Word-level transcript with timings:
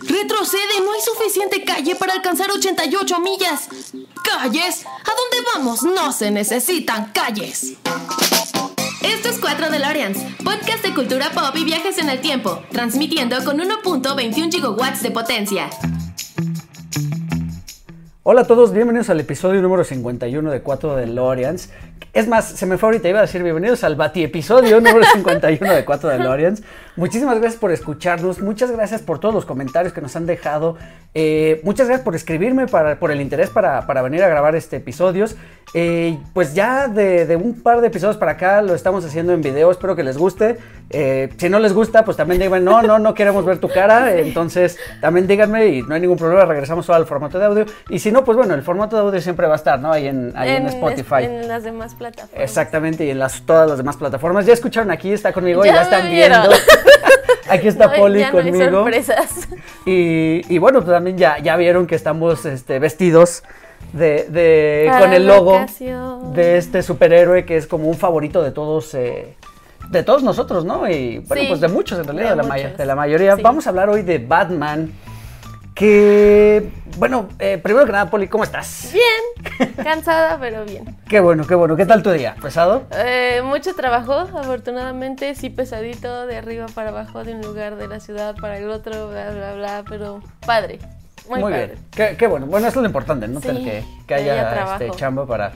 Retrocede, 0.00 0.80
no 0.84 0.92
hay 0.92 1.00
suficiente 1.00 1.64
calle 1.64 1.96
para 1.96 2.14
alcanzar 2.14 2.50
88 2.50 3.20
millas. 3.20 3.68
¿Calles? 4.24 4.84
¿A 4.86 5.10
dónde 5.14 5.50
vamos? 5.54 5.82
No 5.82 6.12
se 6.12 6.30
necesitan 6.30 7.12
calles. 7.12 7.74
Esto 9.02 9.28
es 9.28 9.38
4 9.40 9.70
DeLoreans, 9.70 10.18
podcast 10.44 10.84
de 10.84 10.94
cultura 10.94 11.30
pop 11.30 11.54
y 11.56 11.64
viajes 11.64 11.98
en 11.98 12.08
el 12.08 12.20
tiempo, 12.20 12.62
transmitiendo 12.70 13.42
con 13.44 13.58
1.21 13.58 14.52
gigawatts 14.52 15.02
de 15.02 15.10
potencia. 15.10 15.70
Hola 18.24 18.42
a 18.42 18.46
todos, 18.46 18.72
bienvenidos 18.72 19.10
al 19.10 19.18
episodio 19.18 19.60
número 19.62 19.82
51 19.82 20.50
de 20.50 20.62
4 20.62 20.96
DeLoreans. 20.96 21.70
Es 22.12 22.28
más, 22.28 22.44
se 22.46 22.66
me 22.66 22.78
fue 22.78 22.88
ahorita, 22.90 23.08
iba 23.08 23.18
a 23.18 23.22
decir 23.22 23.42
bienvenidos 23.42 23.82
al 23.84 23.96
Bati 23.96 24.22
episodio 24.22 24.80
número 24.80 25.04
51 25.12 25.72
de 25.72 25.84
4 25.84 26.10
DeLoreans. 26.10 26.62
Muchísimas 26.94 27.38
gracias 27.38 27.58
por 27.58 27.72
escucharnos, 27.72 28.40
muchas 28.40 28.70
gracias 28.70 29.00
por 29.00 29.18
todos 29.18 29.34
los 29.34 29.46
comentarios 29.46 29.94
que 29.94 30.02
nos 30.02 30.14
han 30.14 30.26
dejado, 30.26 30.76
eh, 31.14 31.60
muchas 31.64 31.86
gracias 31.86 32.04
por 32.04 32.14
escribirme, 32.14 32.66
para, 32.66 32.98
por 32.98 33.10
el 33.10 33.20
interés 33.20 33.50
para, 33.50 33.86
para 33.86 34.02
venir 34.02 34.22
a 34.22 34.28
grabar 34.28 34.56
este 34.56 34.76
episodios. 34.76 35.36
Eh, 35.74 36.18
pues 36.34 36.52
ya 36.52 36.88
de, 36.88 37.24
de, 37.24 37.36
un 37.36 37.62
par 37.62 37.80
de 37.80 37.86
episodios 37.86 38.18
para 38.18 38.32
acá 38.32 38.60
lo 38.60 38.74
estamos 38.74 39.04
haciendo 39.06 39.32
en 39.32 39.40
video, 39.40 39.70
espero 39.70 39.96
que 39.96 40.02
les 40.02 40.18
guste. 40.18 40.58
Eh, 40.90 41.30
si 41.38 41.48
no 41.48 41.58
les 41.58 41.72
gusta, 41.72 42.04
pues 42.04 42.18
también 42.18 42.42
digan, 42.42 42.62
no, 42.62 42.82
no, 42.82 42.98
no 42.98 43.14
queremos 43.14 43.44
ver 43.46 43.58
tu 43.58 43.68
cara, 43.68 44.14
entonces 44.18 44.78
también 45.00 45.26
díganme 45.26 45.68
y 45.68 45.82
no 45.82 45.94
hay 45.94 46.00
ningún 46.02 46.18
problema, 46.18 46.44
regresamos 46.44 46.84
solo 46.84 46.96
al 46.96 47.06
formato 47.06 47.38
de 47.38 47.46
audio. 47.46 47.66
Y 47.88 48.00
si 48.00 48.12
no, 48.12 48.22
pues 48.22 48.36
bueno, 48.36 48.52
el 48.52 48.62
formato 48.62 48.96
de 48.96 49.02
audio 49.02 49.20
siempre 49.22 49.46
va 49.46 49.54
a 49.54 49.56
estar, 49.56 49.80
¿no? 49.80 49.92
Ahí 49.92 50.08
en, 50.08 50.32
ahí 50.36 50.50
en, 50.50 50.62
en 50.62 50.68
Spotify. 50.68 51.24
En 51.24 51.48
las 51.48 51.62
demás 51.62 51.94
plataformas. 51.94 52.42
Exactamente, 52.42 53.06
y 53.06 53.10
en 53.10 53.18
las, 53.18 53.40
todas 53.42 53.66
las 53.66 53.78
demás 53.78 53.96
plataformas. 53.96 54.44
Ya 54.44 54.52
escucharon 54.52 54.90
aquí, 54.90 55.12
está 55.12 55.32
conmigo, 55.32 55.64
ya, 55.64 55.74
ya 55.74 55.82
están 55.82 56.10
viendo. 56.10 56.50
Aquí 57.48 57.68
está 57.68 57.88
no, 57.88 57.94
Poli 57.94 58.20
ya 58.20 58.30
no 58.30 58.38
conmigo. 58.38 58.58
Hay 58.64 58.70
sorpresas. 58.70 59.48
Y, 59.84 60.42
y, 60.48 60.58
bueno, 60.58 60.80
pues 60.80 60.92
también 60.92 61.18
ya, 61.18 61.38
ya 61.38 61.56
vieron 61.56 61.86
que 61.86 61.94
estamos 61.94 62.44
este, 62.46 62.78
vestidos 62.78 63.42
de, 63.92 64.26
de 64.28 64.90
con 64.98 65.12
el 65.12 65.26
logo 65.26 65.56
ocasión. 65.56 66.32
de 66.32 66.56
este 66.56 66.82
superhéroe 66.82 67.44
que 67.44 67.56
es 67.56 67.66
como 67.66 67.88
un 67.88 67.96
favorito 67.96 68.42
de 68.42 68.52
todos. 68.52 68.94
Eh, 68.94 69.34
de 69.90 70.02
todos 70.02 70.22
nosotros, 70.22 70.64
¿no? 70.64 70.88
Y 70.88 71.18
bueno, 71.18 71.42
Sí, 71.42 71.48
pues 71.48 71.60
de 71.60 71.68
muchos 71.68 71.98
en 71.98 72.04
realidad, 72.04 72.36
de 72.36 72.42
de, 72.42 72.86
la, 72.86 72.92
de 72.92 72.94
mayoría. 72.94 73.36
Sí. 73.36 73.42
Vamos 73.42 73.66
a 73.66 73.70
hablar 73.70 73.90
hoy 73.90 74.02
de 74.02 74.18
Batman. 74.18 74.92
Que, 75.74 76.70
bueno, 76.98 77.28
eh, 77.38 77.58
primero 77.58 77.86
que 77.86 77.92
nada, 77.92 78.10
Poli, 78.10 78.28
¿cómo 78.28 78.44
estás? 78.44 78.92
Bien, 78.92 79.74
cansada, 79.82 80.38
pero 80.38 80.64
bien. 80.64 80.96
Qué 81.08 81.20
bueno, 81.20 81.46
qué 81.46 81.54
bueno. 81.54 81.76
¿Qué 81.76 81.86
tal 81.86 82.02
tu 82.02 82.10
día? 82.10 82.36
¿Pesado? 82.42 82.84
Eh, 82.92 83.40
mucho 83.42 83.74
trabajo, 83.74 84.12
afortunadamente, 84.12 85.34
sí 85.34 85.48
pesadito, 85.48 86.26
de 86.26 86.36
arriba 86.36 86.66
para 86.74 86.90
abajo, 86.90 87.24
de 87.24 87.34
un 87.34 87.40
lugar 87.40 87.76
de 87.76 87.88
la 87.88 88.00
ciudad 88.00 88.34
para 88.36 88.58
el 88.58 88.68
otro, 88.68 89.08
bla, 89.08 89.30
bla, 89.30 89.54
bla, 89.54 89.84
pero 89.88 90.20
padre, 90.44 90.78
muy, 91.28 91.40
padre. 91.40 91.66
bien. 91.66 91.78
Qué, 91.90 92.16
qué 92.18 92.26
bueno. 92.26 92.46
Bueno, 92.46 92.68
eso 92.68 92.80
es 92.80 92.82
lo 92.82 92.88
importante, 92.88 93.26
¿no? 93.28 93.40
Sí, 93.40 93.46
Tener 93.46 93.62
que, 93.62 93.84
que 94.06 94.14
haya 94.14 94.50
haya 94.50 94.74
este, 94.74 94.90
chamba 94.98 95.26
para. 95.26 95.52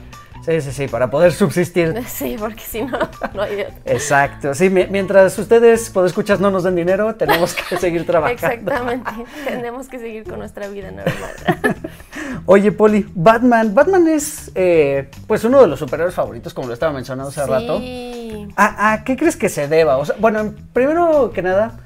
Sí, 0.47 0.61
sí, 0.61 0.71
sí, 0.71 0.87
para 0.87 1.09
poder 1.09 1.33
subsistir. 1.33 1.93
Sí, 2.07 2.37
porque 2.39 2.61
si 2.61 2.81
no, 2.83 2.97
no 3.33 3.41
hay 3.41 3.55
de 3.57 3.63
otra. 3.65 3.75
Exacto. 3.85 4.53
Sí, 4.53 4.69
mi- 4.69 4.87
mientras 4.87 5.37
ustedes, 5.37 5.89
por 5.89 6.05
escuchas, 6.05 6.39
no 6.39 6.49
nos 6.49 6.63
den 6.63 6.75
dinero, 6.75 7.15
tenemos 7.15 7.53
que 7.53 7.75
seguir 7.77 8.05
trabajando. 8.05 8.47
Exactamente, 8.47 9.11
tenemos 9.45 9.87
que 9.89 9.99
seguir 9.99 10.23
con 10.23 10.39
nuestra 10.39 10.69
vida 10.69 10.89
normal. 10.89 11.75
Oye, 12.45 12.71
Poli, 12.71 13.05
Batman. 13.13 13.75
Batman 13.75 14.07
es, 14.07 14.49
eh, 14.55 15.09
pues, 15.27 15.43
uno 15.43 15.59
de 15.61 15.67
los 15.67 15.79
superhéroes 15.79 16.15
favoritos, 16.15 16.53
como 16.53 16.67
lo 16.69 16.73
estaba 16.73 16.93
mencionando 16.93 17.29
hace 17.29 17.45
rato. 17.45 17.79
Sí. 17.79 18.47
¿A, 18.55 18.93
a 18.93 19.03
qué 19.03 19.17
crees 19.17 19.35
que 19.35 19.49
se 19.49 19.67
deba? 19.67 19.97
O 19.97 20.05
sea, 20.05 20.15
bueno, 20.17 20.53
primero 20.71 21.31
que 21.33 21.41
nada, 21.41 21.79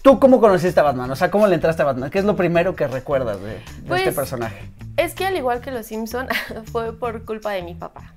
¿tú 0.00 0.18
cómo 0.18 0.40
conociste 0.40 0.80
a 0.80 0.82
Batman? 0.82 1.10
O 1.10 1.16
sea, 1.16 1.30
¿cómo 1.30 1.46
le 1.46 1.54
entraste 1.56 1.82
a 1.82 1.84
Batman? 1.84 2.08
¿Qué 2.10 2.18
es 2.20 2.24
lo 2.24 2.36
primero 2.36 2.74
que 2.74 2.86
recuerdas 2.86 3.38
de, 3.42 3.48
de 3.48 3.60
Pues, 3.86 4.00
este 4.00 4.12
personaje? 4.12 4.70
Es 4.96 5.14
que 5.14 5.26
al 5.26 5.36
igual 5.36 5.60
que 5.60 5.70
los 5.70 5.86
Simpson 5.86 6.28
fue 6.72 6.98
por 6.98 7.24
culpa 7.24 7.52
de 7.52 7.62
mi 7.62 7.74
papá. 7.74 8.12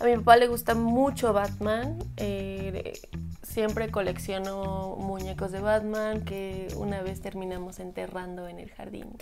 A 0.00 0.04
mi 0.04 0.16
papá 0.16 0.36
le 0.36 0.46
gusta 0.46 0.74
mucho 0.74 1.32
Batman. 1.32 1.98
eh, 2.16 3.00
siempre 3.42 3.90
colecciono 3.90 4.94
muñecos 4.96 5.50
de 5.50 5.60
Batman 5.60 6.24
que 6.24 6.68
una 6.76 7.02
vez 7.02 7.20
terminamos 7.20 7.80
enterrando 7.80 8.46
en 8.48 8.58
el 8.58 8.70
jardín. 8.70 9.16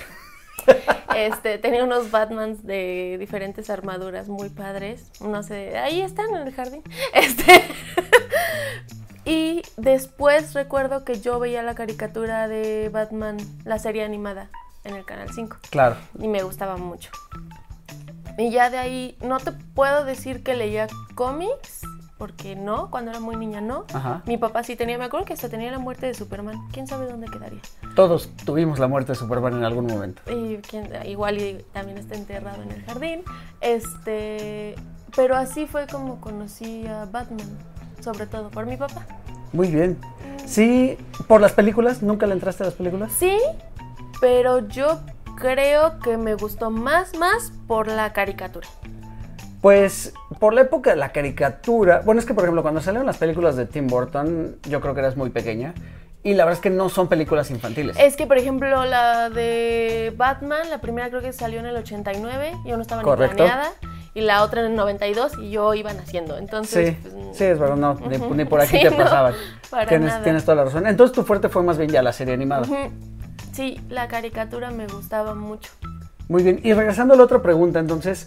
Este, 1.14 1.56
tenía 1.58 1.84
unos 1.84 2.10
Batmans 2.10 2.66
de 2.66 3.16
diferentes 3.18 3.70
armaduras 3.70 4.28
muy 4.28 4.50
padres. 4.50 5.10
No 5.20 5.42
sé, 5.42 5.78
ahí 5.78 6.00
están 6.02 6.34
en 6.34 6.46
el 6.46 6.52
jardín. 6.52 6.82
Este, 7.14 7.62
y 9.24 9.62
después 9.76 10.52
recuerdo 10.54 11.04
que 11.04 11.20
yo 11.20 11.38
veía 11.38 11.62
la 11.62 11.74
caricatura 11.74 12.48
de 12.48 12.90
Batman, 12.92 13.38
la 13.64 13.78
serie 13.78 14.04
animada, 14.04 14.50
en 14.86 14.96
el 14.96 15.04
Canal 15.04 15.28
5 15.34 15.56
Claro. 15.70 15.96
y 16.18 16.28
me 16.28 16.42
gustaba 16.42 16.76
mucho. 16.76 17.10
Y 18.38 18.50
ya 18.50 18.68
de 18.70 18.78
ahí, 18.78 19.16
no 19.22 19.38
te 19.38 19.52
puedo 19.52 20.04
decir 20.04 20.42
que 20.42 20.54
leía 20.54 20.88
cómics, 21.14 21.80
porque 22.18 22.54
no, 22.56 22.90
cuando 22.90 23.10
era 23.10 23.20
muy 23.20 23.36
niña 23.36 23.60
no. 23.62 23.84
Ajá. 23.92 24.22
Mi 24.26 24.36
papá 24.38 24.62
sí 24.62 24.76
tenía, 24.76 24.98
me 24.98 25.04
acuerdo 25.04 25.24
que 25.26 25.32
hasta 25.34 25.48
tenía 25.48 25.70
la 25.70 25.78
muerte 25.78 26.06
de 26.06 26.14
Superman. 26.14 26.68
¿Quién 26.72 26.86
sabe 26.86 27.06
dónde 27.06 27.28
quedaría? 27.28 27.60
Todos 27.94 28.30
tuvimos 28.44 28.78
la 28.78 28.88
muerte 28.88 29.12
de 29.12 29.16
Superman 29.16 29.54
en 29.54 29.64
algún 29.64 29.86
momento. 29.86 30.22
Y 30.30 30.56
quién- 30.58 30.88
igual 31.06 31.38
y 31.38 31.64
también 31.72 31.96
está 31.98 32.14
enterrado 32.14 32.62
en 32.62 32.72
el 32.72 32.84
jardín. 32.84 33.22
Este, 33.60 34.74
pero 35.14 35.36
así 35.36 35.66
fue 35.66 35.86
como 35.86 36.20
conocí 36.20 36.86
a 36.86 37.04
Batman, 37.06 37.46
sobre 38.00 38.26
todo 38.26 38.50
por 38.50 38.66
mi 38.66 38.76
papá. 38.76 39.06
Muy 39.52 39.68
bien. 39.70 39.98
Sí, 40.46 40.96
por 41.28 41.40
las 41.40 41.52
películas, 41.52 42.02
¿nunca 42.02 42.26
le 42.26 42.34
entraste 42.34 42.62
a 42.62 42.66
las 42.66 42.74
películas? 42.74 43.12
Sí, 43.18 43.36
pero 44.20 44.66
yo 44.68 45.00
creo 45.36 45.98
que 46.00 46.16
me 46.16 46.34
gustó 46.34 46.70
más, 46.70 47.16
más 47.18 47.52
por 47.66 47.88
la 47.88 48.12
caricatura. 48.12 48.66
Pues 49.60 50.12
por 50.38 50.54
la 50.54 50.62
época 50.62 50.90
de 50.90 50.96
la 50.96 51.12
caricatura, 51.12 52.02
bueno, 52.04 52.20
es 52.20 52.26
que 52.26 52.34
por 52.34 52.44
ejemplo 52.44 52.62
cuando 52.62 52.80
salieron 52.80 53.06
las 53.06 53.16
películas 53.18 53.56
de 53.56 53.66
Tim 53.66 53.86
Burton, 53.86 54.56
yo 54.68 54.80
creo 54.80 54.94
que 54.94 55.00
eras 55.00 55.16
muy 55.16 55.30
pequeña 55.30 55.74
y 56.22 56.34
la 56.34 56.44
verdad 56.44 56.58
es 56.58 56.62
que 56.62 56.70
no 56.70 56.88
son 56.88 57.08
películas 57.08 57.50
infantiles. 57.52 57.96
Es 58.00 58.16
que, 58.16 58.26
por 58.26 58.36
ejemplo, 58.36 58.84
la 58.84 59.30
de 59.30 60.12
Batman, 60.16 60.68
la 60.70 60.78
primera 60.80 61.08
creo 61.08 61.22
que 61.22 61.32
salió 61.32 61.60
en 61.60 61.66
el 61.66 61.76
89, 61.76 62.52
yo 62.64 62.76
no 62.76 62.82
estaba 62.82 63.02
Correcto. 63.02 63.44
ni 63.44 63.48
planeada, 63.48 63.70
y 64.12 64.22
la 64.22 64.42
otra 64.42 64.60
en 64.62 64.72
el 64.72 64.74
92 64.76 65.34
y 65.40 65.50
yo 65.50 65.72
iba 65.74 65.92
naciendo. 65.92 66.36
Entonces, 66.36 66.96
Sí, 67.00 67.08
pues, 67.08 67.36
sí, 67.36 67.44
es 67.44 67.58
verdad, 67.60 67.76
no, 67.76 67.94
ni, 68.34 68.44
por 68.44 68.60
aquí 68.60 68.76
Sí, 68.76 68.82
te 68.82 68.90
no, 68.90 68.96
pasaban. 68.96 69.34
para 69.70 69.86
tienes, 69.86 70.08
nada. 70.08 70.24
tienes 70.24 70.44
toda 70.44 70.56
la 70.56 70.64
razón. 70.64 70.86
Entonces 70.88 71.14
tu 71.14 71.22
fuerte 71.22 71.48
fue 71.48 71.62
más 71.62 71.78
bien 71.78 71.90
ya 71.90 72.02
la 72.02 72.12
serie 72.12 72.34
animada. 72.34 72.66
Sí, 73.56 73.80
la 73.88 74.06
caricatura 74.06 74.70
me 74.70 74.86
gustaba 74.86 75.34
mucho. 75.34 75.72
Muy 76.28 76.42
bien, 76.42 76.60
y 76.62 76.74
regresando 76.74 77.14
a 77.14 77.16
la 77.16 77.22
otra 77.22 77.40
pregunta, 77.40 77.78
entonces, 77.78 78.26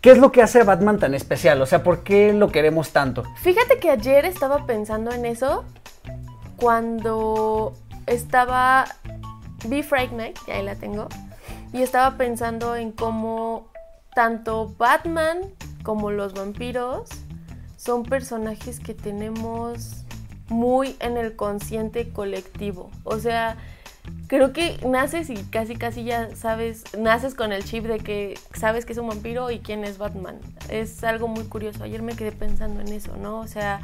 ¿qué 0.00 0.12
es 0.12 0.18
lo 0.18 0.30
que 0.30 0.40
hace 0.40 0.60
a 0.60 0.64
Batman 0.64 1.00
tan 1.00 1.14
especial? 1.14 1.60
O 1.60 1.66
sea, 1.66 1.82
¿por 1.82 2.04
qué 2.04 2.32
lo 2.32 2.52
queremos 2.52 2.92
tanto? 2.92 3.24
Fíjate 3.42 3.80
que 3.80 3.90
ayer 3.90 4.24
estaba 4.24 4.66
pensando 4.66 5.10
en 5.10 5.26
eso 5.26 5.64
cuando 6.56 7.74
estaba. 8.06 8.84
Vi 9.66 9.82
Fright 9.82 10.12
Night, 10.12 10.38
y 10.46 10.52
ahí 10.52 10.62
la 10.62 10.76
tengo. 10.76 11.08
Y 11.72 11.82
estaba 11.82 12.16
pensando 12.16 12.76
en 12.76 12.92
cómo 12.92 13.72
tanto 14.14 14.72
Batman 14.78 15.38
como 15.82 16.12
los 16.12 16.34
vampiros 16.34 17.08
son 17.76 18.04
personajes 18.04 18.78
que 18.78 18.94
tenemos 18.94 20.04
muy 20.48 20.96
en 21.00 21.16
el 21.16 21.34
consciente 21.34 22.10
colectivo. 22.10 22.90
O 23.02 23.18
sea, 23.18 23.56
creo 24.28 24.52
que 24.52 24.78
naces 24.86 25.30
y 25.30 25.36
casi 25.44 25.76
casi 25.76 26.04
ya 26.04 26.34
sabes, 26.36 26.84
naces 26.96 27.34
con 27.34 27.52
el 27.52 27.64
chip 27.64 27.84
de 27.84 27.98
que 27.98 28.38
sabes 28.54 28.84
que 28.84 28.92
es 28.92 28.98
un 28.98 29.08
vampiro 29.08 29.50
y 29.50 29.60
quién 29.60 29.84
es 29.84 29.98
Batman. 29.98 30.38
Es 30.68 31.02
algo 31.04 31.28
muy 31.28 31.44
curioso. 31.44 31.84
Ayer 31.84 32.02
me 32.02 32.14
quedé 32.14 32.32
pensando 32.32 32.80
en 32.80 32.88
eso, 32.88 33.16
¿no? 33.16 33.40
O 33.40 33.46
sea, 33.46 33.80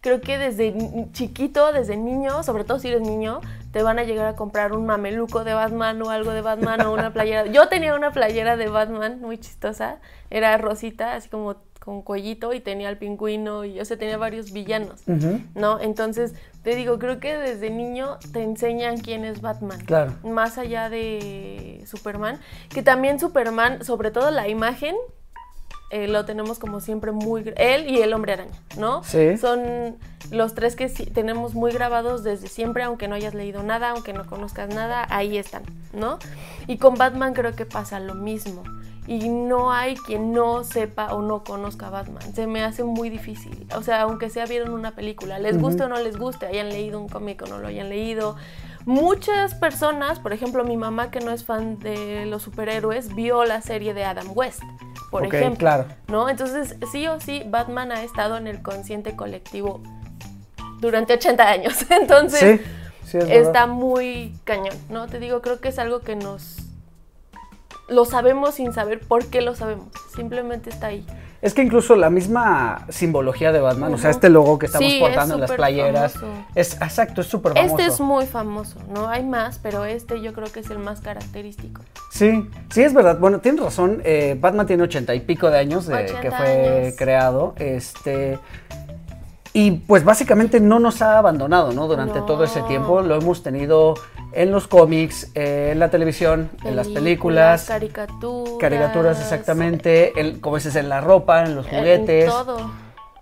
creo 0.00 0.20
que 0.20 0.38
desde 0.38 0.74
chiquito, 1.12 1.72
desde 1.72 1.96
niño, 1.96 2.42
sobre 2.42 2.64
todo 2.64 2.78
si 2.78 2.88
eres 2.88 3.00
niño, 3.00 3.40
te 3.72 3.82
van 3.82 3.98
a 3.98 4.04
llegar 4.04 4.26
a 4.26 4.36
comprar 4.36 4.72
un 4.72 4.86
mameluco 4.86 5.44
de 5.44 5.54
Batman 5.54 6.00
o 6.02 6.10
algo 6.10 6.30
de 6.32 6.42
Batman 6.42 6.80
o 6.82 6.92
una 6.92 7.12
playera. 7.12 7.46
Yo 7.46 7.68
tenía 7.68 7.94
una 7.94 8.10
playera 8.10 8.56
de 8.56 8.68
Batman 8.68 9.20
muy 9.20 9.38
chistosa, 9.38 9.98
era 10.30 10.56
rosita, 10.58 11.14
así 11.14 11.28
como 11.28 11.56
con 11.86 12.02
cuellito 12.02 12.52
y 12.52 12.58
tenía 12.58 12.88
al 12.88 12.98
pingüino 12.98 13.64
y 13.64 13.78
o 13.80 13.84
sea, 13.84 13.96
tenía 13.96 14.18
varios 14.18 14.52
villanos. 14.52 15.00
¿no? 15.54 15.80
Entonces, 15.80 16.34
te 16.64 16.74
digo, 16.74 16.98
creo 16.98 17.20
que 17.20 17.38
desde 17.38 17.70
niño 17.70 18.18
te 18.32 18.42
enseñan 18.42 18.98
quién 18.98 19.24
es 19.24 19.40
Batman. 19.40 19.78
Claro. 19.86 20.12
Más 20.24 20.58
allá 20.58 20.90
de 20.90 21.84
Superman, 21.86 22.40
que 22.70 22.82
también 22.82 23.20
Superman, 23.20 23.84
sobre 23.84 24.10
todo 24.10 24.32
la 24.32 24.48
imagen, 24.48 24.96
eh, 25.92 26.08
lo 26.08 26.24
tenemos 26.24 26.58
como 26.58 26.80
siempre 26.80 27.12
muy... 27.12 27.52
Él 27.56 27.88
y 27.88 28.02
el 28.02 28.12
hombre 28.12 28.32
araña, 28.32 28.60
¿no? 28.76 29.04
Sí. 29.04 29.36
Son 29.38 29.96
los 30.32 30.54
tres 30.56 30.74
que 30.74 30.88
sí- 30.88 31.06
tenemos 31.06 31.54
muy 31.54 31.70
grabados 31.70 32.24
desde 32.24 32.48
siempre, 32.48 32.82
aunque 32.82 33.06
no 33.06 33.14
hayas 33.14 33.34
leído 33.34 33.62
nada, 33.62 33.90
aunque 33.90 34.12
no 34.12 34.26
conozcas 34.26 34.68
nada, 34.74 35.06
ahí 35.08 35.38
están, 35.38 35.62
¿no? 35.92 36.18
Y 36.66 36.78
con 36.78 36.96
Batman 36.96 37.32
creo 37.34 37.54
que 37.54 37.64
pasa 37.64 38.00
lo 38.00 38.16
mismo. 38.16 38.64
Y 39.08 39.28
no 39.28 39.72
hay 39.72 39.94
quien 39.94 40.32
no 40.32 40.64
sepa 40.64 41.14
o 41.14 41.22
no 41.22 41.44
conozca 41.44 41.86
a 41.86 41.90
Batman. 41.90 42.34
Se 42.34 42.46
me 42.46 42.64
hace 42.64 42.82
muy 42.82 43.08
difícil. 43.08 43.66
O 43.76 43.82
sea, 43.82 44.02
aunque 44.02 44.30
sea 44.30 44.46
vieron 44.46 44.72
una 44.72 44.96
película, 44.96 45.38
les 45.38 45.60
guste 45.60 45.84
o 45.84 45.88
no 45.88 45.96
les 45.98 46.16
guste, 46.16 46.46
hayan 46.46 46.68
leído 46.70 47.00
un 47.00 47.08
cómic 47.08 47.42
o 47.42 47.46
no 47.46 47.58
lo 47.58 47.68
hayan 47.68 47.88
leído, 47.88 48.34
muchas 48.84 49.54
personas, 49.54 50.18
por 50.18 50.32
ejemplo, 50.32 50.64
mi 50.64 50.76
mamá 50.76 51.10
que 51.10 51.20
no 51.20 51.30
es 51.30 51.44
fan 51.44 51.78
de 51.78 52.26
los 52.26 52.42
superhéroes, 52.42 53.14
vio 53.14 53.44
la 53.44 53.60
serie 53.60 53.94
de 53.94 54.04
Adam 54.04 54.26
West, 54.34 54.60
por 55.10 55.24
Ok, 55.26 55.34
ejemplo. 55.34 55.58
claro. 55.58 55.84
¿No? 56.08 56.28
Entonces, 56.28 56.76
sí 56.90 57.06
o 57.06 57.20
sí, 57.20 57.42
Batman 57.46 57.92
ha 57.92 58.02
estado 58.02 58.36
en 58.36 58.46
el 58.48 58.60
consciente 58.62 59.14
colectivo 59.14 59.80
durante 60.80 61.14
80 61.14 61.48
años. 61.48 61.86
Entonces, 61.90 62.60
Sí, 63.04 63.10
sí, 63.12 63.18
es 63.18 63.46
está 63.46 63.66
muy 63.66 64.34
cañón, 64.44 64.74
¿no? 64.88 65.06
Te 65.06 65.18
digo, 65.20 65.40
creo 65.42 65.60
que 65.60 65.68
es 65.68 65.78
algo 65.78 66.00
que 66.00 66.16
nos 66.16 66.58
lo 67.88 68.04
sabemos 68.04 68.54
sin 68.56 68.72
saber 68.72 69.00
por 69.00 69.26
qué 69.26 69.40
lo 69.42 69.54
sabemos. 69.54 69.88
Simplemente 70.14 70.70
está 70.70 70.88
ahí. 70.88 71.06
Es 71.42 71.54
que 71.54 71.62
incluso 71.62 71.94
la 71.94 72.10
misma 72.10 72.86
simbología 72.88 73.52
de 73.52 73.60
Batman, 73.60 73.92
o 73.94 73.98
sea, 73.98 74.10
este 74.10 74.30
logo 74.30 74.58
que 74.58 74.66
estamos 74.66 74.90
Sí, 74.90 74.98
portando 74.98 75.34
es 75.34 75.36
en 75.36 75.40
las 75.42 75.52
playeras, 75.52 76.12
famoso. 76.14 76.32
es 76.54 76.74
exacto, 76.80 77.20
es 77.20 77.26
súper 77.28 77.52
famoso. 77.52 77.76
Este 77.76 77.86
es 77.92 78.00
muy 78.00 78.26
famoso, 78.26 78.78
¿no? 78.92 79.08
Hay 79.08 79.22
más, 79.22 79.58
pero 79.62 79.84
este 79.84 80.20
yo 80.22 80.32
creo 80.32 80.50
que 80.50 80.60
es 80.60 80.70
el 80.70 80.78
más 80.78 81.00
característico. 81.02 81.82
Sí, 82.10 82.48
sí 82.70 82.82
es 82.82 82.94
verdad. 82.94 83.18
Bueno, 83.18 83.38
tienes 83.40 83.60
razón. 83.62 84.00
eh, 84.04 84.36
Batman 84.40 84.66
tiene 84.66 84.82
ochenta 84.82 85.14
y 85.14 85.20
pico 85.20 85.50
de 85.50 85.58
años 85.58 85.86
de 85.86 85.94
80 85.94 86.20
que 86.20 86.30
fue 86.32 86.78
años. 86.86 86.94
creado. 86.98 87.54
Este. 87.58 88.38
Y 89.58 89.70
pues 89.70 90.04
básicamente 90.04 90.60
no 90.60 90.78
nos 90.80 91.00
ha 91.00 91.16
abandonado, 91.18 91.72
¿no? 91.72 91.88
Durante 91.88 92.20
todo 92.20 92.44
ese 92.44 92.60
tiempo 92.64 93.00
lo 93.00 93.14
hemos 93.14 93.42
tenido 93.42 93.94
en 94.32 94.50
los 94.52 94.68
cómics, 94.68 95.30
eh, 95.34 95.70
en 95.72 95.78
la 95.78 95.88
televisión, 95.88 96.50
en 96.62 96.76
las 96.76 96.88
películas, 96.88 97.64
caricaturas. 97.64 98.58
caricaturas 98.60 99.18
exactamente, 99.18 100.12
en- 100.20 100.40
como 100.40 100.56
dices, 100.56 100.76
en 100.76 100.90
la 100.90 101.00
ropa, 101.00 101.44
en 101.46 101.54
los 101.54 101.66
en 101.68 101.78
juguetes. 101.78 102.26
todo. 102.30 102.70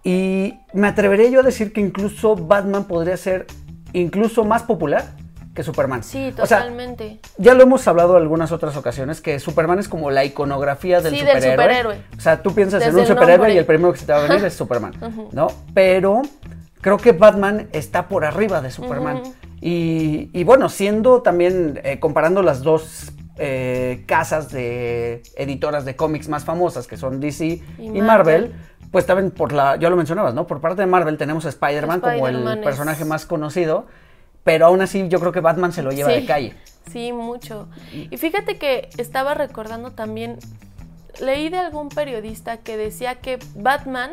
Y 0.02 0.54
me 0.72 0.88
atrevería 0.88 1.28
yo 1.28 1.38
a 1.38 1.42
decir 1.44 1.72
que 1.72 1.80
incluso 1.80 2.34
Batman 2.34 2.82
podría 2.84 3.16
ser 3.16 3.46
incluso 3.92 4.44
más 4.44 4.64
popular 4.64 5.12
que 5.54 5.62
Superman. 5.62 6.02
Sí, 6.02 6.34
O 6.40 6.46
sea, 6.46 6.58
totalmente. 6.58 7.20
ya 7.38 7.54
lo 7.54 7.62
hemos 7.62 7.86
hablado 7.86 8.16
en 8.16 8.22
algunas 8.22 8.50
otras 8.52 8.76
ocasiones, 8.76 9.20
que 9.20 9.38
Superman 9.38 9.78
es 9.78 9.88
como 9.88 10.10
la 10.10 10.24
iconografía 10.24 11.00
del, 11.00 11.14
Sí, 11.14 11.20
del 11.24 11.28
superhéroe. 11.36 11.52
superhéroe. 11.56 11.96
O 12.16 12.20
sea, 12.20 12.42
tú 12.42 12.54
piensas 12.54 12.82
en 12.82 12.94
un 12.96 13.06
superhéroe 13.06 13.36
nombre. 13.38 13.54
y 13.54 13.58
el 13.58 13.64
primero 13.64 13.92
que 13.92 13.98
se 14.00 14.06
te 14.06 14.12
va 14.12 14.18
a 14.18 14.22
venir 14.28 14.44
es 14.44 14.54
Superman. 14.54 14.94
¿no? 15.32 15.46
Pero 15.72 16.22
creo 16.80 16.96
que 16.98 17.12
Batman 17.12 17.68
está 17.72 18.08
por 18.08 18.24
arriba 18.24 18.60
de 18.60 18.70
Superman. 18.70 19.22
Y, 19.60 20.28
y 20.32 20.44
bueno, 20.44 20.68
siendo 20.68 21.22
también, 21.22 21.80
eh, 21.84 21.98
comparando 22.00 22.42
las 22.42 22.62
dos 22.62 23.12
eh, 23.38 24.04
casas 24.06 24.50
de 24.52 25.22
editoras 25.36 25.84
de 25.84 25.96
cómics 25.96 26.28
más 26.28 26.44
famosas, 26.44 26.86
que 26.86 26.96
son 26.96 27.20
DC 27.20 27.44
y, 27.46 27.62
Y 27.78 27.88
Marvel, 28.02 28.02
Marvel. 28.02 28.52
pues 28.90 29.06
también 29.06 29.30
por 29.30 29.52
la, 29.52 29.76
ya 29.76 29.88
lo 29.88 29.96
mencionabas, 29.96 30.34
¿no? 30.34 30.46
Por 30.46 30.60
parte 30.60 30.82
de 30.82 30.86
Marvel 30.86 31.16
tenemos 31.16 31.46
a 31.46 31.48
Spider-Man 31.48 32.00
como 32.00 32.28
el 32.28 32.46
es- 32.46 32.56
personaje 32.58 33.04
más 33.04 33.24
conocido, 33.26 33.86
pero 34.44 34.66
aún 34.66 34.80
así 34.82 35.08
yo 35.08 35.18
creo 35.20 35.32
que 35.32 35.40
Batman 35.40 35.72
se 35.72 35.82
lo 35.82 35.90
lleva 35.90 36.10
Sí. 36.10 36.20
de 36.20 36.26
calle. 36.26 36.54
Sí, 36.92 37.12
mucho. 37.12 37.66
Y 37.92 38.16
fíjate 38.18 38.58
que 38.58 38.90
estaba 38.98 39.34
recordando 39.34 39.92
también, 39.92 40.38
leí 41.20 41.48
de 41.48 41.56
algún 41.58 41.88
periodista 41.88 42.58
que 42.58 42.76
decía 42.76 43.16
que 43.16 43.38
Batman, 43.56 44.10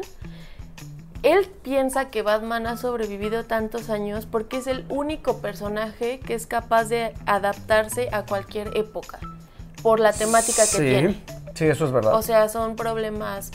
él 1.24 1.48
piensa 1.62 2.10
que 2.10 2.22
Batman 2.24 2.66
ha 2.66 2.78
sobrevivido 2.78 3.44
tantos 3.44 3.90
años 3.90 4.26
porque 4.26 4.58
es 4.58 4.68
el 4.68 4.86
único 4.90 5.40
personaje 5.40 6.20
que 6.20 6.34
es 6.34 6.48
capaz 6.48 6.86
de 6.86 7.14
adaptarse 7.26 8.10
a 8.12 8.26
cualquier 8.26 8.76
época 8.76 9.20
por 9.84 10.00
la 10.00 10.14
temática 10.14 10.62
que 10.64 10.68
sí, 10.68 10.78
tiene. 10.78 11.22
Sí, 11.54 11.66
eso 11.66 11.86
es 11.86 11.92
verdad. 11.92 12.16
O 12.16 12.22
sea, 12.22 12.48
son 12.50 12.76
problemas 12.76 13.52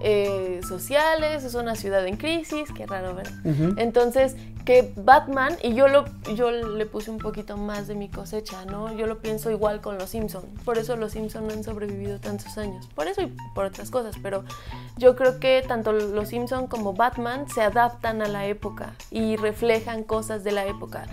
eh, 0.00 0.60
sociales, 0.68 1.42
es 1.42 1.54
una 1.54 1.74
ciudad 1.74 2.06
en 2.06 2.16
crisis, 2.16 2.68
qué 2.76 2.86
raro, 2.86 3.14
¿verdad? 3.16 3.32
Entonces, 3.78 4.36
que 4.68 4.92
Batman, 4.96 5.56
y 5.62 5.72
yo, 5.72 5.88
lo, 5.88 6.04
yo 6.34 6.50
le 6.50 6.84
puse 6.84 7.10
un 7.10 7.16
poquito 7.16 7.56
más 7.56 7.88
de 7.88 7.94
mi 7.94 8.10
cosecha, 8.10 8.66
¿no? 8.66 8.92
Yo 8.92 9.06
lo 9.06 9.18
pienso 9.20 9.50
igual 9.50 9.80
con 9.80 9.96
los 9.96 10.10
Simpson. 10.10 10.44
Por 10.62 10.76
eso 10.76 10.94
los 10.94 11.12
Simpson 11.12 11.50
han 11.50 11.64
sobrevivido 11.64 12.20
tantos 12.20 12.58
años. 12.58 12.86
Por 12.94 13.06
eso 13.06 13.22
y 13.22 13.34
por 13.54 13.64
otras 13.64 13.90
cosas, 13.90 14.16
pero 14.22 14.44
yo 14.98 15.16
creo 15.16 15.40
que 15.40 15.64
tanto 15.66 15.92
los 15.92 16.28
Simpson 16.28 16.66
como 16.66 16.92
Batman 16.92 17.48
se 17.48 17.62
adaptan 17.62 18.20
a 18.20 18.28
la 18.28 18.44
época 18.44 18.92
y 19.10 19.36
reflejan 19.36 20.02
cosas 20.04 20.44
de 20.44 20.52
la 20.52 20.66
época. 20.66 21.06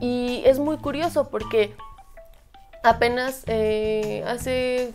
Y 0.00 0.40
es 0.46 0.58
muy 0.58 0.78
curioso 0.78 1.28
porque 1.28 1.76
apenas 2.82 3.42
eh, 3.46 4.24
hace 4.26 4.94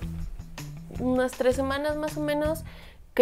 unas 0.98 1.34
tres 1.34 1.56
semanas 1.56 1.98
más 1.98 2.18
o 2.18 2.22
menos 2.22 2.64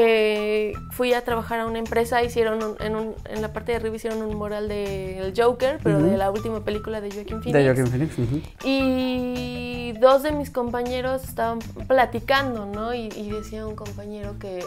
que 0.04 0.74
fui 0.92 1.13
a 1.13 1.24
trabajar 1.25 1.60
a 1.60 1.66
una 1.66 1.78
empresa, 1.80 2.24
hicieron 2.24 2.63
un- 2.63 2.75
en, 2.80 2.96
un- 2.96 3.16
en 3.25 3.42
la 3.42 3.51
parte 3.51 3.74
de 3.74 3.78
arriba 3.80 3.96
hicieron 3.98 4.22
un 4.22 4.36
mural 4.38 4.69
del 4.69 5.34
Joker, 5.36 5.80
pero 5.84 6.01
de 6.01 6.16
la 6.16 6.31
última 6.31 6.63
película 6.63 7.01
de 7.01 7.12
Joaquin 7.12 7.42
Phoenix. 7.44 7.54
de 7.54 7.66
Joaquin 7.66 7.88
Phoenix. 7.88 8.18
ujú. 8.18 8.42
Y 8.63 9.92
dos 10.00 10.24
de 10.24 10.31
mis 10.31 10.50
compañeros 10.51 11.24
estaban 11.25 11.60
platicando, 11.88 12.66
¿no? 12.66 12.94
Y, 12.94 13.10
y 13.16 13.30
decía 13.31 13.68
un 13.68 13.75
compañero 13.75 14.40
que, 14.40 14.63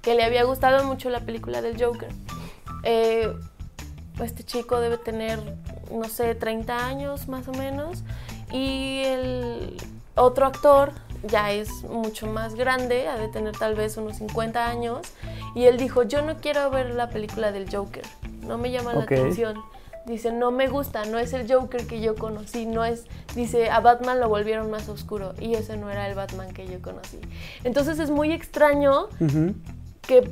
que 0.00 0.14
le 0.14 0.24
había 0.24 0.44
gustado 0.44 0.84
mucho 0.84 1.10
la 1.10 1.20
película 1.20 1.60
del 1.60 1.82
Joker. 1.82 2.08
Eh, 2.84 3.30
este 4.22 4.42
chico 4.44 4.80
debe 4.80 4.96
tener, 4.98 5.38
no 5.92 6.04
sé, 6.08 6.34
30 6.34 6.86
años 6.86 7.28
más 7.28 7.46
o 7.48 7.52
menos. 7.52 8.02
Y 8.50 9.02
el 9.04 9.76
otro 10.14 10.46
actor 10.46 10.92
ya 11.28 11.52
es 11.52 11.84
mucho 11.84 12.26
más 12.26 12.54
grande, 12.54 13.08
ha 13.08 13.16
de 13.16 13.28
tener 13.28 13.56
tal 13.56 13.74
vez 13.74 13.96
unos 13.96 14.16
50 14.16 14.66
años. 14.66 15.00
Y 15.54 15.64
él 15.64 15.76
dijo, 15.76 16.02
yo 16.02 16.22
no 16.22 16.36
quiero 16.36 16.70
ver 16.70 16.90
la 16.90 17.08
película 17.08 17.52
del 17.52 17.74
Joker, 17.74 18.04
no 18.42 18.58
me 18.58 18.70
llama 18.70 18.94
la 18.94 19.02
atención. 19.02 19.62
Dice, 20.04 20.32
no 20.32 20.50
me 20.50 20.66
gusta, 20.66 21.04
no 21.04 21.18
es 21.18 21.32
el 21.32 21.50
Joker 21.50 21.86
que 21.86 22.00
yo 22.00 22.16
conocí, 22.16 22.66
no 22.66 22.84
es, 22.84 23.04
dice, 23.36 23.70
a 23.70 23.78
Batman 23.78 24.18
lo 24.18 24.28
volvieron 24.28 24.68
más 24.68 24.88
oscuro 24.88 25.32
y 25.38 25.54
ese 25.54 25.76
no 25.76 25.90
era 25.90 26.08
el 26.08 26.16
Batman 26.16 26.52
que 26.52 26.66
yo 26.66 26.82
conocí. 26.82 27.20
Entonces 27.62 28.00
es 28.00 28.10
muy 28.10 28.32
extraño 28.32 29.06
que 30.00 30.28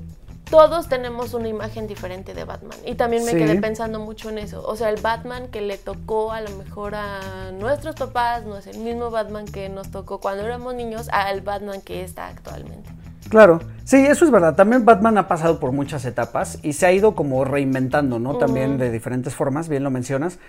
todos 0.51 0.89
tenemos 0.89 1.33
una 1.33 1.49
imagen 1.49 1.87
diferente 1.87 2.35
de 2.35 2.45
Batman. 2.45 2.77
Y 2.85 2.97
también 2.97 3.25
me 3.25 3.33
Sí. 3.33 3.39
quedé 3.39 3.61
pensando 3.61 4.01
mucho 4.01 4.31
en 4.31 4.39
eso. 4.39 4.63
O 4.67 4.77
sea, 4.77 4.91
el 4.91 5.01
Batman 5.01 5.49
que 5.49 5.61
le 5.61 5.79
tocó 5.79 6.33
a 6.33 6.41
lo 6.41 6.51
mejor 6.57 6.95
a 6.97 7.53
nuestros 7.53 7.95
papás 7.95 8.45
no 8.45 8.57
es 8.57 8.67
el 8.67 8.79
mismo 8.79 9.11
Batman 9.11 9.47
que 9.47 9.69
nos 9.69 9.91
tocó 9.91 10.21
cuando 10.21 10.45
éramos 10.45 10.75
niños 10.75 11.09
al 11.13 11.41
Batman 11.41 11.81
que 11.81 12.03
está 12.03 12.29
actualmente. 12.29 12.91
Claro, 13.29 13.61
sí, 13.85 13.97
eso 14.05 14.25
es 14.25 14.33
verdad. 14.33 14.57
También 14.57 14.85
Batman 14.85 15.17
ha 15.19 15.29
pasado 15.29 15.61
por 15.61 15.71
muchas 15.71 16.05
etapas 16.05 16.59
y 16.65 16.73
se 16.73 16.87
ha 16.87 16.93
ido 16.93 17.15
como 17.15 17.45
reinventando, 17.45 18.19
¿no? 18.19 18.37
También 18.39 18.77
de 18.77 18.91
diferentes 18.91 19.35
formas, 19.37 19.69
bien 19.69 19.85
lo 19.85 19.91
mencionas. 19.91 20.41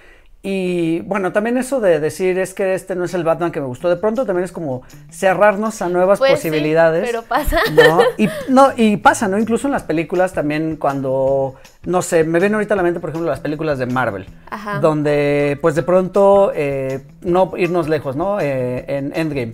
Y 0.44 1.02
bueno, 1.02 1.32
también 1.32 1.58
eso 1.58 1.80
de 1.80 2.00
decir 2.00 2.40
es 2.40 2.56
que 2.56 2.74
este 2.74 2.96
no 2.96 3.04
es 3.04 3.14
el 3.14 3.24
Batman 3.24 3.52
que 3.52 3.60
me 3.62 3.68
gustó, 3.68 3.90
de 3.90 3.96
pronto 3.96 4.26
también 4.26 4.44
es 4.44 4.52
como 4.52 4.82
cerrarnos 5.12 5.84
a 5.84 5.90
nuevas 5.90 6.18
Pues 6.18 6.40
sí, 6.40 6.48
posibilidades. 6.50 7.06
pero 7.06 7.22
pasa. 7.22 7.60
¿no? 7.74 8.00
Y, 8.18 8.28
no, 8.50 8.70
y 8.76 8.98
pasa, 8.98 9.28
¿no? 9.28 9.38
Incluso 9.38 9.68
en 9.68 9.74
las 9.74 9.84
películas 9.84 10.34
también 10.34 10.78
cuando, 10.78 11.54
no 11.86 12.02
sé, 12.02 12.24
me 12.24 12.40
vienen 12.40 12.56
ahorita 12.56 12.74
a 12.74 12.78
la 12.78 12.82
mente, 12.84 13.00
por 13.00 13.12
ejemplo, 13.12 13.30
las 13.30 13.40
películas 13.40 13.78
de 13.78 13.86
Marvel, 13.86 14.26
Ajá. 14.50 14.80
donde 14.80 15.60
pues 15.62 15.76
de 15.76 15.84
pronto, 15.84 16.52
eh, 16.56 17.02
no 17.22 17.52
irnos 17.58 17.88
lejos, 17.88 18.16
¿no? 18.16 18.40
Eh, 18.40 18.84
en 18.88 19.12
Endgame. 19.16 19.54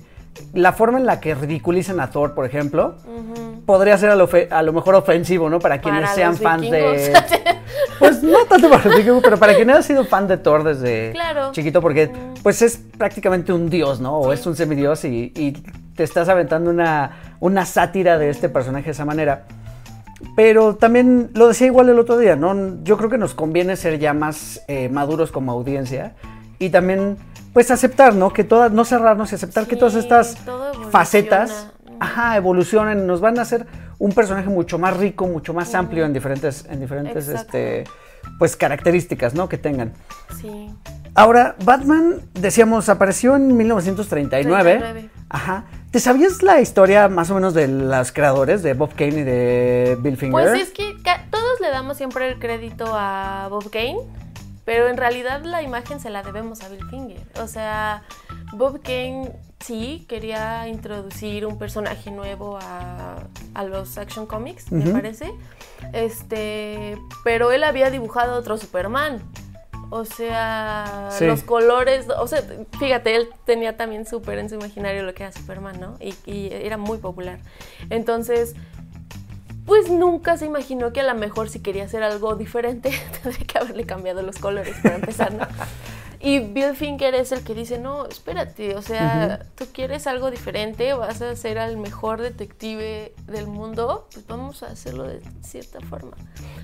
La 0.54 0.74
forma 0.74 0.98
en 1.00 1.06
la 1.06 1.20
que 1.20 1.36
ridiculizan 1.36 2.00
a 2.00 2.10
Thor, 2.10 2.34
por 2.34 2.46
ejemplo, 2.46 2.96
podría 3.66 3.98
ser 3.98 4.10
a 4.10 4.16
lo, 4.16 4.30
a 4.50 4.62
lo 4.64 4.74
mejor 4.74 4.96
ofensivo, 4.96 5.50
¿no? 5.50 5.60
Para 5.60 5.80
quienes 5.82 6.02
Para 6.02 6.14
sean 6.16 6.38
fans 6.38 6.70
de... 6.70 7.14
Pues 8.00 8.22
no 8.22 8.46
tanto 8.46 8.70
para 8.70 8.84
los 8.86 8.96
vikingos, 8.96 9.24
pero 9.24 9.38
para 9.38 9.56
quien 9.56 9.70
haya 9.72 9.82
sido 9.82 10.06
fan 10.06 10.28
de 10.28 10.38
Thor 10.38 10.64
desde 10.64 11.12
Claro. 11.14 11.52
chiquito, 11.52 11.82
porque 11.82 12.12
pues 12.44 12.62
es 12.62 12.78
prácticamente 12.98 13.52
un 13.52 13.70
dios, 13.70 14.00
¿no? 14.00 14.20
O 14.20 14.32
Sí. 14.34 14.40
es 14.40 14.46
un 14.46 14.56
semidios 14.56 15.04
y, 15.04 15.32
y 15.36 15.52
te 15.96 16.04
estás 16.04 16.30
aventando 16.30 16.70
una, 16.70 17.36
una 17.40 17.66
sátira 17.66 18.18
de 18.20 18.30
este 18.30 18.50
personaje 18.50 18.86
de 18.86 18.92
esa 18.92 19.04
manera. 19.06 19.46
Pero 20.36 20.76
también 20.76 21.30
lo 21.34 21.48
decía 21.48 21.68
igual 21.68 21.90
el 21.90 22.00
otro 22.00 22.18
día, 22.18 22.36
¿no? 22.36 22.84
Yo 22.84 22.98
creo 22.98 23.10
que 23.10 23.18
nos 23.18 23.34
conviene 23.34 23.76
ser 23.76 24.00
ya 24.00 24.14
más 24.14 24.62
eh, 24.68 24.90
maduros 24.90 25.32
como 25.32 25.52
audiencia 25.52 26.14
y 26.60 26.70
también 26.70 27.18
pues 27.58 27.72
aceptar, 27.72 28.14
¿no? 28.14 28.32
Que 28.32 28.44
todas, 28.44 28.72
no 28.72 28.86
cerrarnos 28.86 29.32
y 29.32 29.36
aceptar 29.36 29.66
que 29.66 29.76
todas 29.76 29.96
estas 29.96 30.38
facetas, 30.92 31.72
ajá, 32.00 32.38
evolucionan, 32.38 33.08
nos 33.08 33.20
van 33.20 33.40
a 33.40 33.42
hacer 33.42 33.66
un 33.98 34.12
personaje 34.12 34.48
mucho 34.48 34.78
más 34.78 34.96
rico, 34.96 35.26
mucho 35.26 35.56
más 35.56 35.74
amplio 35.74 36.06
en 36.06 36.14
diferentes, 36.14 36.66
en 36.70 36.80
diferentes, 36.80 37.28
Exacto. 37.28 37.58
este, 37.58 37.84
pues 38.38 38.56
características, 38.56 39.34
¿no? 39.34 39.50
Que 39.50 39.58
tengan. 39.58 39.94
Sí. 40.40 40.70
Ahora, 41.16 41.56
Batman, 41.66 42.22
decíamos, 42.36 42.90
apareció 42.90 43.36
en 43.36 43.58
1939. 43.58 44.78
39. 44.78 45.10
Ajá. 45.28 45.66
¿Te 45.90 46.00
sabías 46.00 46.44
la 46.44 46.62
historia 46.62 47.08
más 47.08 47.32
o 47.32 47.34
menos 47.34 47.56
de 47.56 47.68
los 47.68 48.12
creadores, 48.12 48.62
de 48.62 48.76
Bob 48.76 48.94
Kane 48.94 49.22
y 49.22 49.24
de 49.24 49.98
Bill 50.00 50.16
Finger? 50.16 50.50
Pues 50.50 50.62
es 50.62 50.70
que 50.70 50.96
todos 51.32 51.60
le 51.60 51.70
damos 51.72 51.98
siempre 51.98 52.30
el 52.30 52.38
crédito 52.38 52.86
a 52.90 53.48
Bob 53.50 53.72
Kane, 53.72 53.98
pero 54.68 54.90
en 54.90 54.98
realidad 54.98 55.44
la 55.46 55.62
imagen 55.62 56.02
se 56.02 56.10
la 56.10 56.24
debemos 56.24 56.62
a 56.62 56.68
Bill 56.68 56.86
Finger. 56.90 57.22
O 57.42 57.48
sea, 57.48 58.04
Bob 58.52 58.82
Kane 58.84 59.32
sí 59.62 60.06
quería 60.10 60.68
introducir 60.68 61.46
un 61.46 61.58
personaje 61.58 62.12
nuevo 62.12 62.60
a, 62.62 63.24
a 63.54 63.64
los 63.64 63.98
Action 63.98 64.26
Comics, 64.26 64.70
me 64.74 64.92
parece. 64.92 65.32
Este, 65.94 66.98
pero 67.24 67.52
él 67.54 67.64
había 67.64 67.90
dibujado 67.90 68.36
otro 68.38 68.58
Superman. 68.58 69.22
O 69.90 70.04
sea, 70.04 71.08
Sí. 71.12 71.26
los 71.26 71.44
colores, 71.44 72.06
o 72.10 72.28
sea, 72.28 72.44
fíjate, 72.78 73.16
él 73.16 73.30
tenía 73.46 73.78
también 73.78 74.06
súper 74.06 74.38
en 74.38 74.50
su 74.50 74.56
imaginario 74.56 75.04
lo 75.04 75.14
que 75.14 75.24
era 75.24 75.32
Superman, 75.32 75.80
¿no? 75.80 75.96
Y, 76.02 76.14
y 76.30 76.50
era 76.52 76.76
muy 76.76 76.98
popular. 76.98 77.40
Entonces, 77.90 78.54
pues 79.68 79.92
nunca 79.92 80.38
se 80.38 80.46
imaginó 80.48 80.92
que 80.94 81.02
a 81.02 81.04
lo 81.04 81.14
mejor 81.14 81.50
si 81.50 81.60
quería 81.60 81.84
hacer 81.84 82.02
algo 82.02 82.36
diferente, 82.36 82.90
tendría 83.22 83.46
que 83.46 83.58
haberle 83.60 83.86
cambiado 83.86 84.24
los 84.24 84.38
colores 84.40 84.76
para 84.82 84.96
empezar, 84.96 85.32
¿no? 85.34 85.46
Y 86.20 86.40
Bill 86.40 86.76
Finger 86.76 87.14
es 87.14 87.32
el 87.32 87.44
que 87.44 87.54
dice, 87.54 87.78
no, 87.78 88.08
espérate, 88.08 88.76
o 88.76 88.82
sea, 88.82 89.46
tú 89.56 89.66
quieres 89.72 90.08
algo 90.08 90.32
diferente, 90.32 90.92
vas 90.94 91.22
a 91.22 91.36
ser 91.36 91.58
el 91.58 91.78
mejor 91.78 92.22
detective 92.22 93.14
del 93.28 93.46
mundo, 93.46 94.08
pues 94.12 94.26
vamos 94.26 94.64
a 94.64 94.68
hacerlo 94.68 95.04
de 95.04 95.22
cierta 95.44 95.80
forma. 95.82 96.18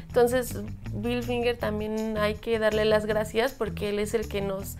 Entonces, 0.07 0.57
Bill 0.91 1.21
Finger 1.21 1.55
también 1.55 2.17
hay 2.17 2.33
que 2.33 2.57
darle 2.57 2.83
las 2.85 3.05
gracias 3.05 3.51
porque 3.51 3.89
él 3.89 3.99
es 3.99 4.15
el 4.15 4.27
que 4.27 4.41
nos 4.41 4.75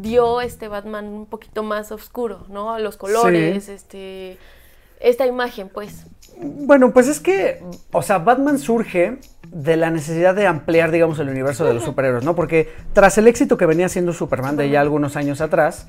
dio 0.00 0.40
este 0.40 0.66
Batman 0.66 1.06
un 1.06 1.26
poquito 1.26 1.62
más 1.62 1.92
oscuro, 1.92 2.44
¿no? 2.48 2.76
Los 2.80 2.96
colores, 2.96 3.66
Sí. 3.66 3.72
este, 3.72 4.38
esta 4.98 5.26
imagen, 5.26 5.68
pues. 5.68 6.06
Bueno, 6.40 6.92
pues 6.92 7.08
es 7.08 7.20
que, 7.20 7.62
o 7.92 8.02
sea, 8.02 8.18
Batman 8.18 8.58
surge 8.58 9.18
de 9.48 9.76
la 9.76 9.90
necesidad 9.90 10.34
de 10.34 10.46
ampliar, 10.46 10.90
digamos, 10.90 11.18
el 11.18 11.28
universo 11.28 11.64
de 11.64 11.74
los 11.74 11.82
superhéroes, 11.84 12.24
¿no? 12.24 12.34
Porque 12.34 12.68
tras 12.92 13.16
el 13.18 13.26
éxito 13.26 13.56
que 13.56 13.64
venía 13.64 13.88
siendo 13.88 14.12
Superman 14.12 14.56
de 14.56 14.68
ya 14.68 14.80
algunos 14.80 15.16
años 15.16 15.40
atrás, 15.40 15.88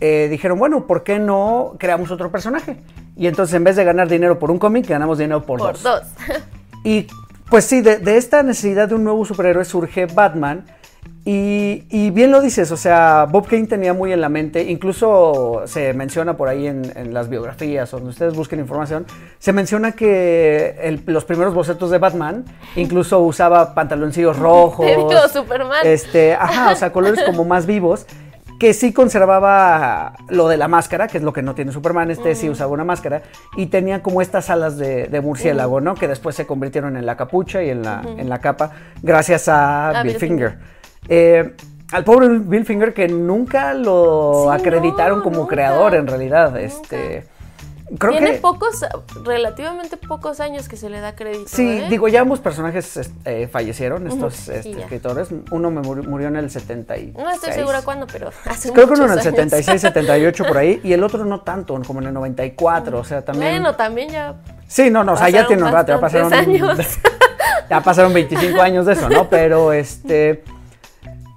eh, 0.00 0.28
dijeron, 0.30 0.58
bueno, 0.58 0.86
¿por 0.86 1.02
qué 1.02 1.18
no 1.18 1.74
creamos 1.78 2.10
otro 2.12 2.30
personaje? 2.30 2.76
Y 3.16 3.26
entonces 3.26 3.54
en 3.54 3.64
vez 3.64 3.74
de 3.74 3.84
ganar 3.84 4.08
dinero 4.08 4.38
por 4.38 4.50
un 4.50 4.58
cómic, 4.58 4.86
ganamos 4.86 5.18
dinero 5.18 5.42
por, 5.42 5.58
Por 5.58 5.72
dos. 5.72 5.82
dos. 5.82 6.02
Y 6.84 7.08
pues 7.50 7.64
sí, 7.64 7.80
de, 7.80 7.98
de 7.98 8.16
esta 8.16 8.42
necesidad 8.44 8.88
de 8.88 8.94
un 8.94 9.02
nuevo 9.02 9.24
superhéroe 9.24 9.64
surge 9.64 10.06
Batman. 10.06 10.64
Y, 11.30 11.84
y 11.90 12.08
bien 12.08 12.30
lo 12.32 12.40
dices, 12.40 12.72
o 12.72 12.78
sea, 12.78 13.26
Bob 13.30 13.46
Kane 13.48 13.66
tenía 13.66 13.92
muy 13.92 14.14
en 14.14 14.22
la 14.22 14.30
mente, 14.30 14.62
incluso 14.62 15.60
se 15.66 15.92
menciona 15.92 16.38
por 16.38 16.48
ahí 16.48 16.66
en, 16.66 16.90
en 16.96 17.12
las 17.12 17.28
biografías, 17.28 17.90
donde 17.90 18.08
ustedes 18.08 18.32
busquen 18.34 18.60
información, 18.60 19.04
se 19.38 19.52
menciona 19.52 19.92
que 19.92 20.78
el- 20.80 21.02
los 21.04 21.26
primeros 21.26 21.52
bocetos 21.52 21.90
de 21.90 21.98
Batman 21.98 22.46
incluso 22.76 23.18
usaba 23.20 23.74
pantaloncillos 23.74 24.38
rojos. 24.48 24.86
Digo, 24.86 25.10
Superman. 25.30 25.80
Este, 25.86 26.32
ajá, 26.32 26.72
o 26.72 26.76
sea, 26.76 26.92
colores 26.94 27.22
como 27.24 27.44
más 27.44 27.66
vivos, 27.66 28.06
que 28.58 28.72
sí 28.72 28.94
conservaba 28.94 30.14
lo 30.30 30.48
de 30.48 30.56
la 30.56 30.66
máscara, 30.66 31.08
que 31.08 31.18
es 31.18 31.22
lo 31.24 31.34
que 31.34 31.42
no 31.42 31.54
tiene 31.54 31.72
Superman, 31.72 32.10
este 32.10 32.34
sí 32.36 32.48
usaba 32.48 32.72
una 32.72 32.84
máscara, 32.84 33.20
y 33.54 33.66
tenía 33.66 34.02
como 34.02 34.22
estas 34.22 34.48
alas 34.48 34.78
de, 34.78 35.08
de 35.08 35.20
murciélago, 35.20 35.82
¿no? 35.82 35.94
Que 35.94 36.08
después 36.08 36.34
se 36.36 36.46
convirtieron 36.46 36.96
en 36.96 37.04
la 37.04 37.18
capucha 37.18 37.62
y 37.62 37.68
en 37.68 37.82
la, 37.82 38.02
en 38.16 38.30
la 38.30 38.38
capa, 38.40 38.70
gracias 39.02 39.46
a, 39.48 39.90
A 39.90 40.02
Bill 40.02 40.12
Bill 40.12 40.20
Finger. 40.20 40.77
Eh, 41.08 41.54
al 41.92 42.04
pobre 42.04 42.28
Bill 42.38 42.64
Finger 42.66 42.92
que 42.92 43.08
nunca 43.08 43.72
lo 43.74 44.44
Sí, 44.54 44.60
acreditaron 44.60 45.18
no, 45.18 45.24
como 45.24 45.38
nunca, 45.38 45.54
creador 45.54 45.94
en 45.94 46.06
realidad. 46.06 46.48
nunca. 46.50 46.60
Este, 46.60 47.24
creo 47.98 48.12
Tiene 48.12 48.32
que 48.32 48.38
pocos, 48.40 48.84
relativamente 49.24 49.96
pocos 49.96 50.40
años 50.40 50.68
que 50.68 50.76
se 50.76 50.90
le 50.90 51.00
da 51.00 51.14
crédito. 51.16 51.48
Sí, 51.48 51.66
¿eh? 51.66 51.86
digo, 51.88 52.06
ya 52.08 52.20
ambos 52.20 52.40
personajes 52.40 52.98
est- 52.98 53.12
eh, 53.24 53.48
fallecieron, 53.50 54.06
estos 54.06 54.48
este, 54.50 54.62
sí, 54.64 54.72
escritores. 54.78 55.28
Uno 55.50 55.70
me 55.70 55.80
murió, 55.80 56.04
murió 56.04 56.28
en 56.28 56.36
el 56.36 56.50
76. 56.50 57.14
No 57.14 57.30
estoy 57.30 57.54
segura 57.54 57.80
cuándo, 57.80 58.06
pero 58.06 58.28
hace 58.44 58.70
Creo 58.70 58.86
que 58.86 58.92
uno 58.92 59.04
en 59.04 59.10
el 59.12 59.16
muchos 59.16 59.26
años. 59.28 59.50
76, 59.50 59.80
78 59.80 60.44
por 60.44 60.58
ahí, 60.58 60.80
y 60.84 60.92
el 60.92 61.02
otro 61.02 61.24
no 61.24 61.40
tanto, 61.40 61.80
como 61.86 62.00
en 62.02 62.08
el 62.08 62.12
94, 62.12 62.98
o 62.98 63.04
sea, 63.04 63.24
también... 63.24 63.52
Bueno, 63.62 63.76
también 63.76 64.10
ya. 64.10 64.34
sí, 64.66 64.90
no, 64.90 65.04
no, 65.04 65.14
o 65.14 65.16
sea, 65.16 65.30
ya 65.30 65.46
tiene 65.46 65.62
un 65.62 65.72
rato, 65.72 65.92
ya 65.94 66.00
pasaron... 66.00 66.34
años. 66.34 66.78
ya 67.70 67.80
pasaron 67.80 68.12
25 68.12 68.60
años 68.60 68.84
de 68.84 68.92
eso, 68.92 69.08
¿no? 69.08 69.30
Pero 69.30 69.72
este... 69.72 70.44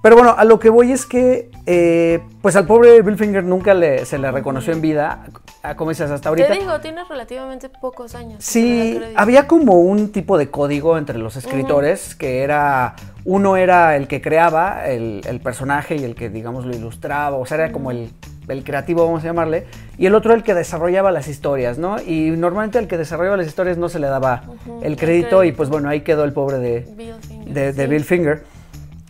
Pero 0.02 0.16
bueno, 0.16 0.34
a 0.36 0.44
lo 0.44 0.58
que 0.58 0.68
voy 0.68 0.90
es 0.90 1.06
que, 1.06 1.48
eh, 1.64 2.20
pues 2.42 2.56
al 2.56 2.66
pobre 2.66 3.00
Bill 3.02 3.16
Finger 3.16 3.44
nunca 3.44 3.72
le, 3.72 4.04
se 4.04 4.18
le 4.18 4.32
reconoció 4.32 4.72
en 4.72 4.80
vida, 4.80 5.26
a- 5.62 5.76
como 5.76 5.90
dices, 5.90 6.10
hasta 6.10 6.28
ahorita. 6.28 6.48
Te 6.48 6.58
digo, 6.58 6.80
tiene 6.80 7.04
relativamente 7.08 7.68
pocos 7.68 8.16
años. 8.16 8.42
Sí, 8.44 9.00
había 9.14 9.46
como 9.46 9.78
un 9.80 10.10
tipo 10.10 10.38
de 10.38 10.50
código 10.50 10.98
entre 10.98 11.18
los 11.18 11.36
escritores 11.36 12.16
que 12.16 12.42
era, 12.42 12.96
uno 13.24 13.56
era 13.56 13.94
el 13.96 14.08
que 14.08 14.20
creaba 14.20 14.88
el, 14.88 15.20
el 15.24 15.38
personaje 15.40 15.94
y 15.94 16.02
el 16.02 16.16
que, 16.16 16.30
digamos, 16.30 16.66
lo 16.66 16.74
ilustraba, 16.74 17.36
o 17.36 17.46
sea, 17.46 17.58
era 17.58 17.70
como 17.70 17.92
el, 17.92 18.10
el 18.48 18.64
creativo, 18.64 19.06
vamos 19.06 19.22
a 19.22 19.26
llamarle, 19.26 19.66
y 19.98 20.06
el 20.06 20.16
otro 20.16 20.34
el 20.34 20.42
que 20.42 20.54
desarrollaba 20.54 21.12
las 21.12 21.28
historias, 21.28 21.78
¿no? 21.78 22.02
Y 22.02 22.30
normalmente 22.30 22.78
al 22.78 22.88
que 22.88 22.98
desarrollaba 22.98 23.36
las 23.36 23.46
historias 23.46 23.78
no 23.78 23.88
se 23.88 24.00
le 24.00 24.08
daba 24.08 24.42
el 24.80 24.92
el 24.94 24.96
crédito 24.96 25.44
y 25.44 25.52
pues 25.52 25.68
bueno, 25.68 25.88
ahí 25.88 26.00
quedó 26.00 26.24
el 26.24 26.32
pobre 26.32 26.58
de, 26.58 26.80
Bill 26.96 27.14
Finger, 27.20 27.54
de, 27.54 27.72
de 27.72 27.84
sí. 27.84 27.88
Bill 27.88 28.04
Finger. 28.04 28.42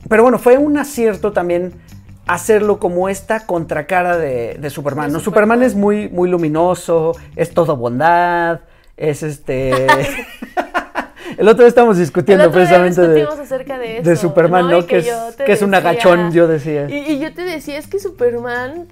Pero 0.08 0.22
bueno, 0.22 0.38
fue 0.38 0.58
un 0.58 0.78
acierto 0.78 1.32
también 1.32 1.72
hacerlo 2.26 2.78
como 2.78 3.08
esta 3.08 3.46
contracara 3.46 4.16
de, 4.16 4.56
de 4.60 4.70
Superman. 4.70 5.08
De 5.08 5.14
¿no? 5.14 5.20
Superman. 5.20 5.58
Superman 5.58 5.62
es 5.62 5.74
muy, 5.74 6.08
muy 6.08 6.28
luminoso, 6.28 7.16
es 7.36 7.52
todo 7.52 7.76
bondad, 7.76 8.60
es 8.96 9.22
este... 9.22 9.86
El 11.38 11.48
otro 11.48 11.62
día 11.62 11.68
estábamos 11.68 11.96
discutiendo 11.96 12.50
precisamente 12.50 13.00
de, 13.00 13.22
acerca 13.22 13.78
de 13.78 13.98
eso. 13.98 14.10
de 14.10 14.16
Superman, 14.16 14.68
¿no? 14.68 14.86
Que, 14.86 14.98
es, 14.98 15.06
que 15.36 15.52
es 15.52 15.62
un 15.62 15.74
agachón, 15.74 16.30
yo 16.30 16.46
decía. 16.46 16.90
Y, 16.90 17.12
y 17.12 17.18
yo 17.20 17.32
te 17.32 17.42
decía, 17.42 17.78
es 17.78 17.86
que 17.86 17.98
Superman 17.98 18.86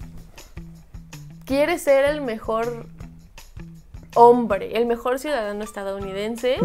quiere 1.44 1.78
ser 1.78 2.06
el 2.06 2.22
mejor 2.22 2.86
hombre, 4.14 4.76
el 4.76 4.86
mejor 4.86 5.18
ciudadano 5.18 5.64
estadounidense 5.64 6.56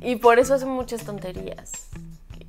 y 0.00 0.16
por 0.16 0.38
eso 0.38 0.54
hace 0.54 0.66
muchas 0.66 1.04
tonterías. 1.04 1.88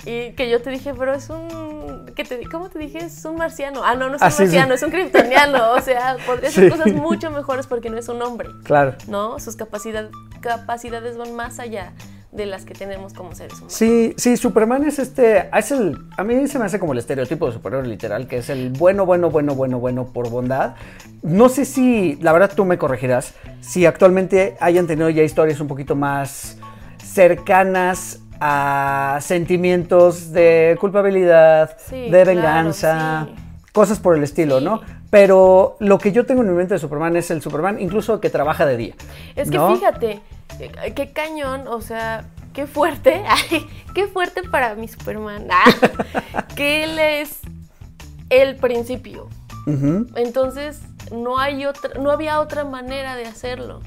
Y 0.08 0.32
que 0.36 0.50
yo 0.50 0.62
te 0.62 0.70
dije, 0.70 0.94
pero 0.98 1.14
es 1.14 1.30
un. 1.30 2.06
Que 2.16 2.24
te, 2.24 2.42
¿Cómo 2.50 2.70
te 2.70 2.80
dije? 2.80 3.00
Es 3.00 3.26
un 3.26 3.36
marciano. 3.36 3.84
Ah, 3.84 3.96
no, 3.96 4.08
no 4.10 4.16
es 4.16 4.22
un 4.22 4.28
Ah, 4.28 4.32
sí. 4.32 4.44
marciano, 4.44 4.74
es 4.74 4.82
un 4.84 4.90
kryptoniano. 4.92 5.72
O 5.74 5.82
sea, 5.82 6.16
podría 6.26 6.50
hacer 6.50 6.66
Sí. 6.66 6.70
cosas 6.78 6.94
mucho 6.94 7.30
mejores 7.30 7.68
porque 7.68 7.90
no 7.90 7.98
es 7.98 8.08
un 8.08 8.22
hombre. 8.22 8.50
Claro. 8.64 8.96
¿No? 9.08 9.38
Sus 9.40 9.56
capacidad- 9.58 10.10
capacidades 10.40 11.18
van 11.18 11.36
más 11.36 11.60
allá 11.60 11.92
de 12.32 12.46
las 12.46 12.66
que 12.66 12.74
tenemos 12.74 13.14
como 13.14 13.34
seres 13.36 13.54
humanos. 13.54 13.74
Sí, 13.74 14.14
sí, 14.18 14.38
Superman 14.38 14.84
es 14.86 15.00
este, 15.00 15.50
es 15.58 15.72
el, 15.72 15.98
a 16.18 16.24
mí 16.24 16.48
se 16.48 16.60
me 16.60 16.66
hace 16.66 16.78
como 16.80 16.94
el 16.94 17.00
estereotipo 17.00 17.48
de 17.48 17.54
superhéroe 17.54 17.88
literal, 17.88 18.28
que 18.28 18.38
es 18.38 18.50
el 18.50 18.70
bueno, 18.72 19.06
bueno, 19.06 19.30
bueno, 19.32 19.56
bueno, 19.56 19.80
bueno 19.80 20.06
por 20.14 20.30
bondad. 20.30 20.76
No 21.24 21.50
sé 21.50 21.66
si, 21.66 22.16
la 22.22 22.34
verdad 22.34 22.52
tú 22.56 22.64
me 22.66 22.78
corregirás, 22.78 23.34
si 23.62 23.86
actualmente 23.86 24.56
hayan 24.60 24.88
tenido 24.88 25.10
ya 25.10 25.24
historias 25.24 25.60
un 25.62 25.68
poquito 25.68 25.96
más 25.96 26.58
cercanas 27.04 28.20
a 28.40 29.20
sentimientos 29.22 30.32
de 30.32 30.78
culpabilidad, 30.80 31.78
Sí, 31.88 31.96
de 32.04 32.10
claro, 32.10 32.26
venganza, 32.28 33.28
sí. 33.28 33.36
cosas 33.72 34.00
por 34.00 34.16
el 34.16 34.24
estilo, 34.24 34.60
Sí. 34.60 34.66
¿no? 34.66 34.82
Pero 35.10 35.78
lo 35.80 36.00
que 36.00 36.12
yo 36.12 36.26
tengo 36.26 36.42
en 36.44 36.50
mi 36.50 36.56
mente 36.56 36.74
de 36.74 36.80
Superman 36.80 37.16
es 37.16 37.32
el 37.32 37.42
Superman 37.42 37.80
incluso 37.80 38.20
que 38.20 38.30
trabaja 38.30 38.66
de 38.66 38.76
día. 38.78 38.94
Es 39.36 39.50
que 39.50 39.58
¿no? 39.58 39.74
fíjate, 39.74 40.20
eh, 40.60 40.94
qué 40.94 41.14
cañón, 41.14 41.68
o 41.68 41.80
sea, 41.80 42.26
qué 42.54 42.68
fuerte, 42.68 43.24
ay, 43.30 43.66
qué 43.94 44.08
fuerte 44.08 44.42
para 44.44 44.76
mi 44.76 44.88
Superman, 44.90 45.48
ah, 45.50 46.44
que 46.56 46.84
él 46.84 47.00
es 47.00 47.40
el 48.30 48.56
principio. 48.58 49.28
Entonces, 50.16 50.80
no 51.12 51.40
hay 51.40 51.66
otra, 51.66 52.00
no 52.00 52.10
había 52.12 52.40
otra 52.40 52.64
manera 52.64 53.16
de 53.16 53.26
hacerlo, 53.26 53.82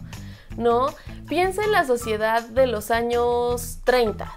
¿no? 0.57 0.89
Piensa 1.29 1.63
en 1.65 1.73
la 1.73 1.85
sociedad 1.85 2.43
de 2.43 2.67
los 2.67 2.91
años 2.91 3.79
30, 3.85 4.33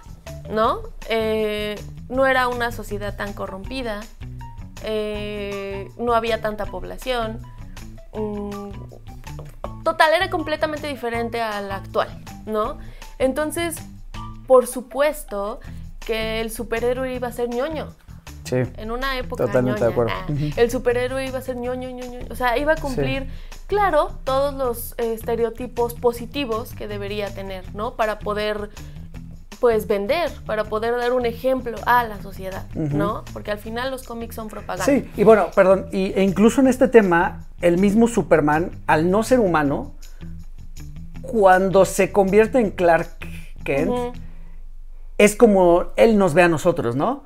¿no? 0.50 0.82
Eh, 1.08 1.74
no 2.08 2.26
era 2.26 2.48
una 2.48 2.72
sociedad 2.72 3.16
tan 3.16 3.32
corrompida, 3.32 4.00
eh, 4.82 5.88
no 5.98 6.14
había 6.14 6.40
tanta 6.40 6.66
población. 6.66 7.40
mm, 8.12 8.70
total, 9.82 10.14
era 10.14 10.30
completamente 10.30 10.86
diferente 10.86 11.42
a 11.42 11.60
la 11.60 11.76
actual, 11.76 12.08
¿no? 12.46 12.78
Entonces, 13.18 13.76
por 14.46 14.66
supuesto 14.66 15.60
que 16.00 16.40
el 16.40 16.50
superhéroe 16.50 17.14
iba 17.14 17.28
a 17.28 17.32
ser 17.32 17.48
ñoño. 17.48 17.88
Sí. 18.44 18.56
En 18.76 18.90
una 18.90 19.18
época 19.18 19.46
Totalmente 19.46 19.82
de 19.84 19.90
acuerdo. 19.90 20.12
el 20.56 20.70
superhéroe 20.70 21.26
iba 21.26 21.38
a 21.38 21.42
ser 21.42 21.56
ñoño, 21.56 21.90
ñoño, 21.90 22.20
o 22.30 22.34
sea, 22.34 22.58
iba 22.58 22.72
a 22.72 22.76
cumplir, 22.76 23.26
claro, 23.66 24.10
todos 24.24 24.54
los 24.54 24.94
eh, 24.98 25.14
estereotipos 25.14 25.94
positivos 25.94 26.74
que 26.74 26.86
debería 26.86 27.34
tener, 27.34 27.74
¿no? 27.74 27.94
Para 27.94 28.18
poder, 28.18 28.70
pues, 29.60 29.86
vender, 29.86 30.30
para 30.44 30.64
poder 30.64 30.96
dar 30.96 31.12
un 31.12 31.24
ejemplo 31.24 31.76
a 31.86 32.04
la 32.04 32.20
sociedad, 32.20 32.66
¿no? 32.74 33.24
Porque 33.32 33.50
al 33.50 33.58
final 33.58 33.90
los 33.90 34.02
cómics 34.02 34.34
son 34.34 34.48
propaganda. 34.48 34.84
Sí, 34.84 35.10
y 35.16 35.24
bueno, 35.24 35.46
perdón, 35.54 35.86
y, 35.90 36.12
e 36.12 36.22
incluso 36.22 36.60
en 36.60 36.68
este 36.68 36.88
tema, 36.88 37.46
el 37.62 37.78
mismo 37.78 38.08
Superman, 38.08 38.72
al 38.86 39.10
no 39.10 39.22
ser 39.22 39.40
humano, 39.40 39.94
cuando 41.22 41.84
se 41.86 42.12
convierte 42.12 42.58
en 42.58 42.70
Clark 42.70 43.08
Kent, 43.64 44.14
es 45.18 45.36
como 45.36 45.86
él 45.96 46.18
nos 46.18 46.34
ve 46.34 46.42
a 46.42 46.48
nosotros, 46.48 46.96
¿no? 46.96 47.24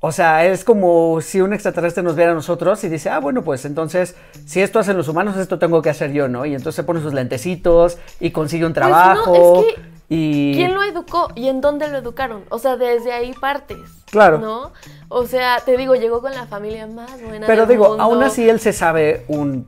O 0.00 0.12
sea, 0.12 0.44
es 0.46 0.64
como 0.64 1.20
si 1.20 1.40
un 1.40 1.52
extraterrestre 1.52 2.02
nos 2.04 2.14
viera 2.14 2.30
a 2.30 2.34
nosotros 2.34 2.82
y 2.84 2.88
dice, 2.88 3.10
ah, 3.10 3.18
bueno, 3.18 3.42
pues 3.42 3.64
entonces, 3.64 4.14
si 4.46 4.60
esto 4.60 4.78
hacen 4.78 4.96
los 4.96 5.08
humanos, 5.08 5.36
esto 5.36 5.58
tengo 5.58 5.82
que 5.82 5.90
hacer 5.90 6.12
yo, 6.12 6.28
¿no? 6.28 6.46
Y 6.46 6.50
entonces 6.54 6.76
se 6.76 6.84
pone 6.84 7.00
sus 7.00 7.12
lentecitos 7.14 7.98
y 8.20 8.30
consigue 8.30 8.64
un 8.64 8.72
Pues 8.74 8.86
no, 8.86 8.90
trabajo. 8.90 9.64
es 9.68 9.74
que 9.74 9.80
Y... 10.08 10.54
¿Quién 10.54 10.74
lo 10.74 10.82
educó 10.84 11.28
y 11.34 11.48
en 11.48 11.60
dónde 11.60 11.88
lo 11.88 11.98
educaron? 11.98 12.44
O 12.50 12.58
sea, 12.60 12.76
desde 12.76 13.12
ahí 13.12 13.32
partes. 13.34 13.78
Claro. 14.10 14.38
¿No? 14.38 14.72
O 15.08 15.26
sea, 15.26 15.60
te 15.66 15.76
digo, 15.76 15.94
llegó 15.96 16.20
con 16.20 16.32
la 16.32 16.46
familia 16.46 16.86
más 16.86 17.20
buena. 17.20 17.46
Pero 17.48 17.62
del 17.66 17.70
digo, 17.76 17.88
mundo. 17.88 18.02
aún 18.04 18.22
así 18.22 18.48
él 18.48 18.60
se 18.60 18.72
sabe 18.72 19.24
un 19.28 19.66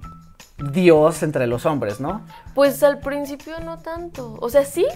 dios 0.72 1.22
entre 1.24 1.46
los 1.46 1.66
hombres, 1.66 2.00
¿no? 2.00 2.22
Pues 2.54 2.82
al 2.82 3.00
principio 3.00 3.58
no 3.60 3.78
tanto. 3.78 4.36
O 4.40 4.48
sea, 4.48 4.64
sí, 4.64 4.86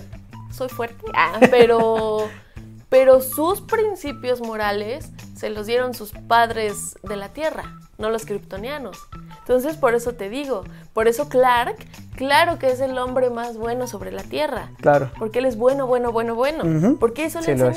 soy 0.52 0.68
fuerte, 0.68 1.04
ah, 1.14 1.40
pero, 1.50 2.28
pero 2.94 3.20
sus 3.20 3.60
principios 3.60 4.40
morales 4.40 5.10
se 5.34 5.50
los 5.50 5.66
dieron 5.66 5.94
sus 5.94 6.12
padres 6.12 6.96
de 7.02 7.16
la 7.16 7.30
Tierra, 7.30 7.64
no 7.98 8.08
los 8.08 8.24
kryptonianos. 8.24 8.96
Entonces, 9.40 9.76
por 9.76 9.96
eso 9.96 10.12
te 10.12 10.28
digo, 10.28 10.62
por 10.92 11.08
eso 11.08 11.28
Clark, 11.28 11.74
claro 12.14 12.56
que 12.60 12.70
es 12.70 12.78
el 12.78 12.96
hombre 12.96 13.30
más 13.30 13.56
bueno 13.56 13.88
sobre 13.88 14.12
la 14.12 14.22
Tierra. 14.22 14.70
Claro. 14.80 15.10
Porque 15.18 15.40
él 15.40 15.46
es 15.46 15.56
bueno, 15.56 15.88
bueno, 15.88 16.12
bueno, 16.12 16.36
bueno. 16.36 16.96
Porque 17.00 17.24
eso 17.24 17.42
Sí, 17.42 17.48
le 17.48 17.66
es. 17.68 17.76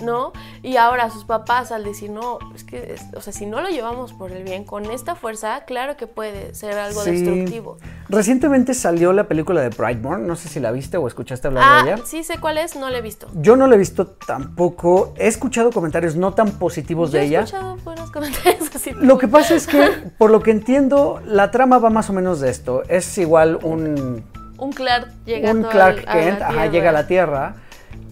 ¿No? 0.00 0.32
Y 0.62 0.76
ahora 0.78 1.10
sus 1.10 1.24
papás 1.24 1.70
al 1.70 1.84
decir, 1.84 2.10
no, 2.10 2.38
es 2.54 2.64
que, 2.64 2.96
o 3.14 3.20
sea, 3.20 3.32
si 3.32 3.44
no 3.46 3.60
lo 3.60 3.68
llevamos 3.68 4.12
por 4.14 4.32
el 4.32 4.42
bien 4.42 4.64
con 4.64 4.86
esta 4.90 5.14
fuerza, 5.14 5.64
claro 5.66 5.96
que 5.98 6.06
puede 6.06 6.54
ser 6.54 6.78
algo 6.78 7.02
Sí. 7.02 7.10
destructivo. 7.10 7.76
Recientemente 8.08 8.72
salió 8.74 9.12
la 9.12 9.24
película 9.28 9.60
de 9.60 9.68
Brightburn, 9.68 10.26
no 10.26 10.34
sé 10.34 10.48
si 10.48 10.60
la 10.60 10.72
viste 10.72 10.96
o 10.96 11.06
escuchaste 11.06 11.48
hablar 11.48 11.64
Ah, 11.66 11.84
de 11.84 11.92
ella. 11.92 12.02
sí 12.06 12.24
sé 12.24 12.38
cuál 12.38 12.58
es, 12.58 12.74
no 12.74 12.88
la 12.88 12.98
he 12.98 13.02
visto. 13.02 13.28
Yo 13.34 13.54
no 13.54 13.66
la 13.66 13.74
he 13.74 13.78
visto 13.78 14.06
tampoco, 14.06 15.12
he 15.16 15.28
escuchado 15.28 15.70
comentarios 15.70 16.16
no 16.16 16.32
tan 16.34 16.52
positivos 16.52 17.10
Yo 17.12 17.18
de 17.18 17.24
he 17.24 17.26
ella. 17.28 17.40
escuchado 17.40 17.76
buenos 17.84 18.10
comentarios 18.10 18.74
así. 18.74 18.90
Lo 18.92 19.18
que 19.18 19.28
pasa 19.28 19.54
es 19.54 19.66
que, 19.66 19.88
por 20.18 20.30
lo 20.30 20.42
que 20.42 20.50
entiendo, 20.52 21.20
la 21.26 21.50
trama 21.50 21.78
va 21.78 21.90
más 21.90 22.08
o 22.10 22.12
menos 22.12 22.40
de 22.40 22.50
esto. 22.50 22.82
Es 22.88 23.16
igual 23.18 23.58
un, 23.62 24.24
Un 24.58 24.72
Clark 24.72 25.08
llegando 25.26 25.68
un 25.68 25.72
Clark 25.72 26.04
al- 26.06 26.08
a 26.08 26.14
la 26.16 26.22
Kent, 26.30 26.42
ajá, 26.42 26.66
llega 26.66 26.88
a 26.90 26.92
la 26.92 27.06
Tierra, 27.06 27.54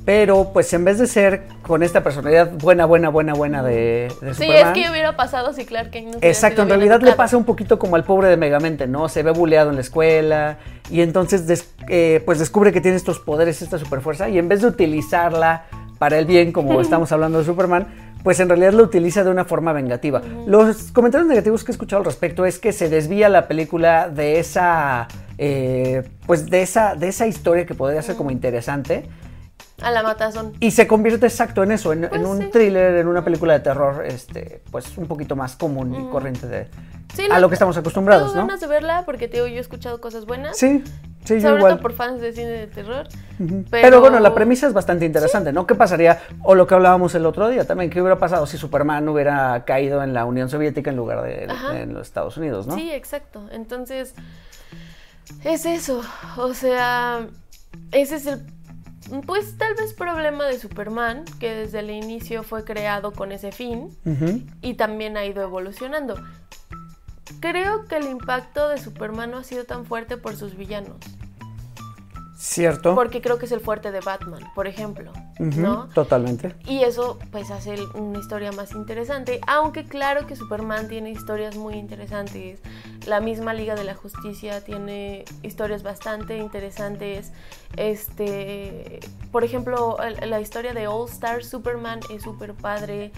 pero 0.05 0.51
pues 0.53 0.73
en 0.73 0.85
vez 0.85 0.99
de 0.99 1.07
ser 1.07 1.43
con 1.63 1.83
esta 1.83 2.03
personalidad 2.03 2.51
buena, 2.53 2.85
buena, 2.87 3.11
buena, 3.11 3.35
buena 3.35 3.63
de, 3.63 4.11
de 4.21 4.35
Sí, 4.35 4.45
Superman, 4.45 4.77
es 4.77 4.85
que 4.85 4.91
hubiera 4.91 5.17
pasado 5.17 5.53
si 5.53 5.65
Clark 5.65 5.91
Kent 5.91 6.15
no 6.15 6.19
Exacto, 6.23 6.63
en 6.63 6.69
realidad 6.69 7.01
le 7.03 7.13
pasa 7.13 7.37
un 7.37 7.45
poquito 7.45 7.79
como 7.79 7.97
al 7.97 8.05
pobre 8.05 8.29
de 8.29 8.37
Megamente, 8.37 8.87
¿no? 8.87 9.09
Se 9.09 9.23
ve 9.23 9.31
buleado 9.31 9.71
en 9.71 9.77
la 9.77 9.83
escuela 9.83 10.59
y 10.91 11.03
entonces 11.03 11.47
des- 11.47 11.73
eh, 11.89 12.23
pues 12.25 12.39
descubre 12.39 12.73
que 12.73 12.81
tiene 12.81 12.97
estos 12.97 13.19
poderes, 13.21 13.63
esta 13.63 13.79
superfuerza 13.79 14.29
y 14.29 14.39
en 14.39 14.49
vez 14.49 14.63
de 14.63 14.69
utilizarla 14.69 15.65
para 15.99 16.19
el 16.19 16.25
bien, 16.25 16.51
como 16.51 16.81
estamos 16.81 17.13
hablando 17.13 17.39
de 17.39 17.45
Superman, 17.45 17.87
pues 18.25 18.41
en 18.41 18.49
realidad 18.49 18.73
lo 18.73 18.83
utiliza 18.83 19.23
de 19.23 19.31
una 19.31 19.45
forma 19.45 19.73
vengativa. 19.75 20.23
Los 20.47 20.93
comentarios 20.93 21.29
negativos 21.29 21.63
que 21.63 21.73
he 21.73 21.75
escuchado 21.75 22.01
al 22.01 22.07
respecto 22.07 22.47
es 22.47 22.59
que 22.59 22.73
se 22.73 22.89
desvía 22.89 23.29
la 23.29 23.47
película 23.49 24.09
de 24.09 24.39
esa, 24.41 25.09
eh, 25.37 26.03
pues 26.27 26.49
de 26.49 26.63
esa, 26.63 26.95
de 26.95 27.09
esa 27.09 27.27
historia 27.27 27.67
que 27.67 27.75
podría 27.75 28.01
ser 28.03 28.17
como 28.17 28.31
interesante. 28.31 29.05
A 29.83 29.91
la 29.91 30.03
matazón. 30.03 30.53
Y 30.61 30.71
se 30.73 30.87
convierte 30.87 31.27
exacto 31.27 31.63
en 31.63 31.73
eso, 31.73 31.93
en, 31.93 32.05
en 32.05 32.11
Pues 32.11 32.23
un 32.23 32.39
sí. 32.39 32.49
thriller, 32.53 32.97
en 32.97 33.09
una 33.09 33.25
película 33.25 33.55
de 33.55 33.61
terror, 33.61 34.05
este, 34.05 34.63
pues 34.71 34.97
un 34.99 35.07
poquito 35.07 35.37
más 35.37 35.57
común 35.57 35.95
y 35.95 36.11
corriente 36.11 36.47
de 36.47 36.69
Sí, 37.15 37.25
a 37.29 37.41
lo 37.41 37.49
que 37.49 37.55
estamos 37.55 37.77
acostumbrados, 37.77 38.35
¿no? 38.37 38.43
ganas 38.43 38.61
de 38.61 38.69
verla 38.69 39.03
porque 39.05 39.27
te 39.27 39.39
digo, 39.39 39.49
yo 39.49 39.57
he 39.57 39.61
escuchado 39.61 40.01
cosas 40.01 40.27
buenas. 40.27 40.57
Sí, 40.57 40.85
sí, 41.25 41.35
yo 41.35 41.41
sobre 41.41 41.57
igual. 41.57 41.73
todo 41.73 41.83
por 41.83 41.93
fans 41.93 42.21
de 42.21 42.33
cine 42.33 42.51
de 42.51 42.67
terror. 42.69 43.09
Pero... 43.37 43.65
Pero... 43.69 44.01
bueno, 44.01 44.21
la 44.21 44.33
premisa 44.33 44.69
es 44.69 44.73
bastante 44.73 45.07
interesante, 45.07 45.53
¿no? 45.53 45.67
¿Qué 45.67 45.75
pasaría, 45.75 46.21
o 46.45 46.55
lo 46.55 46.69
que 46.69 46.75
hablábamos 46.75 47.15
el 47.17 47.27
otro 47.27 47.49
día 47.49 47.65
también, 47.65 47.91
qué 47.91 48.01
hubiera 48.01 48.19
pasado 48.19 48.47
si 48.47 48.59
Superman 48.59 49.09
hubiera 49.09 49.65
caído 49.65 50.05
en 50.05 50.15
la 50.15 50.25
Unión 50.25 50.49
Soviética 50.49 50.91
en 50.91 50.97
lugar 50.97 51.23
de 51.23 51.47
Ajá. 51.51 51.81
en 51.81 51.95
los 51.95 52.07
Estados 52.07 52.37
Unidos, 52.37 52.69
¿no? 52.69 52.77
Sí, 52.77 52.93
exacto. 52.93 53.43
Entonces, 53.51 54.15
es 55.43 55.67
eso. 55.67 56.03
O 56.37 56.55
sea, 56.55 57.27
ese 57.91 58.17
es 58.17 58.27
el, 58.27 58.41
pues 59.27 59.57
tal 59.57 59.75
vez 59.75 59.93
problema 59.93 60.47
de 60.47 60.59
Superman, 60.59 61.25
que 61.39 61.55
desde 61.55 61.81
el 61.81 61.91
inicio 61.91 62.43
fue 62.43 62.65
creado 62.65 63.13
con 63.13 63.33
ese 63.33 63.53
fin 63.53 63.97
y 64.61 64.75
también 64.75 65.17
ha 65.17 65.25
ido 65.25 65.43
evolucionando. 65.43 66.17
Creo 67.41 67.87
que 67.87 67.97
el 67.97 68.07
impacto 68.07 68.69
de 68.69 68.79
Superman 68.79 69.31
no 69.31 69.39
ha 69.39 69.45
sido 69.45 69.65
tan 69.65 69.87
fuerte 69.87 70.17
por 70.17 70.37
sus 70.37 70.57
villanos, 70.57 70.99
Cierto. 72.43 72.95
porque 72.95 73.21
creo 73.21 73.37
que 73.39 73.45
es 73.45 73.53
el 73.53 73.61
fuerte 73.61 73.93
de 73.93 74.01
Batman, 74.01 74.43
por 74.55 74.67
ejemplo, 74.67 75.13
¿no? 75.39 75.89
Totalmente. 75.89 76.55
Y 76.67 76.85
eso 76.85 77.19
pues 77.31 77.51
hace 77.51 77.75
una 77.95 78.19
historia 78.19 78.51
más 78.51 78.73
interesante, 78.73 79.41
aunque 79.47 79.85
claro 79.85 80.27
que 80.27 80.37
Superman 80.37 80.89
tiene 80.89 81.11
historias 81.11 81.55
muy 81.57 81.75
interesantes. 81.75 82.61
La 83.07 83.21
misma 83.21 83.53
Liga 83.53 83.75
de 83.75 83.85
la 83.85 83.95
Justicia 83.95 84.65
tiene 84.65 85.27
historias 85.43 85.83
bastante 85.83 86.39
interesantes. 86.39 87.31
Este, 87.77 89.01
por 89.33 89.45
ejemplo, 89.45 89.99
la 90.27 90.41
historia 90.41 90.73
de 90.73 90.87
All 90.87 91.09
Star 91.11 91.45
Superman 91.45 92.01
es 92.11 92.23
súper 92.23 92.55
padre. 92.55 93.13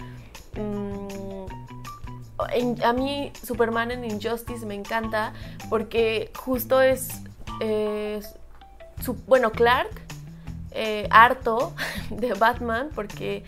Mm, 0.57 1.45
en- 2.53 2.83
a 2.83 2.91
mí 2.91 3.31
Superman 3.41 3.91
en 3.91 4.03
Injustice 4.03 4.65
me 4.65 4.75
encanta 4.75 5.31
porque 5.69 6.29
justo 6.35 6.81
es, 6.81 7.07
es 7.61 8.35
su- 9.03 9.15
bueno, 9.27 9.51
Clark 9.51 9.89
eh, 10.71 11.07
harto 11.11 11.73
de 12.09 12.33
Batman 12.33 12.89
porque 12.95 13.43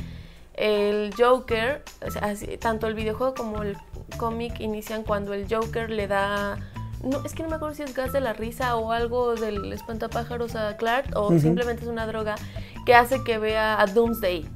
el 0.54 1.14
Joker, 1.18 1.84
tanto 2.60 2.88
el 2.88 2.94
videojuego 2.94 3.34
como 3.34 3.62
el 3.64 3.76
cómic 4.18 4.60
inician 4.60 5.04
cuando 5.04 5.34
el 5.34 5.48
Joker 5.54 5.90
le 5.90 6.08
da... 6.08 6.58
No, 7.04 7.24
es 7.26 7.34
que 7.34 7.44
no 7.44 7.50
me 7.50 7.56
acuerdo 7.56 7.76
si 7.76 7.84
es 7.84 7.94
gas 7.94 8.14
de 8.14 8.22
la 8.22 8.34
risa 8.34 8.76
o 8.78 8.92
algo 8.92 9.36
del 9.36 9.72
espantapájaros 9.74 10.56
a 10.56 10.76
Clark 10.78 11.12
o 11.16 11.30
simplemente 11.40 11.84
es 11.84 11.90
una 11.90 12.08
droga 12.08 12.36
que 12.86 12.96
hace 12.96 13.24
que 13.24 13.38
vea 13.38 13.80
a 13.82 13.86
Doomsday. 13.86 14.48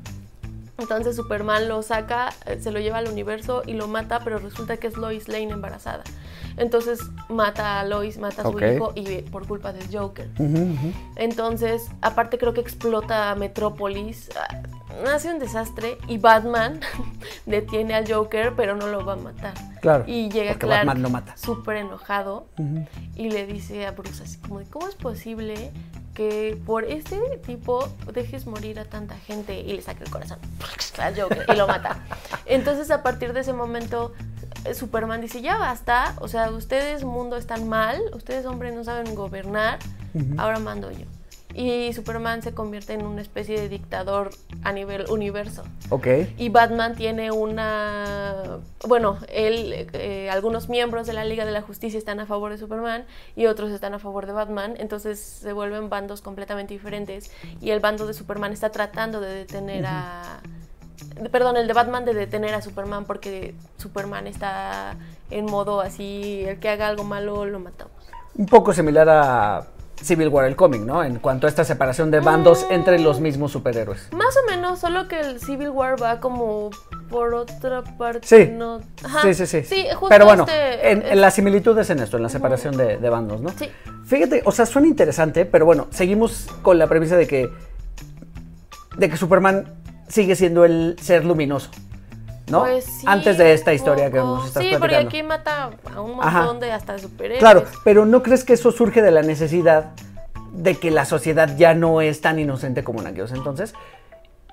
Entonces 0.78 1.16
Superman 1.18 1.68
lo 1.68 1.82
saca, 1.84 2.30
eh, 2.46 2.58
se 2.62 2.72
lo 2.72 2.80
lleva 2.80 3.00
al 3.00 3.10
universo 3.10 3.64
y 3.66 3.74
lo 3.74 3.88
mata, 3.90 4.22
pero 4.24 4.40
resulta 4.40 4.78
que 4.78 4.88
es 4.88 4.96
Lois 4.98 5.28
Lane 5.28 5.50
embarazada. 5.52 6.04
Entonces 6.58 7.00
mata 7.30 7.80
a 7.80 7.86
Lois, 7.86 8.18
mata 8.18 8.42
a 8.42 8.52
su 8.52 8.60
hijo 8.76 8.92
y 8.96 9.22
por 9.24 9.48
culpa 9.48 9.72
del 9.74 9.88
Joker. 9.96 10.30
Entonces, 11.16 11.90
aparte 12.02 12.38
creo 12.38 12.54
que 12.54 12.62
explota 12.62 13.34
Metrópolis. 13.36 14.30
ah, 14.36 14.62
Hace 15.14 15.32
un 15.32 15.40
desastre 15.40 15.98
y 16.08 16.18
Batman 16.18 16.80
detiene 17.46 17.94
al 17.96 18.12
Joker, 18.12 18.54
pero 18.56 18.76
no 18.76 18.88
lo 18.88 19.06
va 19.06 19.14
a 19.14 19.18
matar. 19.18 19.54
Claro, 19.82 20.04
Y 20.08 20.30
llega 20.30 20.56
Clark 20.56 20.86
Batman 20.88 21.02
lo 21.04 21.10
mata. 21.10 21.38
súper 21.38 21.78
enojado 21.78 22.48
y 23.16 23.30
le 23.30 23.46
dice 23.46 23.86
a 23.88 23.92
Bruce 23.92 24.24
así 24.24 24.38
como 24.40 24.60
¿cómo 24.70 24.90
es 24.90 24.96
posible 24.96 25.72
que 26.14 26.60
por 26.66 26.84
este 26.84 27.18
tipo 27.46 27.88
dejes 28.14 28.46
morir 28.46 28.78
a 28.80 28.86
tanta 28.86 29.16
gente? 29.16 29.58
Y 29.62 29.72
le 29.74 29.82
saca 29.82 30.04
el 30.04 30.10
corazón 30.10 30.40
al 30.98 31.20
Joker 31.20 31.46
y 31.48 31.56
lo 31.56 31.66
mata. 31.68 32.00
Entonces, 32.46 32.92
a 32.92 33.02
partir 33.04 33.32
de 33.32 33.40
ese 33.42 33.54
momento, 33.54 34.14
Superman 34.74 35.22
dice, 35.22 35.42
ya 35.42 35.58
basta, 35.58 36.16
o 36.20 36.28
sea, 36.28 36.52
ustedes 36.52 37.04
mundo 37.04 37.38
están 37.38 37.68
mal, 37.68 38.00
ustedes 38.14 38.46
hombres 38.46 38.74
no 38.74 38.84
saben 38.84 39.16
gobernar, 39.16 39.80
ahora 40.38 40.60
mando 40.60 40.92
yo. 40.92 41.06
Y 41.56 41.92
Superman 41.94 42.44
se 42.44 42.54
convierte 42.54 42.94
en 42.94 43.06
una 43.06 43.22
especie 43.22 43.60
de 43.60 43.70
dictador 43.70 44.30
a 44.64 44.72
nivel 44.72 45.10
universo. 45.10 45.64
Ok. 45.90 46.08
Y 46.38 46.50
Batman 46.50 46.96
tiene 46.96 47.32
una... 47.32 48.60
Bueno, 48.88 49.18
él, 49.30 49.88
eh, 49.94 50.30
algunos 50.30 50.70
miembros 50.70 51.08
de 51.08 51.14
la 51.14 51.26
Liga 51.26 51.46
de 51.46 51.52
la 51.52 51.64
Justicia 51.64 51.98
están 51.98 52.20
a 52.20 52.28
favor 52.28 52.52
de 52.52 52.60
Superman 52.60 53.06
y 53.36 53.48
otros 53.48 53.72
están 53.72 53.96
a 53.96 54.00
favor 54.00 54.28
de 54.28 54.34
Batman, 54.34 54.76
entonces 54.78 55.20
se 55.20 55.52
vuelven 55.52 55.90
bandos 55.90 56.22
completamente 56.22 56.76
diferentes 56.76 57.32
y 57.62 57.72
el 57.72 57.80
bando 57.80 58.06
de 58.06 58.14
Superman 58.14 58.54
está 58.54 58.72
tratando 58.72 59.20
de 59.20 59.34
detener 59.34 59.86
a... 59.88 60.42
Perdón, 61.32 61.58
el 61.58 61.68
de 61.68 61.74
Batman 61.74 62.06
de 62.06 62.14
detener 62.14 62.54
a 62.56 62.62
Superman 62.62 63.06
porque 63.06 63.56
Superman 63.78 64.28
está 64.28 64.96
en 65.32 65.46
modo 65.46 65.82
así, 65.82 66.44
el 66.48 66.60
que 66.60 66.70
haga 66.70 66.88
algo 66.88 67.04
malo 67.04 67.46
lo 67.46 67.60
matamos. 67.60 67.94
Un 68.36 68.46
poco 68.46 68.74
similar 68.74 69.08
a 69.10 69.68
Civil 70.02 70.30
War, 70.30 70.46
el 70.46 70.56
cómic, 70.56 70.82
¿no? 70.82 71.04
En 71.04 71.20
cuanto 71.20 71.46
a 71.46 71.50
esta 71.50 71.66
separación 71.66 72.10
de 72.10 72.22
bandos 72.22 72.66
Mm. 72.70 72.74
entre 72.74 73.00
los 73.00 73.20
mismos 73.20 73.52
superhéroes. 73.52 74.08
Más 74.14 74.34
o 74.38 74.50
menos, 74.50 74.80
solo 74.80 75.10
que 75.10 75.20
el 75.20 75.42
Civil 75.42 75.70
War 75.72 76.02
va 76.02 76.22
como 76.22 76.70
por 77.10 77.34
otra 77.34 77.82
parte. 77.84 78.26
Sí. 78.26 78.50
no- 78.54 78.80
Ajá. 79.04 79.22
Sí, 79.24 79.34
sí, 79.34 79.46
sí. 79.46 79.64
Sí, 79.64 79.86
justo 79.92 80.08
Pero 80.08 80.24
bueno, 80.26 80.46
este 80.48 80.92
en, 80.92 81.02
es- 81.02 81.12
en 81.12 81.22
la 81.22 81.32
similitud 81.32 81.78
es 81.80 81.90
en 81.90 82.00
esto, 82.00 82.16
en 82.16 82.24
la 82.24 82.30
separación 82.30 82.78
de, 82.78 82.98
de 82.98 83.10
bandos, 83.10 83.42
¿no? 83.42 83.50
Sí. 83.58 83.70
Fíjate, 84.06 84.42
o 84.46 84.52
sea, 84.54 84.66
suena 84.66 84.88
interesante, 84.88 85.46
pero 85.46 85.66
bueno, 85.66 85.88
seguimos 85.92 86.48
con 86.62 86.80
la 86.80 86.88
premisa 86.88 87.18
de 87.18 87.28
que, 87.28 87.50
de 88.98 89.10
que 89.10 89.18
Superman 89.18 89.79
sigue 90.10 90.36
siendo 90.36 90.66
el 90.66 90.96
ser 91.02 91.24
luminoso, 91.26 91.70
¿no? 92.50 92.62
Pues 92.62 92.84
sí, 92.86 93.06
Antes 93.08 93.38
de 93.38 93.54
esta 93.54 93.74
historia 93.74 94.12
que 94.12 94.18
nos 94.18 94.48
estás 94.48 94.64
Sí, 94.64 94.70
porque 94.72 94.96
platicando. 94.96 95.10
aquí 95.10 95.24
mata 95.24 95.70
a 95.96 96.02
un 96.02 96.16
montón 96.18 96.28
Ajá. 96.28 96.54
de 96.56 96.72
hasta 96.72 97.00
superhéroes. 97.00 97.40
Claro, 97.40 97.64
pero 97.84 98.06
¿no 98.06 98.22
crees 98.24 98.44
que 98.44 98.54
eso 98.54 98.72
surge 98.72 99.02
de 99.02 99.12
la 99.12 99.22
necesidad 99.22 99.92
de 100.52 100.76
que 100.76 100.92
la 100.92 101.06
sociedad 101.06 101.56
ya 101.58 101.74
no 101.76 102.02
es 102.02 102.22
tan 102.22 102.40
inocente 102.40 102.84
como 102.84 103.02
en 103.02 103.08
aquellos 103.08 103.32
entonces? 103.32 103.74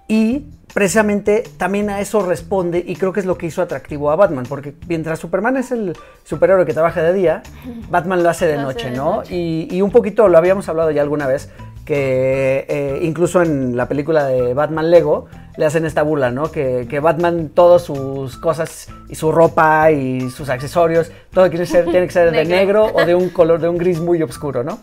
Y 0.09 0.45
precisamente 0.73 1.43
también 1.57 1.91
a 1.91 2.01
eso 2.01 2.25
responde, 2.25 2.85
y 2.87 2.95
creo 2.95 3.13
que 3.13 3.19
es 3.19 3.27
lo 3.27 3.37
que 3.37 3.47
hizo 3.47 3.61
atractivo 3.61 4.11
a 4.13 4.17
Batman, 4.17 4.45
porque 4.49 4.73
mientras 4.87 5.19
Superman 5.19 5.57
es 5.57 5.73
el 5.73 5.97
superhéroe 6.23 6.65
que 6.65 6.73
trabaja 6.75 7.03
de 7.03 7.13
día, 7.13 7.43
Batman 7.91 8.23
lo 8.23 8.31
hace 8.31 8.47
de 8.47 8.55
Lo 8.55 8.69
hace 8.69 8.75
noche, 8.75 8.91
de 8.91 8.97
¿no? 8.97 9.17
noche. 9.17 9.35
Y, 9.35 9.69
y 9.71 9.83
un 9.83 9.91
poquito 9.91 10.29
lo 10.29 10.39
habíamos 10.39 10.69
hablado 10.69 10.93
ya 10.93 11.03
alguna 11.03 11.27
vez, 11.27 11.51
que 11.87 12.67
eh, 12.69 12.99
incluso 13.03 13.41
en 13.41 13.77
la 13.77 13.89
película 13.89 14.27
de 14.27 14.53
Batman 14.55 14.91
Lego 14.91 15.29
le 15.57 15.65
hacen 15.65 15.87
esta 15.87 16.03
burla, 16.03 16.33
¿no? 16.33 16.51
Que, 16.51 16.87
que 16.91 17.01
Batman, 17.01 17.51
todas 17.55 17.83
sus 17.83 18.37
cosas 18.37 18.89
y 19.09 19.15
su 19.15 19.31
ropa 19.33 19.93
y 19.93 20.29
sus 20.31 20.49
accesorios, 20.51 21.13
todo 21.33 21.49
quiere 21.49 21.65
ser, 21.65 21.85
tiene 21.85 22.07
que 22.07 22.13
ser 22.13 22.33
de 22.33 22.45
negro 22.57 22.91
o 22.93 23.07
de 23.07 23.15
un 23.15 23.31
color, 23.31 23.61
de 23.61 23.69
un 23.69 23.79
gris 23.79 24.01
muy 24.01 24.21
oscuro, 24.23 24.65
¿no? 24.65 24.81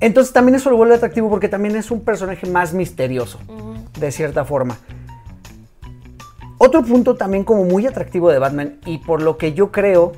Entonces 0.00 0.34
también 0.34 0.56
eso 0.56 0.70
lo 0.70 0.76
vuelve 0.76 0.96
atractivo 0.96 1.30
porque 1.30 1.48
también 1.48 1.76
es 1.76 1.90
un 1.90 2.00
personaje 2.00 2.46
más 2.48 2.74
misterioso, 2.74 3.38
de 3.98 4.10
cierta 4.10 4.44
forma. 4.44 4.78
Otro 6.58 6.82
punto 6.82 7.14
también 7.14 7.44
como 7.44 7.64
muy 7.64 7.86
atractivo 7.86 8.30
de 8.30 8.40
Batman 8.40 8.78
y 8.84 8.98
por 8.98 9.22
lo 9.22 9.38
que 9.38 9.52
yo 9.52 9.70
creo 9.70 10.12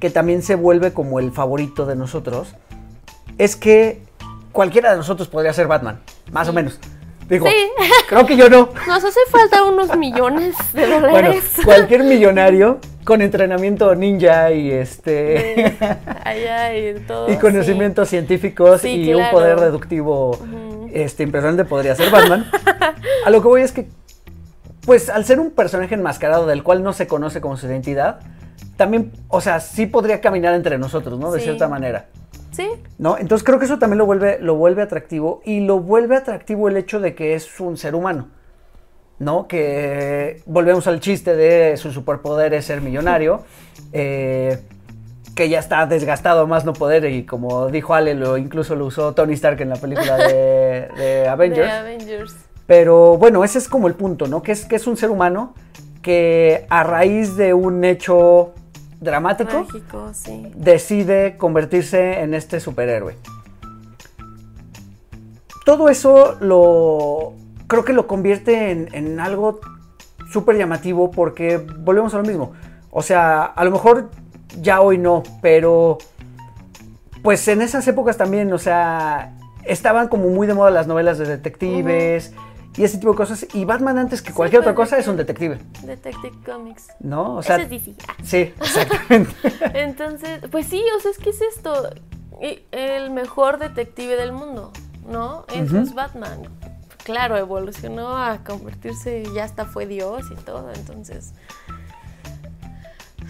que 0.00 0.10
también 0.10 0.42
se 0.42 0.54
vuelve 0.54 0.92
como 0.92 1.18
el 1.18 1.32
favorito 1.32 1.86
de 1.86 1.96
nosotros, 1.96 2.54
es 3.38 3.56
que 3.56 4.02
cualquiera 4.54 4.92
de 4.92 4.96
nosotros 4.96 5.28
podría 5.28 5.52
ser 5.52 5.66
Batman, 5.66 6.00
más 6.32 6.48
o 6.48 6.52
menos. 6.54 6.78
Digo, 7.28 7.46
Sí. 7.46 7.54
creo 8.08 8.24
que 8.26 8.36
yo 8.36 8.48
no. 8.48 8.70
Nos 8.86 9.04
hace 9.04 9.20
falta 9.30 9.64
unos 9.64 9.94
millones 9.96 10.54
de 10.72 10.86
Bueno, 10.86 11.00
dólares. 11.06 11.52
cualquier 11.64 12.04
millonario 12.04 12.78
con 13.04 13.20
entrenamiento 13.20 13.94
ninja 13.94 14.50
y 14.52 14.70
este 14.70 15.76
y 16.98 17.00
todo. 17.06 17.30
y 17.30 17.36
conocimientos 17.36 18.08
científicos 18.08 18.80
Sí, 18.82 18.88
y 19.10 19.14
un 19.14 19.22
poder 19.30 19.60
deductivo 19.60 20.38
este 20.92 21.22
impresionante 21.24 21.64
podría 21.64 21.94
ser 21.96 22.10
Batman. 22.10 22.48
A 23.26 23.30
lo 23.30 23.42
que 23.42 23.48
voy 23.48 23.62
es 23.62 23.72
que 23.72 23.88
pues 24.86 25.08
al 25.10 25.24
ser 25.24 25.40
un 25.40 25.50
personaje 25.50 25.94
enmascarado 25.94 26.46
del 26.46 26.62
cual 26.62 26.82
no 26.82 26.92
se 26.92 27.06
conoce 27.06 27.40
como 27.40 27.56
su 27.56 27.66
identidad, 27.66 28.20
también, 28.76 29.12
o 29.28 29.40
sea, 29.40 29.60
sí 29.60 29.86
podría 29.86 30.20
caminar 30.20 30.52
entre 30.54 30.76
nosotros, 30.78 31.18
¿no? 31.18 31.32
De 31.32 31.38
Sí. 31.38 31.44
cierta 31.46 31.68
manera. 31.68 32.06
Sí, 32.54 32.68
¿No? 32.98 33.18
Entonces 33.18 33.44
creo 33.44 33.58
que 33.58 33.64
eso 33.64 33.78
también 33.78 33.98
lo 33.98 34.06
vuelve, 34.06 34.38
lo 34.40 34.54
vuelve 34.54 34.82
atractivo 34.82 35.40
y 35.44 35.60
lo 35.60 35.80
vuelve 35.80 36.16
atractivo 36.16 36.68
el 36.68 36.76
hecho 36.76 37.00
de 37.00 37.14
que 37.14 37.34
es 37.34 37.58
un 37.60 37.76
ser 37.76 37.94
humano. 37.94 38.28
¿No? 39.18 39.48
Que 39.48 40.42
volvemos 40.46 40.86
al 40.86 41.00
chiste 41.00 41.34
de 41.34 41.76
su 41.76 41.92
superpoder 41.92 42.54
es 42.54 42.66
ser 42.66 42.80
millonario. 42.80 43.44
eh, 43.92 44.58
que 45.34 45.48
ya 45.48 45.58
está 45.58 45.84
desgastado 45.86 46.46
más 46.46 46.64
no 46.64 46.72
poder 46.72 47.04
y 47.06 47.24
como 47.24 47.68
dijo 47.68 47.94
Ale, 47.94 48.14
lo, 48.14 48.38
incluso 48.38 48.76
lo 48.76 48.86
usó 48.86 49.14
Tony 49.14 49.34
Stark 49.34 49.60
en 49.60 49.70
la 49.70 49.76
película 49.76 50.16
de, 50.16 50.88
de 50.96 51.28
Avengers. 51.28 51.66
de 51.66 51.72
Avengers. 51.72 52.36
Pero 52.66 53.18
bueno, 53.18 53.44
ese 53.44 53.58
es 53.58 53.68
como 53.68 53.88
el 53.88 53.94
punto, 53.94 54.26
¿no? 54.26 54.42
Que 54.42 54.52
es, 54.52 54.64
que 54.64 54.76
es 54.76 54.86
un 54.86 54.96
ser 54.96 55.10
humano 55.10 55.54
que 56.02 56.66
a 56.70 56.82
raíz 56.84 57.36
de 57.36 57.52
un 57.52 57.84
hecho 57.84 58.52
dramático 59.04 59.66
sí. 60.12 60.50
decide 60.56 61.36
convertirse 61.36 62.20
en 62.20 62.34
este 62.34 62.58
superhéroe. 62.60 63.16
Todo 65.64 65.88
eso 65.88 66.36
lo 66.40 67.34
creo 67.66 67.84
que 67.84 67.92
lo 67.92 68.06
convierte 68.06 68.70
en, 68.70 68.88
en 68.92 69.20
algo 69.20 69.60
súper 70.30 70.56
llamativo 70.56 71.10
porque 71.10 71.58
volvemos 71.58 72.12
a 72.14 72.18
lo 72.18 72.24
mismo. 72.24 72.52
O 72.90 73.02
sea, 73.02 73.44
a 73.44 73.64
lo 73.64 73.70
mejor 73.70 74.10
ya 74.60 74.80
hoy 74.80 74.98
no, 74.98 75.22
pero 75.40 75.98
pues 77.22 77.46
en 77.48 77.62
esas 77.62 77.86
épocas 77.88 78.16
también, 78.16 78.52
o 78.52 78.58
sea, 78.58 79.34
estaban 79.64 80.08
como 80.08 80.28
muy 80.28 80.46
de 80.46 80.54
moda 80.54 80.70
las 80.70 80.86
novelas 80.86 81.18
de 81.18 81.26
detectives 81.26 82.32
y 82.76 82.84
ese 82.84 82.98
tipo 82.98 83.12
de 83.12 83.16
cosas. 83.16 83.46
Y 83.54 83.64
Batman 83.64 83.98
antes 83.98 84.22
que 84.22 84.32
cualquier 84.32 84.62
pues, 84.62 84.72
otra 84.72 84.74
cosa 84.74 84.98
es 84.98 85.06
un 85.06 85.16
detective, 85.16 85.58
Detective 85.82 86.36
Comics. 86.44 86.88
¿no? 87.00 87.36
O 87.36 87.42
sea, 87.42 87.56
Ese 87.56 87.64
es 87.64 87.70
DC. 87.70 87.94
Ah. 88.08 88.14
sí, 88.22 88.36
exactamente. 88.60 89.32
Entonces, 89.74 90.40
pues 90.50 90.66
sí, 90.66 90.82
o 90.96 91.00
sea, 91.00 91.10
es 91.10 91.18
que 91.18 91.30
es 91.30 91.40
esto. 91.40 91.90
El 92.72 93.10
mejor 93.10 93.58
detective 93.58 94.16
del 94.16 94.32
mundo, 94.32 94.72
¿no? 95.08 95.46
Eso 95.54 95.78
es 95.78 95.94
Batman. 95.94 96.42
Claro, 97.04 97.36
evolucionó 97.36 98.16
a 98.16 98.38
convertirse, 98.38 99.24
ya 99.34 99.44
hasta 99.44 99.66
fue 99.66 99.86
Dios 99.86 100.24
y 100.32 100.34
todo, 100.36 100.72
entonces. 100.74 101.32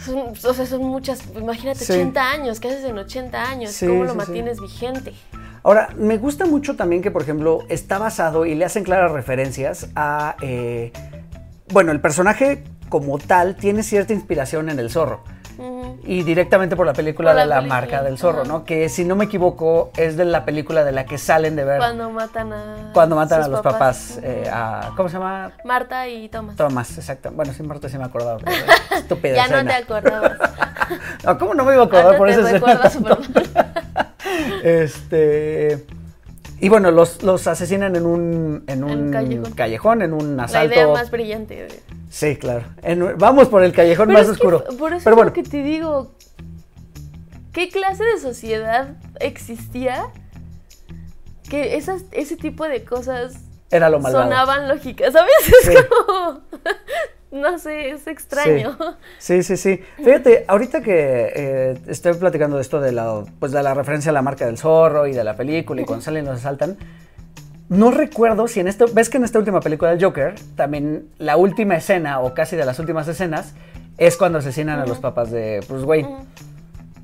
Son, 0.04 0.18
o 0.18 0.54
sea, 0.54 0.66
son 0.66 0.82
muchas, 0.82 1.22
imagínate, 1.36 1.84
Sí. 1.84 1.92
80 1.92 2.30
años, 2.30 2.60
¿qué 2.60 2.68
haces 2.68 2.84
en 2.84 2.98
80 2.98 3.42
años? 3.42 3.70
Sí, 3.72 3.86
¿Cómo 3.86 4.04
lo 4.04 4.14
mantienes 4.14 4.60
vigente? 4.60 5.14
Ahora, 5.64 5.88
me 5.96 6.18
gusta 6.18 6.44
mucho 6.44 6.76
también 6.76 7.00
que, 7.00 7.10
por 7.10 7.22
ejemplo, 7.22 7.60
está 7.70 7.98
basado 7.98 8.44
y 8.44 8.54
le 8.54 8.66
hacen 8.66 8.84
claras 8.84 9.10
referencias 9.10 9.88
a. 9.96 10.36
eh, 10.42 10.92
bueno, 11.72 11.90
el 11.90 12.00
personaje 12.00 12.62
como 12.90 13.18
tal 13.18 13.56
tiene 13.56 13.82
cierta 13.82 14.12
inspiración 14.12 14.68
en 14.68 14.78
el 14.78 14.90
zorro. 14.90 15.24
Y 16.06 16.22
directamente 16.22 16.76
por 16.76 16.86
la 16.86 16.92
película 16.92 17.30
Por 17.30 17.36
la 17.36 17.42
de 17.42 17.48
la 17.48 17.56
película, 17.56 17.80
marca 17.80 18.02
del 18.02 18.18
zorro, 18.18 18.42
ajá. 18.42 18.48
¿no? 18.48 18.64
Que 18.64 18.88
si 18.88 19.04
no 19.04 19.16
me 19.16 19.24
equivoco, 19.24 19.90
es 19.96 20.16
de 20.16 20.24
la 20.24 20.44
película 20.44 20.84
de 20.84 20.92
la 20.92 21.06
que 21.06 21.18
salen 21.18 21.56
de 21.56 21.64
ver 21.64 21.78
Cuando 21.78 22.10
matan 22.10 22.52
a. 22.52 22.90
cuando 22.92 23.16
matan 23.16 23.38
sus 23.40 23.46
a 23.46 23.48
los 23.48 23.60
papás. 23.62 24.18
Eh, 24.22 24.48
a, 24.52 24.92
¿Cómo 24.96 25.08
se 25.08 25.14
llama? 25.18 25.52
Marta 25.64 26.06
y 26.08 26.28
Thomas. 26.28 26.56
Tomás, 26.56 26.96
exacto. 26.98 27.30
Bueno, 27.32 27.52
sí, 27.52 27.62
Marta 27.62 27.88
sí 27.88 27.98
me 27.98 28.04
acordaba. 28.04 28.38
Estúpida 28.96 29.34
ya 29.34 29.48
no 29.48 29.64
te 29.68 29.74
acordabas. 29.74 30.32
No, 31.24 31.38
¿Cómo 31.38 31.54
no 31.54 31.64
me 31.64 31.72
iba 31.72 31.82
a 31.82 31.86
acordar 31.86 32.06
Ahora 32.06 32.18
por 32.18 32.28
te 32.28 32.34
esa 32.34 32.50
escena? 32.56 32.80
tanto? 32.80 32.90
Superman. 32.90 33.72
Este. 34.62 35.86
Y 36.60 36.68
bueno, 36.68 36.90
los, 36.90 37.22
los 37.22 37.46
asesinan 37.46 37.94
en 37.96 38.06
un, 38.06 38.64
en 38.68 38.84
un 38.84 39.10
callejón. 39.10 39.52
callejón, 39.52 40.02
en 40.02 40.12
un 40.12 40.36
La 40.36 40.44
asalto. 40.44 40.74
idea 40.74 40.88
más 40.88 41.10
brillante. 41.10 41.68
Sí, 42.10 42.36
claro. 42.36 42.64
En 42.82 43.18
vamos 43.18 43.48
por 43.48 43.62
el 43.64 43.72
callejón 43.72 44.06
Pero 44.08 44.18
más 44.18 44.28
es 44.28 44.38
que 44.38 44.46
oscuro. 44.46 44.64
por 44.78 44.92
eso 44.94 45.04
Pero 45.04 45.18
es 45.20 45.24
lo 45.26 45.32
que 45.32 45.42
te 45.42 45.62
digo. 45.62 46.12
¿Qué 47.52 47.68
clase 47.68 48.04
de 48.04 48.18
sociedad 48.20 48.96
existía 49.20 50.06
que 51.48 51.76
esas, 51.76 52.04
ese 52.12 52.36
tipo 52.36 52.64
de 52.64 52.84
cosas 52.84 53.34
era 53.70 53.90
lo 53.90 54.00
malvado. 54.00 54.24
sonaban 54.24 54.68
lógicas? 54.68 55.12
¿Sabes? 55.12 55.32
Es 55.48 55.66
Sí. 55.66 55.74
como. 56.06 56.40
No 57.30 57.58
sé, 57.58 57.90
es 57.90 58.06
extraño. 58.06 58.76
Sí, 59.18 59.42
sí, 59.42 59.56
sí. 59.56 59.80
Fíjate, 59.96 60.44
ahorita 60.48 60.82
que 60.82 61.32
eh, 61.34 61.78
estoy 61.88 62.14
platicando 62.14 62.56
de 62.56 62.62
esto 62.62 62.80
de 62.80 62.92
la, 62.92 63.24
pues 63.40 63.50
de 63.52 63.62
la 63.62 63.74
referencia 63.74 64.10
a 64.10 64.12
la 64.12 64.22
marca 64.22 64.46
del 64.46 64.56
zorro 64.56 65.06
y 65.08 65.12
de 65.12 65.24
la 65.24 65.34
película 65.36 65.80
y 65.82 65.84
cuando 65.84 66.02
salen 66.04 66.24
los 66.26 66.36
asaltan, 66.36 66.76
no 67.68 67.90
recuerdo 67.90 68.46
si 68.46 68.60
en 68.60 68.68
esto, 68.68 68.86
ves 68.92 69.08
que 69.10 69.16
en 69.16 69.24
esta 69.24 69.38
última 69.38 69.60
película 69.60 69.90
del 69.90 70.04
Joker, 70.04 70.34
también 70.54 71.08
la 71.18 71.36
última 71.36 71.74
escena 71.76 72.20
o 72.20 72.34
casi 72.34 72.54
de 72.56 72.64
las 72.64 72.78
últimas 72.78 73.08
escenas 73.08 73.54
es 73.98 74.16
cuando 74.16 74.38
asesinan 74.38 74.78
a 74.78 74.86
los 74.86 74.98
papás 74.98 75.30
de 75.30 75.60
Bruce 75.68 75.84
Wayne. 75.86 76.08
Ujú. 76.08 76.24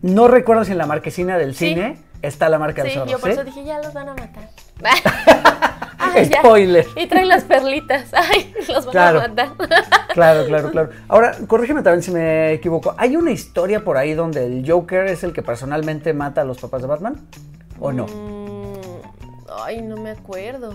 No 0.03 0.29
recuerdo 0.29 0.65
si 0.65 0.73
en 0.73 0.79
la 0.79 0.87
marquesina 0.87 1.39
del 1.39 1.55
Sí. 1.55 1.71
cine 1.71 1.99
está 2.23 2.49
la 2.49 2.59
marca 2.59 2.83
del 2.83 2.93
Sí, 2.93 2.99
zorro. 2.99 3.11
yo 3.11 3.19
por 3.19 3.31
eso 3.31 3.43
dije, 3.45 3.65
ya 3.65 3.79
los 3.81 3.93
van 3.95 4.11
a 4.11 4.15
matar. 4.15 4.51
Ay, 6.01 6.29
ya. 6.31 6.39
Spoiler. 6.41 6.87
Y 6.97 7.07
trae 7.07 7.25
las 7.27 7.45
perlitas. 7.45 8.07
Ay, 8.15 8.53
los 8.69 8.85
van 8.87 8.93
Claro. 8.93 9.19
a 9.21 9.29
matar. 9.29 9.49
Claro, 10.15 10.45
claro, 10.47 10.71
claro. 10.73 10.91
Ahora, 11.07 11.37
corrígeme 11.47 11.83
también 11.83 12.03
si 12.03 12.11
me 12.11 12.53
equivoco. 12.53 12.95
¿Hay 12.99 13.15
una 13.17 13.31
historia 13.31 13.85
por 13.85 13.97
ahí 13.97 14.13
donde 14.15 14.45
el 14.45 14.69
Joker 14.69 15.07
es 15.07 15.23
el 15.23 15.33
que 15.33 15.41
personalmente 15.43 16.13
mata 16.15 16.41
a 16.41 16.45
los 16.45 16.59
papás 16.59 16.83
de 16.83 16.89
Batman? 16.89 17.17
¿O 17.79 17.93
no? 17.93 18.07
Mm, 18.07 18.81
Ay, 19.63 19.83
no 19.83 19.97
me 19.99 20.11
acuerdo. 20.11 20.75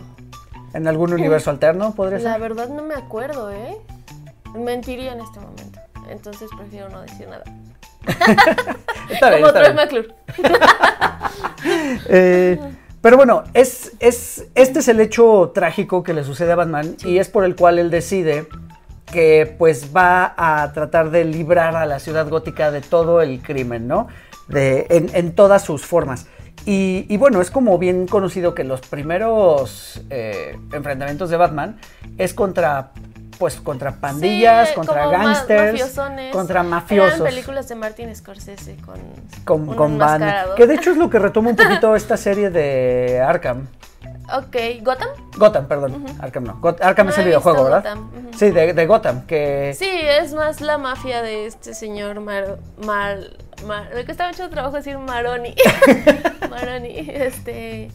¿En 0.73 0.87
algún 0.87 1.11
universo 1.13 1.49
alterno 1.49 1.93
podría 1.93 2.19
La 2.19 2.31
ser? 2.33 2.41
verdad 2.41 2.69
no 2.69 2.83
me 2.83 2.93
acuerdo, 2.95 3.51
¿eh? 3.51 3.75
Mentiría 4.55 5.11
en 5.11 5.19
este 5.19 5.39
momento. 5.41 5.79
Entonces 6.09 6.49
prefiero 6.57 6.87
no 6.89 7.01
decir 7.01 7.27
nada. 7.27 7.43
Está 9.09 9.29
bien, 9.31 9.41
Como 9.41 9.47
está 9.47 9.59
bien. 9.61 9.75
McClure. 9.75 10.07
Eh, 12.07 12.59
pero 13.05 13.17
bueno, 13.17 13.43
es, 13.53 13.91
es, 13.99 14.47
este 14.55 14.79
es 14.79 14.87
el 14.87 14.99
hecho 14.99 15.51
trágico 15.53 16.01
que 16.01 16.11
le 16.11 16.23
sucede 16.23 16.53
a 16.53 16.55
Batman 16.55 16.97
y 17.05 17.19
es 17.19 17.29
por 17.29 17.45
el 17.45 17.55
cual 17.55 17.77
él 17.77 17.91
decide 17.91 18.47
que 19.05 19.55
pues 19.59 19.95
va 19.95 20.33
a 20.35 20.73
tratar 20.73 21.11
de 21.11 21.23
librar 21.23 21.75
a 21.75 21.85
la 21.85 21.99
ciudad 21.99 22.27
gótica 22.27 22.71
de 22.71 22.81
todo 22.81 23.21
el 23.21 23.43
crimen, 23.43 23.87
¿no? 23.87 24.07
De, 24.47 24.87
en, 24.89 25.11
en 25.13 25.35
todas 25.35 25.63
sus 25.63 25.85
formas. 25.85 26.25
Y, 26.65 27.05
y 27.07 27.17
bueno, 27.17 27.41
es 27.41 27.51
como 27.51 27.77
bien 27.77 28.07
conocido 28.07 28.55
que 28.55 28.63
los 28.63 28.81
primeros 28.81 30.01
eh, 30.09 30.57
enfrentamientos 30.73 31.29
de 31.29 31.37
Batman 31.37 31.77
es 32.17 32.33
contra 32.33 32.91
pues 33.37 33.55
contra 33.55 33.91
pandillas, 33.99 34.69
Sí, 34.69 34.75
contra 34.75 35.05
ma- 35.05 35.11
gangsters, 35.11 35.97
contra 36.31 36.59
Eran 36.61 36.69
mafiosos 36.69 37.21
películas 37.21 37.67
de 37.67 37.75
Martin 37.75 38.15
Scorsese 38.15 38.75
con, 38.77 38.99
con, 39.43 39.69
un 39.69 39.75
con. 39.75 39.99
Que 40.55 40.67
de 40.67 40.75
hecho 40.75 40.91
es 40.91 40.97
lo 40.97 41.09
que 41.09 41.19
retoma 41.19 41.49
un 41.49 41.55
poquito 41.55 41.95
esta 41.97 42.17
serie 42.17 42.49
de 42.49 43.21
Arkham. 43.25 43.67
Ok, 44.35 44.55
¿Gotham? 44.81 45.09
Gotham, 45.37 45.67
perdón. 45.67 46.03
Arkham 46.19 46.45
no. 46.45 46.59
Got- 46.59 46.81
Arkham 46.81 47.07
No 47.07 47.11
es 47.11 47.17
el 47.19 47.25
videojuego, 47.25 47.63
¿verdad? 47.65 47.83
Gotham. 47.83 48.09
Sí, 48.35 48.49
de, 48.49 48.73
de 48.73 48.85
Gotham, 48.87 49.25
que... 49.27 49.75
Sí, 49.77 49.87
es 49.87 50.33
más 50.33 50.61
la 50.61 50.79
mafia 50.79 51.21
de 51.21 51.45
este 51.45 51.75
señor 51.75 52.19
Mar... 52.21 52.57
Mar... 52.83 53.19
Mar- 53.67 53.89
me 53.93 54.03
cuesta 54.03 54.27
mucho 54.27 54.49
trabajo 54.49 54.75
decir 54.77 54.97
Maroni. 54.97 55.53
Maroni, 56.49 57.05
este... 57.07 57.91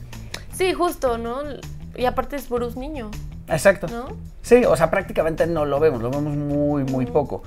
Sí, 0.52 0.72
justo, 0.72 1.18
¿no? 1.18 1.38
Y 1.96 2.04
aparte 2.04 2.36
es 2.36 2.48
Bruce 2.48 2.78
niño, 2.78 3.10
Exacto. 3.50 3.86
¿no? 3.88 4.16
Sí, 4.42 4.64
o 4.64 4.76
sea, 4.76 4.90
prácticamente 4.90 5.46
no 5.46 5.64
lo 5.64 5.80
vemos, 5.80 6.02
lo 6.02 6.10
vemos 6.10 6.34
muy, 6.34 6.84
muy 6.84 7.06
poco. 7.06 7.42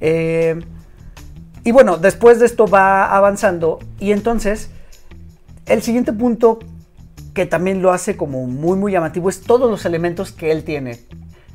Eh, 0.00 0.60
y 1.64 1.72
bueno, 1.72 1.96
después 1.96 2.40
de 2.40 2.46
esto 2.46 2.66
va 2.66 3.06
avanzando 3.06 3.78
y 3.98 4.12
entonces 4.12 4.70
el 5.66 5.82
siguiente 5.82 6.12
punto 6.12 6.58
que 7.32 7.46
también 7.46 7.82
lo 7.82 7.92
hace 7.92 8.16
como 8.16 8.46
muy, 8.46 8.76
muy 8.76 8.92
llamativo 8.92 9.28
es 9.28 9.42
todos 9.42 9.70
los 9.70 9.84
elementos 9.86 10.30
que 10.30 10.52
él 10.52 10.62
tiene 10.62 11.00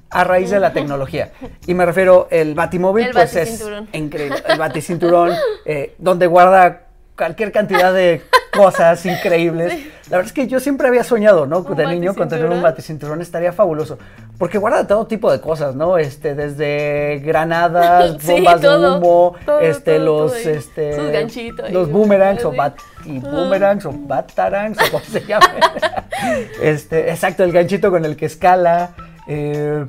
a 0.10 0.24
raíz 0.24 0.50
de 0.50 0.60
la 0.60 0.74
tecnología. 0.74 1.32
Y 1.68 1.74
me 1.74 1.86
refiero, 1.86 2.28
el 2.32 2.56
Batimóvil, 2.56 3.08
El 3.08 3.14
pues 3.14 3.36
es 3.36 3.64
increíble. 3.94 4.38
El 4.48 4.58
Baticinturón, 4.58 5.32
eh, 5.66 5.96
donde 6.00 6.28
guarda 6.28 6.89
cualquier 7.20 7.52
cantidad 7.52 7.94
de 7.94 8.22
cosas 8.56 9.06
increíbles. 9.06 9.74
La 10.10 10.18
verdad 10.18 10.28
es 10.28 10.34
que 10.34 10.48
yo 10.48 10.62
siempre 10.62 10.88
había 10.88 11.04
soñado, 11.04 11.46
¿no? 11.46 11.60
¿Un 11.60 11.76
De 11.76 11.86
niño 11.86 12.16
con 12.16 12.30
tener 12.30 12.46
un 12.50 12.62
baticinturón? 12.62 13.22
estaría 13.22 13.52
fabuloso. 13.52 14.00
Porque 14.38 14.58
guarda 14.58 14.88
todo 14.88 15.06
tipo 15.06 15.30
de 15.30 15.42
cosas, 15.42 15.76
¿no? 15.76 15.98
Este, 15.98 16.34
desde 16.34 17.20
granadas, 17.20 18.16
Sí, 18.22 18.32
bombas 18.32 18.62
todo, 18.62 18.92
de 18.92 18.98
humo, 18.98 19.36
todo, 19.46 19.60
este, 19.60 19.98
todo, 19.98 20.06
los, 20.06 20.46
este, 20.46 20.96
Sus 20.96 21.12
ganchitos 21.12 21.70
los 21.72 21.92
boomerangs 21.92 22.46
o 22.46 22.54
bat 22.54 22.78
y 23.04 23.20
boomerangs 23.20 23.86
o 23.86 23.92
batarangs 23.92 24.78
o 24.82 24.92
como 24.92 25.04
se 25.04 25.26
llame. 25.26 25.60
este, 26.64 27.12
exacto, 27.12 27.44
el 27.44 27.52
ganchito 27.52 27.92
con 27.92 28.06
el 28.06 28.16
que 28.16 28.28
escala. 28.28 28.92
eh, 29.28 29.86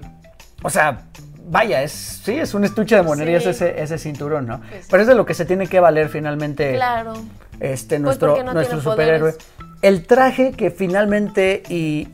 o 0.62 0.68
sea, 0.68 1.04
vaya, 1.50 1.82
es, 1.82 1.92
sí, 2.24 2.32
es 2.32 2.54
un 2.54 2.64
estuche 2.64 2.94
de 2.96 3.02
monerías 3.02 3.42
Sí. 3.42 3.50
ese, 3.50 3.82
ese 3.82 3.98
cinturón, 3.98 4.46
¿no? 4.46 4.60
Pues. 4.70 4.86
Pero 4.90 5.02
es 5.02 5.08
de 5.08 5.14
lo 5.14 5.26
que 5.26 5.34
se 5.34 5.44
tiene 5.44 5.66
que 5.66 5.80
valer 5.80 6.08
finalmente 6.08 6.74
Claro. 6.74 7.14
este, 7.58 7.96
Pues 7.96 8.02
nuestro, 8.20 8.42
no 8.42 8.80
superhéroe. 8.80 9.32
poderes. 9.32 9.38
El 9.82 10.06
traje 10.06 10.52
que 10.52 10.70
finalmente, 10.70 11.62
y 11.68 12.06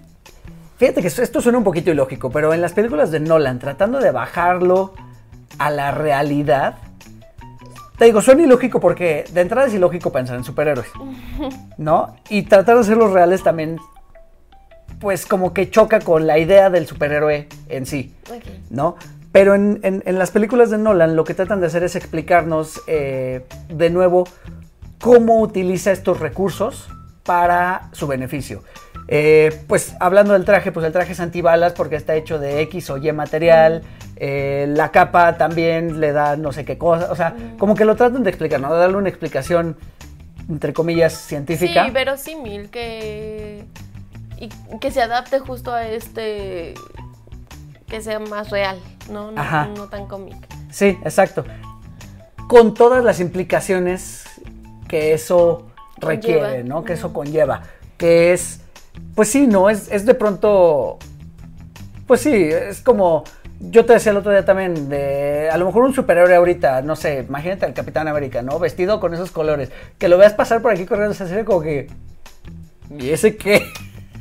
fíjate 0.79 1.03
que 1.03 1.09
esto 1.09 1.41
suena 1.41 1.59
un 1.59 1.65
poquito 1.65 1.91
ilógico, 1.91 2.31
pero 2.31 2.55
en 2.55 2.61
las 2.63 2.73
películas 2.73 3.11
de 3.11 3.21
Nolan, 3.21 3.59
tratando 3.59 3.99
de 4.01 4.11
bajarlo 4.11 4.95
a 5.59 5.71
la 5.71 5.91
realidad, 5.91 6.77
te 7.99 8.05
digo, 8.07 8.21
suena 8.23 8.43
ilógico 8.43 8.79
porque 8.81 9.25
de 9.33 9.41
entrada 9.41 9.67
es 9.67 9.75
ilógico 9.75 10.11
pensar 10.13 10.37
en 10.37 10.45
superhéroes, 10.45 10.89
¿no? 11.79 12.17
Y 12.31 12.43
tratar 12.43 12.77
de 12.77 12.81
hacerlos 12.83 13.11
reales 13.13 13.43
también, 13.43 13.79
pues 15.01 15.27
como 15.27 15.53
que 15.53 15.71
choca 15.71 16.01
con 16.01 16.27
la 16.27 16.39
idea 16.39 16.71
del 16.71 16.87
superhéroe 16.87 17.49
en 17.69 17.85
sí. 17.87 18.15
¿no? 18.71 18.97
Pero 19.39 19.55
en, 19.55 19.81
en- 19.83 20.03
en 20.07 20.19
las 20.19 20.31
películas 20.31 20.71
de 20.71 20.79
Nolan 20.79 21.15
lo 21.17 21.25
que 21.25 21.35
tratan 21.35 21.61
de 21.61 21.67
hacer 21.67 21.83
es 21.85 21.95
explicarnos 21.97 22.81
eh, 22.87 23.45
de 23.69 23.91
nuevo 23.91 24.27
cómo 25.01 25.41
utiliza 25.41 25.93
estos 25.93 26.21
recursos 26.21 26.89
para 27.23 27.89
su 27.93 28.07
beneficio. 28.07 28.63
Eh, 29.09 29.63
pues 29.69 29.95
hablando 30.01 30.33
del 30.33 30.45
traje, 30.45 30.73
pues 30.73 30.87
el 30.87 30.93
traje 30.93 31.13
es 31.13 31.21
antibalas 31.21 31.73
porque 31.75 31.97
está 31.97 32.15
hecho 32.17 32.39
de 32.39 32.61
X 32.63 32.91
o 32.91 32.97
Y 32.97 33.13
material. 33.13 33.83
eh, 34.17 34.67
la 34.69 34.91
capa 34.91 35.37
también 35.37 36.01
le 36.01 36.13
da 36.13 36.37
no 36.37 36.51
sé 36.53 36.65
qué 36.65 36.79
cosa. 36.79 37.13
O 37.13 37.17
sea, 37.17 37.35
como 37.59 37.75
que 37.75 37.85
lo 37.85 37.95
tratan 37.97 38.23
de 38.23 38.31
explicar, 38.31 38.61
¿no? 38.61 38.73
De 38.73 38.81
darle 38.81 38.97
una 38.97 39.09
explicación, 39.11 39.77
entre 40.49 40.73
comillas, 40.73 41.13
científica. 41.13 41.85
Sí, 41.85 41.91
verosímil, 41.91 42.71
que, 42.71 43.65
y 44.41 44.49
que 44.81 44.91
se 44.91 45.03
adapte 45.03 45.39
justo 45.41 45.73
a 45.75 45.87
este, 45.87 46.75
que 47.89 48.01
sea 48.01 48.19
más 48.19 48.51
real, 48.51 48.79
¿no? 49.11 49.31
No, 49.31 49.41
Ajá. 49.41 49.69
no 49.77 49.89
tan 49.89 50.07
cómic. 50.07 50.37
Sí, 50.71 50.99
exacto. 51.05 51.45
Con 52.49 52.75
todas 52.75 53.05
las 53.05 53.21
implicaciones 53.21 54.25
que 54.89 55.13
eso 55.13 55.67
requiere, 55.99 56.41
Conlleva. 56.41 56.69
¿no? 56.69 56.85
Que 56.85 56.93
eso 56.93 57.13
conlleva. 57.13 57.63
Que 57.97 58.33
es, 58.33 58.61
pues 59.15 59.29
sí, 59.31 59.47
¿no? 59.47 59.71
Es, 59.71 59.91
es 59.91 60.07
de 60.07 60.15
pronto, 60.15 60.99
pues 62.07 62.21
sí, 62.21 62.35
es 62.35 62.81
como, 62.83 63.25
yo 63.59 63.85
te 63.87 63.95
decía 63.95 64.13
el 64.13 64.19
otro 64.19 64.33
día 64.33 64.45
también, 64.45 64.89
de 64.89 65.49
a 65.51 65.57
lo 65.57 65.67
mejor 65.67 65.85
un 65.85 65.95
superhéroe 65.95 66.35
ahorita, 66.35 66.83
no 66.83 66.95
sé, 66.95 67.25
imagínate 67.27 67.65
al 67.65 67.75
Capitán 67.75 68.07
América, 68.07 68.43
¿no? 68.43 68.59
Vestido 68.59 69.01
con 69.01 69.15
esos 69.15 69.31
colores, 69.31 69.71
que 69.99 70.09
lo 70.09 70.19
veas 70.19 70.35
pasar 70.35 70.61
por 70.63 70.73
aquí 70.73 70.85
corriendo, 70.85 71.15
se 71.15 71.25
hace 71.25 71.45
como 71.45 71.63
que, 71.63 71.89
¿y 72.91 73.11
ese 73.11 73.37
qué? 73.37 73.67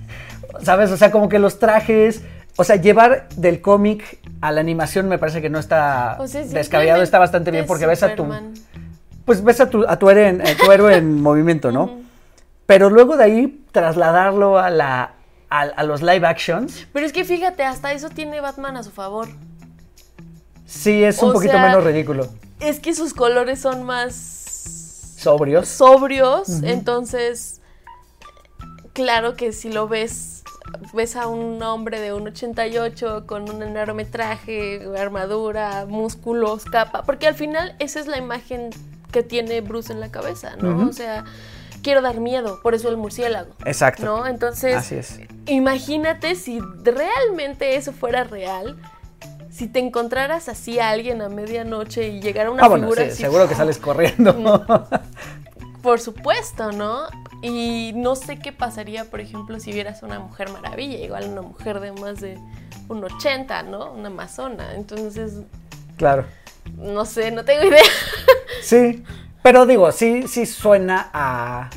¿Sabes? 0.62 0.90
O 0.92 0.98
sea, 0.98 1.12
como 1.12 1.28
que 1.28 1.38
los 1.38 1.60
trajes, 1.60 2.22
o 2.58 2.64
sea, 2.64 2.76
llevar 2.78 3.28
del 3.36 3.62
cómic 3.62 4.20
a 4.42 4.52
la 4.52 4.62
animación 4.62 5.08
me 5.10 5.18
parece 5.18 5.42
que 5.42 5.50
no 5.50 5.60
está 5.60 6.18
O 6.20 6.28
sea, 6.28 6.44
descabellado, 6.44 7.02
está 7.04 7.20
bastante 7.20 7.52
bien 7.52 7.66
porque 7.66 7.86
ves 7.86 8.04
a 8.04 8.16
tu, 8.16 8.26
pues 9.26 9.44
ves 9.44 9.60
a 9.60 9.70
tu, 9.70 9.86
a 9.88 9.98
tu, 10.00 10.10
héroe, 10.10 10.28
en, 10.30 10.42
a 10.42 10.56
tu 10.56 10.72
héroe 10.72 10.96
en 10.96 11.22
movimiento, 11.22 11.72
¿no? 11.72 12.00
Pero 12.66 12.90
luego 12.90 13.18
de 13.18 13.24
ahí 13.26 13.66
trasladarlo 13.72 14.58
a 14.60 14.70
la 14.70 15.12
a, 15.50 15.62
a 15.62 15.84
los 15.84 16.02
live 16.02 16.26
actions, 16.26 16.88
Pero 16.92 17.06
es 17.06 17.14
que 17.14 17.24
fíjate, 17.24 17.64
hasta 17.64 17.94
eso 17.94 18.10
tiene 18.10 18.42
Batman 18.42 18.78
a 18.78 18.84
su 18.84 18.92
favor. 18.92 19.28
sí 20.66 21.04
es 21.04 21.22
un 21.22 21.30
O 21.30 21.34
poquito 21.34 21.54
sea- 21.54 21.62
menos 21.68 21.84
ridículo. 21.84 22.28
Es 22.60 22.80
que 22.80 22.96
sus 22.96 23.14
colores 23.14 23.60
son 23.60 23.84
más 23.84 25.16
Sobrios. 25.18 25.68
sobrios, 25.68 26.62
entonces, 26.64 27.62
claro 28.94 29.36
que 29.36 29.52
si 29.52 29.72
lo 29.72 29.88
ves, 29.88 30.35
ves 30.94 31.16
a 31.16 31.28
un 31.28 31.62
hombre 31.64 32.00
de 32.00 32.14
un 32.14 32.28
88 32.28 33.26
con 33.26 33.50
un 33.50 33.64
enorme 33.64 34.06
traje, 34.06 34.82
armadura, 34.98 35.86
músculos, 35.88 36.66
capa, 36.66 37.04
porque 37.04 37.28
al 37.28 37.36
final 37.36 37.76
esa 37.80 38.00
es 38.00 38.08
la 38.08 38.18
imagen 38.18 38.70
que 39.12 39.24
tiene 39.24 39.62
Bruce 39.62 39.94
en 39.94 40.00
la 40.00 40.12
cabeza, 40.12 40.56
¿no? 40.58 40.90
O 40.90 40.94
sea, 40.94 41.24
quiero 41.82 42.02
dar 42.02 42.20
miedo, 42.20 42.60
por 42.62 42.76
eso 42.76 42.90
el 42.90 42.98
murciélago. 42.98 43.54
Exacto. 43.64 44.04
¿No? 44.04 44.28
Entonces, 44.28 44.76
Así 44.76 44.96
es. 44.96 45.20
imagínate 45.46 46.36
si 46.36 46.60
realmente 46.84 47.76
eso 47.76 47.94
fuera 47.94 48.24
real. 48.24 48.76
Si 49.52 49.68
te 49.68 49.80
encontraras 49.80 50.50
así 50.50 50.80
a 50.80 50.90
alguien 50.90 51.22
a 51.22 51.30
medianoche 51.30 52.10
y 52.10 52.20
llegara 52.20 52.52
una 52.52 52.64
ah, 52.64 52.68
bueno, 52.68 52.88
figura 52.88 53.04
sí, 53.04 53.12
así, 53.12 53.22
seguro 53.22 53.48
que 53.48 53.56
sales 53.56 53.78
corriendo. 53.78 54.34
por 55.86 56.02
supuesto, 56.02 56.72
¿no? 56.72 57.04
Y 57.44 57.92
no 57.94 58.16
sé 58.16 58.40
qué 58.40 58.52
pasaría, 58.52 59.06
por 59.06 59.20
ejemplo, 59.20 59.60
si 59.60 59.72
vieras 59.72 60.02
una 60.02 60.18
mujer 60.18 60.50
maravilla, 60.50 60.98
igual 60.98 61.30
una 61.30 61.44
mujer 61.44 61.80
de 61.80 61.92
más 61.92 62.20
de 62.20 62.40
un 62.90 63.04
80, 63.04 63.62
¿no? 63.64 63.92
Una 63.92 64.08
amazona. 64.08 64.74
Entonces, 64.74 65.34
claro. 65.96 66.26
no 66.76 67.06
sé, 67.06 67.30
no 67.30 67.46
tengo 67.46 67.68
idea. 67.68 67.84
Sí, 68.64 69.04
pero 69.44 69.68
digo, 69.68 69.92
sí, 69.92 70.28
sí 70.28 70.48
suena 70.48 71.12
a... 71.14 71.70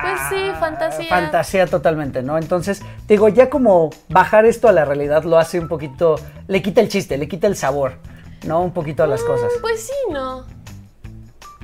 Pues 0.00 0.18
sí, 0.30 0.52
fantasía. 0.58 1.08
Fantasía 1.10 1.66
totalmente, 1.66 2.22
¿no? 2.22 2.38
Entonces, 2.38 2.80
digo, 3.06 3.28
ya 3.28 3.50
como 3.50 3.90
bajar 4.08 4.46
esto 4.46 4.68
a 4.68 4.72
la 4.72 4.86
realidad 4.86 5.24
lo 5.24 5.38
hace 5.38 5.60
un 5.60 5.68
poquito, 5.68 6.16
le 6.46 6.62
quita 6.62 6.80
el 6.80 6.88
chiste, 6.88 7.18
le 7.18 7.28
quita 7.28 7.46
el 7.46 7.56
sabor, 7.56 7.98
¿no? 8.46 8.62
Un 8.62 8.72
poquito 8.72 9.02
a 9.02 9.06
las 9.06 9.22
cosas. 9.22 9.52
Pues 9.60 9.82
sí, 9.82 10.12
¿no? 10.12 10.46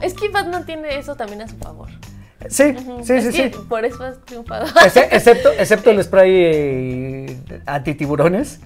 Es 0.01 0.15
que 0.15 0.29
Batman 0.29 0.65
tiene 0.67 0.99
eso 0.99 1.17
también 1.17 1.43
a 1.43 1.49
su 1.49 1.57
favor. 1.57 1.89
Sí, 2.49 2.77
sí, 3.03 3.13
es 3.15 3.25
sí, 3.25 3.33
que 3.43 3.51
sí. 3.53 3.59
Por 3.69 3.85
eso 3.85 4.05
has 4.05 4.21
triunfado. 4.25 4.67
Exce- 4.67 5.09
excepto, 5.11 5.51
excepto 5.53 5.91
el 5.91 6.03
spray 6.05 6.31
eh, 6.33 7.39
antitiburones. 7.67 8.61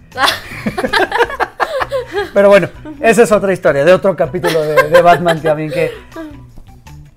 Pero 2.34 2.48
bueno, 2.48 2.68
esa 3.00 3.22
es 3.22 3.32
otra 3.32 3.52
historia, 3.52 3.84
de 3.84 3.92
otro 3.92 4.14
capítulo 4.16 4.60
de, 4.62 4.88
de 4.88 5.02
Batman 5.02 5.40
también 5.40 5.70
que... 5.70 5.90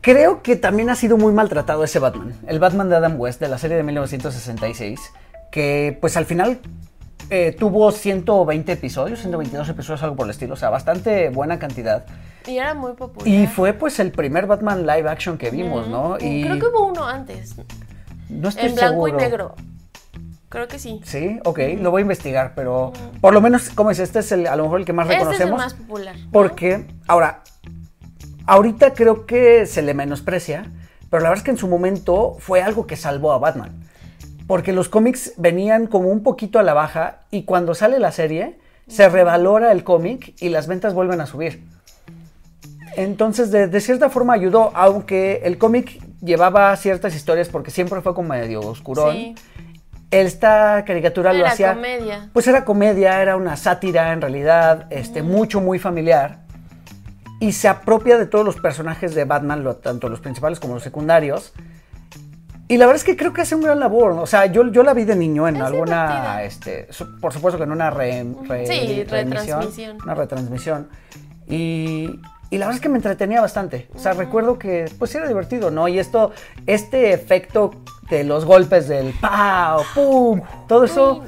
Creo 0.01 0.41
que 0.43 0.55
también 0.57 0.89
ha 0.89 0.95
sido 0.95 1.17
muy 1.17 1.31
maltratado 1.31 1.83
ese 1.83 1.97
Batman. 1.99 2.33
El 2.47 2.59
Batman 2.59 2.89
de 2.89 2.97
Adam 2.97 3.17
West 3.19 3.39
de 3.39 3.47
la 3.47 3.57
serie 3.57 3.77
de 3.77 3.83
1966. 3.83 4.99
Que 5.49 5.97
pues 6.01 6.17
al 6.17 6.25
final 6.25 6.59
eh, 7.29 7.55
tuvo 7.57 7.91
120 7.91 8.71
episodios, 8.71 9.19
122 9.19 9.69
episodios, 9.69 10.03
algo 10.03 10.15
por 10.15 10.25
el 10.25 10.31
estilo. 10.31 10.53
O 10.53 10.57
sea, 10.57 10.69
bastante 10.69 11.29
buena 11.29 11.59
cantidad. 11.59 12.05
Y 12.45 12.57
era 12.57 12.73
muy 12.73 12.93
popular. 12.93 13.27
Y 13.27 13.47
fue 13.47 13.73
pues 13.73 13.99
el 13.99 14.11
primer 14.11 14.47
Batman 14.47 14.85
live 14.85 15.09
action 15.09 15.37
que 15.37 15.49
vimos, 15.49 15.87
¿no? 15.87 16.17
Y 16.19 16.43
Creo 16.43 16.59
que 16.59 16.65
hubo 16.67 16.87
uno 16.87 17.05
antes, 17.07 17.55
no 18.29 18.49
estoy 18.49 18.69
en 18.69 18.75
blanco 18.75 19.07
y 19.07 19.13
negro. 19.13 19.55
Creo 20.49 20.67
que 20.67 20.77
sí. 20.77 21.01
Sí, 21.03 21.39
ok, 21.45 21.59
lo 21.79 21.89
voy 21.89 22.01
a 22.01 22.03
investigar, 22.03 22.53
pero 22.55 22.93
por 23.21 23.33
lo 23.33 23.41
menos, 23.41 23.69
como 23.71 23.89
dices, 23.89 24.09
este 24.09 24.19
es 24.19 24.31
el, 24.33 24.45
a 24.45 24.55
lo 24.55 24.63
mejor 24.63 24.81
el 24.81 24.85
que 24.85 24.93
más 24.93 25.09
Este 25.09 25.15
es 25.15 25.21
el 25.21 25.27
reconocemos. 25.31 25.57
más 25.57 25.73
popular. 25.73 26.15
¿no? 26.15 26.29
Porque, 26.31 26.85
ahora, 27.07 27.41
ahorita 28.45 28.93
creo 28.93 29.25
que 29.25 29.65
se 29.65 29.81
le 29.81 29.95
menosprecia, 29.95 30.71
pero 31.09 31.23
la 31.23 31.29
verdad 31.29 31.41
es 31.41 31.45
que 31.45 31.51
en 31.51 31.57
su 31.57 31.67
momento 31.67 32.35
fue 32.37 32.61
algo 32.61 32.85
que 32.85 32.95
salvó 32.97 33.31
a 33.31 33.39
Batman. 33.39 33.82
Porque 34.47 34.73
los 34.73 34.89
cómics 34.89 35.33
venían 35.37 35.87
como 35.87 36.09
un 36.09 36.23
poquito 36.23 36.59
a 36.59 36.63
la 36.63 36.73
baja 36.73 37.19
y 37.31 37.43
cuando 37.43 37.73
sale 37.75 37.99
la 37.99 38.11
serie 38.11 38.59
se 38.87 39.07
revalora 39.07 39.71
el 39.71 39.83
cómic 39.83 40.33
y 40.41 40.49
las 40.49 40.67
ventas 40.67 40.93
vuelven 40.93 41.21
a 41.21 41.25
subir. 41.25 41.63
Entonces, 42.95 43.49
de, 43.51 43.67
de 43.67 43.81
cierta 43.81 44.09
forma 44.09 44.33
ayudó, 44.33 44.71
aunque 44.75 45.41
el 45.45 45.57
cómic 45.57 45.99
llevaba 46.21 46.75
ciertas 46.75 47.15
historias 47.15 47.49
porque 47.49 47.71
siempre 47.71 48.01
fue 48.01 48.13
como 48.13 48.29
medio 48.29 48.59
oscurón. 48.61 49.13
Sí. 49.15 49.35
Esta 50.11 50.83
caricatura 50.85 51.33
lo 51.33 51.39
Era 51.39 51.51
hacía. 51.51 51.73
comedia. 51.73 52.29
Pues 52.33 52.45
era 52.47 52.65
comedia, 52.65 53.19
era 53.21 53.35
una 53.35 53.57
sátira 53.57 54.13
en 54.13 54.21
realidad, 54.21 54.85
este, 54.91 55.23
mucho, 55.23 55.59
muy 55.59 55.79
familiar. 55.79 56.41
Y 57.39 57.53
se 57.53 57.67
apropia 57.67 58.17
de 58.19 58.27
todos 58.27 58.45
los 58.45 58.57
personajes 58.57 59.15
de 59.15 59.25
Batman, 59.25 59.63
lo- 59.63 59.77
tanto 59.77 60.07
los 60.09 60.19
principales 60.19 60.59
como 60.59 60.75
los 60.75 60.83
secundarios. 60.83 61.51
Y 62.73 62.77
la 62.77 62.87
verdad 62.87 62.95
es 63.01 63.03
que 63.03 63.15
creo 63.15 63.33
que 63.33 63.41
hace 63.41 63.53
un 63.53 63.61
gran 63.61 63.79
labor. 63.79 64.13
O 64.13 64.25
sea, 64.25 64.47
yo, 64.47 64.65
yo 64.71 64.81
la 64.81 64.95
vi 64.95 65.03
de 65.03 65.15
niño 65.15 65.47
en 65.47 65.57
Es 65.57 65.61
alguna, 65.61 66.07
divertida. 66.07 66.43
este, 66.43 66.87
su- 66.91 67.19
por 67.19 67.31
supuesto 67.31 67.59
que 67.59 67.65
en 67.65 67.71
una 67.71 67.91
re, 67.91 68.25
re- 68.47 68.65
Sí, 68.65 69.03
retransmisión. 69.07 69.97
Una 70.03 70.15
retransmisión. 70.15 70.87
Y, 71.47 72.19
y 72.49 72.57
la 72.57 72.65
verdad 72.65 72.75
es 72.77 72.81
que 72.81 72.89
me 72.89 72.97
entretenía 72.97 73.41
bastante. 73.41 73.89
O 73.93 73.99
sea, 73.99 74.13
recuerdo 74.13 74.57
que 74.57 74.91
pues 74.97 75.13
era 75.13 75.27
divertido, 75.27 75.69
¿no? 75.69 75.87
Y 75.87 75.99
esto, 75.99 76.31
este 76.65 77.13
efecto 77.13 77.69
de 78.09 78.23
los 78.23 78.43
golpes 78.43 78.87
del 78.87 79.13
¡pau! 79.21 79.83
¡pum! 79.93 80.41
Todo 80.67 80.85
eso. 80.85 81.23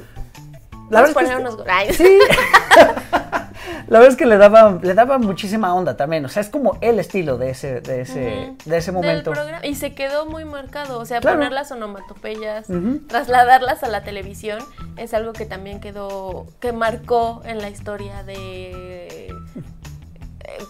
La 0.90 1.02
verdad, 1.02 1.10
es 1.10 1.96
que, 1.96 2.04
sí. 2.04 2.18
la 3.88 3.98
verdad 3.98 4.08
es 4.08 4.16
que 4.16 4.26
le 4.26 4.36
daba, 4.36 4.78
le 4.82 4.94
daba 4.94 5.18
muchísima 5.18 5.74
onda 5.74 5.96
también. 5.96 6.24
O 6.24 6.28
sea, 6.28 6.42
es 6.42 6.48
como 6.48 6.78
el 6.80 6.98
estilo 6.98 7.38
de 7.38 7.50
ese, 7.50 7.80
de 7.80 8.02
ese, 8.02 8.54
de 8.64 8.76
ese 8.76 8.92
momento. 8.92 9.32
y 9.62 9.74
se 9.74 9.94
quedó 9.94 10.26
muy 10.26 10.44
marcado. 10.44 10.98
O 10.98 11.04
sea, 11.06 11.20
poner 11.20 11.52
las 11.52 11.70
onomatopeyas, 11.72 12.66
trasladarlas 13.08 13.82
a 13.82 13.88
la 13.88 14.02
televisión, 14.02 14.60
es 14.96 15.14
algo 15.14 15.32
que 15.32 15.46
también 15.46 15.80
quedó, 15.80 16.46
que 16.60 16.72
marcó 16.72 17.42
en 17.44 17.58
la 17.58 17.70
historia 17.70 18.22
de 18.22 19.34
eh, 20.46 20.64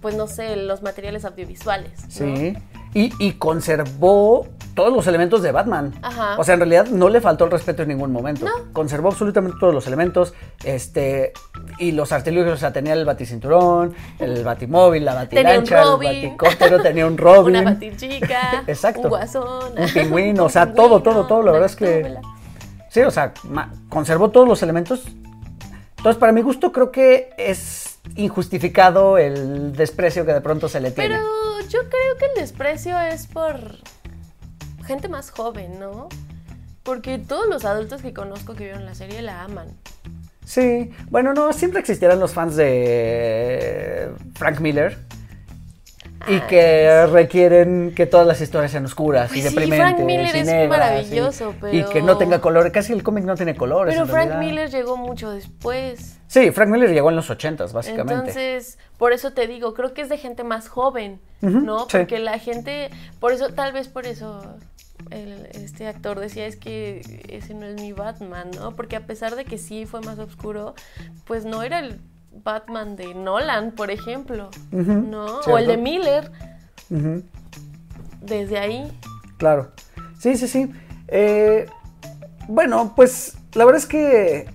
pues 0.00 0.14
no 0.16 0.26
sé, 0.26 0.56
los 0.56 0.82
materiales 0.82 1.24
audiovisuales. 1.24 1.92
Sí. 2.08 2.56
Y, 2.94 3.32
conservó 3.32 4.48
todos 4.74 4.92
los 4.92 5.06
elementos 5.06 5.42
de 5.42 5.52
Batman. 5.52 5.94
Ajá. 6.02 6.36
O 6.38 6.44
sea, 6.44 6.54
en 6.54 6.60
realidad 6.60 6.86
no 6.86 7.08
le 7.08 7.20
faltó 7.20 7.44
el 7.44 7.50
respeto 7.50 7.82
en 7.82 7.88
ningún 7.88 8.12
momento. 8.12 8.46
No. 8.46 8.72
Conservó 8.72 9.08
absolutamente 9.08 9.56
todos 9.60 9.74
los 9.74 9.86
elementos. 9.86 10.34
Este. 10.64 11.32
Y 11.78 11.92
los 11.92 12.12
artilugios, 12.12 12.54
o 12.54 12.56
sea, 12.56 12.72
tenía 12.72 12.94
el 12.94 13.04
baticinturón, 13.04 13.94
el 14.18 14.44
batimóvil, 14.44 15.04
la 15.04 15.14
batilancha, 15.14 15.82
el 15.82 15.98
baticóptero, 15.98 16.82
tenía 16.82 17.06
un 17.06 17.18
Robin. 17.22 17.56
Una 17.56 17.72
batichica. 17.72 18.64
Exacto. 18.66 19.02
Un 19.02 19.08
guasón. 19.08 19.78
Un 19.78 19.88
pingüino, 19.88 20.44
o 20.46 20.48
sea, 20.48 20.72
todo, 20.72 21.02
todo, 21.02 21.26
todo. 21.26 21.42
La 21.42 21.52
verdad 21.52 21.66
es 21.66 21.76
que. 21.76 22.16
Sí, 22.88 23.00
o 23.00 23.10
sea, 23.10 23.32
conservó 23.88 24.30
todos 24.30 24.46
los 24.46 24.62
elementos. 24.62 25.04
Entonces, 25.96 26.18
para 26.18 26.32
mi 26.32 26.42
gusto, 26.42 26.72
creo 26.72 26.90
que 26.90 27.30
es 27.38 28.00
injustificado 28.16 29.18
el 29.18 29.72
desprecio 29.72 30.26
que 30.26 30.32
de 30.32 30.40
pronto 30.40 30.68
se 30.68 30.80
le 30.80 30.90
tiene. 30.90 31.16
Pero 31.16 31.68
yo 31.68 31.78
creo 31.88 32.16
que 32.18 32.26
el 32.26 32.34
desprecio 32.34 32.98
es 32.98 33.26
por 33.26 33.78
gente 34.86 35.08
más 35.08 35.30
joven, 35.30 35.78
¿no? 35.78 36.08
Porque 36.82 37.18
todos 37.18 37.48
los 37.48 37.64
adultos 37.64 38.02
que 38.02 38.12
conozco 38.12 38.54
que 38.54 38.64
vieron 38.64 38.84
la 38.84 38.94
serie 38.94 39.22
la 39.22 39.42
aman. 39.42 39.68
Sí, 40.44 40.90
bueno, 41.10 41.32
no, 41.34 41.52
siempre 41.52 41.80
existirán 41.80 42.18
los 42.18 42.32
fans 42.32 42.56
de 42.56 44.10
Frank 44.34 44.60
Miller 44.60 44.98
y 46.28 46.40
que 46.42 47.06
requieren 47.06 47.92
que 47.94 48.06
todas 48.06 48.26
las 48.26 48.40
historias 48.40 48.72
sean 48.72 48.84
oscuras 48.84 49.34
y 49.34 49.40
deprimentes. 49.40 49.78
Frank 49.78 49.98
Miller 50.00 50.36
es 50.36 50.68
maravilloso, 50.68 51.50
y, 51.50 51.60
pero... 51.60 51.76
y 51.76 51.84
que 51.84 52.02
no 52.02 52.16
tenga 52.18 52.40
colores. 52.40 52.72
Casi 52.72 52.92
el 52.92 53.02
cómic 53.02 53.24
no 53.24 53.34
tiene 53.34 53.54
colores. 53.56 53.94
Pero 53.94 54.06
Frank 54.06 54.36
Miller 54.38 54.70
llegó 54.70 54.96
mucho 54.96 55.30
después. 55.30 56.18
Sí, 56.26 56.50
Frank 56.50 56.70
Miller 56.70 56.90
llegó 56.90 57.10
en 57.10 57.16
los 57.16 57.28
ochentas, 57.30 57.72
básicamente. 57.72 58.14
Entonces, 58.14 58.78
por 58.98 59.12
eso 59.12 59.32
te 59.32 59.46
digo, 59.46 59.74
creo 59.74 59.94
que 59.94 60.02
es 60.02 60.08
de 60.08 60.18
gente 60.18 60.44
más 60.44 60.68
joven, 60.68 61.20
¿no? 61.40 61.86
Porque 61.90 62.18
la 62.18 62.38
gente, 62.38 62.90
por 63.20 63.32
eso, 63.32 63.52
tal 63.52 63.72
vez 63.72 63.88
por 63.88 64.06
eso 64.06 64.56
este 65.10 65.86
actor 65.86 66.18
decía 66.20 66.46
es 66.46 66.56
que 66.56 67.24
ese 67.28 67.54
no 67.54 67.66
es 67.66 67.80
mi 67.80 67.92
Batman, 67.92 68.50
¿no? 68.54 68.74
Porque 68.74 68.96
a 68.96 69.06
pesar 69.06 69.36
de 69.36 69.44
que 69.44 69.58
sí 69.58 69.86
fue 69.86 70.00
más 70.00 70.18
oscuro, 70.18 70.74
pues 71.26 71.44
no 71.44 71.62
era 71.62 71.78
el 71.78 72.00
Batman 72.32 72.96
de 72.96 73.14
Nolan, 73.14 73.72
por 73.72 73.90
ejemplo, 73.90 74.50
¿no? 74.70 75.40
O 75.40 75.58
el 75.58 75.66
de 75.66 75.76
Miller. 75.76 76.30
Desde 78.20 78.58
ahí. 78.58 78.90
Claro. 79.38 79.72
Sí, 80.18 80.36
sí, 80.36 80.48
sí. 80.48 80.70
Eh, 81.08 81.66
bueno, 82.48 82.92
pues 82.94 83.36
la 83.54 83.64
verdad 83.64 83.80
es 83.80 83.86
que 83.86 84.46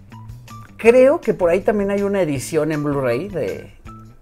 creo 0.78 1.22
que 1.22 1.34
por 1.34 1.50
ahí 1.50 1.62
también 1.62 1.92
hay 1.92 2.04
una 2.04 2.22
edición 2.22 2.72
en 2.72 2.84
Blu-ray 2.84 3.28
de, 3.28 3.77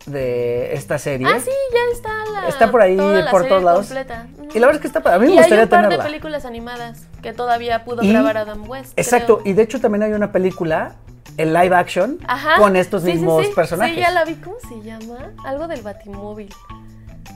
de 0.06 0.74
esta 0.74 0.98
serie. 0.98 1.28
Ah, 1.28 1.40
sí, 1.40 1.52
ya 1.74 1.94
está 1.94 2.10
la. 2.32 2.48
Está 2.48 2.72
por 2.72 2.82
ahí 2.82 2.98
por 3.32 3.48
todos 3.48 3.64
lados. 3.64 3.88
Completa. 3.88 4.28
Y 4.54 4.60
la 4.60 4.68
verdad 4.68 4.84
es 4.86 4.92
que 4.92 4.98
está. 4.98 5.14
A 5.14 5.20
mí 5.20 5.28
me 5.28 5.34
gustaría 5.34 5.58
hay 5.58 5.64
un 5.64 5.70
par 5.70 5.90
de 5.90 5.98
películas 5.98 6.46
animadas 6.46 7.04
que 7.22 7.34
todavía 7.34 7.84
pudo 7.84 8.02
grabar 8.02 8.38
Adam 8.38 8.70
West. 8.70 8.94
Exacto, 8.98 9.42
y 9.44 9.54
de 9.54 9.64
hecho 9.64 9.80
también 9.80 10.04
hay 10.04 10.14
una 10.14 10.32
película 10.32 10.96
en 11.38 11.54
live 11.54 11.76
action 11.76 12.20
con 12.58 12.76
estos 12.76 13.04
mismos 13.04 13.48
personajes. 13.48 13.96
Sí, 13.96 14.02
ya 14.02 14.12
la 14.12 14.26
vi. 14.26 14.36
¿Cómo 14.36 14.58
se 14.60 14.82
llama? 14.82 15.34
Algo 15.44 15.68
del 15.68 15.82
Batimóvil. 15.82 16.54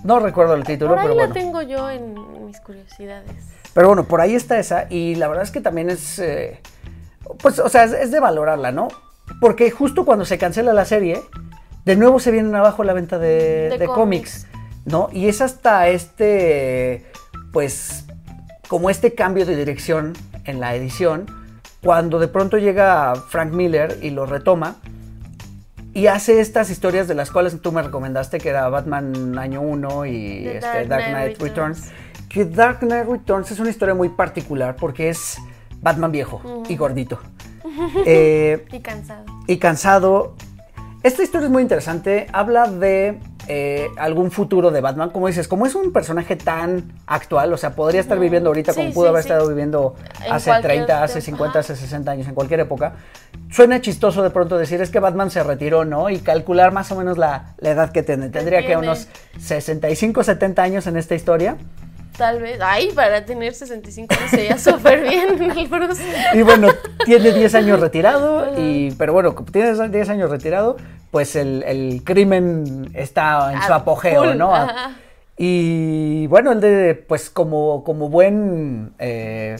No 0.03 0.19
recuerdo 0.19 0.53
el 0.53 0.63
título, 0.63 0.91
por 0.91 0.99
ahí 0.99 1.07
pero 1.07 1.15
la 1.15 1.27
bueno. 1.27 1.33
tengo 1.33 1.61
yo 1.61 1.89
en 1.89 2.45
mis 2.45 2.59
curiosidades. 2.61 3.31
Pero 3.73 3.87
bueno, 3.87 4.05
por 4.05 4.21
ahí 4.21 4.35
está 4.35 4.57
esa 4.57 4.87
y 4.89 5.15
la 5.15 5.27
verdad 5.27 5.43
es 5.43 5.51
que 5.51 5.61
también 5.61 5.89
es, 5.89 6.19
eh, 6.19 6.61
pues, 7.41 7.59
o 7.59 7.69
sea, 7.69 7.83
es, 7.83 8.11
de 8.11 8.19
valorarla, 8.19 8.71
¿no? 8.71 8.87
Porque 9.39 9.69
justo 9.71 10.05
cuando 10.05 10.25
se 10.25 10.37
cancela 10.37 10.73
la 10.73 10.85
serie, 10.85 11.21
de 11.89 11.95
nuevo 11.95 12.19
se 12.19 12.29
vienen 12.29 12.53
abajo 12.53 12.83
la 12.83 12.93
venta 12.93 13.17
de, 13.17 13.75
de 13.79 13.87
cómics, 13.87 14.45
¿no? 14.85 15.09
Y 15.11 15.27
es 15.27 15.41
hasta 15.41 15.87
este, 15.87 17.03
pues, 17.51 18.05
como 18.67 18.91
este 18.91 19.15
cambio 19.15 19.43
de 19.47 19.55
dirección 19.55 20.13
en 20.45 20.59
la 20.59 20.75
edición, 20.75 21.25
cuando 21.81 22.19
de 22.19 22.27
pronto 22.27 22.59
llega 22.59 23.15
Frank 23.15 23.53
Miller 23.53 23.97
y 24.03 24.11
lo 24.11 24.27
retoma 24.27 24.75
y 25.95 26.05
hace 26.05 26.39
estas 26.41 26.69
historias 26.69 27.07
de 27.07 27.15
las 27.15 27.31
cuales 27.31 27.59
tú 27.59 27.71
me 27.71 27.81
recomendaste, 27.81 28.37
que 28.37 28.49
era 28.49 28.69
Batman 28.69 29.39
Año 29.39 29.61
1 29.61 30.05
y 30.05 30.47
este, 30.47 30.85
Dark, 30.85 31.07
Knight, 31.07 31.41
Returns. 31.41 31.89
Que 32.29 32.45
Dark 32.45 32.81
Knight 32.81 33.07
Returns 33.07 33.49
es 33.49 33.59
una 33.59 33.71
historia 33.71 33.95
muy 33.95 34.09
particular 34.09 34.75
porque 34.75 35.09
es 35.09 35.39
Batman 35.81 36.11
viejo 36.11 36.63
y 36.69 36.75
gordito. 36.75 37.19
Eh, 38.05 38.65
y 38.73 38.79
cansado. 38.79 39.23
Y 39.47 39.57
cansado. 39.57 40.35
Esta 41.01 41.23
historia 41.23 41.45
es 41.45 41.51
muy 41.51 41.61
interesante. 41.61 42.27
Habla 42.33 42.67
de 42.67 43.19
eh, 43.47 43.87
algún 43.97 44.31
futuro 44.31 44.69
de 44.69 44.81
Batman. 44.81 45.11
Como 45.11 45.27
dices, 45.27 45.47
como 45.47 45.65
es 45.65 45.73
un 45.73 45.93
personaje 45.93 46.35
tan 46.35 46.91
actual, 47.07 47.53
o 47.53 47.57
sea, 47.57 47.73
podría 47.73 48.01
estar 48.01 48.19
viviendo 48.19 48.49
ahorita 48.49 48.73
como 48.73 48.91
pudo 48.91 49.07
haber 49.07 49.21
estado 49.21 49.47
viviendo 49.47 49.95
hace 50.29 50.51
30, 50.61 51.01
hace 51.01 51.21
50, 51.21 51.59
hace 51.59 51.75
60 51.77 52.11
años, 52.11 52.27
en 52.27 52.35
cualquier 52.35 52.59
época. 52.59 52.95
Suena 53.49 53.79
chistoso 53.79 54.21
de 54.23 54.29
pronto 54.29 54.57
decir 54.57 54.81
es 54.81 54.89
que 54.91 54.99
Batman 54.99 55.31
se 55.31 55.41
retiró, 55.41 55.85
¿no? 55.85 56.09
Y 56.09 56.19
calcular 56.19 56.73
más 56.73 56.91
o 56.91 56.95
menos 56.95 57.17
la, 57.17 57.55
edad 57.61 57.93
que 57.93 58.03
tiene. 58.03 58.27
Tendría 58.27 58.65
que 58.65 58.75
unos 58.75 59.07
65, 59.39 60.23
70 60.23 60.61
años 60.61 60.85
en 60.87 60.97
esta 60.97 61.15
historia. 61.15 61.55
Tal 62.19 62.41
vez. 62.41 62.59
Ay, 62.61 62.91
para 62.93 63.23
tener 63.23 63.53
65 63.53 64.13
años 64.13 64.29
sería 64.29 64.57
súper 64.57 65.03
bien 65.03 65.41
el 65.57 65.67
Bruce. 65.69 66.03
Y 66.33 66.41
bueno, 66.41 66.67
tiene 67.05 67.31
10 67.31 67.55
años 67.55 67.79
retirado, 67.79 68.53
y, 68.59 68.91
pero 68.97 69.13
bueno, 69.13 69.33
como 69.33 69.49
tiene 69.53 69.71
10 69.87 70.09
años 70.09 70.29
retirado, 70.29 70.75
pues 71.11 71.37
el, 71.37 72.01
crimen 72.03 72.91
está 72.93 73.53
en 73.53 73.61
su 73.61 73.73
apogeo, 73.73 74.35
¿no? 74.35 74.53
Y 75.37 76.27
bueno, 76.27 76.51
el 76.51 76.59
de, 76.59 76.93
pues 76.93 77.29
como, 77.29 77.85
como 77.85 78.09
buen 78.09 78.91
eh, 78.99 79.55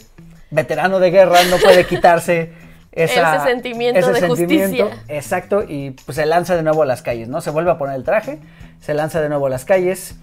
veterano 0.50 1.00
de 1.00 1.10
guerra, 1.10 1.38
no 1.48 1.56
puede 1.56 1.86
quitarse 1.86 2.52
ese 2.92 3.22
sentimiento 3.42 4.12
de 4.12 4.28
justicia. 4.28 4.88
Exacto, 5.08 5.64
y 5.66 5.92
pues 6.04 6.16
se 6.16 6.26
lanza 6.26 6.56
de 6.56 6.62
nuevo 6.62 6.82
a 6.82 6.86
las 6.86 7.00
calles, 7.00 7.28
¿no? 7.28 7.40
Se 7.40 7.48
vuelve 7.48 7.70
a 7.70 7.78
poner 7.78 7.96
el 7.96 8.04
traje, 8.04 8.38
se 8.82 8.92
lanza 8.92 9.22
de 9.22 9.30
nuevo 9.30 9.46
a 9.46 9.50
las 9.50 9.64
calles. 9.64 10.14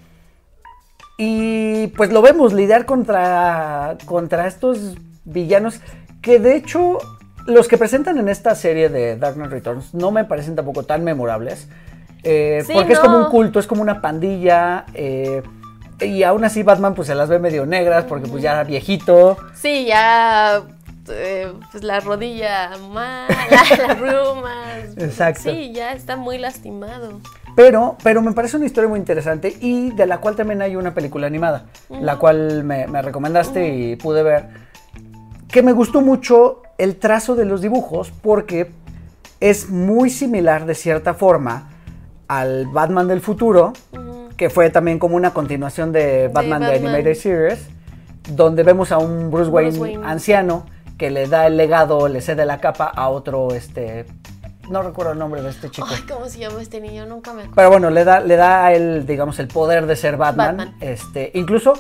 Y 1.18 1.88
pues 1.88 2.12
lo 2.12 2.22
vemos 2.22 2.54
lidiar 2.54 2.86
contra, 2.86 3.98
contra 4.06 4.48
estos 4.48 4.96
villanos 5.26 5.82
que 6.22 6.40
de 6.40 6.56
hecho 6.56 7.00
los 7.48 7.68
que 7.68 7.78
presentan 7.78 8.18
en 8.20 8.30
esta 8.30 8.54
serie 8.56 8.90
de 8.90 9.18
Dark 9.18 9.36
Knight 9.36 9.52
Returns 9.52 9.94
no 9.94 10.12
me 10.12 10.26
parecen 10.26 10.56
tampoco 10.56 10.84
tan 10.84 11.04
memorables. 11.04 11.68
Eh, 12.24 12.64
porque 12.72 12.94
es 12.94 13.00
como 13.00 13.18
un 13.18 13.26
culto, 13.30 13.60
es 13.60 13.68
como 13.68 13.82
una 13.82 14.02
pandilla. 14.02 14.86
Eh, 14.94 15.42
y 16.02 16.24
aún 16.24 16.44
así 16.44 16.62
Batman 16.62 16.94
pues 16.94 17.08
se 17.08 17.16
las 17.16 17.30
ve 17.30 17.40
medio 17.40 17.66
negras 17.66 18.06
porque 18.06 18.28
pues 18.28 18.44
ya 18.44 18.64
viejito. 18.64 19.38
Sí, 19.56 19.86
ya 19.86 20.62
eh, 21.10 21.52
pues 21.72 21.84
la 21.84 22.00
rodilla 22.02 22.72
mala, 22.90 23.28
las 23.50 24.00
rumas. 24.00 24.98
Exacto. 24.98 25.50
Sí, 25.50 25.72
ya 25.74 25.94
está 25.94 26.18
muy 26.18 26.38
lastimado. 26.38 27.22
Pero, 27.58 27.98
pero 28.04 28.22
me 28.22 28.34
parece 28.34 28.58
una 28.58 28.68
historia 28.68 28.88
muy 28.88 29.00
interesante 29.00 29.58
y 29.60 29.90
de 29.90 30.06
la 30.06 30.20
cual 30.20 30.36
también 30.36 30.62
hay 30.62 30.76
una 30.76 30.94
película 30.94 31.26
animada, 31.26 31.66
la 31.90 32.18
cual 32.18 32.64
me, 32.64 32.86
recomendaste 33.02 33.68
y 33.68 33.96
pude 33.96 34.22
ver, 34.22 34.50
que 35.48 35.64
me 35.64 35.72
gustó 35.72 36.02
mucho 36.02 36.62
el 36.78 36.98
trazo 36.98 37.34
de 37.34 37.46
los 37.46 37.64
dibujos 37.64 38.12
porque 38.22 38.70
es 39.40 39.72
muy 39.72 40.12
similar 40.12 40.68
de 40.68 40.76
cierta 40.76 41.16
forma 41.16 41.72
al 42.28 42.68
Batman 42.68 43.08
del 43.08 43.22
futuro, 43.22 43.74
que 44.38 44.52
fue 44.52 44.70
también 44.70 45.00
como 45.00 45.16
una 45.16 45.34
continuación 45.34 45.92
de 45.92 46.30
Batman 46.32 46.62
de, 46.62 46.76
Animated 46.76 47.16
Series, 47.16 47.70
donde 48.30 48.62
vemos 48.62 48.92
a 48.92 49.00
un 49.00 49.32
Bruce 49.32 49.50
Wayne, 49.50 50.00
anciano 50.04 50.68
que 51.00 51.10
le 51.10 51.28
da 51.28 51.48
el 51.48 51.58
legado, 51.58 52.08
le 52.08 52.22
cede 52.22 52.46
la 52.46 52.60
capa 52.60 52.86
a 52.86 53.10
otro 53.10 53.56
este 53.56 54.06
no 54.70 54.82
recuerdo 54.82 55.14
el 55.14 55.20
nombre 55.20 55.42
de 55.42 55.50
este 55.50 55.70
chico. 55.70 55.88
Ay, 55.90 56.02
¿cómo 56.08 56.28
se 56.28 56.40
llama 56.40 56.62
este 56.62 56.80
niño? 56.82 57.06
Nunca 57.06 57.34
me 57.34 57.42
acuerdo. 57.42 57.56
Pero 57.56 57.70
bueno, 57.70 57.90
le 57.90 58.04
da, 58.04 58.20
le 58.20 58.36
da 58.36 58.66
a 58.66 58.74
él, 58.74 59.06
digamos, 59.06 59.40
el 59.40 59.48
poder 59.48 59.86
de 59.86 59.96
ser 59.96 60.18
Batman. 60.18 60.76
Este, 60.80 61.32
incluso 61.34 61.74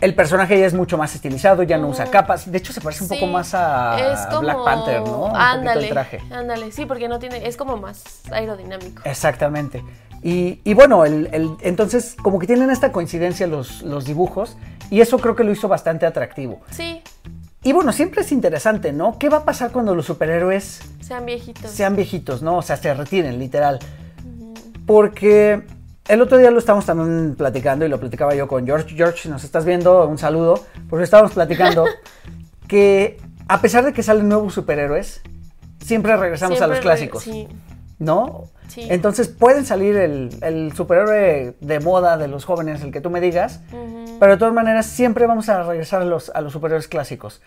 el 0.00 0.14
personaje 0.14 0.58
ya 0.58 0.66
es 0.66 0.74
mucho 0.74 0.96
más 0.96 1.14
estilizado, 1.14 1.62
ya 1.64 1.76
no 1.76 1.88
usa 1.88 2.06
capas. 2.06 2.50
De 2.50 2.58
hecho, 2.58 2.72
se 2.72 2.80
parece 2.80 3.02
un 3.02 3.08
poco 3.08 3.26
más 3.26 3.52
a 3.54 3.96
Black 4.40 4.64
Panther, 4.64 5.00
¿no? 5.02 5.34
ándale, 5.34 5.88
traje. 5.88 6.20
Ándale, 6.30 6.70
sí, 6.70 6.86
porque 6.86 7.08
no 7.08 7.18
tiene, 7.18 7.46
es 7.46 7.56
como 7.56 7.76
más 7.76 8.22
aerodinámico. 8.30 9.02
Exactamente. 9.04 9.82
Y, 10.22 10.74
bueno, 10.74 11.04
el, 11.04 11.56
entonces 11.60 12.16
como 12.22 12.38
que 12.38 12.46
tienen 12.46 12.70
esta 12.70 12.90
coincidencia 12.90 13.46
los, 13.46 13.82
los 13.82 14.04
dibujos 14.04 14.56
Y 14.90 15.00
eso 15.00 15.18
creo 15.18 15.36
que 15.36 15.44
lo 15.44 15.52
hizo 15.52 15.68
bastante 15.68 16.06
atractivo. 16.06 16.60
Sí, 16.70 17.02
Y 17.68 17.72
bueno, 17.74 17.92
siempre 17.92 18.22
es 18.22 18.32
interesante, 18.32 18.94
¿no? 18.94 19.18
¿Qué 19.18 19.28
va 19.28 19.36
a 19.36 19.44
pasar 19.44 19.72
cuando 19.72 19.94
los 19.94 20.06
superhéroes 20.06 20.80
sean 21.00 21.26
viejitos. 21.26 21.70
sean 21.70 21.96
viejitos, 21.96 22.40
¿no? 22.40 22.56
O 22.56 22.62
sea, 22.62 22.78
se 22.78 22.94
retiren, 22.94 23.38
literal. 23.38 23.78
Porque 24.86 25.64
el 26.06 26.22
otro 26.22 26.38
día 26.38 26.50
lo 26.50 26.60
estábamos 26.60 26.86
también 26.86 27.34
platicando 27.36 27.84
y 27.84 27.90
lo 27.90 28.00
platicaba 28.00 28.34
yo 28.34 28.48
con 28.48 28.64
George. 28.64 28.96
George, 28.96 29.18
si 29.24 29.28
nos 29.28 29.44
estás 29.44 29.66
viendo, 29.66 30.08
un 30.08 30.16
saludo. 30.16 30.64
Porque 30.88 31.04
estábamos 31.04 31.32
platicando 31.32 31.84
que 32.68 33.20
a 33.48 33.60
pesar 33.60 33.84
de 33.84 33.92
que 33.92 34.02
salen 34.02 34.30
nuevos 34.30 34.54
superhéroes, 34.54 35.20
siempre 35.78 36.16
regresamos 36.16 36.62
a 36.62 36.68
los 36.68 36.78
clásicos, 36.78 37.22
Sí, 37.22 37.48
¿no? 37.98 38.50
Sí. 38.68 38.86
Entonces 38.90 39.28
pueden 39.28 39.64
salir 39.64 39.96
el, 39.96 40.30
el 40.42 40.72
superhéroe 40.74 41.54
de 41.60 41.80
moda 41.80 42.16
de 42.18 42.28
los 42.28 42.44
jóvenes, 42.44 42.82
el 42.82 42.92
que 42.92 43.00
tú 43.00 43.10
me 43.10 43.20
digas, 43.20 43.60
pero 44.20 44.32
de 44.32 44.38
todas 44.38 44.52
maneras 44.52 44.86
siempre 44.86 45.26
vamos 45.26 45.48
a 45.48 45.62
regresar 45.62 46.02
a 46.02 46.04
los, 46.04 46.30
a 46.34 46.40
los 46.42 46.52
superhéroes 46.52 46.86
clásicos. 46.86 47.40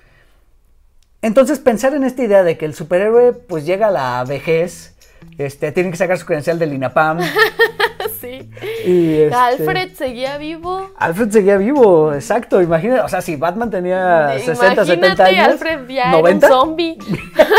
Entonces 1.21 1.59
pensar 1.59 1.93
en 1.93 2.03
esta 2.03 2.23
idea 2.23 2.43
de 2.43 2.57
que 2.57 2.65
el 2.65 2.73
superhéroe 2.73 3.33
pues 3.33 3.65
llega 3.65 3.87
a 3.87 3.91
la 3.91 4.23
vejez, 4.27 4.95
este, 5.37 5.71
tiene 5.71 5.91
que 5.91 5.97
sacar 5.97 6.17
su 6.17 6.25
credencial 6.25 6.57
del 6.57 6.73
INAPAM 6.73 7.19
sí. 8.21 8.49
y 8.83 9.17
este, 9.21 9.35
Alfred 9.35 9.93
seguía 9.93 10.39
vivo. 10.39 10.89
Alfred 10.97 11.29
seguía 11.29 11.57
vivo, 11.57 12.11
exacto, 12.15 12.59
imagínate, 12.59 13.01
o 13.01 13.07
sea, 13.09 13.21
si 13.21 13.35
Batman 13.35 13.69
tenía 13.69 14.31
60, 14.39 14.85
70 14.85 14.93
Imagínate, 14.95 15.21
años, 15.21 15.47
Alfred 15.49 15.87
ya 15.87 16.11
90 16.11 16.47
era 16.47 16.55
un 16.55 16.61
zombie. 16.61 16.97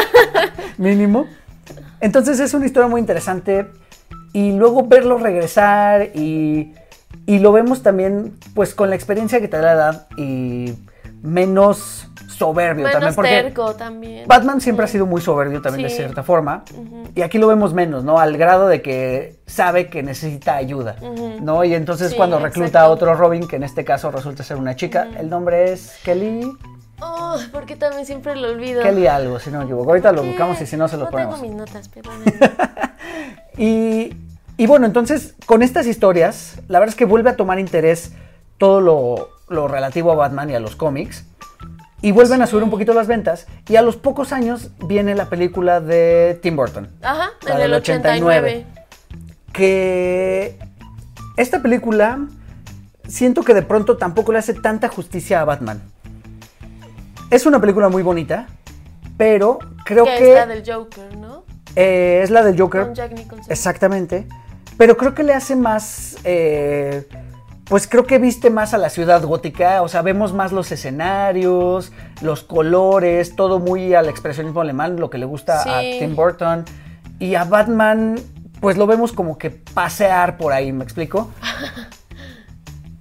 mínimo. 0.78 1.28
Entonces 2.02 2.40
es 2.40 2.52
una 2.52 2.66
historia 2.66 2.88
muy 2.88 3.00
interesante 3.00 3.68
y 4.32 4.52
luego 4.52 4.86
verlo 4.88 5.18
regresar 5.18 6.10
y, 6.14 6.74
y 7.26 7.38
lo 7.38 7.52
vemos 7.52 7.82
también 7.82 8.34
pues 8.54 8.74
con 8.74 8.90
la 8.90 8.96
experiencia 8.96 9.40
que 9.40 9.46
te 9.46 9.56
da 9.56 9.62
la 9.62 9.72
edad 9.72 10.06
y 10.16 10.74
menos 11.22 12.08
soberbio 12.26 12.86
también. 12.86 13.00
Menos 13.00 13.14
Porque 13.14 13.30
terco 13.30 13.74
también. 13.76 14.26
Batman 14.26 14.60
siempre 14.60 14.84
ha 14.84 14.88
sido 14.88 15.06
muy 15.06 15.20
soberbio 15.20 15.62
también 15.62 15.88
de 15.88 15.94
cierta 15.94 16.24
forma 16.24 16.64
y 17.14 17.22
aquí 17.22 17.38
lo 17.38 17.46
vemos 17.46 17.72
menos, 17.72 18.02
¿no? 18.02 18.18
Al 18.18 18.36
grado 18.36 18.66
de 18.66 18.82
que 18.82 19.36
sabe 19.46 19.88
que 19.88 20.02
necesita 20.02 20.56
ayuda. 20.56 20.96
¿no? 21.40 21.62
Y 21.62 21.72
entonces 21.72 22.10
Sí, 22.10 22.16
cuando 22.16 22.40
recluta 22.40 22.80
a 22.80 22.88
otro 22.88 23.14
Robin, 23.14 23.46
que 23.46 23.56
en 23.56 23.62
este 23.62 23.84
caso 23.84 24.10
resulta 24.10 24.42
ser 24.42 24.56
una 24.56 24.74
chica, 24.74 25.08
el 25.18 25.30
nombre 25.30 25.72
es 25.72 25.98
Kelly... 26.02 26.52
Oh, 27.04 27.36
porque 27.50 27.74
también 27.76 28.06
siempre 28.06 28.36
lo 28.36 28.50
olvido. 28.50 28.82
Kelly 28.82 29.06
algo, 29.06 29.40
si 29.40 29.50
no 29.50 29.58
me 29.58 29.64
equivoco. 29.64 29.90
Ahorita 29.90 30.12
lo 30.12 30.22
buscamos 30.22 30.60
y 30.60 30.66
si 30.66 30.76
no 30.76 30.86
se 30.86 30.96
lo 30.96 31.04
no 31.06 31.10
ponemos. 31.10 31.40
tengo 31.40 31.48
mis 31.48 31.58
notas, 31.58 31.88
pero 31.88 32.10
Y, 33.58 34.14
y 34.56 34.66
bueno, 34.66 34.86
entonces 34.86 35.34
con 35.46 35.62
estas 35.62 35.86
historias, 35.86 36.56
la 36.68 36.78
verdad 36.78 36.92
es 36.94 36.96
que 36.96 37.04
vuelve 37.04 37.30
a 37.30 37.36
tomar 37.36 37.58
interés 37.58 38.12
todo 38.58 38.80
lo, 38.80 39.30
lo 39.48 39.68
relativo 39.68 40.12
a 40.12 40.14
Batman 40.14 40.50
y 40.50 40.54
a 40.54 40.60
los 40.60 40.76
cómics. 40.76 41.24
Y 42.00 42.10
vuelven 42.12 42.42
a 42.42 42.46
subir 42.48 42.64
un 42.64 42.70
poquito 42.70 42.94
las 42.94 43.06
ventas. 43.06 43.46
Y 43.68 43.76
a 43.76 43.82
los 43.82 43.96
pocos 43.96 44.32
años 44.32 44.70
viene 44.86 45.14
la 45.14 45.26
película 45.26 45.80
de 45.80 46.38
Tim 46.42 46.56
Burton. 46.56 46.88
Ajá, 47.02 47.30
La 47.42 47.52
en 47.52 47.58
del 47.58 47.70
el 47.72 47.74
89. 47.74 48.66
Que 49.52 50.58
esta 51.36 51.62
película 51.62 52.26
siento 53.06 53.42
que 53.42 53.54
de 53.54 53.62
pronto 53.62 53.98
tampoco 53.98 54.32
le 54.32 54.38
hace 54.38 54.54
tanta 54.54 54.88
justicia 54.88 55.40
a 55.40 55.44
Batman. 55.44 55.80
Es 57.32 57.46
una 57.46 57.58
película 57.58 57.88
muy 57.88 58.02
bonita, 58.02 58.46
pero 59.16 59.58
creo 59.86 60.04
que, 60.04 60.32
es 60.32 60.34
la 60.34 60.46
del 60.46 60.62
Joker, 60.70 61.16
¿no? 61.16 61.44
eh, 61.76 62.20
es 62.22 62.28
la 62.28 62.42
del 62.42 62.60
Joker. 62.60 62.82
Con 62.82 62.94
Jack 62.94 63.12
Nicholson. 63.12 63.50
Exactamente. 63.50 64.26
Pero 64.76 64.98
creo 64.98 65.14
que 65.14 65.22
le 65.22 65.32
hace 65.32 65.56
más. 65.56 66.18
eh, 66.24 67.08
pues 67.64 67.86
creo 67.88 68.04
que 68.04 68.18
viste 68.18 68.50
más 68.50 68.74
a 68.74 68.78
la 68.78 68.90
ciudad 68.90 69.22
gótica. 69.22 69.80
O 69.80 69.88
sea, 69.88 70.02
vemos 70.02 70.34
más 70.34 70.52
los 70.52 70.70
escenarios, 70.72 71.90
los 72.20 72.42
colores, 72.42 73.34
todo 73.34 73.60
muy 73.60 73.94
al 73.94 74.10
expresionismo 74.10 74.60
alemán, 74.60 75.00
lo 75.00 75.08
que 75.08 75.16
le 75.16 75.24
gusta 75.24 75.62
a. 75.62 75.80
Tim 75.80 76.14
Burton. 76.14 76.66
Y 77.18 77.34
a 77.34 77.44
Batman, 77.44 78.16
pues 78.60 78.76
lo 78.76 78.86
vemos 78.86 79.14
como 79.14 79.38
que 79.38 79.48
pasear 79.48 80.36
por 80.36 80.52
ahí, 80.52 80.70
¿me 80.70 80.84
explico? 80.84 81.30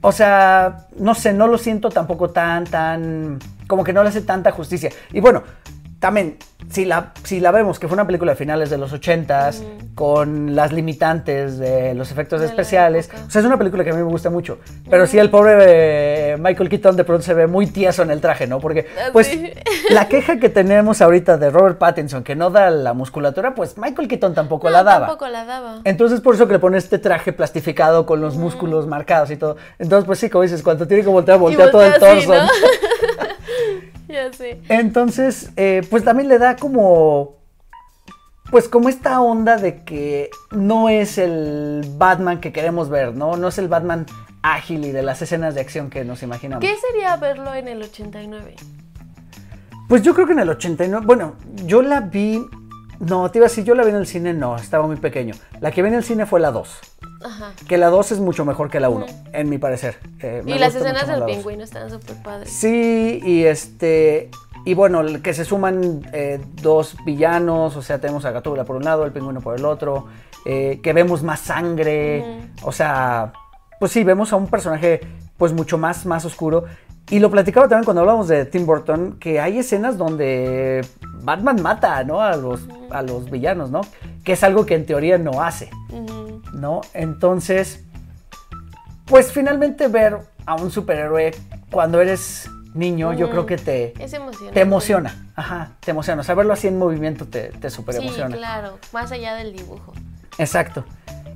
O 0.04 0.12
sea, 0.12 0.88
no 0.98 1.14
sé, 1.14 1.32
no 1.32 1.46
lo 1.46 1.60
siento 1.60 1.90
tampoco 1.90 2.32
tan, 2.32 2.64
tan. 2.64 3.38
Como 3.72 3.86
que 3.86 3.94
no 3.94 4.04
le 4.04 4.10
hace 4.10 4.20
tanta 4.20 4.52
justicia. 4.52 4.90
Y 5.14 5.22
bueno, 5.22 5.44
también, 6.00 6.38
si 6.70 6.84
la, 6.84 7.14
si 7.24 7.40
la 7.40 7.52
vemos 7.52 7.80
que 7.80 7.88
fue 7.88 7.94
una 7.94 8.06
película 8.06 8.34
de 8.34 8.36
finales 8.36 8.70
de 8.70 8.78
los 8.78 8.92
80s, 8.92 9.64
con 9.96 10.56
las 10.56 10.74
limitantes 10.74 11.58
de 11.58 11.94
los 11.94 12.12
efectos 12.12 12.42
De 12.42 12.48
especiales. 12.48 13.10
O 13.28 13.30
sea, 13.30 13.40
es 13.40 13.46
una 13.46 13.58
película 13.58 13.84
que 13.86 13.92
a 13.92 13.94
mí 13.94 14.00
me 14.00 14.10
gusta 14.10 14.30
mucho. 14.30 14.58
Pero 14.90 15.06
sí, 15.08 15.20
el 15.20 15.30
pobre 15.30 15.54
eh, 16.34 16.38
Michael 16.38 16.68
Keaton 16.70 16.98
de 16.98 17.04
pronto 17.06 17.24
se 17.24 17.34
ve 17.34 17.46
muy 17.48 17.68
tieso 17.68 18.02
en 18.02 18.10
el 18.12 18.20
traje, 18.20 18.46
¿no? 18.48 18.60
Porque, 18.60 18.88
Ah, 18.98 19.10
pues, 19.14 19.28
sí. 19.28 19.54
la 19.92 20.08
queja 20.10 20.38
que 20.38 20.50
tenemos 20.50 21.02
ahorita 21.02 21.38
de 21.38 21.50
Robert 21.50 21.78
Pattinson, 21.78 22.24
que 22.24 22.36
no 22.36 22.50
da 22.50 22.72
la 22.72 22.94
musculatura, 22.94 23.54
pues 23.56 23.78
Michael 23.78 24.08
Keaton 24.10 24.34
tampoco 24.34 24.68
No, 24.68 24.74
la 24.74 24.84
daba. 24.84 25.06
tampoco 25.08 25.28
la 25.30 25.46
daba. 25.46 25.82
Entonces 25.86 26.20
por 26.20 26.36
eso 26.36 26.46
que 26.48 26.54
le 26.54 26.60
pone 26.60 26.78
este 26.78 26.98
traje 27.00 27.32
plastificado 27.32 28.06
con 28.06 28.20
los 28.20 28.36
músculos 28.38 28.88
marcados 28.88 29.30
y 29.32 29.38
todo. 29.38 29.56
Entonces 29.80 30.06
pues 30.08 30.20
sí, 30.20 30.30
como 30.30 30.42
dices, 30.42 30.62
cuando 30.64 30.88
tiene 30.88 31.04
que 31.04 31.10
voltear, 31.10 31.38
Y 31.38 31.42
voltea 31.42 31.70
todo 31.72 31.84
el 31.84 31.92
voltea 31.92 32.10
torso. 32.10 32.34
¿no? 32.34 32.50
ya 34.12 34.32
sé. 34.34 34.62
Entonces, 34.70 35.52
eh, 35.56 35.82
pues 35.90 36.04
también 36.04 36.30
le 36.30 36.38
da 36.38 36.56
como, 36.56 37.38
pues 38.50 38.68
como 38.68 38.90
esta 38.90 39.22
onda 39.22 39.58
de 39.58 39.84
que 39.84 40.30
no 40.52 40.90
es 40.90 41.18
el 41.18 41.86
Batman 41.98 42.40
que 42.40 42.52
queremos 42.52 42.90
ver, 42.90 43.16
¿no? 43.16 43.38
No 43.38 43.48
es 43.48 43.58
el 43.58 43.68
Batman 43.68 44.06
ágil 44.44 44.86
y 44.86 44.92
de 44.92 45.04
las 45.04 45.22
escenas 45.22 45.56
de 45.56 45.62
acción 45.62 45.90
que 45.90 46.04
nos 46.04 46.24
imaginamos. 46.24 46.64
¿Qué 46.64 46.76
sería 46.78 47.16
verlo 47.18 47.54
en 47.54 47.68
el 47.68 47.82
89? 47.82 48.56
Pues 49.88 50.02
yo 50.04 50.14
creo 50.14 50.26
que 50.26 50.34
en 50.34 50.40
el 50.40 50.50
89, 50.50 51.06
bueno, 51.06 51.36
yo 51.66 51.82
la 51.82 52.02
vi, 52.02 52.46
no, 53.00 53.30
te 53.30 53.40
iba 53.40 53.46
a 53.46 53.50
decir, 53.50 53.64
yo 53.64 53.76
la 53.76 53.84
vi 53.84 53.90
en 53.90 53.98
el 53.98 54.08
cine, 54.08 54.34
no, 54.34 54.56
estaba 54.56 54.88
muy 54.88 54.96
pequeño. 54.96 55.36
La 55.60 55.72
que 55.72 55.82
vi 55.82 55.90
en 55.90 55.96
el 55.96 56.04
cine 56.04 56.26
fue 56.26 56.40
la 56.40 56.52
2. 56.52 56.80
Ajá. 57.24 57.54
Que 57.68 57.78
la 57.78 57.90
2 57.90 58.14
es 58.14 58.20
mucho 58.20 58.46
mejor 58.46 58.70
que 58.70 58.80
la 58.80 58.90
1, 58.90 59.06
en 59.34 59.50
mi 59.50 59.58
parecer. 59.58 59.98
Eh, 60.20 60.44
Y 60.46 60.58
las 60.58 60.76
escenas 60.76 61.08
del 61.08 61.22
la 61.22 61.26
pingüino 61.26 61.64
están 61.64 61.90
súper 61.90 62.16
padres. 62.24 62.50
Sí, 62.52 63.20
y 63.24 63.44
este. 63.44 64.30
Y 64.66 64.76
bueno, 64.76 65.02
que 65.24 65.34
se 65.34 65.44
suman 65.44 66.08
eh, 66.14 66.40
dos 66.62 66.96
villanos, 67.04 67.76
o 67.76 67.82
sea, 67.82 68.00
tenemos 68.00 68.26
a 68.26 68.32
Gatúbela 68.32 68.64
por 68.64 68.76
un 68.76 68.84
lado, 68.84 69.06
el 69.06 69.12
pingüino 69.12 69.42
por 69.42 69.58
el 69.58 69.66
otro, 69.66 70.06
eh, 70.46 70.80
que 70.84 70.94
vemos 70.94 71.24
más 71.24 71.40
sangre, 71.40 72.24
o 72.62 72.72
sea, 72.72 73.34
pues 73.80 73.92
sí, 73.92 74.04
vemos 74.04 74.32
a 74.34 74.36
un 74.36 74.48
personaje 74.48 75.02
pues 75.38 75.52
mucho 75.54 75.80
más, 75.80 76.06
más 76.06 76.26
oscuro. 76.26 76.66
Y 77.10 77.20
lo 77.20 77.32
platicaba 77.32 77.68
también 77.68 77.84
cuando 77.84 78.02
hablábamos 78.02 78.28
de 78.28 78.46
Tim 78.46 78.66
Burton, 78.66 79.18
que 79.20 79.40
hay 79.42 79.58
escenas 79.58 79.98
donde 79.98 80.86
Batman 81.24 81.62
mata, 81.62 82.04
¿no? 82.04 82.22
A 82.22 82.36
los, 82.36 82.62
a 82.92 83.02
los 83.02 83.30
villanos, 83.30 83.72
¿no? 83.72 83.82
Que 84.24 84.34
es 84.34 84.44
algo 84.44 84.66
que 84.66 84.76
en 84.76 84.86
teoría 84.86 85.18
no 85.18 85.42
hace. 85.42 85.70
¿No? 86.54 86.82
Entonces, 86.94 87.84
pues 89.06 89.32
finalmente 89.32 89.88
ver 89.88 90.18
a 90.46 90.56
un 90.56 90.72
superhéroe 90.72 91.32
cuando 91.72 92.02
eres 92.02 92.50
niño, 92.74 93.14
yo 93.14 93.30
creo 93.30 93.46
que 93.46 93.58
te, 93.58 93.94
Es 94.02 94.12
te 94.54 94.62
emociona. 94.62 95.32
Ajá, 95.36 95.72
te 95.82 95.92
emociona. 95.92 96.22
O 96.22 96.24
sea, 96.24 96.36
verlo 96.36 96.54
así 96.54 96.68
en 96.68 96.78
movimiento 96.78 97.26
te, 97.26 97.50
te 97.50 97.70
super 97.70 97.96
Sí, 97.96 98.02
emociona. 98.02 98.36
claro. 98.36 98.78
Más 98.94 99.12
allá 99.12 99.36
del 99.36 99.54
dibujo. 99.56 99.94
Exacto. 100.38 100.86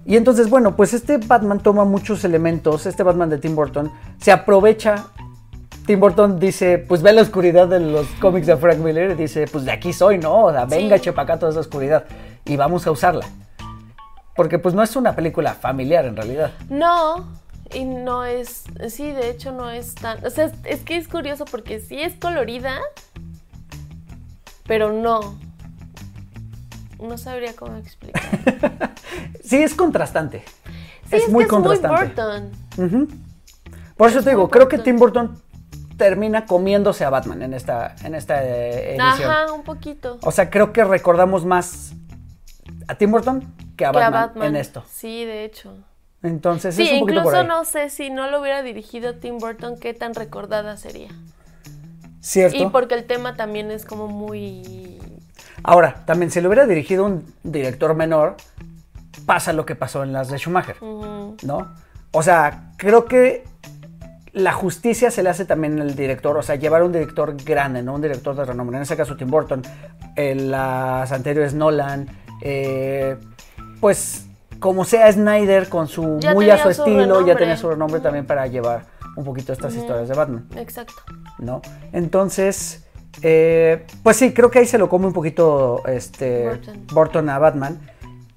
Y 0.05 0.15
entonces, 0.17 0.49
bueno, 0.49 0.75
pues 0.75 0.93
este 0.93 1.17
Batman 1.17 1.59
toma 1.59 1.83
muchos 1.83 2.23
elementos, 2.23 2.85
este 2.85 3.03
Batman 3.03 3.29
de 3.29 3.37
Tim 3.39 3.55
Burton, 3.55 3.91
se 4.21 4.31
aprovecha. 4.31 5.07
Tim 5.85 5.99
Burton 5.99 6.39
dice, 6.39 6.77
pues 6.77 7.01
ve 7.01 7.11
la 7.11 7.21
oscuridad 7.21 7.67
de 7.67 7.79
los 7.79 8.07
cómics 8.21 8.47
de 8.47 8.55
Frank 8.57 8.77
Miller 8.77 9.11
y 9.11 9.15
dice, 9.15 9.45
pues 9.51 9.65
de 9.65 9.71
aquí 9.71 9.93
soy, 9.93 10.17
¿no? 10.17 10.45
O 10.45 10.51
sea, 10.51 10.65
venga, 10.65 10.97
Sí. 10.97 11.03
chepa 11.03 11.23
acá 11.23 11.37
toda 11.37 11.51
esa 11.51 11.59
oscuridad 11.59 12.05
y 12.45 12.55
vamos 12.55 12.87
a 12.87 12.91
usarla. 12.91 13.25
Porque 14.35 14.59
pues 14.59 14.75
no 14.75 14.83
es 14.83 14.95
una 14.95 15.15
película 15.15 15.53
familiar 15.53 16.05
en 16.05 16.15
realidad. 16.15 16.51
No, 16.69 17.25
y 17.73 17.85
no 17.85 18.25
es, 18.25 18.63
sí, 18.89 19.11
de 19.11 19.29
hecho 19.29 19.51
no 19.51 19.69
es 19.69 19.95
tan, 19.95 20.23
o 20.25 20.29
sea, 20.29 20.45
es, 20.45 20.53
es 20.63 20.81
que 20.81 20.97
es 20.97 21.07
curioso 21.07 21.45
porque 21.45 21.79
sí 21.79 21.99
es 22.01 22.13
colorida, 22.15 22.79
pero 24.67 24.91
no. 24.91 25.37
No 26.99 27.17
sabría 27.17 27.53
cómo 27.55 27.77
explicar. 27.77 28.23
Sí, 29.43 29.57
es 29.57 29.75
contrastante. 29.75 30.43
Sí, 31.07 31.17
es, 31.17 31.29
muy 31.29 31.43
que 31.43 31.49
contrastante. 31.49 32.21
Es 32.71 32.77
muy 32.79 32.89
Burton. 32.89 33.19
Por 33.95 34.09
eso 34.09 34.19
Es 34.19 34.25
te 34.25 34.31
digo, 34.31 34.49
creo 34.49 34.67
que. 34.67 34.79
Tim 34.79 34.97
Burton 34.97 35.39
termina 35.97 36.45
comiéndose 36.45 37.05
a 37.05 37.11
Batman 37.11 37.43
en 37.43 37.53
esta, 37.53 37.95
en 38.03 38.15
esta 38.15 38.43
eh, 38.43 38.95
edición. 38.95 39.31
Ajá, 39.31 39.53
un 39.53 39.63
poquito. 39.63 40.17
O 40.23 40.31
sea, 40.31 40.49
creo 40.49 40.73
que 40.73 40.83
recordamos 40.83 41.45
más 41.45 41.93
a 42.87 42.95
Tim 42.95 43.11
Burton 43.11 43.53
que 43.75 43.85
a, 43.85 43.91
que 43.91 43.97
a 43.99 44.09
Batman, 44.09 44.49
en 44.49 44.55
esto. 44.55 44.83
Sí, 44.87 45.25
de 45.25 45.45
hecho. 45.45 45.75
Entonces 46.23 46.75
Sí, 46.75 46.83
es 46.83 46.93
un 46.93 46.99
poquito 47.01 47.23
por 47.23 47.33
incluso 47.33 47.41
ahí. 47.41 47.47
no 47.47 47.65
sé 47.65 47.89
si 47.89 48.09
no 48.09 48.29
lo 48.29 48.41
hubiera 48.41 48.63
dirigido 48.63 49.15
Tim 49.15 49.37
Burton, 49.37 49.77
qué 49.79 49.93
tan 49.93 50.15
recordada 50.15 50.77
sería. 50.77 51.09
¿Cierto? 52.19 52.57
Y 52.57 52.65
porque 52.67 52.95
el 52.95 53.05
tema 53.05 53.35
también 53.35 53.69
es 53.69 53.85
como 53.85 54.07
muy... 54.07 54.99
Ahora, 55.63 56.03
también 56.05 56.31
si 56.31 56.41
lo 56.41 56.49
hubiera 56.49 56.65
dirigido 56.65 57.05
un 57.05 57.31
director 57.43 57.93
menor, 57.93 58.37
pasa 59.25 59.53
lo 59.53 59.65
que 59.65 59.75
pasó 59.75 60.03
en 60.03 60.13
las 60.13 60.29
de 60.29 60.37
Schumacher. 60.39 60.81
¿no? 60.81 61.75
O 62.11 62.23
sea, 62.23 62.71
creo 62.77 63.05
que 63.05 63.43
la 64.33 64.53
justicia 64.53 65.11
se 65.11 65.23
le 65.23 65.29
hace 65.29 65.45
también 65.45 65.79
al 65.79 65.95
director, 65.95 66.37
o 66.37 66.41
sea, 66.41 66.55
llevar 66.55 66.81
a 66.81 66.85
un 66.85 66.91
director 66.91 67.35
grande, 67.43 67.83
¿no? 67.83 67.93
Un 67.93 68.01
director 68.01 68.35
de 68.35 68.43
renombre. 68.45 68.77
En 68.77 68.83
ese 68.83 68.97
caso, 68.97 69.15
Tim 69.15 69.29
Burton. 69.29 69.61
En 70.15 70.51
las 70.51 71.11
anteriores, 71.11 71.53
Nolan. 71.53 72.07
Eh, 72.41 73.17
pues, 73.79 74.25
como 74.59 74.85
sea 74.85 75.11
Snyder, 75.11 75.69
con 75.69 75.87
su 75.87 76.19
Ya 76.19 76.33
muy 76.33 76.49
a 76.49 76.61
su 76.61 76.69
estilo, 76.69 77.25
ya 77.25 77.35
tenía 77.35 77.57
su 77.57 77.69
renombre 77.69 77.99
también 77.99 78.25
para 78.25 78.47
llevar 78.47 78.85
un 79.15 79.23
poquito 79.23 79.53
estas 79.53 79.73
historias 79.75 80.07
de 80.07 80.15
Batman. 80.15 80.47
Exacto. 80.55 81.01
¿no? 81.39 81.61
Entonces, 81.91 82.85
eh, 83.21 83.85
pues 84.03 84.17
sí, 84.17 84.33
creo 84.33 84.51
que 84.51 84.59
ahí 84.59 84.65
se 84.65 84.77
lo 84.77 84.89
come 84.89 85.07
un 85.07 85.13
poquito 85.13 85.83
este 85.87 86.49
Burton. 86.49 86.87
Burton 86.93 87.29
a 87.29 87.39
Batman. 87.39 87.79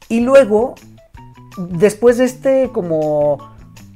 Y 0.09 0.20
luego, 0.20 0.74
después 1.57 2.18
de 2.18 2.24
este 2.24 2.70
como, 2.72 3.38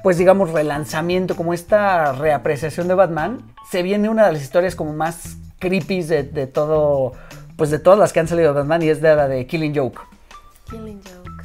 pues 0.02 0.18
digamos, 0.18 0.50
relanzamiento, 0.50 1.36
como 1.36 1.54
esta 1.54 2.12
reapreciación 2.12 2.88
de 2.88 2.94
Batman, 2.94 3.38
se 3.70 3.82
viene 3.82 4.08
una 4.08 4.26
de 4.26 4.32
las 4.32 4.42
historias 4.42 4.76
como 4.76 4.92
más 4.92 5.36
creepy 5.58 6.02
de, 6.02 6.24
de 6.24 6.46
todo, 6.46 7.12
pues 7.62 7.70
de 7.70 7.78
todas 7.78 7.96
las 7.96 8.12
que 8.12 8.18
han 8.18 8.26
salido 8.26 8.52
de 8.52 8.58
Batman 8.58 8.82
y 8.82 8.88
es 8.88 9.00
de 9.00 9.14
la 9.14 9.28
de 9.28 9.46
Killing 9.46 9.72
Joke. 9.72 10.00
Killing 10.68 11.00
Joke. 11.00 11.44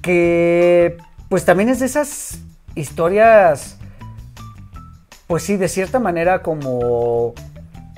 Que 0.00 0.96
pues 1.28 1.44
también 1.44 1.68
es 1.68 1.80
de 1.80 1.84
esas 1.84 2.38
historias, 2.74 3.76
pues 5.26 5.42
sí, 5.42 5.58
de 5.58 5.68
cierta 5.68 5.98
manera 5.98 6.40
como 6.42 7.34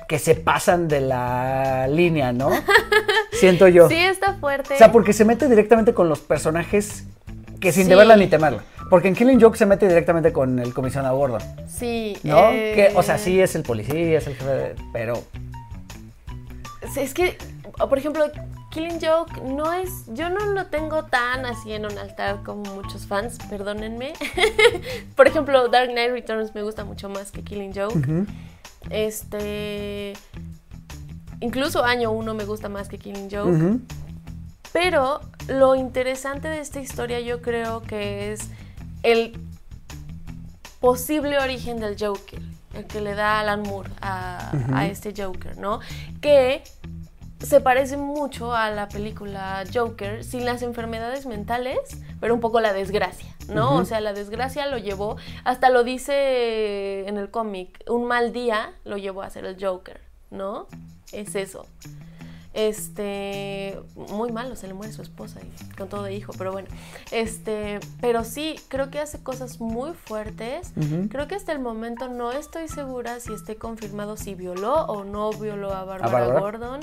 que 0.09 0.19
se 0.19 0.35
pasan 0.35 0.89
de 0.89 0.99
la 0.99 1.87
línea, 1.87 2.33
¿no? 2.33 2.49
Siento 3.31 3.69
yo. 3.69 3.87
Sí, 3.87 3.95
está 3.95 4.33
fuerte. 4.33 4.73
O 4.73 4.77
sea, 4.77 4.91
porque 4.91 5.13
se 5.13 5.23
mete 5.23 5.47
directamente 5.47 5.93
con 5.93 6.09
los 6.09 6.19
personajes 6.19 7.05
que 7.61 7.71
sin 7.71 7.83
Sí. 7.85 7.89
deberla 7.89 8.17
ni 8.17 8.27
temerla. 8.27 8.65
Porque 8.89 9.07
en 9.07 9.15
Killing 9.15 9.39
Joke 9.39 9.57
se 9.57 9.65
mete 9.65 9.87
directamente 9.87 10.33
con 10.33 10.59
el 10.59 10.73
comisionado 10.73 11.15
Gordon, 11.15 11.41
Sí. 11.69 12.17
¿no? 12.23 12.51
eh, 12.51 12.73
Que, 12.75 12.91
o 12.97 13.01
sea, 13.01 13.17
sí 13.17 13.39
es 13.39 13.55
el 13.55 13.63
policía, 13.63 14.17
es 14.17 14.27
el 14.27 14.35
jefe 14.35 14.49
de... 14.49 14.75
Pero 14.91 15.23
Es 16.97 17.13
que, 17.13 17.37
por 17.77 17.97
ejemplo, 17.97 18.25
Killing 18.71 18.99
Joke 19.01 19.41
no 19.43 19.73
es. 19.73 20.05
Yo 20.07 20.29
no 20.29 20.45
lo 20.45 20.67
tengo 20.67 21.05
tan 21.05 21.45
así 21.45 21.73
en 21.73 21.85
un 21.85 21.97
altar 21.97 22.41
como 22.43 22.63
muchos 22.73 23.05
fans, 23.05 23.37
perdónenme. 23.49 24.13
por 25.15 25.27
ejemplo, 25.27 25.67
Dark 25.67 25.91
Knight 25.91 26.11
Returns 26.11 26.55
me 26.55 26.63
gusta 26.63 26.85
mucho 26.85 27.09
más 27.09 27.31
que 27.31 27.43
Killing 27.43 27.73
Joke. 27.73 28.25
Este. 28.89 30.13
Incluso 31.39 31.83
Año 31.83 32.11
1 32.11 32.33
me 32.33 32.45
gusta 32.45 32.69
más 32.69 32.87
que 32.87 32.97
Killing 32.97 33.29
Joke. 33.29 33.79
Pero 34.73 35.21
lo 35.47 35.75
interesante 35.75 36.47
de 36.47 36.59
esta 36.59 36.79
historia 36.79 37.19
yo 37.19 37.41
creo 37.41 37.81
que 37.81 38.31
es 38.31 38.49
el 39.03 39.37
posible 40.79 41.39
origen 41.39 41.79
del 41.79 41.97
Joker, 41.99 42.39
el 42.73 42.85
que 42.85 43.01
le 43.01 43.15
da 43.15 43.39
Alan 43.39 43.63
Moore 43.63 43.89
a, 44.01 44.51
a 44.73 44.87
este 44.87 45.13
Joker, 45.15 45.57
¿no? 45.57 45.79
Que 46.21 46.63
se 47.43 47.59
parece 47.61 47.97
mucho 47.97 48.53
a 48.53 48.69
la 48.69 48.87
película 48.87 49.63
Joker 49.73 50.23
sin 50.23 50.45
las 50.45 50.61
enfermedades 50.61 51.25
mentales, 51.25 51.79
pero 52.19 52.33
un 52.33 52.39
poco 52.39 52.59
la 52.59 52.73
desgracia, 52.73 53.35
¿no? 53.49 53.75
O 53.75 53.85
sea, 53.85 53.99
la 53.99 54.13
desgracia 54.13 54.67
lo 54.67 54.77
llevó, 54.77 55.17
hasta 55.43 55.69
lo 55.69 55.83
dice 55.83 57.07
en 57.07 57.17
el 57.17 57.29
cómic, 57.29 57.83
un 57.89 58.05
mal 58.05 58.31
día 58.31 58.73
lo 58.85 58.97
llevó 58.97 59.21
a 59.21 59.29
ser 59.29 59.45
el 59.45 59.63
Joker, 59.63 60.01
¿no? 60.29 60.67
Es 61.11 61.35
eso. 61.35 61.65
Este, 62.53 63.79
muy 63.95 64.31
malo, 64.31 64.57
se 64.57 64.67
le 64.67 64.73
muere 64.73 64.91
su 64.91 65.01
esposa 65.01 65.39
y 65.41 65.75
con 65.75 65.87
todo 65.87 66.03
de 66.03 66.13
hijo, 66.13 66.33
pero 66.37 66.51
bueno. 66.51 66.67
Este, 67.11 67.79
pero 68.01 68.25
sí, 68.25 68.59
creo 68.67 68.89
que 68.89 68.99
hace 68.99 69.23
cosas 69.23 69.61
muy 69.61 69.93
fuertes. 69.93 70.73
Creo 71.09 71.27
que 71.27 71.35
hasta 71.35 71.53
el 71.53 71.59
momento 71.59 72.09
no 72.09 72.31
estoy 72.31 72.67
segura 72.67 73.19
si 73.19 73.33
esté 73.33 73.55
confirmado 73.55 74.17
si 74.17 74.35
violó 74.35 74.85
o 74.85 75.03
no 75.05 75.31
violó 75.31 75.73
a 75.73 75.85
Barbara? 75.85 76.39
Gordon. 76.39 76.81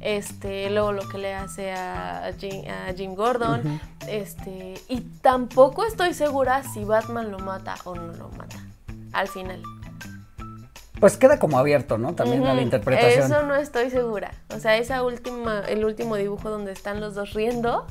Este, 0.00 0.70
luego 0.70 0.92
lo 0.92 1.06
que 1.08 1.18
le 1.18 1.34
hace 1.34 1.72
a 1.72 2.32
Jim, 2.38 2.64
a 2.68 2.92
Jim 2.94 3.14
Gordon. 3.14 3.80
Este, 4.08 4.80
y 4.88 5.00
tampoco 5.20 5.84
estoy 5.84 6.14
segura 6.14 6.62
si 6.62 6.84
Batman 6.84 7.30
lo 7.30 7.38
mata 7.38 7.74
o 7.84 7.94
no 7.94 8.12
lo 8.14 8.30
mata. 8.30 8.56
Al 9.12 9.28
final. 9.28 9.62
Pues 11.00 11.16
queda 11.16 11.38
como 11.38 11.58
abierto, 11.58 11.96
¿no? 11.98 12.14
También 12.14 12.46
a 12.46 12.54
la 12.54 12.60
interpretación. 12.62 13.24
Eso 13.32 13.42
no 13.42 13.56
estoy 13.56 13.90
segura. 13.90 14.30
O 14.54 14.58
sea, 14.60 14.76
esa 14.76 15.02
última, 15.02 15.60
el 15.60 15.84
último 15.84 16.16
dibujo 16.16 16.50
donde 16.50 16.72
están 16.72 17.00
los 17.00 17.14
dos 17.14 17.32
riendo, 17.32 17.86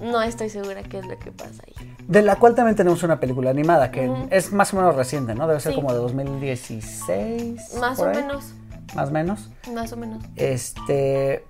no 0.00 0.22
estoy 0.22 0.50
segura 0.50 0.82
qué 0.82 0.98
es 0.98 1.06
lo 1.06 1.18
que 1.18 1.32
pasa 1.32 1.62
ahí. 1.66 1.94
De 2.06 2.22
la 2.22 2.36
cual 2.36 2.54
también 2.54 2.76
tenemos 2.76 3.02
una 3.02 3.18
película 3.20 3.50
animada 3.50 3.90
que 3.90 4.10
es 4.30 4.52
más 4.52 4.72
o 4.72 4.76
menos 4.76 4.94
reciente, 4.96 5.34
¿no? 5.34 5.46
Debe 5.48 5.60
ser 5.60 5.72
Sí. 5.72 5.76
como 5.76 5.92
de 5.92 5.98
2016. 5.98 7.74
Más 7.80 7.98
o 7.98 8.06
ahí, 8.06 8.16
menos, 8.16 8.52
Más 8.94 9.08
o 9.08 9.12
menos. 9.12 9.50
más 9.74 9.92
o 9.92 9.96
menos. 9.96 10.24
Este. 10.36 11.44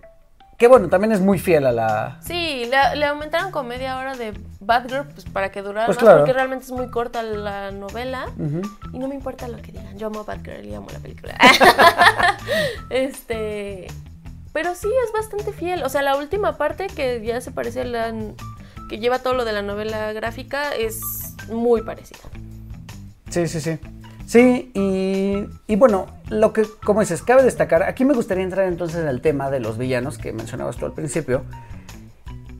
Que 0.59 0.67
bueno, 0.67 0.89
también 0.89 1.13
es 1.13 1.21
muy 1.21 1.39
fiel 1.39 1.65
a 1.67 1.73
la. 1.73 2.19
Sí, 2.21 2.69
le, 2.69 2.97
le 2.97 3.07
aumentaron 3.07 3.53
con 3.53 3.69
media 3.69 3.97
hora 3.97 4.17
de 4.17 4.35
Batgirl 4.59 5.07
pues, 5.07 5.25
para 5.25 5.53
que 5.53 5.63
durara 5.63 5.87
Pues 5.87 5.99
más, 5.99 6.03
claro. 6.03 6.19
porque 6.19 6.33
realmente 6.33 6.65
es 6.65 6.73
muy 6.73 6.91
corta 6.91 7.23
la 7.23 7.71
novela. 7.71 8.27
Y 8.93 8.99
no 8.99 9.07
me 9.07 9.15
importa 9.15 9.47
lo 9.47 9.59
que 9.59 9.71
digan, 9.71 9.97
yo 9.97 10.09
amo 10.09 10.25
Batgirl 10.25 10.67
y 10.67 10.75
amo 10.75 10.89
la 10.93 10.99
película. 10.99 11.37
este. 12.91 13.87
Pero 14.53 14.75
sí, 14.75 14.89
es 15.07 15.13
bastante 15.13 15.53
fiel. 15.53 15.85
O 15.85 15.89
sea, 15.89 16.03
la 16.03 16.17
última 16.17 16.57
parte 16.57 16.89
que 16.89 17.25
ya 17.25 17.41
se 17.41 17.53
parece 17.53 17.83
a 17.83 17.85
la. 17.85 18.13
que 18.89 18.99
lleva 18.99 19.21
todo 19.21 19.35
lo 19.35 19.45
de 19.45 19.53
la 19.53 19.63
novela 19.63 20.13
gráfica 20.13 20.75
es 20.75 21.01
muy 21.49 21.83
parecida. 21.83 22.19
Sí, 23.31 23.47
sí, 23.47 23.61
sí. 23.61 23.79
Sí, 24.29 24.70
y, 24.74 25.47
y 25.72 25.76
bueno, 25.76 26.05
lo 26.29 26.53
que, 26.53 26.66
como 26.85 27.01
dices, 27.01 27.22
cabe 27.22 27.43
destacar, 27.43 27.83
aquí 27.85 28.05
me 28.05 28.12
gustaría 28.12 28.45
entrar 28.45 28.66
entonces 28.68 29.01
en 29.01 29.09
el 29.09 29.22
tema 29.22 29.51
de 29.51 29.59
los 29.59 29.79
villanos 29.79 30.18
que 30.18 30.35
mencionabas 30.35 30.76
tú 30.76 30.85
al 30.85 30.93
principio, 30.93 31.45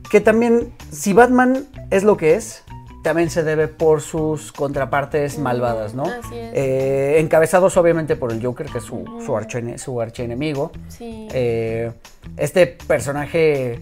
que 0.09 0.19
también, 0.19 0.73
si 0.91 1.13
Batman 1.13 1.67
es 1.91 2.03
lo 2.03 2.17
que 2.17 2.33
es, 2.33 2.63
también 3.03 3.29
se 3.29 3.43
debe 3.43 3.67
por 3.67 4.01
sus 4.01 4.51
contrapartes 4.51 5.37
malvadas, 5.37 5.93
¿no? 5.93 6.05
así 6.05 6.35
es. 6.39 6.51
Eh, 6.55 7.19
encabezados 7.19 7.77
obviamente 7.77 8.15
por 8.15 8.31
el 8.31 8.43
Joker, 8.43 8.65
que 8.65 8.79
es 8.79 8.83
su, 8.83 9.05
su, 9.23 9.33
archiene- 9.37 9.77
su 9.77 10.01
archienemigo. 10.01 10.71
Sí. 10.87 11.27
Eh, 11.31 11.91
este 12.37 12.65
personaje, 12.65 13.79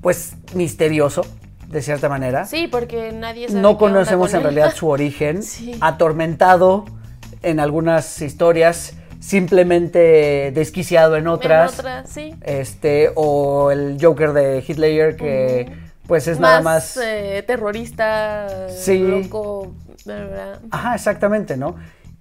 pues, 0.00 0.32
misterioso, 0.54 1.26
de 1.68 1.82
cierta 1.82 2.08
manera. 2.08 2.46
sí, 2.46 2.68
porque 2.68 3.12
nadie 3.12 3.48
sabe. 3.48 3.60
No 3.60 3.76
conocemos 3.76 4.30
con 4.30 4.38
en 4.38 4.42
realidad 4.44 4.74
su 4.74 4.88
origen. 4.88 5.42
Sí. 5.42 5.76
Atormentado 5.82 6.86
en 7.42 7.60
algunas 7.60 8.20
historias, 8.22 8.94
simplemente 9.20 10.50
desquiciado 10.54 11.16
en 11.16 11.26
otras. 11.28 11.74
En 11.74 11.78
otras, 11.80 12.08
sí. 12.10 12.34
Este, 12.42 13.10
o 13.14 13.70
el 13.70 13.98
Joker 14.00 14.32
de 14.32 14.62
Ledger 14.76 15.16
que 15.16 15.72
pues 16.06 16.26
es 16.28 16.40
nada 16.40 16.60
más. 16.60 16.96
eh, 16.96 17.42
terrorista, 17.46 18.68
Sí. 18.68 18.98
loco, 18.98 19.74
¿verdad? 20.04 20.60
Ajá, 20.70 20.94
exactamente, 20.94 21.56
¿no? 21.56 21.76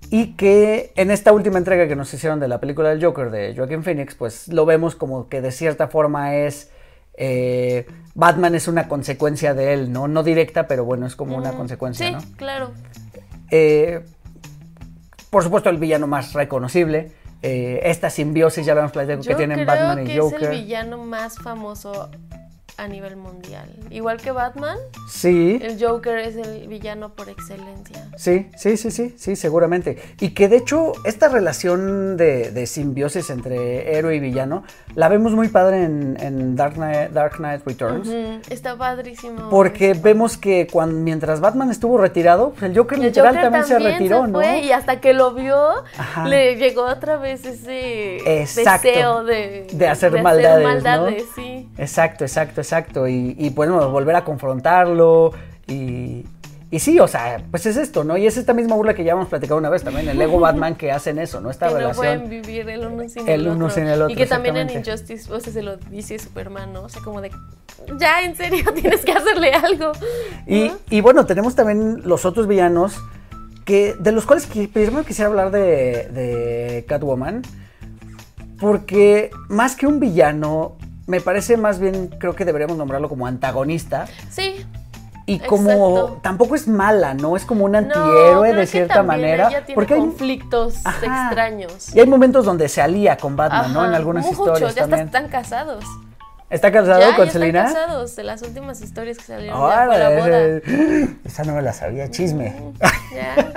Y 0.10 0.34
que 0.34 0.92
en 0.96 1.10
esta 1.10 1.32
última 1.32 1.58
entrega 1.58 1.88
que 1.88 1.96
nos 1.96 2.14
hicieron 2.14 2.40
de 2.40 2.48
la 2.48 2.60
película 2.60 2.90
del 2.90 3.04
Joker 3.04 3.32
de 3.32 3.56
Joaquin 3.56 3.84
Phoenix, 3.84 4.14
pues 4.16 4.48
lo 4.50 4.66
vemos 4.66 4.96
como 4.96 5.30
que 5.30 5.42
de 5.42 5.52
cierta 5.52 5.88
forma 5.88 6.36
es. 6.36 6.70
eh, 7.16 7.86
Batman 8.14 8.56
es 8.56 8.68
una 8.68 8.88
consecuencia 8.88 9.54
de 9.54 9.74
él, 9.74 9.92
¿no? 9.92 10.08
No 10.08 10.22
directa, 10.24 10.68
pero 10.68 10.84
bueno, 10.86 11.06
es 11.08 11.16
como 11.16 11.38
una 11.38 11.52
consecuencia, 11.54 12.08
sí, 12.08 12.14
¿no? 12.14 12.38
claro. 12.38 12.72
Eh, 13.52 14.04
por 15.32 15.44
supuesto, 15.44 15.70
el 15.70 15.78
villano 15.78 16.06
más 16.08 16.34
reconocible. 16.34 17.12
eh, 17.42 17.80
esta 17.86 18.12
simbiosis, 18.12 18.64
ya 18.66 18.76
lo 18.76 18.82
hemos 18.82 18.92
platicado, 18.92 19.24
que 19.24 19.30
Yo 19.32 19.36
tienen 19.38 19.66
creo 19.66 19.68
Batman 19.68 20.06
que 20.06 20.14
y 20.14 20.18
Joker. 20.20 20.44
es 20.44 20.50
el 20.50 20.62
villano 20.62 20.98
más 21.00 21.38
famoso 21.40 22.12
a 22.78 22.88
nivel 22.88 23.16
mundial. 23.16 23.70
Igual 23.90 24.18
que 24.18 24.32
Batman, 24.32 24.78
Sí, 25.10 25.60
el 25.62 25.84
Joker 25.84 26.18
es 26.20 26.36
el 26.36 26.68
villano 26.68 27.10
por 27.10 27.30
excelencia. 27.30 28.08
sí, 28.18 28.50
sí, 28.58 28.78
sí, 28.78 28.90
sí, 28.92 29.14
sí, 29.18 29.36
seguramente. 29.36 29.98
Y 30.20 30.30
que 30.30 30.48
de 30.50 30.58
hecho, 30.58 30.94
esta 31.06 31.28
relación 31.30 32.18
de, 32.18 32.52
de 32.52 32.66
simbiosis 32.66 33.30
entre 33.30 33.96
héroe 33.98 34.16
y 34.16 34.20
villano 34.20 34.64
la 34.96 35.10
vemos 35.10 35.34
muy 35.34 35.50
padre 35.50 35.84
en, 35.84 36.18
en 36.20 36.56
Dark, 36.56 36.76
Knight, 36.76 37.12
Dark 37.12 37.38
Knight 37.38 37.62
Returns. 37.66 38.08
Ujú, 38.08 38.40
Está 38.50 38.76
padrísimo. 38.78 39.50
Porque 39.50 39.92
eso. 39.92 40.02
vemos 40.02 40.38
que 40.38 40.68
cuando, 40.72 40.96
mientras 41.00 41.40
Batman 41.40 41.70
estuvo 41.70 41.98
retirado, 41.98 42.52
pues 42.52 42.64
el 42.72 42.78
Joker 42.78 42.98
El 42.98 43.06
literal 43.06 43.36
Joker 43.36 43.42
también, 43.52 43.66
se 43.66 43.80
retiró, 43.80 44.26
¿no? 44.28 44.40
fue, 44.40 44.62
y 44.62 44.72
hasta 44.72 45.00
que 45.00 45.14
lo 45.14 45.34
vio, 45.34 45.56
Ajá. 45.98 46.28
le 46.28 46.56
llegó 46.56 46.84
otra 46.86 47.18
vez 47.18 47.46
ese 47.46 48.42
Exacto. 48.42 48.88
deseo 48.88 49.24
de, 49.24 49.68
De 49.72 49.88
hacer 49.88 50.20
maldades, 50.22 50.64
¿no? 50.66 50.74
maldades, 50.74 51.26
sí. 51.36 51.70
Exacto, 51.78 52.24
exacto, 52.24 52.62
exacto. 52.62 52.71
Y, 53.08 53.36
y 53.38 53.50
bueno, 53.50 53.90
volver 53.90 54.16
a 54.16 54.24
confrontarlo. 54.24 55.32
Y, 55.68 56.26
y 56.72 56.80
sí, 56.80 56.98
o 57.02 57.08
sea, 57.08 57.44
pues 57.52 57.66
es 57.66 57.76
esto, 57.76 58.06
¿no? 58.06 58.16
Y 58.16 58.26
es 58.26 58.38
esta 58.38 58.54
misma 58.54 58.76
burla 58.76 58.94
que 58.94 59.04
ya 59.04 59.12
hemos 59.12 59.28
platicado 59.28 59.60
una 59.60 59.70
vez 59.70 59.84
también, 59.84 60.08
el 60.08 60.18
Lego 60.18 60.40
Batman 60.40 60.76
que 60.76 60.90
hacen 60.90 61.20
eso, 61.20 61.42
¿no? 61.42 61.52
Esta 61.52 61.68
que 61.68 61.84
no 61.84 61.92
pueden 61.92 62.30
vivir 62.30 62.70
el 62.70 62.88
uno 62.88 63.10
sin 63.10 63.28
El 63.28 63.42
el, 63.42 63.48
uno 63.50 63.66
otro. 63.66 63.76
sin 63.76 63.88
el 63.88 64.02
otro, 64.02 64.14
Y 64.14 64.16
que 64.16 64.26
también 64.26 64.56
en. 64.56 64.70
Injustice, 64.70 65.32
o 65.34 65.40
sea, 65.42 65.52
se 65.52 65.62
lo 65.62 65.76
dice 65.76 66.18
Superman, 66.18 66.72
¿no? 66.72 66.84
O 66.84 66.90
sea, 66.90 67.02
como 67.02 67.20
de, 67.20 67.30
ya, 67.98 68.24
en 68.24 68.38
serio, 68.38 68.64
tienes 68.76 69.04
que 69.04 69.12
hacerle 69.12 69.52
algo. 69.52 69.92
Y, 70.48 70.70
¿no? 70.70 70.78
y 70.90 71.02
bueno, 71.02 71.26
tenemos 71.26 71.56
también 71.56 72.04
los 72.06 72.24
otros 72.26 72.48
villanos 72.48 72.96
que 73.66 73.94
de 74.00 74.14
los 74.14 74.26
cuales 74.26 74.48
primero 74.48 75.04
quisiera 75.04 75.30
hablar 75.30 75.52
de, 75.52 76.08
de 76.10 76.86
Catwoman, 76.88 77.42
porque 78.62 79.30
más 79.50 79.76
que 79.76 79.88
un 79.88 80.00
villano, 80.00 80.78
me 81.12 81.20
parece 81.20 81.58
más 81.58 81.78
bien, 81.78 82.08
creo 82.08 82.36
que 82.36 82.46
deberíamos 82.46 82.78
nombrarlo 82.78 83.10
como 83.10 83.28
antagonista. 83.28 84.08
Sí. 84.30 84.66
Y 85.26 85.40
como 85.40 85.70
Exacto. 85.70 86.20
tampoco 86.24 86.56
es 86.56 86.70
mala, 86.70 87.14
¿no? 87.14 87.36
Es 87.36 87.44
como 87.44 87.66
un 87.66 87.76
antihéroe 87.76 88.54
de 88.54 88.66
cierta 88.66 89.04
manera. 89.04 89.50
Ella 89.50 89.66
tiene 89.66 89.76
porque 89.76 89.96
hay, 89.96 90.00
conflictos 90.00 90.86
Ajá. 90.86 91.28
extraños. 91.28 91.94
y 91.94 92.00
hay 92.00 92.08
momentos 92.08 92.46
donde 92.46 92.70
se 92.70 92.82
alía 92.82 93.18
con 93.18 93.36
Batman, 93.36 93.74
¿no? 93.74 93.86
En 93.86 93.94
algunas 93.94 94.26
muchos, 94.26 94.40
historias 94.40 94.74
ya 94.74 94.82
también. 94.84 95.08
están 95.08 95.28
casados. 95.28 95.84
¿Está 96.50 96.72
casado 96.72 97.02
ya, 97.02 97.16
con 97.16 97.26
ya 97.26 97.32
Selina? 97.32 97.66
están 97.68 97.84
casados 97.84 98.16
de 98.16 98.24
las 98.24 98.42
últimas 98.42 98.82
historias 98.82 99.18
que 99.18 99.24
salieron 99.24 99.70
ya 99.70 99.86
fue 99.86 100.00
la 100.00 100.10
boda. 100.10 100.62
Esa 101.26 101.44
no 101.44 101.56
me 101.56 101.62
la 101.62 101.74
sabía, 101.74 102.10
chisme. 102.10 102.56
Ya, 103.14 103.54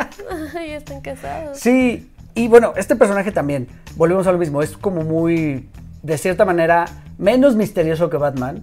ya 0.55 0.77
están 0.77 1.01
casados. 1.01 1.59
Sí, 1.59 2.11
y 2.35 2.49
bueno, 2.49 2.73
este 2.77 2.97
personaje 2.97 3.31
también, 3.31 3.69
volvemos 3.95 4.27
a 4.27 4.33
lo 4.33 4.39
mismo, 4.39 4.61
es 4.61 4.77
como 4.77 5.03
muy, 5.03 5.69
de 6.05 6.19
cierta 6.19 6.45
manera, 6.45 6.85
menos 7.17 7.57
misterioso 7.57 8.11
que 8.11 8.19
Batman, 8.19 8.63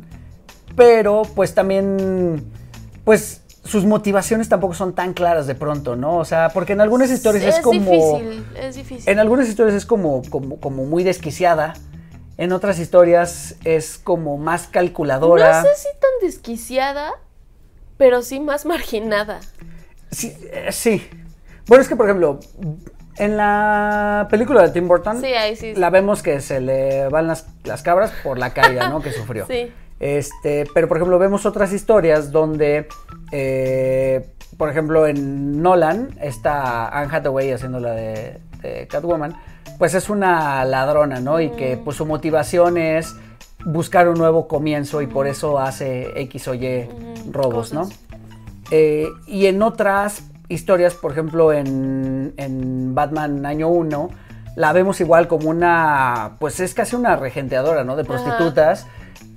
pero 0.76 1.24
pues 1.36 1.56
también, 1.56 2.46
pues 3.04 3.42
sus 3.64 3.84
motivaciones 3.86 4.48
tampoco 4.48 4.76
son 4.76 4.94
tan 4.94 5.14
claras 5.14 5.48
de 5.48 5.56
pronto, 5.56 5.96
¿no? 5.96 6.18
O 6.18 6.26
sea, 6.26 6.50
porque 6.54 6.74
en 6.74 6.82
algunas 6.82 7.10
historias 7.10 7.58
es, 7.58 7.60
como... 7.62 7.80
difícil, 7.80 8.46
es 8.56 8.76
difícil. 8.76 9.10
En 9.10 9.20
algunas 9.20 9.48
historias 9.50 9.76
es 9.76 9.86
como, 9.86 10.22
como, 10.30 10.60
como 10.60 10.86
muy 10.86 11.04
desquiciada, 11.04 11.74
en 12.38 12.52
otras 12.52 12.78
historias 12.80 13.56
es 13.64 13.98
como 13.98 14.38
más 14.38 14.68
calculadora. 14.68 15.64
No 15.64 15.68
sé 15.68 15.76
si 15.76 16.00
tan 16.00 16.12
desquiciada, 16.22 17.12
pero 17.98 18.22
sí 18.22 18.40
más 18.40 18.66
marginada. 18.66 19.40
Sí, 20.12 20.36
eh, 20.52 20.70
sí. 20.72 21.08
Bueno, 21.68 21.82
es 21.82 21.88
que, 21.88 21.96
por 21.96 22.06
ejemplo, 22.06 22.40
en 23.22 23.38
la 23.38 24.28
película 24.30 24.64
de 24.64 24.70
Tim 24.70 24.88
Burton, 24.88 25.22
Sí, 25.22 25.28
ahí 25.28 25.56
sí. 25.56 25.76
la 25.76 25.90
vemos 25.90 26.24
que 26.24 26.42
se 26.42 26.60
le 26.60 27.08
van 27.10 27.28
las, 27.28 27.48
las 27.64 27.84
cabras 27.84 28.12
por 28.24 28.38
la 28.40 28.54
caída, 28.54 28.90
¿no? 28.90 29.02
Que 29.02 29.12
sufrió. 29.12 29.46
Sí. 29.50 29.72
Este, 30.00 30.66
pero, 30.74 30.88
por 30.88 30.98
ejemplo, 30.98 31.20
vemos 31.20 31.46
otras 31.46 31.72
historias 31.74 32.32
donde, 32.32 32.88
eh, 33.32 34.26
por 34.58 34.70
ejemplo, 34.70 35.06
en 35.06 35.62
Nolan, 35.62 36.18
está 36.20 36.88
Anne 36.90 37.16
Hathaway 37.16 37.52
haciendo 37.52 37.80
la 37.80 37.92
de, 37.92 38.40
de 38.64 38.88
Catwoman, 38.88 39.36
pues 39.78 39.94
es 39.94 40.10
una 40.10 40.66
ladrona, 40.66 41.20
¿no? 41.20 41.40
Y 41.40 41.52
que 41.52 41.78
pues 41.78 41.98
su 41.98 42.08
motivación 42.08 42.78
es 42.80 43.16
buscar 43.64 44.10
un 44.10 44.18
nuevo 44.18 44.48
comienzo 44.48 45.04
y 45.04 45.08
por 45.08 45.28
eso 45.28 45.60
hace 45.60 46.20
X 46.22 46.48
o 46.48 46.56
Y 46.56 46.90
robos, 47.32 47.72
¿no? 47.72 47.88
Eh, 48.72 49.08
y 49.28 49.46
en 49.46 49.62
otras 49.62 50.24
historias, 50.52 50.94
por 50.96 51.12
ejemplo, 51.12 51.52
en, 51.54 52.34
en 52.38 52.94
Batman 52.96 53.46
Año 53.46 53.70
1, 53.70 54.10
la 54.56 54.74
vemos 54.74 55.00
igual 55.02 55.28
como 55.28 55.50
una, 55.50 56.36
pues 56.40 56.60
es 56.60 56.74
casi 56.74 56.96
una 56.96 57.16
regenteadora, 57.16 57.84
¿no? 57.84 57.96
De 57.96 58.04
prostitutas. 58.04 58.88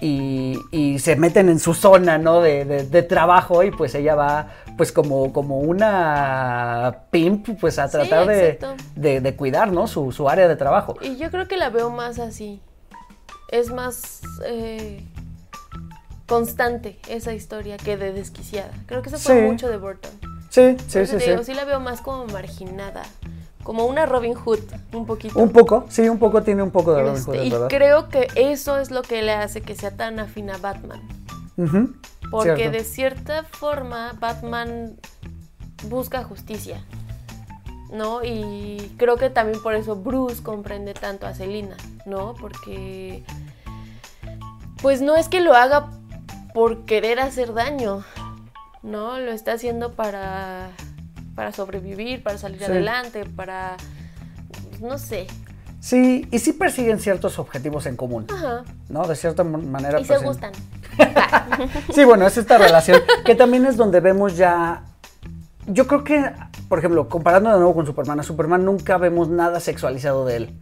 Y, 0.01 0.59
y 0.71 0.99
se 0.99 1.17
meten 1.17 1.49
en 1.49 1.59
su 1.61 1.73
zona, 1.73 2.19
¿no? 2.19 2.41
De, 2.41 2.65
de- 2.65 2.85
de 2.85 3.03
trabajo 3.03 3.63
y 3.63 3.71
pues 3.71 3.95
ella 3.95 4.15
va, 4.15 4.49
pues 4.77 4.93
como, 4.93 5.33
como 5.33 5.59
una 5.61 7.05
pimp, 7.11 7.49
pues 7.61 7.79
a 7.79 7.89
tratar 7.89 8.27
de, 8.27 8.59
de- 8.97 9.21
de 9.21 9.37
cuidar, 9.37 9.73
¿no? 9.73 9.87
Su, 9.87 10.11
su 10.13 10.29
área 10.29 10.49
de 10.49 10.57
trabajo. 10.57 10.97
Y 11.01 11.17
yo 11.17 11.31
creo 11.31 11.47
que 11.49 11.57
la 11.57 11.71
veo 11.71 11.91
más 11.91 12.19
así. 12.19 12.61
Es 13.51 13.71
más 13.71 14.21
eh, 14.45 15.05
constante 16.27 16.99
esa 17.09 17.33
historia 17.33 17.77
que 17.77 17.97
de 17.97 18.13
desquiciada. 18.13 18.73
Creo 18.87 19.01
que 19.03 19.09
eso 19.11 19.19
fue 19.19 19.37
Sí. 19.41 19.47
mucho 19.47 19.69
de 19.69 19.77
Burton. 19.77 20.11
Sí, 20.55 20.77
sí, 20.87 21.05
sí, 21.05 21.17
te 21.17 21.21
sí. 21.21 21.31
digo, 21.31 21.43
sí 21.43 21.53
la 21.53 21.65
veo 21.65 21.81
más 21.81 22.01
como 22.01 22.27
marginada. 22.27 23.03
Como 23.65 23.87
una 23.87 24.07
Robin 24.07 24.35
Hood, 24.35 24.61
un 24.93 25.05
poquito. 25.05 25.37
Un 25.37 25.51
poco, 25.51 25.85
sí, 25.89 26.09
un 26.09 26.21
poco 26.21 26.45
tiene 26.45 26.63
un 26.63 26.71
poco 26.71 26.93
de 26.95 27.01
Robin 27.03 27.17
Este, 27.17 27.31
Hood, 27.33 27.43
y 27.45 27.51
verdad. 27.51 27.69
creo 27.69 28.09
que 28.09 28.29
eso 28.37 28.79
es 28.79 28.93
lo 28.93 29.03
que 29.03 29.23
le 29.23 29.33
hace 29.33 29.63
que 29.63 29.75
sea 29.75 29.97
tan 29.97 30.21
afín 30.21 30.51
a 30.51 30.59
Batman. 30.59 31.01
Porque 32.31 32.55
cierto. 32.55 32.71
de 32.79 32.85
cierta 32.85 33.43
forma 33.43 34.15
Batman 34.21 34.95
busca 35.89 36.23
justicia. 36.23 36.85
¿No? 37.91 38.23
Y 38.23 38.95
creo 38.97 39.17
que 39.17 39.31
también 39.31 39.61
por 39.61 39.75
eso 39.75 39.97
Bruce 39.97 40.41
comprende 40.41 40.95
tanto 40.95 41.27
a 41.27 41.35
Selina, 41.35 41.77
¿no? 42.07 42.35
Porque 42.41 43.25
pues 44.83 45.01
no 45.01 45.17
es 45.17 45.29
que 45.29 45.41
lo 45.41 45.55
haga 45.55 45.91
por 46.55 46.85
querer 46.85 47.19
hacer 47.19 47.55
daño, 47.55 48.05
¿no? 48.85 49.19
Lo 49.19 49.33
está 49.33 49.55
haciendo 49.55 49.93
para 49.93 50.69
para 51.35 51.51
sobrevivir, 51.51 52.23
para 52.23 52.39
salir 52.39 52.59
Sí. 52.61 52.65
adelante, 52.67 53.25
para 53.25 53.77
no 54.81 54.99
sé. 54.99 55.27
Sí, 55.81 56.29
y 56.31 56.39
sí 56.39 56.53
persiguen 56.53 57.01
ciertos 57.01 57.39
objetivos 57.41 57.87
en 57.87 57.97
común, 57.97 58.27
Ajá. 58.33 58.63
¿no? 58.89 59.07
De 59.09 59.17
cierta 59.17 59.43
man- 59.43 59.69
manera. 59.71 59.99
Y 60.01 60.05
se 60.05 60.15
persiguen- 60.15 60.25
gustan. 60.25 60.53
Sí, 61.95 62.05
bueno, 62.05 62.27
es 62.27 62.37
esta 62.37 62.57
relación 62.59 63.01
que 63.25 63.35
también 63.35 63.67
es 63.67 63.77
donde 63.77 63.99
vemos 64.01 64.37
ya. 64.37 64.85
Yo 65.67 65.87
creo 65.87 66.05
que, 66.05 66.31
por 66.69 66.79
ejemplo, 66.79 67.09
comparando 67.09 67.51
de 67.51 67.57
nuevo 67.57 67.75
con 67.75 67.85
Superman, 67.87 68.21
a 68.21 68.23
Superman 68.23 68.65
nunca 68.65 68.97
vemos 68.99 69.29
nada 69.29 69.59
sexualizado 69.61 70.25
de 70.25 70.37
él. 70.37 70.55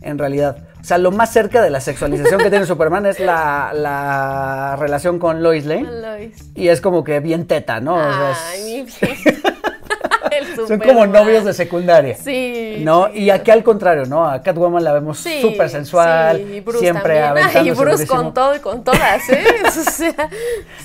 En 0.00 0.18
realidad. 0.18 0.68
O 0.82 0.84
sea, 0.84 0.98
lo 0.98 1.12
más 1.12 1.32
cerca 1.32 1.62
de 1.62 1.70
la 1.70 1.80
sexualización 1.80 2.40
que 2.40 2.50
tiene 2.50 2.66
Superman 2.66 3.06
es 3.06 3.20
la, 3.20 3.70
la 3.72 4.74
relación 4.78 5.20
con 5.20 5.40
Lois 5.42 5.64
Lane. 5.64 5.84
Lois. 5.90 6.50
Y 6.56 6.68
es 6.68 6.80
como 6.80 7.04
que 7.04 7.20
bien 7.20 7.46
teta, 7.46 7.80
¿no? 7.80 7.94
O 7.94 7.98
sea, 8.12 8.32
es- 8.32 8.38
Ay, 8.52 8.64
mi 8.64 8.82
bien. 8.82 9.42
El 10.32 10.46
son 10.56 10.66
Superman. 10.68 10.88
como 10.88 11.06
novios 11.06 11.44
de 11.44 11.52
secundaria. 11.52 12.16
Sí. 12.16 12.76
¿No? 12.80 13.08
sí. 13.12 13.20
Y 13.20 13.30
aquí 13.30 13.50
al 13.50 13.62
contrario, 13.62 14.06
¿no? 14.06 14.26
A 14.28 14.42
Catwoman 14.42 14.82
la 14.82 14.92
vemos 14.92 15.18
Sí, 15.18 15.40
súper 15.42 15.68
sensual, 15.68 16.38
sí, 16.38 16.54
y 16.54 16.60
Bruce 16.60 16.78
siempre 16.80 17.22
aventándose 17.22 17.66
y 17.66 17.70
Bruce 17.72 17.84
durísimo. 18.04 18.16
con 18.22 18.34
todo 18.34 18.56
y 18.56 18.58
con 18.60 18.82
todas, 18.84 19.28
¿eh? 19.28 19.44
O 19.66 19.70
sea, 19.70 20.28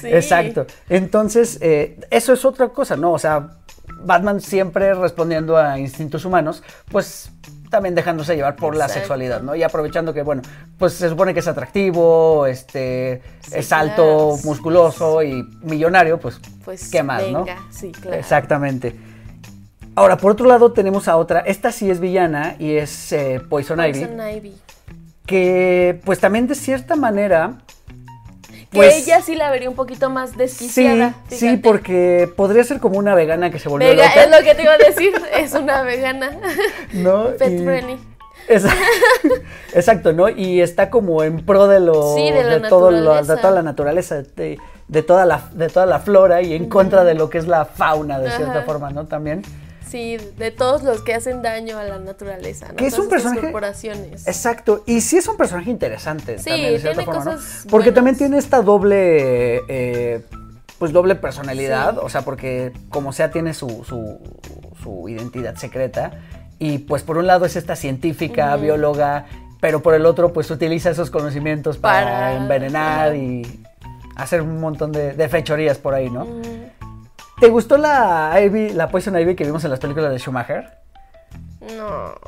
sí. 0.01 0.07
Exacto. 0.09 0.65
Entonces, 0.89 1.57
eh, 1.61 1.97
eso 2.11 2.33
es 2.33 2.43
otra 2.45 2.69
cosa, 2.69 2.97
¿no? 2.97 3.13
O 3.13 3.19
sea, 3.19 3.49
Batman 4.01 4.41
siempre 4.41 4.93
respondiendo 4.93 5.57
a 5.57 5.79
instintos 5.79 6.25
humanos, 6.25 6.61
pues 6.91 7.29
también 7.69 7.95
dejándose 7.95 8.35
llevar 8.35 8.55
por 8.55 8.75
la 8.75 8.87
sexualidad, 8.87 9.41
¿no? 9.41 9.55
Y 9.55 9.63
aprovechando 9.63 10.13
que, 10.13 10.21
bueno, 10.23 10.41
pues 10.77 10.93
se 10.93 11.09
supone 11.09 11.33
que 11.33 11.39
es 11.41 11.47
atractivo, 11.47 12.45
este, 12.45 13.21
Sí, 13.41 13.51
es 13.55 13.71
alto, 13.71 14.31
claro. 14.33 14.37
musculoso 14.45 15.23
y 15.23 15.43
millonario, 15.63 16.19
pues, 16.19 16.39
Pues 16.63 16.89
¿qué 16.89 17.03
más, 17.03 17.27
no? 17.29 17.45
sí, 17.69 17.91
claro. 17.91 18.17
Exactamente. 18.17 18.95
Ahora, 19.95 20.17
por 20.17 20.31
otro 20.31 20.45
lado, 20.47 20.71
tenemos 20.73 21.07
a 21.07 21.17
otra, 21.17 21.39
esta 21.41 21.71
sí 21.71 21.89
es 21.89 21.99
villana 21.99 22.55
y 22.59 22.75
es 22.77 23.11
eh, 23.11 23.41
Poison, 23.49 23.79
Ivy, 23.79 24.05
Poison 24.05 24.29
Ivy. 24.29 24.55
que 25.25 25.99
pues 26.05 26.19
también 26.19 26.47
de 26.47 26.55
cierta 26.55 26.95
manera... 26.95 27.57
Que 28.71 28.77
Pues, 28.79 29.07
ella 29.07 29.21
sí 29.21 29.35
la 29.35 29.49
vería 29.49 29.69
un 29.69 29.75
poquito 29.75 30.09
más 30.09 30.31
Sí, 30.31 30.37
desquiciada. 30.37 31.13
sí, 31.29 31.37
fíjate. 31.37 31.57
porque 31.63 32.29
podría 32.35 32.63
ser 32.65 32.79
como 32.79 32.97
una 32.97 33.15
vegana 33.15 33.49
que 33.49 33.59
se 33.59 33.69
volvió 33.69 33.87
Vega, 33.87 34.07
loca, 34.09 34.23
es 34.23 34.29
lo 34.31 34.43
que 34.45 34.55
te 34.55 34.63
iba 34.63 34.73
a 34.73 34.77
decir, 34.77 35.13
es 35.37 35.53
una 35.53 35.83
vegana. 35.83 36.31
¿no? 36.93 37.27
Pet 37.37 37.51
Y- 37.53 37.63
friendly. 37.63 37.97
Exacto, 39.73 40.13
¿no? 40.13 40.29
Y 40.29 40.61
está 40.61 40.89
como 40.89 41.23
en 41.23 41.45
pro 41.45 41.67
de 41.67 41.79
lo 41.79 42.15
Sí, 42.15 42.31
de 42.31 42.43
la 42.59 42.69
todo 42.69 42.91
lo- 42.91 43.21
de 43.23 43.35
toda 43.37 43.51
la 43.51 43.61
naturaleza, 43.61 44.21
de, 44.21 44.57
de 44.87 45.03
toda 45.03 45.25
la 45.25 45.41
de 45.53 45.67
toda 45.69 45.85
la 45.85 45.99
flora 45.99 46.41
y 46.41 46.53
en 46.53 46.69
contra 46.69 47.03
de 47.03 47.13
lo 47.13 47.29
que 47.29 47.37
es 47.39 47.47
la 47.47 47.65
fauna 47.65 48.19
de 48.19 48.31
cierta 48.31 48.61
forma, 48.63 48.89
¿no? 48.91 49.05
También. 49.05 49.43
Sí, 49.89 50.17
de 50.37 50.51
todos 50.51 50.83
los 50.83 51.01
que 51.01 51.13
hacen 51.13 51.41
daño 51.41 51.77
a 51.77 51.83
la 51.83 51.99
naturaleza, 51.99 52.67
¿no? 52.69 52.75
Que 52.75 52.87
es 52.87 52.93
un 52.93 53.05
Todas 53.07 53.23
personaje- 53.23 53.41
corporaciones. 53.41 54.27
Exacto, 54.27 54.83
y 54.85 55.01
sí 55.01 55.17
es 55.17 55.27
un 55.27 55.37
personaje 55.37 55.69
interesante 55.71 56.37
Sí, 56.39 56.49
también 56.49 56.73
de 56.73 56.79
cierta 56.79 56.99
tiene 57.01 57.05
forma, 57.05 57.25
¿no? 57.31 57.37
cosas 57.37 57.61
Porque 57.69 57.89
buenas. 57.91 57.93
también 57.95 58.17
tiene 58.17 58.37
esta 58.37 58.61
doble 58.61 59.61
eh, 59.67 60.21
pues 60.79 60.91
doble 60.93 61.15
personalidad, 61.15 61.93
Sí. 61.93 61.99
o 62.03 62.09
sea, 62.09 62.21
porque 62.21 62.71
como 62.89 63.11
sea 63.13 63.31
tiene 63.31 63.53
su, 63.53 63.67
su, 63.83 64.19
su 64.83 65.09
identidad 65.09 65.55
secreta 65.55 66.11
y 66.59 66.79
pues 66.79 67.03
por 67.03 67.17
un 67.17 67.25
lado 67.27 67.45
es 67.45 67.55
esta 67.55 67.75
científica, 67.75 68.55
bióloga, 68.57 69.25
pero 69.59 69.81
por 69.81 69.93
el 69.95 70.05
otro 70.05 70.33
pues 70.33 70.51
utiliza 70.51 70.89
esos 70.91 71.09
conocimientos 71.09 71.77
para, 71.77 72.05
Para- 72.05 72.33
envenenar 72.37 73.15
y 73.15 73.63
hacer 74.15 74.41
un 74.41 74.59
montón 74.59 74.91
de, 74.91 75.13
de 75.13 75.29
fechorías 75.29 75.77
por 75.79 75.93
ahí, 75.95 76.09
¿no? 76.09 76.27
¿Te 77.39 77.49
gustó 77.49 77.77
la 77.77 78.39
Ivy, 78.41 78.69
la 78.71 78.89
Poison 78.89 79.17
Ivy 79.17 79.35
que 79.35 79.43
vimos 79.45 79.63
en 79.63 79.69
las 79.71 79.79
películas 79.79 80.11
de 80.11 80.19
Schumacher? 80.19 80.77
No. 81.75 82.13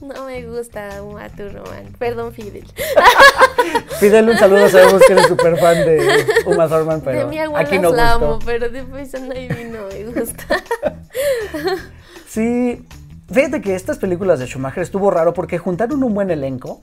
No 0.00 0.26
me 0.26 0.42
gusta 0.44 1.02
Uma 1.02 1.30
Thurman. 1.30 1.94
Perdón, 1.98 2.34
Fidel. 2.34 2.66
Fidel, 4.00 4.28
un 4.28 4.36
saludo, 4.36 4.68
sabemos 4.68 5.02
que 5.06 5.14
eres 5.14 5.26
súper 5.28 5.56
fan 5.56 5.76
de 5.76 6.26
Uma 6.44 6.68
Thurman, 6.68 7.00
pero 7.00 7.20
de 7.20 7.24
mi 7.24 7.38
abuela 7.38 7.66
aquí 7.66 7.78
no 7.78 7.90
la 7.90 8.12
gustó. 8.16 8.26
amo, 8.32 8.38
pero 8.44 8.68
de 8.68 8.82
Poison 8.82 9.34
Ivy 9.34 9.64
no 9.64 9.86
me 9.86 10.04
gusta. 10.20 10.44
Sí, 12.28 12.84
fíjate 13.32 13.62
que 13.62 13.74
estas 13.74 13.96
películas 13.98 14.40
de 14.40 14.46
Schumacher 14.46 14.82
estuvo 14.82 15.10
raro 15.10 15.32
porque 15.32 15.56
juntaron 15.56 16.02
un 16.02 16.12
buen 16.12 16.30
elenco, 16.30 16.82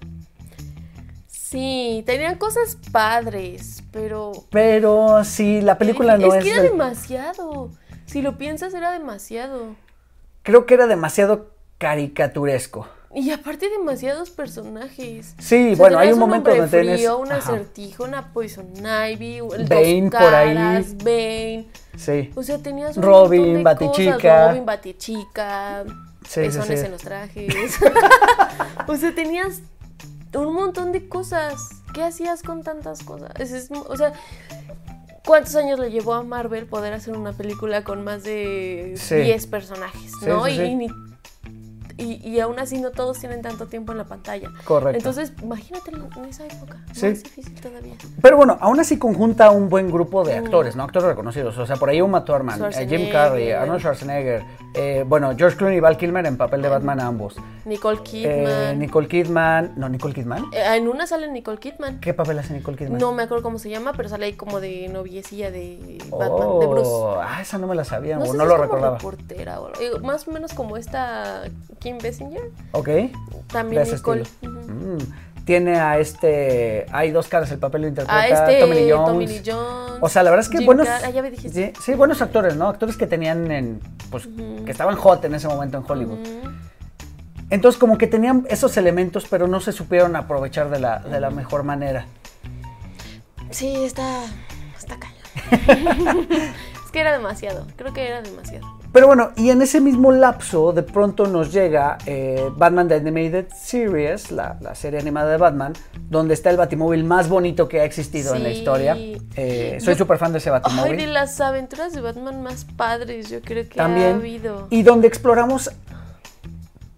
Sí, 1.52 2.02
tenían 2.06 2.38
cosas 2.38 2.78
padres, 2.94 3.84
pero... 3.92 4.32
pero 4.50 5.22
sí, 5.26 5.60
la 5.60 5.78
película 5.78 6.18
no 6.18 6.28
es 6.28 6.36
es... 6.36 6.44
que 6.46 6.52
era 6.52 6.62
demasiado. 6.64 7.70
si 8.06 8.22
lo 8.22 8.38
piensas 8.38 8.74
era 8.74 8.92
demasiado. 8.94 9.76
Creo 10.44 10.66
que 10.66 10.76
era 10.76 10.88
demasiado 10.88 11.52
caricaturesco. 11.78 12.88
Y 13.14 13.32
aparte 13.32 13.70
demasiados 13.70 14.30
personajes. 14.30 15.36
Sí, 15.40 15.74
O 15.74 15.76
sea, 15.76 15.84
bueno, 15.84 16.00
hay 16.00 16.14
un 16.14 16.20
momento 16.20 16.56
donde 16.56 16.68
frío, 16.96 17.18
un 17.18 17.34
ajá. 17.34 17.40
acertijo, 17.52 18.06
una 18.06 18.32
Poison 18.32 18.72
Ivy, 18.78 19.40
el 19.40 19.66
Bane 19.68 20.10
dos 20.10 20.22
por 20.22 20.34
ahí. 20.34 20.56
Bane. 21.04 21.68
Sí. 21.98 22.32
O 22.34 22.44
sea, 22.44 22.60
tenías 22.60 22.96
un 22.96 23.04
Robin, 23.04 23.56
de 23.58 23.64
Batichica. 23.64 24.14
cosas, 24.16 24.48
Robin, 24.52 24.66
Batichica, 24.66 25.84
Sí, 26.24 26.30
sí, 26.30 26.40
pezones 26.42 26.80
sí. 26.80 26.86
en 26.86 26.92
los 26.94 27.02
trajes. 27.02 27.78
o 28.88 28.96
sea, 28.96 29.14
tenías 29.14 29.60
un 30.36 30.54
montón 30.54 30.92
de 30.92 31.08
cosas. 31.10 31.70
¿Qué 31.94 32.04
hacías 32.04 32.42
con 32.44 32.64
tantas 32.64 33.04
cosas? 33.04 33.32
Es- 33.40 33.52
es- 33.52 33.70
o 33.72 33.98
sea, 33.98 34.14
¿cuántos 35.26 35.56
años 35.56 35.80
le 35.80 35.92
llevó 35.92 36.14
a 36.14 36.24
Marvel 36.24 36.66
poder 36.68 36.94
hacer 36.94 37.16
una 37.18 37.34
película 37.34 37.84
con 37.84 38.04
más 38.04 38.24
de 38.24 38.94
Sí. 38.98 39.16
10 39.16 39.48
personajes? 39.48 40.12
Sí, 40.20 40.26
¿no? 40.28 40.46
sí, 40.46 40.52
y, 40.52 40.62
y 40.62 40.76
ni- 40.76 40.88
y, 42.02 42.28
y 42.28 42.40
aún 42.40 42.60
así 42.60 42.80
no 42.80 42.92
todos 42.92 43.20
tienen 43.20 43.42
tanto 43.42 43.68
tiempo 43.68 43.92
en 43.92 44.00
la 44.00 44.06
pantalla. 44.06 44.50
Correcto. 44.66 44.98
Entonces, 44.98 45.34
imagínate 45.42 45.92
en 45.92 46.26
esa 46.26 46.46
época. 46.46 46.78
Sí. 46.94 47.08
Más 47.08 47.24
difícil 47.24 47.62
todavía. 47.62 47.94
Pero 48.22 48.38
bueno, 48.38 48.58
aún 48.60 48.80
así 48.80 48.98
conjunta 48.98 49.52
un 49.52 49.70
buen 49.70 49.92
grupo 49.92 50.24
de 50.24 50.38
actores, 50.38 50.76
¿no? 50.76 50.84
Actores 50.84 51.08
reconocidos. 51.08 51.58
O 51.58 51.66
sea, 51.66 51.76
por 51.78 51.90
ahí 51.90 52.02
Uma 52.02 52.26
Thurman, 52.26 52.62
eh, 52.74 52.88
Jim. 52.90 53.10
Carrey, 53.12 53.52
Arnold 53.52 53.80
Schwarzenegger, 53.82 54.44
eh, 54.74 55.04
bueno, 55.08 55.34
George 55.38 55.58
Clooney 55.58 55.78
y 55.78 55.82
Val 55.82 55.98
Kilmer 55.98 56.26
en 56.26 56.38
papel 56.38 56.62
de 56.62 56.70
Batman 56.70 57.00
ambos. 57.00 57.36
Nicole 57.66 58.00
Eh, 58.00 58.04
Kidman. 58.04 58.80
Nicole 58.80 59.08
Kidman, 59.08 59.74
no, 59.76 59.88
Nicole 59.90 60.14
Kidman. 60.14 60.46
Eh, 60.54 60.76
en 60.78 60.88
una 60.88 61.06
sale 61.06 61.30
Nicole 61.32 61.60
Kidman. 61.60 62.00
¿Qué 62.00 62.14
papel 62.14 62.40
hace 62.40 62.54
Nicole 62.54 62.78
Kidman? 62.78 62.98
No 63.00 63.12
me 63.14 63.24
acuerdo 63.24 63.44
cómo 63.44 63.60
se 63.60 63.70
llama, 63.70 63.94
pero 63.96 64.10
sale 64.10 64.26
ahí 64.26 64.34
como 64.34 64.60
de 64.60 64.88
noviecilla 64.90 65.52
de 65.52 65.98
Batman, 66.10 66.30
oh, 66.32 66.60
de 66.60 66.68
Bruce. 66.68 66.90
ah, 67.22 67.40
esa 67.42 67.58
no 67.58 67.68
me 67.68 67.76
la 67.76 67.84
sabía, 67.84 68.16
No 68.18 68.24
o 68.24 68.26
sé 68.26 68.38
no 68.38 68.44
si 68.44 68.50
lo 68.50 68.56
es 68.56 68.60
como 68.62 68.64
recordaba. 68.64 68.98
reportera 68.98 69.60
o 69.62 69.70
eh, 69.80 69.92
más 70.04 70.28
o 70.28 70.32
menos 70.32 70.54
como 70.54 70.78
esta 70.78 71.44
Kim 71.92 72.10
Basinger. 72.10 72.42
Ok. 72.72 72.90
También 73.52 73.84
de 73.84 73.92
Nicole. 73.92 74.24
Mm, 74.42 75.44
Tiene 75.46 75.80
a 75.80 76.00
este. 76.00 76.86
Hay 76.92 77.12
dos 77.12 77.28
caras, 77.28 77.52
el 77.52 77.60
papel 77.60 77.82
lo 77.82 77.88
interpreta 77.88 78.20
A 78.20 78.28
este 78.28 78.60
Tommy 78.60 78.76
Lee 78.76 78.92
Jones. 78.92 79.06
Tommy 79.06 79.28
Lee 79.28 79.42
Jones. 79.46 80.00
O 80.02 80.10
sea, 80.10 80.24
la 80.24 80.30
verdad 80.30 80.46
es 80.46 80.50
que 80.50 80.58
Jim 80.60 80.66
buenos. 80.66 80.88
Ah, 80.88 81.10
ya 81.10 81.22
me 81.22 81.32
dijiste. 81.32 81.74
Sí, 81.76 81.82
sí, 81.84 81.94
buenos 81.96 82.22
actores, 82.22 82.56
¿no? 82.56 82.68
Actores 82.68 82.96
que 82.96 83.08
tenían 83.08 83.52
en. 83.52 83.82
Pues 84.10 84.28
que 84.66 84.72
estaban 84.72 84.96
hot 84.96 85.24
en 85.26 85.36
ese 85.36 85.48
momento 85.48 85.78
en 85.78 85.84
Hollywood. 85.88 86.20
Entonces, 87.50 87.78
como 87.78 87.98
que 87.98 88.08
tenían 88.08 88.46
esos 88.50 88.78
elementos, 88.78 89.26
pero 89.30 89.48
no 89.48 89.60
se 89.60 89.74
supieron 89.74 90.16
aprovechar 90.16 90.70
de 90.70 90.80
la, 90.80 91.00
de 91.00 91.20
la 91.20 91.32
mejor 91.32 91.64
manera. 91.64 92.06
Sí, 93.50 93.84
está. 93.84 94.24
Está 94.78 94.98
es 95.52 96.92
que 96.92 97.00
era 97.00 97.12
demasiado. 97.12 97.68
Creo 97.76 97.94
que 97.94 98.08
era 98.08 98.22
demasiado. 98.22 98.81
Pero 98.94 99.08
bueno, 99.08 99.32
y 99.38 99.52
en 99.52 99.62
ese 99.62 99.80
mismo 99.80 100.12
lapso, 100.12 100.74
de 100.74 100.84
pronto 100.84 101.26
nos 101.26 101.54
llega 101.54 101.98
eh, 102.06 102.50
Batman 102.58 102.90
The 102.90 102.96
Animated 102.96 103.48
Series, 103.56 104.32
la, 104.32 104.58
la 104.60 104.76
serie 104.76 105.00
animada 105.00 105.32
de 105.32 105.38
Batman, 105.38 105.72
donde 106.10 106.34
está 106.34 106.50
el 106.50 106.58
batimóvil 106.58 107.06
más 107.06 107.30
bonito 107.30 107.70
que 107.70 107.80
ha 107.80 107.86
existido 107.86 108.36
en 108.36 108.44
la 108.44 108.50
historia. 108.50 108.98
Eh, 109.36 109.78
soy 109.80 109.96
súper 109.96 110.18
fan 110.18 110.34
de 110.34 110.40
ese 110.40 110.50
Ay, 110.50 110.60
batimóvil. 110.60 110.98
de 110.98 111.08
las 111.08 111.40
aventuras 111.40 111.94
de 111.94 112.02
Batman 112.02 112.44
más 112.44 112.66
padres, 112.66 113.30
yo 113.30 113.40
creo 113.42 113.64
que 113.70 113.80
ha 113.80 113.84
También. 113.84 114.16
habido. 114.16 114.68
Y 114.70 114.84
donde 114.84 115.08
exploramos 115.08 115.72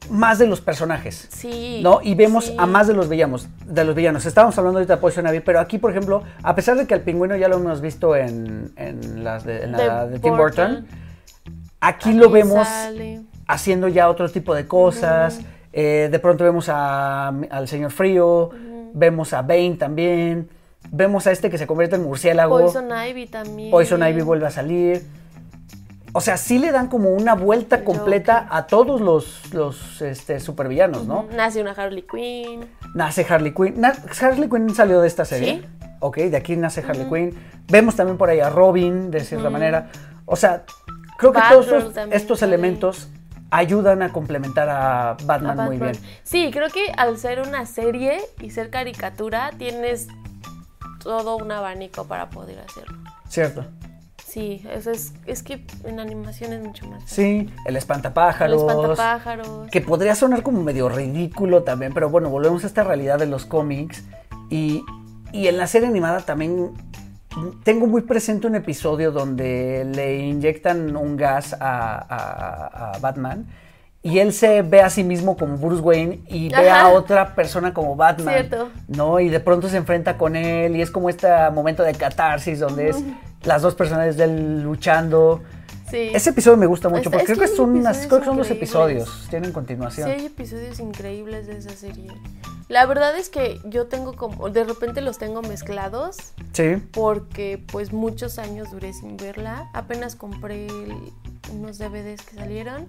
más 0.10 0.40
de 0.40 0.48
los 0.48 0.62
personajes. 0.62 1.28
Sí. 1.32 1.80
¿No? 1.84 2.00
Y 2.04 2.16
vemos 2.16 2.46
sí. 2.46 2.56
a 2.58 2.66
más 2.66 2.88
de 2.88 2.94
los 2.94 3.08
villanos, 3.08 3.48
de 3.66 3.86
los 3.86 3.96
villanos. 3.96 4.26
Estábamos 4.26 4.58
hablando 4.58 4.80
ahorita 4.80 4.96
de 4.96 5.02
Poison 5.02 5.28
Ivy, 5.28 5.42
pero 5.42 5.60
aquí, 5.60 5.78
por 5.78 5.92
ejemplo, 5.92 6.24
a 6.42 6.56
pesar 6.56 6.76
de 6.76 6.88
que 6.88 6.94
al 6.96 7.02
pingüino 7.02 7.36
ya 7.36 7.48
lo 7.48 7.58
hemos 7.58 7.82
visto 7.82 8.16
en, 8.16 8.74
en 8.78 9.24
las 9.24 9.44
de, 9.46 9.64
en 9.64 9.72
la 9.74 10.08
de 10.08 10.20
Tim 10.20 10.36
Burton, 10.36 10.86
aquí, 11.88 12.10
Aquí 12.10 12.18
lo 12.18 12.30
vemos 12.30 12.68
sale. 12.68 13.22
haciendo 13.48 13.88
ya 13.88 14.10
otro 14.10 14.30
tipo 14.30 14.54
de 14.56 14.68
cosas. 14.68 15.40
Eh, 15.72 16.10
de 16.12 16.20
pronto 16.20 16.44
vemos 16.44 16.70
a- 16.70 17.30
al 17.30 17.68
señor 17.68 17.92
Frío, 17.92 18.52
vemos 18.94 19.34
a 19.34 19.42
Bane 19.42 19.76
también, 19.78 20.50
vemos 20.92 21.26
a 21.28 21.32
este 21.32 21.50
que 21.50 21.58
se 21.58 21.66
convierte 21.66 21.96
en 21.96 22.04
murciélago. 22.04 22.60
Poison 22.60 22.90
Ivy 23.10 23.28
también. 23.28 23.72
Poison 23.72 24.02
Ivy 24.08 24.22
vuelve 24.22 24.46
a 24.48 24.52
salir. 24.52 25.04
O 26.16 26.22
sea, 26.22 26.38
sí 26.38 26.60
le 26.60 26.72
dan 26.72 26.90
como 26.90 27.10
una 27.10 27.34
vuelta 27.34 27.78
El 27.78 27.84
completa 27.86 28.46
a 28.52 28.68
todos 28.68 29.02
los, 29.02 29.52
los 29.52 30.00
este, 30.04 30.40
supervillanos, 30.40 31.08
¿no? 31.08 31.26
Nace 31.36 31.60
una 31.60 31.72
Harley 31.72 32.04
Quinn. 32.04 32.68
Nace 32.94 33.26
Harley 33.28 33.52
Quinn. 33.52 33.82
Na- 33.82 33.96
Harley 34.22 34.48
Quinn 34.48 34.76
salió 34.76 35.02
de 35.02 35.08
esta 35.08 35.26
serie. 35.26 35.62
Sí. 35.64 35.88
Ok, 36.02 36.18
de 36.18 36.38
aquí 36.38 36.56
nace 36.56 36.82
Harley 36.88 37.08
Quinn. 37.10 37.34
Vemos 37.68 37.96
también 37.96 38.20
por 38.20 38.30
ahí 38.30 38.42
a 38.42 38.52
Robin, 38.52 39.10
de 39.10 39.22
cierta 39.22 39.50
manera. 39.50 39.90
O 40.26 40.36
sea, 40.36 40.66
creo 41.32 41.34
que 41.34 41.56
Batgirl 41.56 41.94
todos 41.94 42.08
estos, 42.12 42.42
elementos 42.42 43.10
ayudan 43.52 44.02
a 44.02 44.12
complementar 44.12 44.70
a 44.70 45.16
Batman, 45.26 45.60
a 45.60 45.66
muy 45.66 45.78
bien. 45.78 45.94
Sí, 46.24 46.50
creo 46.52 46.70
que 46.70 46.92
al 46.98 47.18
ser 47.18 47.42
una 47.42 47.66
serie 47.66 48.20
y 48.42 48.50
ser 48.50 48.70
caricatura, 48.70 49.52
tienes 49.58 50.08
todo 51.04 51.38
un 51.38 51.52
abanico 51.52 52.06
para 52.06 52.30
poder 52.30 52.60
hacerlo. 52.60 52.98
¿Cierto? 53.30 53.66
Sí, 54.34 54.66
eso 54.72 54.90
es, 54.90 55.14
es 55.28 55.44
que 55.44 55.64
en 55.84 56.00
animación 56.00 56.54
es 56.54 56.62
mucho 56.64 56.88
más. 56.88 57.04
Sí, 57.06 57.52
el 57.66 57.68
El 57.68 57.76
espantapájaros. 57.76 58.64
espantapájaros. 58.64 59.70
Que 59.70 59.82
podría 59.82 60.16
sonar 60.16 60.42
como 60.42 60.64
medio 60.64 60.90
ridículo 60.90 61.62
también, 61.62 61.94
pero 61.94 62.10
bueno, 62.10 62.30
volvemos 62.30 62.64
a 62.64 62.68
esta 62.68 62.84
realidad 62.84 63.20
de 63.20 63.28
los 63.28 63.46
cómics. 63.46 64.04
Y, 64.50 64.84
y 65.32 65.48
en 65.48 65.58
la 65.58 65.68
serie 65.68 65.88
animada 65.88 66.22
también 66.22 66.74
tengo 67.64 67.88
muy 67.88 68.02
presente 68.02 68.48
un 68.48 68.56
episodio 68.56 69.12
donde 69.12 69.86
le 69.94 70.18
inyectan 70.20 70.96
un 70.96 71.16
gas 71.18 71.54
a, 71.60 71.96
a- 71.98 72.92
a 72.94 72.98
Batman. 73.00 73.46
Y 74.06 74.20
él 74.20 74.34
se 74.34 74.64
ve 74.64 74.82
a 74.82 74.90
sí 74.90 75.02
mismo 75.04 75.38
como 75.38 75.58
Bruce 75.58 75.82
Wayne 75.82 76.20
y 76.28 76.50
ve 76.50 76.70
a 76.70 76.90
otra 76.90 77.36
persona 77.36 77.74
como 77.74 77.96
Batman. 77.96 78.34
Cierto. 78.34 78.70
¿No? 78.90 79.20
Y 79.22 79.30
de 79.30 79.40
pronto 79.40 79.70
se 79.70 79.78
enfrenta 79.78 80.18
con 80.18 80.36
él 80.36 80.76
y 80.76 80.82
es 80.82 80.92
como 80.92 81.10
este 81.10 81.28
momento 81.54 81.84
de 81.84 81.94
catarsis 81.94 82.60
donde 82.60 82.90
es 82.90 82.98
las 83.44 83.62
dos 83.62 83.76
personas 83.76 84.18
de 84.18 84.24
él 84.26 84.62
luchando. 84.62 85.42
Sí. 85.90 86.10
Ese 86.14 86.32
episodio 86.32 86.58
me 86.58 86.66
gusta 86.66 86.90
mucho 86.90 87.04
Es- 87.04 87.10
porque 87.16 87.32
es 87.32 87.38
creo 87.38 87.50
que 87.50 87.56
son 87.56 87.70
unas- 87.78 88.06
creo 88.08 88.20
que 88.20 88.26
son 88.26 88.36
dos 88.36 88.50
episodios, 88.52 89.28
tienen 89.30 89.52
Sí, 89.52 89.54
continuación. 89.54 90.10
hay 90.10 90.26
episodios 90.26 90.80
increíbles 90.82 91.48
de 91.48 91.58
esa 91.60 91.70
serie. 91.70 92.08
La 92.70 92.86
verdad 92.86 93.16
es 93.18 93.30
que 93.30 93.60
yo 93.66 93.88
tengo 93.88 94.16
como, 94.16 94.50
de 94.50 94.64
repente 94.64 95.02
los 95.02 95.18
tengo 95.18 95.42
mezclados 95.42 96.18
Sí, 96.54 96.76
porque 96.92 97.62
pues 97.72 97.92
muchos 97.94 98.40
años 98.40 98.72
duré 98.72 98.94
sin 98.94 99.18
verla. 99.18 99.70
Apenas 99.74 100.16
compré 100.16 100.68
el- 100.68 101.12
unos 101.52 101.78
DVDs 101.78 102.22
que 102.22 102.36
salieron. 102.36 102.88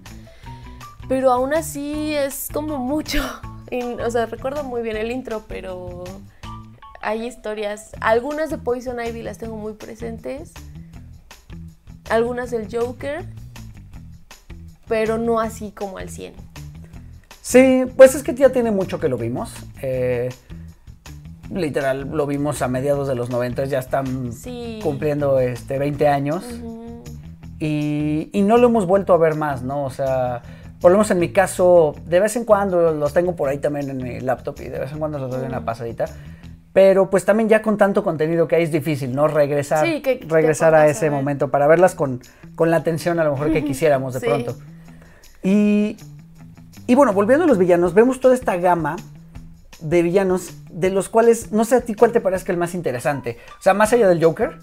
Pero 1.09 1.31
aún 1.31 1.53
así 1.53 2.13
es 2.15 2.47
como 2.53 2.77
mucho. 2.77 3.21
Y, 3.71 3.81
o 3.81 4.11
sea, 4.11 4.27
recuerdo 4.27 4.63
muy 4.63 4.83
bien 4.83 4.95
el 4.95 5.11
intro, 5.11 5.43
pero 5.47 6.03
hay 7.01 7.25
historias. 7.25 7.89
Algunas 7.99 8.51
de 8.51 8.59
Poison 8.59 9.03
Ivy 9.03 9.23
las 9.23 9.39
tengo 9.39 9.57
muy 9.57 9.73
presentes. 9.73 10.51
Algunas 12.11 12.51
del 12.51 12.67
Joker. 12.71 13.25
Pero 14.87 15.17
no 15.17 15.39
así 15.39 15.71
como 15.71 15.97
al 15.97 16.11
100. 16.11 16.35
Sí, 17.45 17.83
pues 17.95 18.15
es 18.15 18.23
que 18.23 18.33
ya 18.33 18.49
tiene 18.49 18.71
mucho 18.71 18.99
que 18.99 19.07
lo 19.07 19.17
vimos. 19.17 19.53
eh, 19.81 20.29
literal, 21.53 22.09
lo 22.11 22.25
vimos 22.25 22.63
a 22.63 22.67
mediados 22.67 23.07
de 23.07 23.13
los 23.13 23.29
90, 23.29 23.65
ya 23.65 23.77
están 23.77 24.33
Sí. 24.33 24.79
cumpliendo 24.81 25.39
este, 25.39 25.77
20 25.77 26.07
años. 26.07 26.43
Y, 27.59 28.29
y 28.33 28.41
no 28.41 28.57
lo 28.57 28.67
hemos 28.67 28.87
vuelto 28.87 29.13
a 29.13 29.17
ver 29.17 29.35
más, 29.35 29.61
¿no? 29.61 29.85
O 29.85 29.91
sea, 29.91 30.41
por 30.81 30.91
lo 30.91 30.97
menos 30.97 31.11
en 31.11 31.19
mi 31.19 31.29
caso, 31.31 31.93
de 32.07 32.19
vez 32.19 32.35
en 32.35 32.45
cuando 32.45 32.91
los 32.91 33.13
tengo 33.13 33.35
por 33.35 33.47
ahí 33.49 33.59
también 33.59 33.89
en 33.91 33.97
mi 33.97 34.19
laptop 34.21 34.55
y 34.59 34.69
de 34.69 34.79
vez 34.79 34.91
en 34.91 34.97
cuando 34.99 35.19
los 35.19 35.29
doy 35.31 35.45
una 35.45 35.63
pasadita. 35.63 36.05
Pero 36.73 37.09
pues 37.11 37.23
también 37.25 37.47
ya 37.47 37.61
con 37.61 37.77
tanto 37.77 38.03
contenido 38.03 38.47
que 38.47 38.55
hay 38.57 38.63
es 38.63 38.71
difícil, 38.71 39.15
¿no? 39.15 39.27
Regresar, 39.27 39.85
Sí, 39.85 40.01
que 40.01 40.15
te 40.15 40.25
regresar 40.27 40.73
a 40.75 40.87
ese 40.87 41.09
momento 41.11 41.49
para 41.49 41.67
verlas 41.67 41.93
con, 41.95 42.21
con 42.55 42.71
la 42.71 42.77
atención 42.77 43.19
a 43.19 43.23
lo 43.23 43.33
mejor 43.33 43.51
que 43.53 43.63
quisiéramos 43.63 44.15
de 44.15 44.19
Sí. 44.19 44.25
pronto. 44.25 44.57
Y, 45.43 45.95
y 46.87 46.95
bueno, 46.95 47.13
volviendo 47.13 47.45
a 47.45 47.47
los 47.47 47.57
villanos, 47.57 47.93
vemos 47.93 48.19
toda 48.19 48.33
esta 48.35 48.57
gama 48.57 48.95
de 49.79 50.01
villanos 50.01 50.53
de 50.69 50.89
los 50.89 51.09
cuales, 51.09 51.51
no 51.51 51.65
sé 51.65 51.75
a 51.75 51.81
ti 51.81 51.95
cuál 51.95 52.11
te 52.11 52.21
parezca 52.21 52.51
el 52.51 52.57
más 52.57 52.73
interesante. 52.75 53.37
O 53.59 53.61
sea, 53.61 53.73
más 53.73 53.91
allá 53.93 54.07
del 54.07 54.23
Joker, 54.23 54.57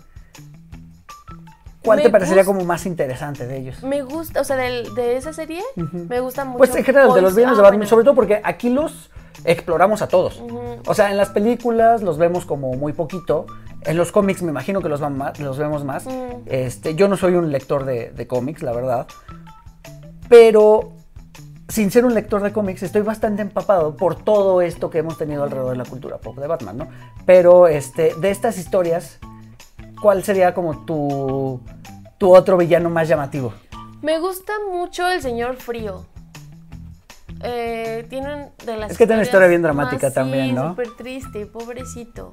¿cuál 1.85 1.99
Me 1.99 2.05
te 2.05 2.11
parecería 2.11 2.45
como 2.45 2.64
más 2.64 2.87
interesante 2.87 3.47
de 3.47 3.59
ellos? 3.59 3.83
Me 3.83 4.03
gusta, 4.03 4.41
o 4.41 4.45
sea, 4.45 4.57
del- 4.57 4.95
de 4.95 5.16
esa 5.16 5.33
serie, 5.33 5.62
me 5.77 6.20
gusta 6.20 6.45
mucho. 6.45 6.59
Pues 6.59 6.75
en 6.75 6.85
general, 6.85 7.12
de 7.14 7.23
los 7.23 7.35
villanos 7.35 7.57
de 7.59 7.61
ah, 7.62 7.64
Batman, 7.64 7.81
bueno. 7.81 7.91
sobre 7.91 8.05
todo 8.05 8.14
porque 8.14 8.41
aquí 8.43 8.70
los 8.70 9.11
exploramos 9.45 10.03
a 10.03 10.09
todos. 10.09 10.43
O 10.87 10.95
sea, 10.95 11.11
en 11.11 11.16
las 11.16 11.31
películas 11.31 12.03
los 12.03 12.18
vemos 12.18 12.45
como 12.45 12.73
muy 12.75 12.93
poquito. 12.93 13.47
En 13.85 13.97
los 13.97 14.12
cómics 14.12 14.43
me 14.43 14.51
imagino 14.51 14.81
que 14.81 14.89
los, 14.89 15.01
van 15.01 15.18
más- 15.18 15.39
los 15.41 15.59
vemos 15.59 15.85
más. 15.85 16.07
Mm. 16.07 16.11
Este, 16.47 16.95
yo 16.95 17.09
no 17.09 17.16
soy 17.16 17.35
un 17.35 17.51
lector 17.51 17.85
de, 17.85 18.11
de 18.12 18.27
cómics, 18.29 18.62
la 18.62 18.73
verdad. 18.73 19.07
Pero 20.29 20.93
sin 21.69 21.91
ser 21.91 22.05
un 22.05 22.15
lector 22.15 22.43
de 22.43 22.53
cómics, 22.53 22.83
estoy 22.83 23.03
bastante 23.03 23.43
empapado 23.43 23.97
por 23.97 24.17
todo 24.17 24.61
esto 24.61 24.91
que 24.91 24.99
hemos 24.99 25.17
tenido 25.19 25.43
alrededor 25.45 25.71
de 25.73 25.77
la 25.79 25.85
cultura 25.85 26.19
pop 26.19 26.37
de 26.39 26.47
Batman, 26.47 26.77
¿no? 26.77 26.89
Pero 27.25 27.67
este, 27.69 28.15
de 28.15 28.31
estas 28.31 28.59
historias, 28.59 29.19
¿cuál 30.01 30.23
sería 30.25 30.55
como 30.55 30.85
tu, 30.85 31.61
tu 32.19 32.35
otro 32.35 32.57
villano 32.57 32.91
más 32.91 33.09
llamativo? 33.09 33.55
Me 34.03 34.19
gusta 34.19 34.53
mucho 34.73 35.07
el 35.11 35.23
señor 35.23 35.57
frío. 35.57 36.05
Eh, 37.45 38.07
tienen 38.11 38.51
de 38.65 38.77
las 38.77 38.91
Es 38.93 38.99
que 38.99 39.07
tiene 39.07 39.21
una 39.21 39.23
historia 39.25 39.49
bien 39.49 39.63
dramática 39.63 40.09
más- 40.09 40.15
también, 40.15 40.47
sí, 40.49 40.53
¿no? 40.53 40.71
súper 40.71 40.89
triste, 40.97 41.47
pobrecito. 41.47 42.33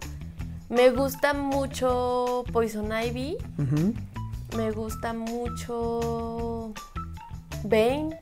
Me 0.70 0.92
gusta 0.92 1.34
mucho 1.34 2.44
Poison 2.52 2.92
Ivy. 2.92 3.38
Me 4.56 4.72
gusta 4.72 5.14
mucho 5.14 6.74
Bane. 7.64 8.20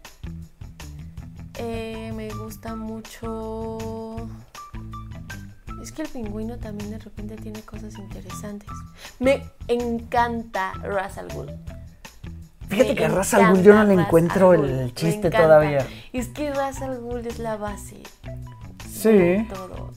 Eh, 1.59 2.11
me 2.15 2.29
gusta 2.29 2.75
mucho. 2.75 4.17
Es 5.81 5.91
que 5.91 6.01
el 6.03 6.07
pingüino 6.09 6.57
también 6.57 6.91
de 6.91 6.97
repente 6.99 7.35
tiene 7.37 7.61
cosas 7.61 7.95
interesantes. 7.97 8.69
Me 9.19 9.43
encanta 9.67 10.73
Ra's 10.83 11.17
al 11.17 11.27
Ghul. 11.29 11.51
Fíjate 12.67 12.89
Me 12.89 12.95
que 12.95 13.05
a 13.05 13.09
Ra's 13.09 13.33
al 13.33 13.51
Ghul 13.53 13.63
yo 13.63 13.73
no 13.73 13.83
le 13.85 13.93
encuentro 13.93 14.51
Ra's 14.51 14.61
el 14.69 14.93
chiste 14.93 15.29
todavía. 15.31 15.85
Es 16.13 16.27
que 16.29 16.53
Ra's 16.53 16.81
al 16.81 16.99
Ghul 16.99 17.25
es 17.25 17.39
la 17.39 17.55
base. 17.57 18.03
Sí. 18.91 19.47
Todo. 19.53 19.91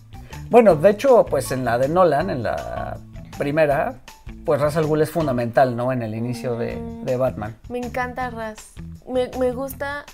Bueno, 0.51 0.77
de 0.77 0.91
hecho, 0.91 1.25
pues 1.27 1.51
en 1.53 1.65
la 1.65 1.79
de 1.79 1.89
Nolan, 1.89 2.31
en 2.31 2.43
la 2.43 2.99
primera, 3.39 4.01
pues 4.45 4.61
Ra's 4.61 4.77
al 4.77 4.87
Ghul 4.87 5.03
es 5.03 5.11
fundamental, 5.11 5.77
¿no? 5.77 5.93
En 5.93 6.03
el 6.03 6.15
inicio 6.15 6.57
de, 6.57 6.77
Mm. 6.77 7.05
de 7.05 7.17
Batman. 7.17 7.57
Me 7.69 7.79
encanta 7.79 8.31
Raz. 8.31 8.73
Me, 9.09 9.31
me 9.39 9.51
gusta. 9.53 10.05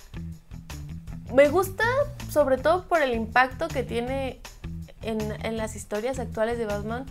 Me 1.33 1.49
gusta 1.49 1.83
sobre 2.29 2.57
todo 2.57 2.87
por 2.87 3.01
el 3.01 3.13
impacto 3.13 3.67
que 3.67 3.83
tiene 3.83 4.41
en, 5.01 5.19
en 5.45 5.57
las 5.57 5.75
historias 5.75 6.19
actuales 6.19 6.57
de 6.57 6.65
Batman. 6.65 7.05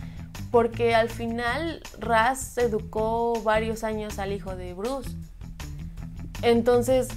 Porque 0.51 0.95
al 0.95 1.09
final 1.09 1.81
Raz 1.99 2.57
educó 2.57 3.41
varios 3.43 3.83
años 3.83 4.17
al 4.17 4.31
hijo 4.31 4.55
de 4.55 4.73
Bruce. 4.73 5.09
Entonces, 6.41 7.09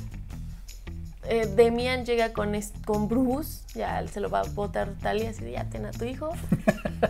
eh, 1.25 1.47
Demian 1.47 2.05
llega 2.05 2.33
con, 2.33 2.59
con 2.85 3.07
Bruce, 3.07 3.63
ya 3.75 4.07
se 4.09 4.21
lo 4.21 4.31
va 4.31 4.41
a 4.41 4.45
botar 4.45 4.95
Talia 5.01 5.31
así 5.31 5.45
de 5.45 5.53
ya 5.53 5.65
ten 5.65 5.87
a 5.87 5.93
tu 5.93 6.05
hijo. 6.05 6.33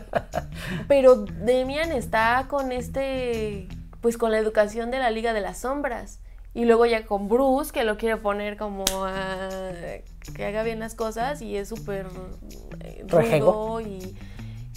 Pero 0.89 1.17
Demian 1.17 1.93
está 1.93 2.47
con 2.49 2.71
este, 2.73 3.69
pues 4.03 4.19
con 4.19 4.31
la 4.31 4.39
educación 4.39 4.91
de 4.91 4.99
la 4.99 5.11
Liga 5.11 5.33
de 5.33 5.41
las 5.41 5.59
Sombras. 5.59 6.21
Y 6.53 6.65
luego 6.65 6.85
ya 6.85 7.07
con 7.07 7.29
Bruce, 7.29 7.73
que 7.73 7.85
lo 7.85 7.97
quiere 7.97 8.17
poner 8.17 8.57
como 8.57 8.85
a 9.07 9.49
que 10.35 10.45
haga 10.45 10.63
bien 10.63 10.81
las 10.81 10.95
cosas 10.95 11.43
y 11.43 11.57
es 11.57 11.69
súper 11.69 12.07
eh, 12.81 13.05
rudo 13.09 13.81
y, 13.81 14.17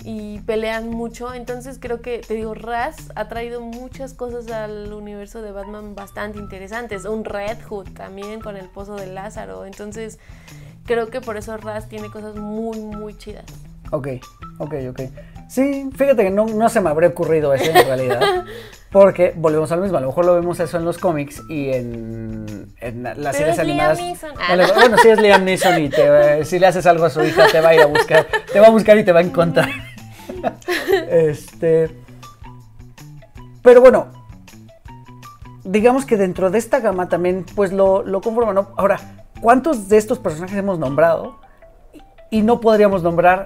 y 0.03 0.39
pelean 0.41 0.89
mucho. 0.89 1.33
Entonces 1.33 1.79
creo 1.79 2.01
que, 2.01 2.19
te 2.19 2.35
digo, 2.35 2.53
Raz 2.53 3.11
ha 3.15 3.27
traído 3.27 3.61
muchas 3.61 4.13
cosas 4.13 4.51
al 4.51 4.93
universo 4.93 5.41
de 5.41 5.51
Batman 5.51 5.95
bastante 5.95 6.37
interesantes. 6.37 7.05
Un 7.05 7.25
Red 7.25 7.57
Hood 7.67 7.89
también 7.93 8.39
con 8.39 8.55
el 8.55 8.69
pozo 8.69 8.95
de 8.95 9.07
Lázaro. 9.07 9.65
Entonces 9.65 10.19
creo 10.85 11.07
que 11.07 11.21
por 11.21 11.37
eso 11.37 11.57
Raz 11.57 11.89
tiene 11.89 12.09
cosas 12.09 12.35
muy, 12.35 12.79
muy 12.79 13.17
chidas. 13.17 13.45
Ok, 13.91 14.07
ok, 14.59 14.73
ok. 14.89 15.01
Sí, 15.47 15.89
fíjate 15.95 16.23
que 16.23 16.29
no, 16.29 16.45
no 16.45 16.69
se 16.69 16.81
me 16.81 16.89
habría 16.89 17.09
ocurrido 17.09 17.53
eso 17.53 17.69
en 17.69 17.85
realidad. 17.85 18.45
Porque 18.93 19.33
volvemos 19.35 19.71
a 19.71 19.75
lo 19.75 19.81
mismo, 19.81 19.97
a 19.97 20.01
lo 20.01 20.07
mejor 20.07 20.23
lo 20.25 20.35
vemos 20.35 20.59
eso 20.59 20.77
en 20.77 20.85
los 20.85 20.97
cómics 20.99 21.41
y 21.49 21.69
en, 21.73 22.67
en 22.79 23.03
las 23.03 23.15
Pero 23.15 23.33
series 23.33 23.59
es 23.59 23.65
Liam 23.65 23.79
animadas. 23.89 23.97
Neeson. 23.99 24.29
No 24.49 24.55
le- 24.55 24.71
bueno, 24.73 24.97
si 24.99 25.09
es 25.09 25.19
Liam 25.19 25.43
Neeson 25.43 25.83
y 25.83 25.89
te, 25.89 26.39
eh, 26.41 26.45
si 26.45 26.59
le 26.59 26.67
haces 26.67 26.85
algo 26.85 27.03
a 27.05 27.09
su 27.09 27.23
hija, 27.23 27.47
te 27.51 27.59
va 27.59 27.69
a 27.69 27.73
ir 27.75 27.81
a 27.81 27.85
buscar, 27.87 28.27
te 28.53 28.59
va 28.59 28.67
a 28.67 28.69
buscar 28.69 28.95
y 28.99 29.03
te 29.03 29.11
va 29.11 29.19
a 29.19 29.23
encontrar. 29.23 29.67
este. 31.09 31.89
Pero 33.63 33.81
bueno, 33.81 34.07
digamos 35.63 36.05
que 36.05 36.15
dentro 36.17 36.51
de 36.51 36.59
esta 36.59 36.79
gama 36.79 37.09
también, 37.09 37.45
pues 37.55 37.71
lo, 37.73 38.03
lo 38.03 38.21
conforman. 38.21 38.53
¿no? 38.55 38.69
Ahora, 38.77 38.99
¿cuántos 39.41 39.89
de 39.89 39.97
estos 39.97 40.19
personajes 40.19 40.57
hemos 40.57 40.77
nombrado? 40.79 41.39
Y 42.29 42.41
no 42.43 42.59
podríamos 42.61 43.01
nombrar 43.03 43.45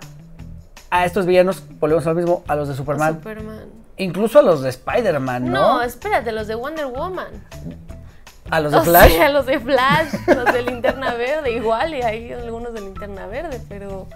a 0.89 1.05
estos 1.05 1.25
villanos, 1.25 1.63
volvemos 1.79 2.05
a 2.05 2.09
lo 2.09 2.15
mismo, 2.15 2.43
a 2.47 2.55
los 2.55 2.67
de 2.67 2.73
Superman, 2.75 3.15
Superman. 3.15 3.86
Incluso 3.97 4.39
a 4.39 4.41
los 4.41 4.61
de 4.61 4.69
Spider-Man, 4.69 5.45
¿no? 5.45 5.51
No, 5.77 5.81
espérate, 5.81 6.31
los 6.31 6.47
de 6.47 6.55
Wonder 6.55 6.85
Woman. 6.87 7.27
a 8.49 8.59
los 8.59 8.71
de 8.71 8.77
O 8.79 8.83
Flash. 8.83 9.11
sea, 9.11 9.29
los 9.29 9.45
de 9.45 9.59
Flash, 9.59 10.13
los 10.27 10.45
de 10.53 10.61
Linterna 10.61 11.13
Verde, 11.15 11.51
igual, 11.53 11.93
y 11.93 12.01
hay 12.01 12.31
algunos 12.33 12.73
de 12.73 12.81
Linterna 12.81 13.27
Verde, 13.27 13.61
pero, 13.67 14.07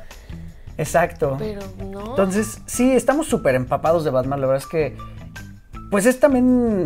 Exacto. 0.78 1.36
pero 1.40 1.62
no. 1.90 2.12
Entonces, 2.12 2.62
sí, 2.66 2.92
estamos 2.94 3.28
súper 3.28 3.56
empapados 3.56 4.04
de 4.04 4.10
Batman. 4.12 4.40
La 4.42 4.48
verdad 4.48 4.64
es 4.64 4.70
que, 4.70 4.96
pues 5.90 6.06
es 6.06 6.20
también, 6.20 6.86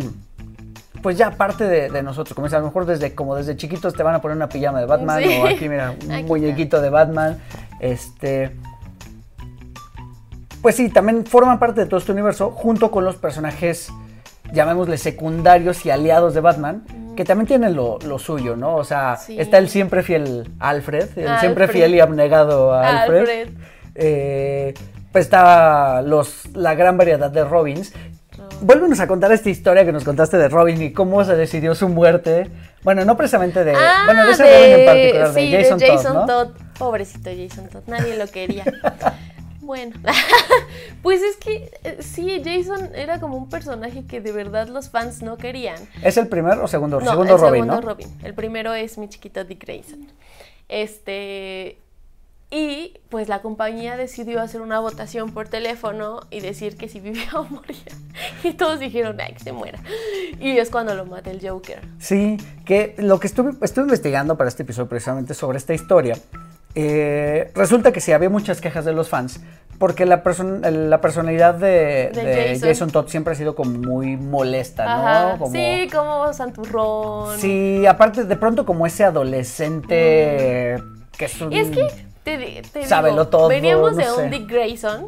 pues 1.02 1.16
ya 1.16 1.30
parte 1.30 1.64
de, 1.64 1.88
de 1.90 2.02
nosotros. 2.02 2.34
Como 2.34 2.48
a 2.48 2.50
lo 2.58 2.64
mejor 2.66 2.84
desde, 2.86 3.14
como 3.14 3.36
desde 3.36 3.56
chiquitos 3.56 3.94
te 3.94 4.02
van 4.02 4.14
a 4.16 4.20
poner 4.20 4.36
una 4.36 4.48
pijama 4.48 4.80
de 4.80 4.86
Batman 4.86 5.22
Sí. 5.22 5.38
o 5.40 5.46
aquí, 5.46 5.68
mira, 5.68 5.94
un 6.04 6.10
Aquí 6.12 6.24
muñequito 6.24 6.80
de 6.80 6.90
Batman. 6.90 7.38
Este. 7.78 8.56
Pues 10.66 10.74
sí, 10.74 10.88
también 10.88 11.24
forman 11.24 11.60
parte 11.60 11.82
de 11.82 11.86
todo 11.86 12.00
este 12.00 12.10
universo 12.10 12.50
junto 12.50 12.90
con 12.90 13.04
los 13.04 13.14
personajes, 13.14 13.88
llamémosle 14.52 14.98
secundarios 14.98 15.86
y 15.86 15.90
aliados 15.92 16.34
de 16.34 16.40
Batman, 16.40 16.82
que 17.14 17.24
también 17.24 17.46
tienen 17.46 17.76
lo, 17.76 18.00
lo 18.04 18.18
suyo, 18.18 18.56
¿no? 18.56 18.74
O 18.74 18.82
sea, 18.82 19.14
Sí. 19.16 19.38
está 19.38 19.58
el 19.58 19.68
siempre 19.68 20.02
fiel 20.02 20.50
Alfred, 20.58 21.16
el 21.16 21.38
siempre 21.38 21.68
fiel 21.68 21.94
y 21.94 22.00
abnegado 22.00 22.74
Alfred. 22.74 23.18
Alfred. 23.20 23.48
Eh, 23.94 24.74
pues 25.12 25.26
estaba 25.26 26.02
los, 26.02 26.46
la 26.56 26.74
gran 26.74 26.98
variedad 26.98 27.30
de 27.30 27.44
Robins. 27.44 27.92
Vuélvenos 28.60 28.98
a 28.98 29.06
contar 29.06 29.30
esta 29.30 29.48
historia 29.50 29.84
que 29.84 29.92
nos 29.92 30.02
contaste 30.02 30.36
de 30.36 30.48
Robin 30.48 30.82
y 30.82 30.92
cómo 30.92 31.24
se 31.24 31.36
decidió 31.36 31.76
su 31.76 31.88
muerte. 31.88 32.50
Bueno, 32.82 33.04
no 33.04 33.16
precisamente 33.16 33.62
de. 33.62 33.72
Ah, 33.72 34.02
bueno, 34.04 34.26
de 34.26 34.32
ese 34.32 34.42
de- 34.42 34.50
Robin 34.50 34.80
en 34.80 34.86
particular, 34.86 35.32
sí, 35.32 35.50
de 35.52 35.62
Jason, 35.62 35.78
Todd, 35.78 36.14
¿no? 36.14 36.26
Todd. 36.26 36.48
Pobrecito 36.76 37.30
Jason 37.30 37.68
Todd, 37.68 37.82
nadie 37.86 38.16
lo 38.16 38.26
quería. 38.26 38.64
bueno, 39.66 39.96
pues 41.02 41.22
es 41.22 41.36
que 41.36 41.70
eh, 41.84 41.98
sí, 42.00 42.42
Jason 42.44 42.94
era 42.94 43.20
como 43.20 43.36
un 43.36 43.48
personaje 43.48 44.06
que 44.06 44.20
de 44.20 44.32
verdad 44.32 44.68
los 44.68 44.88
fans 44.90 45.22
no 45.22 45.36
querían. 45.36 45.76
¿Es 46.02 46.16
el 46.16 46.28
primer 46.28 46.58
o 46.58 46.68
segundo? 46.68 47.00
No, 47.00 47.10
segundo 47.10 47.34
el 47.34 47.40
Robin, 47.40 47.62
segundo 47.64 47.80
¿no? 47.80 47.88
Robin. 47.88 48.08
El 48.22 48.34
primero 48.34 48.72
es 48.74 48.96
mi 48.96 49.08
chiquito 49.08 49.44
Dick 49.44 49.64
Grayson. 49.64 50.06
Este. 50.68 51.78
Y 52.48 52.94
pues 53.08 53.28
la 53.28 53.42
compañía 53.42 53.96
decidió 53.96 54.40
hacer 54.40 54.60
una 54.60 54.78
votación 54.78 55.32
por 55.32 55.48
teléfono 55.48 56.20
y 56.30 56.38
decir 56.38 56.76
que 56.76 56.88
si 56.88 57.00
vivía 57.00 57.28
o 57.34 57.44
moría. 57.44 57.92
Y 58.44 58.52
todos 58.52 58.78
dijeron, 58.78 59.20
ay, 59.20 59.34
que 59.34 59.40
se 59.40 59.52
muera. 59.52 59.80
Y 60.40 60.56
es 60.56 60.70
cuando 60.70 60.94
lo 60.94 61.06
mata 61.06 61.30
el 61.30 61.46
Joker. 61.46 61.80
Sí, 61.98 62.36
que 62.64 62.94
lo 62.98 63.18
que 63.18 63.26
estuve, 63.26 63.52
estuve 63.62 63.84
investigando 63.84 64.36
para 64.36 64.48
este 64.48 64.62
episodio 64.62 64.88
precisamente 64.88 65.34
sobre 65.34 65.58
esta 65.58 65.74
historia, 65.74 66.16
eh, 66.76 67.50
resulta 67.54 67.90
que 67.90 68.00
sí, 68.00 68.12
había 68.12 68.30
muchas 68.30 68.60
quejas 68.60 68.84
de 68.84 68.92
los 68.92 69.08
fans, 69.08 69.40
porque 69.78 70.06
la, 70.06 70.22
person- 70.22 70.60
la 70.70 71.00
personalidad 71.00 71.54
de, 71.54 72.10
De 72.14 72.22
de 72.24 72.48
Jason. 72.54 72.68
Jason. 72.68 72.90
Todd 72.90 73.08
siempre 73.08 73.32
ha 73.32 73.36
sido 73.36 73.54
como 73.56 73.72
muy 73.78 74.16
molesta, 74.16 74.84
¿no? 74.84 74.90
Ajá. 74.90 75.38
Como- 75.38 75.52
Sí, 75.52 75.88
como 75.92 76.32
santurrón. 76.32 77.38
Sí, 77.38 77.84
aparte 77.86 78.24
de 78.24 78.36
pronto 78.36 78.64
como 78.64 78.86
ese 78.86 79.04
adolescente 79.04 80.76
que 81.16 81.24
es 81.24 81.40
un... 81.40 81.52
Y 81.52 81.58
es 81.60 81.68
que 81.70 81.86
te, 82.24 82.38
digo, 82.38 83.26
todo, 83.28 83.48
veníamos 83.48 83.96
no 83.96 83.98
de 83.98 84.12
un 84.24 84.30
Dick 84.30 84.50
Grayson 84.50 85.06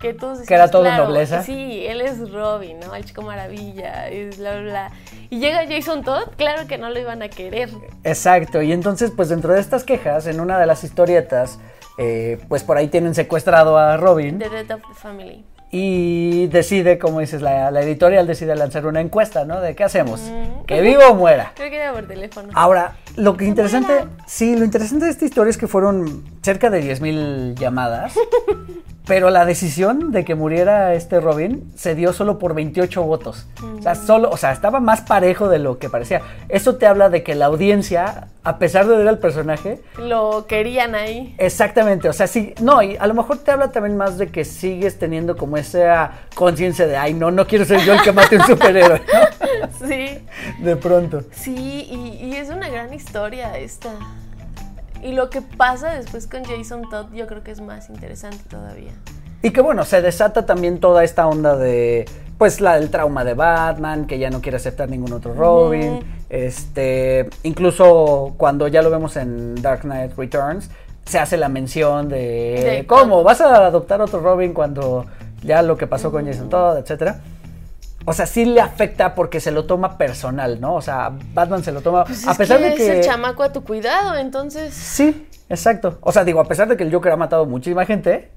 que 0.00 0.12
todos 0.14 0.40
Que 0.40 0.54
era 0.54 0.70
todo 0.70 0.82
claro, 0.82 1.04
nobleza. 1.04 1.42
Sí, 1.42 1.84
él 1.86 2.00
es 2.00 2.30
Robin, 2.30 2.78
¿no? 2.80 2.94
El 2.94 3.04
chico 3.04 3.22
maravilla, 3.22 4.10
y 4.10 4.26
bla, 4.36 4.60
bla. 4.60 4.90
Y 5.30 5.38
llega 5.38 5.64
Jason 5.68 6.02
Todd, 6.04 6.28
claro 6.36 6.66
que 6.66 6.76
no 6.78 6.90
lo 6.90 6.98
iban 7.00 7.22
a 7.22 7.28
querer. 7.28 7.70
Exacto, 8.04 8.60
y 8.62 8.72
entonces 8.72 9.10
pues 9.14 9.28
dentro 9.30 9.52
de 9.54 9.60
estas 9.60 9.84
quejas, 9.84 10.26
en 10.26 10.40
una 10.40 10.58
de 10.58 10.66
las 10.66 10.84
historietas, 10.84 11.58
eh, 11.98 12.38
pues 12.48 12.62
por 12.64 12.76
ahí 12.76 12.88
tienen 12.88 13.14
secuestrado 13.14 13.78
a 13.78 13.96
Robin 13.96 14.38
The 14.38 14.48
Death 14.50 14.70
of 14.72 14.80
the 14.88 14.94
Family. 14.94 15.44
y 15.76 16.46
decide, 16.48 16.98
como 16.98 17.18
dices, 17.20 17.42
la, 17.42 17.70
la 17.72 17.80
editorial 17.82 18.26
decide 18.28 18.54
lanzar 18.54 18.86
una 18.86 19.00
encuesta, 19.00 19.44
¿no? 19.44 19.60
De 19.60 19.74
qué 19.74 19.82
hacemos, 19.84 20.20
Mm. 20.20 20.64
que 20.66 20.80
viva 20.82 21.08
o 21.08 21.14
muera. 21.16 21.50
Creo 21.56 21.68
que 21.70 21.76
era 21.76 21.92
por 21.92 22.06
teléfono. 22.06 22.48
Ahora, 22.54 22.96
lo 23.16 23.36
que 23.36 23.44
interesante, 23.44 23.92
muera. 23.92 24.08
sí, 24.26 24.54
lo 24.54 24.64
interesante 24.64 25.06
de 25.06 25.10
esta 25.10 25.24
historia 25.24 25.50
es 25.50 25.56
que 25.58 25.66
fueron 25.66 26.22
cerca 26.42 26.70
de 26.70 26.80
10.000 26.80 27.54
llamadas, 27.56 28.14
pero 29.06 29.28
la 29.30 29.44
decisión 29.44 30.12
de 30.12 30.24
que 30.24 30.34
muriera 30.34 30.94
este 30.94 31.20
Robin 31.20 31.70
se 31.76 31.94
dio 31.94 32.12
solo 32.12 32.38
por 32.38 32.54
28 32.54 33.02
votos. 33.02 33.46
O 33.78 33.82
sea, 33.82 33.94
solo, 33.94 34.30
o 34.30 34.36
sea, 34.36 34.52
estaba 34.52 34.80
más 34.80 35.02
parejo 35.02 35.48
de 35.48 35.58
lo 35.58 35.78
que 35.78 35.90
parecía. 35.90 36.22
Eso 36.48 36.76
te 36.76 36.86
habla 36.86 37.10
de 37.10 37.22
que 37.22 37.34
la 37.34 37.46
audiencia, 37.46 38.28
a 38.42 38.58
pesar 38.58 38.86
de 38.86 38.96
ver 38.96 39.08
al 39.08 39.18
personaje, 39.18 39.80
Lo 39.98 40.46
querían 40.46 40.94
ahí. 40.94 41.34
Exactamente, 41.38 42.08
o 42.08 42.12
sea, 42.14 42.26
sí, 42.26 42.54
no, 42.62 42.82
y 42.82 42.96
a 42.96 43.06
lo 43.06 43.14
mejor 43.14 43.38
te 43.38 43.50
habla 43.50 43.70
también 43.72 43.96
más 43.96 44.16
de 44.16 44.28
que 44.28 44.44
sigues 44.44 44.98
teniendo 44.98 45.36
como 45.36 45.58
esa 45.58 46.12
conciencia 46.34 46.86
de, 46.86 46.96
ay, 46.96 47.12
no, 47.12 47.30
no 47.30 47.46
quiero 47.46 47.64
ser 47.66 47.80
yo 47.80 47.92
el 47.92 48.02
que 48.02 48.12
mate 48.12 48.36
un 48.36 48.46
superhéroe, 48.46 49.02
¿no? 49.12 49.44
Sí. 49.88 50.18
De 50.60 50.76
pronto. 50.76 51.22
Sí, 51.32 51.54
y, 51.90 52.26
y 52.26 52.36
es 52.36 52.48
una 52.48 52.68
gran 52.68 52.92
historia 52.94 53.56
esta. 53.58 53.90
Y 55.04 55.12
lo 55.12 55.28
que 55.28 55.42
pasa 55.42 55.92
después 55.92 56.26
con 56.26 56.44
Jason 56.44 56.88
Todd 56.88 57.12
yo 57.12 57.26
creo 57.26 57.44
que 57.44 57.50
es 57.50 57.60
más 57.60 57.90
interesante 57.90 58.38
todavía. 58.48 58.92
Y 59.42 59.50
que 59.50 59.60
bueno, 59.60 59.84
se 59.84 60.00
desata 60.00 60.46
también 60.46 60.80
toda 60.80 61.04
esta 61.04 61.26
onda 61.26 61.56
de, 61.56 62.06
pues 62.38 62.62
la 62.62 62.80
del 62.80 62.88
trauma 62.88 63.22
de 63.22 63.34
Batman, 63.34 64.06
que 64.06 64.18
ya 64.18 64.30
no 64.30 64.40
quiere 64.40 64.56
aceptar 64.56 64.88
ningún 64.88 65.12
otro 65.12 65.34
Robin. 65.34 66.00
Este, 66.30 67.28
incluso 67.42 68.32
cuando 68.38 68.66
ya 68.66 68.80
lo 68.80 68.90
vemos 68.90 69.18
en 69.18 69.56
Dark 69.56 69.82
Knight 69.82 70.16
Returns, 70.16 70.70
se 71.04 71.18
hace 71.18 71.36
la 71.36 71.50
mención 71.50 72.08
de, 72.08 72.78
De 72.78 72.86
cómo 72.86 73.02
cómo. 73.02 73.22
vas 73.24 73.42
a 73.42 73.66
adoptar 73.66 74.00
otro 74.00 74.20
Robin 74.20 74.54
cuando 74.54 75.04
ya 75.42 75.60
lo 75.60 75.76
que 75.76 75.86
pasó 75.86 76.10
con 76.10 76.24
Jason 76.24 76.48
Todd, 76.48 76.78
etcétera. 76.78 77.20
O 78.06 78.12
sea, 78.12 78.26
sí 78.26 78.44
le 78.44 78.60
afecta 78.60 79.14
porque 79.14 79.40
se 79.40 79.50
lo 79.50 79.64
toma 79.64 79.96
personal, 79.96 80.60
¿no? 80.60 80.74
O 80.74 80.82
sea, 80.82 81.10
Batman 81.32 81.64
se 81.64 81.72
lo 81.72 81.80
toma 81.80 82.04
Pues 82.04 82.26
a 82.28 82.32
es 82.32 82.38
pesar 82.38 82.58
que 82.58 82.64
de 82.70 82.74
que 82.74 82.82
es 82.86 82.90
el 82.98 83.04
chamaco 83.04 83.42
a 83.42 83.52
tu 83.52 83.64
cuidado, 83.64 84.16
entonces. 84.16 84.74
Sí, 84.74 85.26
exacto. 85.48 85.98
O 86.02 86.12
sea, 86.12 86.24
digo, 86.24 86.40
a 86.40 86.44
pesar 86.44 86.68
de 86.68 86.76
que 86.76 86.84
el 86.84 86.92
Joker 86.92 87.12
ha 87.12 87.16
matado 87.16 87.46
muchísima 87.46 87.86
gente, 87.86 88.30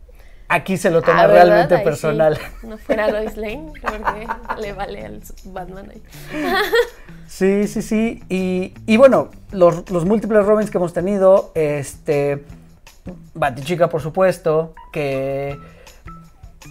aquí 0.48 0.78
se 0.78 0.90
lo 0.90 1.02
toma 1.02 1.24
Ah, 1.24 1.28
realmente 1.28 1.74
Ahí 1.76 1.80
sí. 1.82 1.84
personal. 1.86 2.38
No 2.64 2.78
fuera 2.78 3.08
Lois 3.12 3.36
Lane, 3.36 3.74
porque 3.82 4.28
le 4.62 4.74
vale 4.74 5.06
al 5.06 5.22
Batman 5.46 5.92
ahí. 5.92 6.02
Sí, 7.28 7.68
sí, 7.68 7.82
sí. 7.82 8.24
Y, 8.30 8.74
y 8.86 8.96
bueno, 8.96 9.32
los, 9.52 9.90
los 9.92 10.06
múltiples 10.06 10.46
Robins 10.46 10.72
que 10.72 10.78
hemos 10.78 10.94
tenido, 10.94 11.52
este. 11.56 12.46
Batichica, 13.34 13.90
por 13.90 14.02
supuesto, 14.02 14.74
que. 14.94 15.58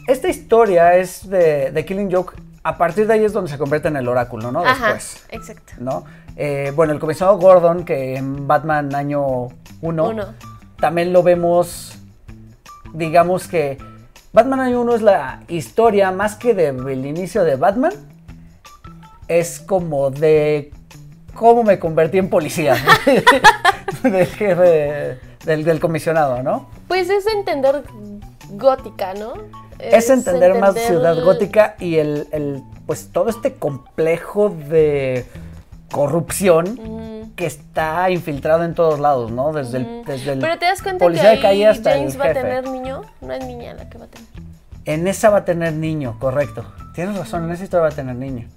Esta 0.08 0.28
historia 0.28 0.96
es 0.96 1.28
de, 1.28 1.70
de 1.72 1.84
Killing 1.84 2.10
Joke. 2.10 2.36
A 2.66 2.76
partir 2.76 3.06
de 3.06 3.12
ahí 3.14 3.24
es 3.24 3.32
donde 3.32 3.48
se 3.48 3.58
convierte 3.58 3.86
en 3.86 3.96
el 3.96 4.08
oráculo, 4.08 4.50
¿no? 4.50 4.58
Ajá, 4.66 4.94
Después. 4.94 5.24
exacto. 5.28 5.74
¿no? 5.78 6.04
Eh, 6.34 6.72
bueno, 6.74 6.92
el 6.92 6.98
comisionado 6.98 7.38
Gordon, 7.38 7.84
que 7.84 8.16
en 8.16 8.48
Batman 8.48 8.92
año 8.92 9.50
1, 9.82 10.08
Uno. 10.08 10.34
también 10.80 11.12
lo 11.12 11.22
vemos, 11.22 11.96
digamos 12.92 13.46
que 13.46 13.78
Batman 14.32 14.58
año 14.58 14.80
1 14.80 14.94
es 14.96 15.02
la 15.02 15.42
historia 15.46 16.10
más 16.10 16.34
que 16.34 16.54
del 16.54 17.06
inicio 17.06 17.44
de 17.44 17.54
Batman, 17.54 17.92
es 19.28 19.60
como 19.60 20.10
de 20.10 20.72
cómo 21.34 21.62
me 21.62 21.78
convertí 21.78 22.18
en 22.18 22.28
policía 22.28 22.74
del 24.02 24.26
jefe 24.26 25.20
del, 25.44 25.62
del 25.62 25.78
comisionado, 25.78 26.42
¿no? 26.42 26.68
Pues 26.88 27.10
es 27.10 27.26
entender 27.28 27.84
gótica, 28.50 29.14
¿no? 29.14 29.34
Es, 29.78 30.10
entender, 30.10 30.58
más 30.58 30.74
ciudad 30.74 31.22
gótica 31.22 31.76
y 31.78 31.96
el, 31.96 32.28
el, 32.32 32.62
pues 32.86 33.08
todo 33.12 33.28
este 33.28 33.54
complejo 33.54 34.48
de 34.50 35.26
corrupción 35.90 37.32
que 37.36 37.46
está 37.46 38.10
infiltrado 38.10 38.64
en 38.64 38.74
todos 38.74 38.98
lados, 38.98 39.30
¿no? 39.30 39.52
Desde 39.52 39.78
el, 39.78 40.04
desde 40.04 40.32
el 40.32 40.40
Pero 40.40 40.58
te 40.58 40.66
das 40.66 40.82
cuenta 40.82 41.04
policía 41.04 41.30
que 41.30 41.36
de 41.36 41.42
calle 41.42 41.66
hasta 41.66 41.90
James 41.92 42.14
el 42.14 42.20
va 42.20 42.24
a 42.24 42.28
jefe. 42.28 42.40
tener 42.40 42.68
niño, 42.68 43.02
no 43.20 43.32
es 43.32 43.44
niña 43.44 43.74
la 43.74 43.88
que 43.88 43.98
va 43.98 44.06
a 44.06 44.08
tener. 44.08 44.28
En 44.84 45.06
esa 45.08 45.30
va 45.30 45.38
a 45.38 45.44
tener 45.44 45.72
niño, 45.72 46.16
correcto. 46.18 46.64
Tienes 46.94 47.16
razón, 47.16 47.44
en 47.44 47.50
esa 47.50 47.64
historia 47.64 47.82
va 47.82 47.88
a 47.88 47.96
tener 47.96 48.16
niño. 48.16 48.48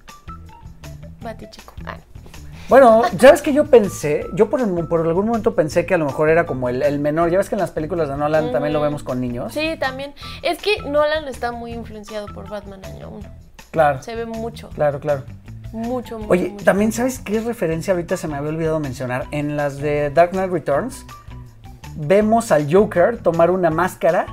Bati 1.21 1.49
chico. 1.49 1.73
Ah. 1.85 1.97
Bueno, 2.69 3.01
¿sabes 3.19 3.41
que 3.41 3.51
yo 3.51 3.65
pensé? 3.65 4.27
Yo 4.33 4.47
por, 4.47 4.87
por 4.87 5.07
algún 5.07 5.25
momento 5.25 5.55
pensé 5.55 5.87
que 5.87 5.95
a 5.95 5.97
lo 5.97 6.05
mejor 6.05 6.29
era 6.29 6.45
como 6.45 6.69
el, 6.69 6.83
el 6.83 6.99
menor. 6.99 7.31
Ya 7.31 7.39
ves 7.39 7.49
que 7.49 7.55
en 7.55 7.61
las 7.61 7.71
películas 7.71 8.09
de 8.09 8.15
Nolan 8.15 8.51
también 8.51 8.73
lo 8.73 8.79
vemos 8.79 9.01
con 9.01 9.19
niños. 9.19 9.53
Sí, 9.53 9.75
también. 9.79 10.13
Es 10.43 10.59
que 10.59 10.83
Nolan 10.83 11.27
está 11.27 11.51
muy 11.51 11.73
influenciado 11.73 12.27
por 12.27 12.47
Batman 12.47 12.85
año 12.85 13.09
1. 13.09 13.27
Claro, 13.71 14.03
Se 14.03 14.15
ve 14.15 14.25
mucho, 14.25 14.69
claro, 14.69 14.99
claro. 14.99 15.23
mucho, 15.71 16.19
mucho. 16.19 16.31
Oye, 16.31 16.49
mucho. 16.49 16.65
también 16.65 16.91
sabes 16.91 17.19
qué 17.19 17.39
referencia 17.39 17.93
ahorita 17.93 18.17
se 18.17 18.27
me 18.27 18.35
había 18.35 18.49
olvidado 18.49 18.79
mencionar. 18.79 19.25
En 19.31 19.57
las 19.57 19.77
de 19.77 20.11
Dark 20.11 20.31
Knight 20.31 20.51
Returns 20.51 21.05
vemos 21.95 22.51
al 22.51 22.71
Joker 22.71 23.17
tomar 23.17 23.49
una 23.49 23.71
máscara 23.71 24.27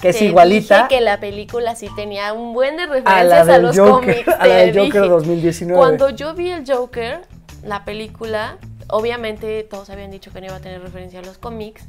que 0.00 0.08
es 0.08 0.20
igualita 0.22 0.84
dije 0.84 0.88
que 0.88 1.00
la 1.00 1.20
película 1.20 1.76
sí 1.76 1.88
tenía 1.96 2.32
un 2.32 2.52
buen 2.52 2.76
de 2.76 2.82
a 2.82 2.86
referencias 2.86 3.48
a, 3.48 3.58
los 3.58 3.78
Joker, 3.78 4.24
cómics. 4.24 4.28
a 4.40 4.46
la 4.46 4.54
del 4.54 4.76
Joker 4.76 5.02
dije. 5.02 5.08
2019. 5.08 5.78
Cuando 5.78 6.10
yo 6.10 6.34
vi 6.34 6.50
el 6.50 6.64
Joker, 6.66 7.22
la 7.64 7.84
película, 7.84 8.58
obviamente 8.88 9.62
todos 9.64 9.90
habían 9.90 10.10
dicho 10.10 10.32
que 10.32 10.40
no 10.40 10.46
iba 10.46 10.56
a 10.56 10.60
tener 10.60 10.82
referencia 10.82 11.20
a 11.20 11.22
los 11.22 11.38
cómics. 11.38 11.84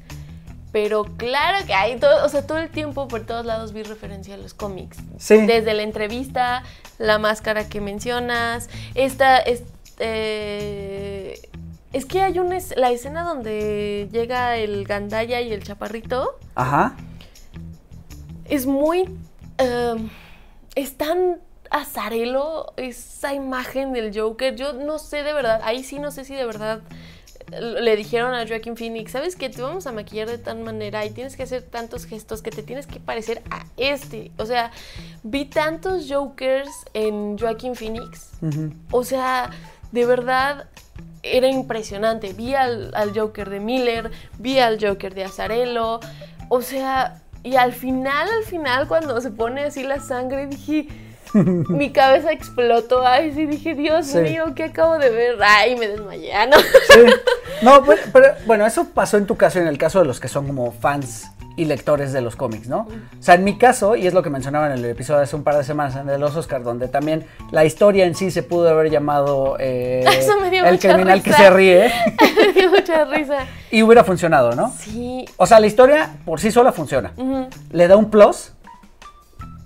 Pero 0.71 1.05
claro 1.15 1.65
que 1.65 1.73
hay 1.73 1.97
todo, 1.99 2.25
o 2.25 2.27
sea, 2.27 2.45
todo 2.45 2.57
el 2.57 2.69
tiempo 2.69 3.07
por 3.07 3.25
todos 3.25 3.45
lados 3.45 3.71
vi 3.71 3.83
referencia 3.83 4.35
a 4.35 4.37
los 4.37 4.53
cómics. 4.53 4.97
Sí. 5.17 5.45
Desde 5.45 5.73
la 5.73 5.83
entrevista, 5.83 6.63
la 6.97 7.17
máscara 7.17 7.69
que 7.69 7.79
mencionas, 7.79 8.69
esta, 8.93 9.37
es, 9.37 9.63
eh, 9.99 11.39
es 11.93 12.05
que 12.05 12.21
hay 12.21 12.39
una, 12.39 12.57
la 12.75 12.91
escena 12.91 13.23
donde 13.23 14.09
llega 14.11 14.57
el 14.57 14.83
gandaya 14.83 15.39
y 15.39 15.53
el 15.53 15.63
chaparrito, 15.63 16.37
Ajá. 16.55 16.97
es 18.43 18.65
muy, 18.65 19.09
eh, 19.59 19.95
es 20.75 20.97
tan 20.97 21.39
azarelo 21.71 22.73
esa 22.77 23.33
imagen 23.33 23.93
del 23.93 24.17
Joker. 24.17 24.55
Yo 24.55 24.73
no 24.73 24.99
sé 24.99 25.23
de 25.23 25.33
verdad, 25.33 25.61
ahí 25.63 25.83
sí 25.83 25.99
no 25.99 26.11
sé 26.11 26.25
si 26.25 26.35
de 26.35 26.45
verdad 26.45 26.81
le 27.51 27.95
dijeron 27.95 28.33
a 28.33 28.47
Joaquin 28.47 28.75
Phoenix, 28.75 29.11
¿sabes 29.11 29.35
que 29.35 29.49
Te 29.49 29.61
vamos 29.61 29.85
a 29.87 29.91
maquillar 29.91 30.27
de 30.27 30.37
tal 30.37 30.59
manera 30.59 31.05
y 31.05 31.11
tienes 31.11 31.35
que 31.35 31.43
hacer 31.43 31.61
tantos 31.61 32.05
gestos 32.05 32.41
que 32.41 32.49
te 32.49 32.63
tienes 32.63 32.87
que 32.87 32.99
parecer 32.99 33.43
a 33.51 33.65
este. 33.77 34.31
O 34.37 34.45
sea, 34.45 34.71
vi 35.23 35.45
tantos 35.45 36.07
Jokers 36.09 36.71
en 36.93 37.37
Joaquin 37.37 37.75
Phoenix. 37.75 38.31
O 38.91 39.03
sea, 39.03 39.51
de 39.91 40.05
verdad 40.05 40.67
era 41.21 41.47
impresionante. 41.47 42.33
Vi 42.33 42.55
al, 42.55 42.93
al 42.95 43.17
Joker 43.17 43.49
de 43.49 43.59
Miller, 43.59 44.11
vi 44.39 44.59
al 44.59 44.79
Joker 44.83 45.13
de 45.13 45.25
Azarello. 45.25 45.99
O 46.49 46.61
sea, 46.61 47.21
y 47.43 47.55
al 47.55 47.73
final, 47.73 48.27
al 48.27 48.43
final, 48.43 48.87
cuando 48.87 49.19
se 49.21 49.29
pone 49.29 49.65
así 49.65 49.83
la 49.83 49.99
sangre, 49.99 50.47
dije. 50.47 50.87
Mi 51.69 51.91
cabeza 51.91 52.31
explotó. 52.31 53.05
Ay, 53.05 53.31
sí, 53.33 53.45
dije, 53.45 53.73
Dios 53.75 54.07
Sí. 54.07 54.17
mío, 54.19 54.45
¿qué 54.55 54.65
acabo 54.65 54.97
de 54.97 55.09
ver? 55.09 55.35
Ay, 55.41 55.75
me 55.75 55.87
desmayé. 55.87 56.33
Ah, 56.33 56.45
no. 56.47 56.57
Sí. 56.59 56.99
No, 57.61 57.83
pero, 57.85 58.01
pero, 58.11 58.27
bueno, 58.45 58.65
eso 58.65 58.89
pasó 58.93 59.15
en 59.15 59.25
tu 59.25 59.37
caso 59.37 59.59
y 59.59 59.61
en 59.61 59.69
el 59.69 59.77
caso 59.77 59.99
de 59.99 60.05
los 60.05 60.19
que 60.19 60.27
son 60.27 60.45
como 60.45 60.73
fans 60.73 61.27
y 61.55 61.63
lectores 61.65 62.11
de 62.11 62.19
los 62.19 62.35
cómics, 62.35 62.67
¿no? 62.67 62.79
O 62.79 63.23
sea, 63.23 63.35
en 63.35 63.45
mi 63.45 63.57
caso, 63.57 63.95
y 63.95 64.05
es 64.07 64.13
lo 64.13 64.21
que 64.21 64.29
mencionaba 64.29 64.65
en 64.67 64.73
el 64.73 64.83
episodio 64.83 65.21
hace 65.21 65.37
un 65.37 65.43
par 65.43 65.55
de 65.55 65.63
semanas 65.63 66.05
de 66.05 66.17
los 66.19 66.35
Oscars, 66.35 66.65
donde 66.65 66.89
también 66.89 67.25
la 67.51 67.63
historia 67.63 68.05
en 68.05 68.13
sí 68.13 68.29
se 68.29 68.43
pudo 68.43 68.67
haber 68.67 68.91
llamado 68.91 69.55
eh, 69.57 70.03
El 70.65 70.79
criminal 70.79 71.23
que 71.23 71.31
se 71.31 71.49
ríe 71.49 71.89
me 72.45 72.51
dio 72.51 72.69
mucha 72.69 73.05
risa. 73.05 73.45
y 73.71 73.83
hubiera 73.83 74.03
funcionado, 74.03 74.51
¿no? 74.53 74.73
Sí. 74.77 75.23
O 75.37 75.45
sea, 75.47 75.61
la 75.61 75.67
historia 75.67 76.09
por 76.25 76.41
sí 76.41 76.51
sola 76.51 76.73
funciona. 76.73 77.13
Le 77.71 77.87
da 77.87 77.95
un 77.95 78.09
plus 78.11 78.51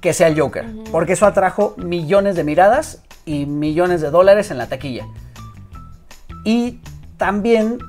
que 0.01 0.13
sea 0.13 0.27
el 0.27 0.39
Joker, 0.39 0.65
porque 0.91 1.13
eso 1.13 1.25
atrajo 1.25 1.73
millones 1.77 2.35
de 2.35 2.43
miradas 2.43 3.01
y 3.25 3.45
millones 3.45 4.01
de 4.01 4.09
dólares 4.11 4.49
en 4.51 4.57
la 4.57 4.67
taquilla. 4.67 5.05
Y 6.45 6.79
también, 7.17 7.79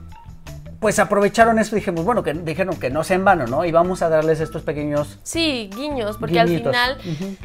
pues 0.81 0.99
aprovecharon 0.99 1.59
eso 1.59 1.77
y 1.77 1.79
dijimos, 1.81 2.05
bueno, 2.05 2.23
que 2.23 2.35
dijeron 2.35 2.77
que 2.77 2.91
no 2.91 3.05
sea 3.05 3.17
en 3.17 3.25
vano, 3.25 3.47
¿no? 3.47 3.65
Y 3.65 3.71
vamos 3.73 4.03
a 4.03 4.09
darles 4.09 4.41
estos 4.41 4.63
pequeños 4.63 5.19
Sí, 5.23 5.71
guiños, 5.75 6.17
porque 6.19 6.43
guiñitos. 6.43 6.75
al 6.75 6.97
final 7.01 7.15
Ujú. 7.15 7.37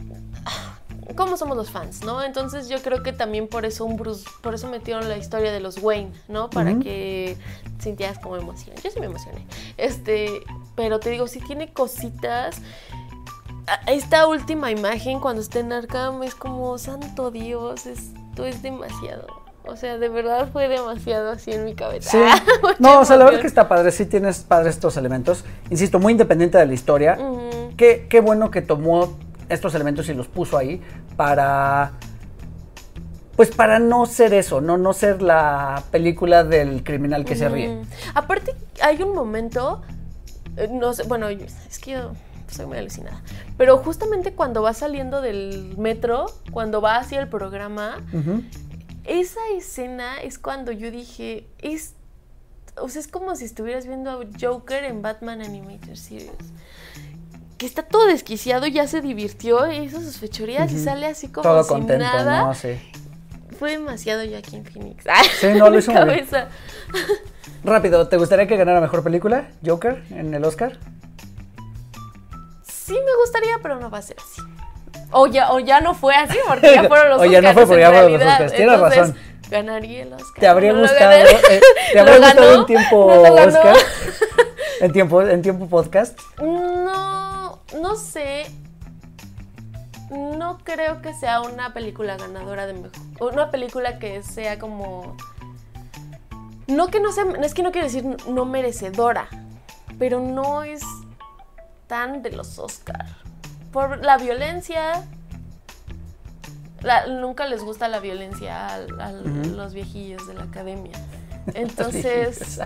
¿cómo 1.15 1.37
somos 1.37 1.55
los 1.55 1.69
fans, 1.69 2.03
no? 2.03 2.23
Entonces 2.23 2.67
yo 2.67 2.81
creo 2.81 3.03
que 3.03 3.13
también 3.13 3.47
por 3.47 3.65
eso 3.65 3.85
un 3.85 3.95
Bruce, 3.95 4.25
por 4.41 4.55
eso 4.55 4.67
metieron 4.67 5.07
la 5.07 5.17
historia 5.17 5.51
de 5.51 5.59
los 5.59 5.77
Wayne, 5.81 6.11
¿no? 6.27 6.49
Para 6.49 6.77
que 6.79 7.37
sintieras 7.79 8.17
como 8.19 8.35
emoción. 8.35 8.75
Yo 8.83 8.89
sí 8.89 8.99
me 8.99 9.05
emocioné. 9.05 9.45
Este, 9.77 10.41
pero 10.75 10.99
te 10.99 11.11
digo, 11.11 11.27
sí 11.27 11.39
tiene 11.39 11.71
cositas. 11.71 12.57
Esta 13.87 14.27
última 14.27 14.71
imagen 14.71 15.19
cuando 15.19 15.41
está 15.41 15.59
en 15.59 15.73
Arkham 15.73 16.21
es 16.23 16.35
como, 16.35 16.77
santo 16.77 17.31
Dios, 17.31 17.85
esto 17.85 18.45
es 18.45 18.61
demasiado. 18.61 19.27
O 19.67 19.75
sea, 19.75 19.97
de 19.97 20.09
verdad 20.09 20.49
fue 20.51 20.67
demasiado 20.67 21.31
así 21.31 21.51
en 21.51 21.65
mi 21.65 21.73
cabeza. 21.73 22.11
Sí. 22.11 22.17
No, 22.79 22.99
o 22.99 23.05
sea, 23.05 23.17
la 23.17 23.25
verdad 23.25 23.41
que 23.41 23.47
está 23.47 23.67
padre, 23.67 23.91
sí 23.91 24.05
tienes 24.05 24.39
padres 24.39 24.75
estos 24.75 24.97
elementos. 24.97 25.43
Insisto, 25.69 25.99
muy 25.99 26.11
independiente 26.11 26.57
de 26.57 26.65
la 26.65 26.73
historia. 26.73 27.17
Qué, 27.77 28.07
qué 28.09 28.19
bueno 28.19 28.51
que 28.51 28.61
tomó 28.61 29.17
estos 29.49 29.73
elementos 29.75 30.07
y 30.09 30.13
los 30.13 30.27
puso 30.27 30.57
ahí 30.57 30.81
para. 31.15 31.93
Pues 33.35 33.51
para 33.51 33.79
no 33.79 34.05
ser 34.05 34.33
eso, 34.33 34.61
no, 34.61 34.77
no 34.77 34.93
ser 34.93 35.21
la 35.21 35.83
película 35.91 36.43
del 36.43 36.83
criminal 36.83 37.25
que 37.25 37.35
se 37.35 37.49
ríe. 37.49 37.81
Aparte, 38.13 38.55
hay 38.81 39.01
un 39.03 39.13
momento, 39.13 39.81
eh, 40.55 40.69
no 40.71 40.93
sé, 40.93 41.03
bueno, 41.03 41.27
es 41.27 41.79
que 41.79 41.91
yo 41.91 42.11
soy 42.55 42.65
muy 42.65 42.77
alucinada, 42.77 43.21
pero 43.57 43.77
justamente 43.77 44.33
cuando 44.33 44.61
va 44.61 44.73
saliendo 44.73 45.21
del 45.21 45.75
metro, 45.77 46.25
cuando 46.51 46.81
va 46.81 46.97
hacia 46.97 47.19
el 47.21 47.27
programa, 47.27 48.01
esa 49.03 49.41
escena 49.57 50.21
es 50.21 50.39
cuando 50.39 50.71
yo 50.71 50.89
dije, 50.91 51.47
es, 51.61 51.93
o 52.77 52.89
sea, 52.89 52.99
es 53.01 53.07
como 53.07 53.35
si 53.35 53.45
estuvieras 53.45 53.85
viendo 53.85 54.09
a 54.11 54.19
Joker 54.39 54.83
en 54.83 55.01
Batman 55.01 55.41
Animated 55.41 55.95
Series. 55.95 56.31
Que 57.57 57.65
está 57.65 57.83
todo 57.83 58.07
desquiciado, 58.07 58.67
ya 58.67 58.85
se 58.87 58.99
divirtió, 59.01 59.71
hizo 59.71 60.01
sus 60.01 60.17
fechorías 60.17 60.71
y 60.73 60.77
sale 60.83 61.05
así 61.05 61.29
como 61.29 61.43
Todo 61.43 61.63
sin 61.63 61.77
contento, 61.77 62.03
nada. 62.03 62.41
¿no? 62.47 62.53
Sí. 62.53 62.77
Fue 63.57 63.71
demasiado 63.71 64.23
Joaquin 64.29 64.65
Phoenix. 64.65 65.05
Sí, 65.39 65.47
no, 65.57 65.69
lo 65.69 65.79
hizo 65.79 65.93
Mi 65.93 65.99
muy 65.99 66.05
bien. 66.15 66.25
cabeza. 66.29 66.49
Rápido, 67.63 68.07
¿te 68.09 68.17
gustaría 68.17 68.45
que 68.47 68.57
ganara 68.57 68.81
mejor 68.81 69.03
película? 69.03 69.47
Joker 69.65 70.03
en 70.09 70.33
el 70.33 70.43
Oscar. 70.43 70.77
Sí 72.85 72.93
me 72.93 73.15
gustaría, 73.21 73.57
pero 73.61 73.77
no 73.79 73.89
va 73.89 73.97
a 73.99 74.01
ser 74.01 74.17
así. 74.19 74.41
O 75.11 75.27
ya, 75.27 75.51
o 75.53 75.59
ya 75.59 75.81
no 75.81 75.93
fue 75.95 76.15
así, 76.15 76.37
porque 76.47 76.73
ya 76.73 76.83
fueron 76.87 77.09
los 77.11 77.21
O 77.21 77.25
ya 77.25 77.41
no 77.41 77.49
Oscars. 77.49 77.53
fue 77.53 77.65
porque 77.65 77.81
ya 77.81 77.89
fueron 77.91 78.11
los. 78.13 78.21
Oscars. 78.21 78.53
Tienes 78.53 78.73
Entonces, 78.75 78.99
razón. 78.99 79.17
Ganaría 79.49 80.01
el 80.03 80.13
Oscar. 80.13 80.39
¿Te 80.39 80.47
habría 80.47 80.73
No 80.73 80.79
gustado, 80.81 81.11
eh, 81.11 81.61
¿te 81.93 81.99
habría 81.99 82.17
¿Lo 82.17 82.27
gustado 82.27 82.47
ganó? 82.49 82.59
en 82.61 82.65
tiempo. 82.65 83.05
Oscar? 83.45 83.75
¿En 84.81 84.91
tiempo, 84.91 85.21
en 85.21 85.41
tiempo 85.41 85.67
podcast? 85.67 86.19
No, 86.41 87.59
no 87.79 87.95
sé. 87.95 88.45
No 90.11 90.59
creo 90.63 91.01
que 91.01 91.13
sea 91.13 91.41
una 91.41 91.73
película 91.73 92.17
ganadora 92.17 92.67
de 92.67 92.73
mejor. 92.73 93.33
Una 93.33 93.49
película 93.51 93.97
que 93.99 94.21
sea 94.23 94.59
como. 94.59 95.15
No 96.67 96.87
que 96.89 96.99
no 96.99 97.11
sea. 97.11 97.25
Es 97.43 97.53
que 97.53 97.63
no 97.63 97.71
quiero 97.71 97.87
decir 97.87 98.03
no 98.27 98.45
merecedora. 98.45 99.27
Pero 99.97 100.19
no 100.19 100.63
es 100.63 100.81
tan 101.87 102.21
de 102.21 102.31
los 102.31 102.57
Oscar. 102.59 103.05
Por 103.71 104.03
la 104.03 104.17
violencia. 104.17 105.03
la- 106.81 107.07
nunca 107.07 107.45
les 107.47 107.61
gusta 107.63 107.87
la 107.87 107.99
violencia 107.99 108.67
a, 108.67 108.75
a 108.75 109.11
los 109.11 109.73
viejillos 109.73 110.27
de 110.27 110.33
la 110.35 110.43
academia. 110.43 110.93
Entonces, 111.53 112.59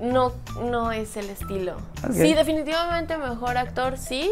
no, 0.00 0.32
no 0.62 0.92
es 0.92 1.16
el 1.16 1.30
estilo. 1.30 1.76
Sí, 2.12 2.34
definitivamente 2.34 3.16
mejor 3.16 3.56
actor, 3.56 3.96
sí. 3.98 4.30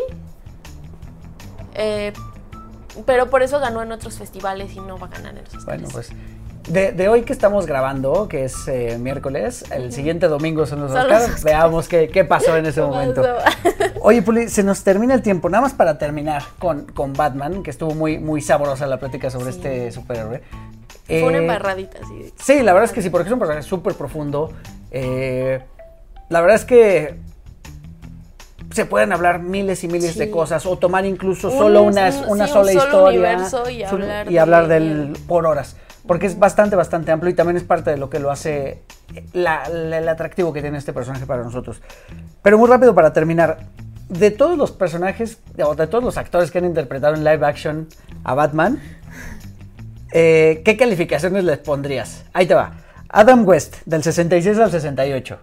Eh, 1.74 2.12
pero 3.04 3.28
por 3.28 3.42
eso 3.42 3.58
ganó 3.60 3.82
en 3.82 3.92
otros 3.92 4.14
festivales 4.18 4.74
y 4.74 4.80
no 4.80 4.98
va 4.98 5.08
a 5.08 5.10
ganar 5.10 5.36
en 5.36 5.44
los 5.44 5.48
Oscars. 5.54 5.64
Bueno, 5.66 5.88
pues 5.92 6.10
de, 6.68 6.92
de 6.92 7.08
hoy 7.08 7.22
que 7.22 7.32
estamos 7.32 7.66
grabando, 7.66 8.26
que 8.28 8.44
es 8.44 8.66
eh, 8.68 8.98
miércoles, 8.98 9.64
el 9.70 9.92
siguiente 9.92 10.26
domingo 10.28 10.66
son 10.66 10.80
los 10.80 10.90
Son 10.92 11.08
los 11.08 11.22
Oscars, 11.22 11.44
veamos 11.44 11.88
qué, 11.88 12.08
qué 12.08 12.24
pasó 12.24 12.56
en 12.56 12.66
ese 12.66 12.80
¿Qué 12.80 12.86
momento. 12.86 13.22
Oye, 14.00 14.22
Puli, 14.22 14.48
se 14.48 14.62
nos 14.62 14.82
termina 14.82 15.14
el 15.14 15.22
tiempo. 15.22 15.48
Nada 15.48 15.62
más 15.62 15.74
para 15.74 15.96
terminar 15.98 16.42
con, 16.58 16.86
con 16.86 17.12
Batman, 17.12 17.62
que 17.62 17.70
estuvo 17.70 17.94
muy, 17.94 18.18
muy 18.18 18.40
sabrosa 18.40 18.86
la 18.86 18.98
plática 18.98 19.30
sobre 19.30 19.52
Sí. 19.52 19.58
este 19.58 19.92
superhéroe. 19.92 20.42
Fue 21.06 21.22
una 21.22 21.38
Eh, 21.38 21.40
embarradita 21.42 21.98
así. 22.02 22.18
de- 22.18 22.32
Sí, 22.36 22.62
la 22.62 22.72
verdad 22.72 22.84
es 22.90 22.92
que 22.92 23.00
sí, 23.02 23.10
porque 23.10 23.28
es 23.28 23.32
un 23.32 23.38
personaje 23.38 23.62
súper 23.66 23.94
profundo. 23.94 24.50
Eh, 24.90 25.60
la 26.28 26.40
verdad 26.40 26.56
es 26.56 26.64
que 26.64 27.16
se 28.72 28.84
pueden 28.86 29.12
hablar 29.12 29.38
miles 29.40 29.84
y 29.84 29.88
miles 29.88 30.14
Sí. 30.14 30.18
de 30.18 30.30
cosas 30.30 30.66
o 30.66 30.76
tomar 30.76 31.06
incluso 31.06 31.48
Un- 31.48 31.58
solo 31.58 31.82
una, 31.82 32.08
un- 32.10 32.30
una 32.30 32.46
sí, 32.48 32.52
sola 32.52 32.72
un 32.72 32.78
solo 32.78 32.84
historia 32.84 33.02
universo 33.20 33.70
y 33.70 33.82
hablar 33.84 34.28
y 34.30 34.34
de 34.34 34.40
hablar 34.40 34.62
él. 34.64 34.68
del 34.68 35.22
por 35.28 35.46
horas. 35.46 35.76
Porque 36.06 36.26
es 36.26 36.38
bastante, 36.38 36.76
bastante 36.76 37.10
amplio 37.12 37.30
y 37.30 37.34
también 37.34 37.56
es 37.56 37.64
parte 37.64 37.90
de 37.90 37.96
lo 37.96 38.08
que 38.10 38.18
lo 38.18 38.30
hace 38.30 38.82
la- 39.32 39.68
la- 39.68 39.98
el 39.98 40.08
atractivo 40.08 40.52
que 40.52 40.60
tiene 40.62 40.78
este 40.78 40.92
personaje 40.92 41.26
para 41.26 41.42
nosotros. 41.42 41.80
Pero 42.42 42.58
muy 42.58 42.68
rápido 42.68 42.94
para 42.94 43.12
terminar. 43.12 43.58
De 44.08 44.30
todos 44.30 44.56
los 44.56 44.70
personajes, 44.70 45.38
o 45.64 45.74
de 45.74 45.86
todos 45.88 46.04
los 46.04 46.16
actores 46.16 46.50
que 46.52 46.58
han 46.58 46.64
interpretado 46.64 47.14
en 47.16 47.24
live 47.24 47.44
action 47.44 47.88
a 48.22 48.34
Batman, 48.34 48.80
eh, 50.12 50.62
¿qué 50.64 50.76
calificaciones 50.76 51.44
les 51.44 51.58
pondrías? 51.58 52.24
Ahí 52.32 52.46
te 52.46 52.54
va. 52.54 52.72
Adam 53.08 53.46
West, 53.46 53.76
del 53.84 54.02
66 54.02 54.58
al 54.58 54.70
68. 54.70 55.38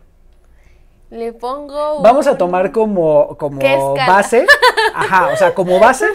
Le 1.11 1.34
pongo. 1.34 2.01
Vamos 2.01 2.26
a 2.28 2.38
tomar 2.38 2.72
como, 2.72 3.38
como 3.38 3.59
base. 4.07 4.45
Ajá, 4.95 5.28
o 5.34 5.36
sea, 5.38 5.53
como 5.53 5.80
base 5.80 6.07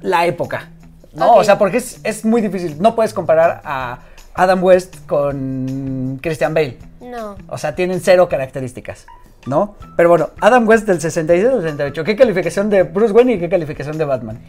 la 0.00 0.26
época. 0.26 0.70
¿No? 1.14 1.32
Ok. 1.32 1.36
O 1.38 1.44
sea, 1.44 1.58
porque 1.58 1.78
es, 1.78 1.98
es 2.04 2.24
muy 2.24 2.40
difícil. 2.40 2.76
No 2.80 2.94
puedes 2.94 3.12
comparar 3.14 3.60
a 3.64 3.98
Adam 4.34 4.62
West 4.64 4.96
con 5.06 6.18
Christian 6.22 6.54
Bale. 6.54 6.78
No. 7.00 7.36
O 7.48 7.58
sea, 7.58 7.74
tienen 7.74 8.00
cero 8.00 8.28
características. 8.28 9.06
¿No? 9.44 9.74
Pero 9.96 10.08
bueno, 10.08 10.30
Adam 10.40 10.68
West 10.68 10.86
del 10.86 11.00
66 11.00 11.48
al 11.52 11.62
68. 11.62 12.04
¿Qué 12.04 12.14
calificación 12.16 12.70
de 12.70 12.84
Bruce 12.84 13.12
Wayne 13.12 13.32
y 13.34 13.38
qué 13.40 13.48
calificación 13.48 13.98
de 13.98 14.04
Batman? 14.04 14.40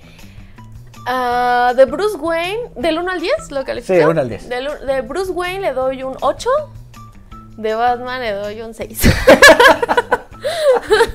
Ah, 1.08 1.74
de 1.76 1.86
Bruce 1.86 2.16
Wayne, 2.18 2.70
del 2.76 3.00
1 3.00 3.12
al 3.12 3.20
10, 3.20 3.52
¿lo 3.52 3.66
califico? 3.66 4.00
Sí, 4.00 4.06
1 4.06 4.22
al 4.22 4.30
10. 4.30 4.50
Del 4.50 4.68
u- 4.68 4.86
de 4.86 5.02
Bruce 5.02 5.32
Wayne 5.32 5.62
le 5.62 5.74
doy 5.74 6.04
un 6.04 6.16
8. 6.22 6.48
De 7.58 7.74
Batman 7.74 8.22
le 8.22 8.32
doy 8.34 8.62
un 8.62 8.74
6. 8.76 9.02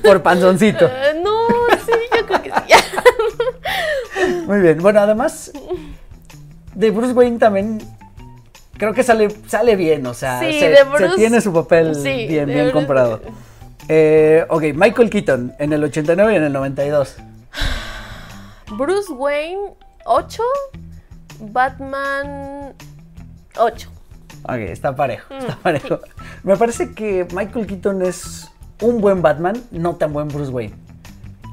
Por 0.03 0.21
panzoncito. 0.21 0.85
Eh, 0.91 1.21
no, 1.23 1.47
sí, 1.85 1.91
yo 2.17 2.25
creo 2.25 2.41
que 2.41 2.49
sí. 2.51 2.55
Muy 4.47 4.59
bien. 4.61 4.79
Bueno, 4.79 4.99
además 4.99 5.51
de 6.75 6.91
Bruce 6.91 7.13
Wayne 7.13 7.37
también 7.39 7.79
creo 8.77 8.93
que 8.93 9.03
sale, 9.03 9.27
sale 9.47 9.75
bien, 9.75 10.05
o 10.07 10.13
sea, 10.13 10.39
Sí, 10.39 10.59
se, 10.59 10.75
tiene 11.15 11.41
su 11.41 11.51
papel 11.51 11.95
sí, 11.95 12.27
bien, 12.27 12.45
bien 12.45 12.59
Bruce- 12.69 12.71
comprado. 12.73 13.21
Eh, 13.87 14.45
ok, 14.49 14.63
Michael 14.75 15.09
Keaton 15.09 15.53
en 15.59 15.73
el 15.73 15.83
89 15.83 16.33
y 16.33 16.35
en 16.37 16.43
el 16.43 16.53
92. 16.53 17.17
Bruce 18.77 19.11
Wayne 19.11 19.73
8. 20.05 20.43
Batman 21.41 22.73
8. 23.57 23.89
Ok, 24.43 24.55
está 24.55 24.95
parejo, 24.95 25.33
Mm, 25.33 25.37
está 25.37 25.55
parejo. 25.57 25.99
Me 26.43 26.55
parece 26.57 26.93
que 26.93 27.25
Michael 27.33 27.65
Keaton 27.67 28.01
es 28.03 28.49
un 28.81 29.01
buen 29.01 29.21
Batman, 29.21 29.61
no 29.71 29.95
tan 29.95 30.13
buen 30.13 30.27
Bruce 30.27 30.51
Wayne. 30.51 30.75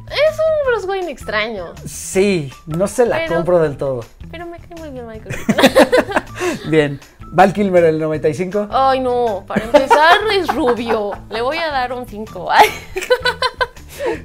Es 0.06 0.38
un 0.38 0.66
Bruce 0.72 0.86
Wayne 0.86 1.10
extraño. 1.10 1.72
Sí, 1.84 2.50
no 2.66 2.86
se 2.86 3.06
la 3.06 3.16
Pero- 3.18 3.34
compro 3.36 3.58
del 3.60 3.76
todo. 3.76 4.04
Pero 4.30 4.46
me 4.46 4.58
cae 4.58 4.76
muy 4.78 4.90
bien 4.90 5.06
Michael 5.06 5.34
Keaton. 5.46 6.70
Bien, 6.70 7.00
Val 7.32 7.52
Kilmer 7.52 7.84
el 7.84 7.98
95. 7.98 8.68
Ay, 8.70 9.00
no, 9.00 9.44
para 9.46 9.64
empezar 9.64 10.18
es 10.32 10.48
rubio. 10.54 11.12
Le 11.30 11.42
voy 11.42 11.58
a 11.58 11.68
dar 11.70 11.92
un 11.92 12.06
5. 12.06 12.48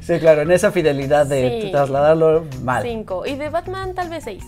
Sí, 0.01 0.19
claro, 0.19 0.41
en 0.41 0.51
esa 0.51 0.71
fidelidad 0.71 1.25
de 1.25 1.61
Sí. 1.63 1.71
trasladarlo 1.71 2.45
mal. 2.63 2.83
5. 2.83 3.25
Y 3.25 3.35
de 3.35 3.49
Batman 3.49 3.93
tal 3.95 4.09
vez 4.09 4.23
6. 4.25 4.43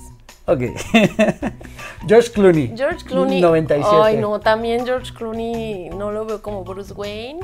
Ok. 0.46 0.62
George 2.08 2.32
Clooney. 2.32 2.74
George 2.76 3.06
Clooney. 3.06 3.40
97. 3.42 3.96
Ay, 4.04 4.18
no, 4.18 4.40
también 4.42 4.86
George 4.86 5.14
Clooney 5.14 5.90
no 5.92 6.12
lo 6.12 6.26
veo 6.26 6.42
como 6.42 6.64
Bruce 6.66 6.94
Wayne. 6.94 7.40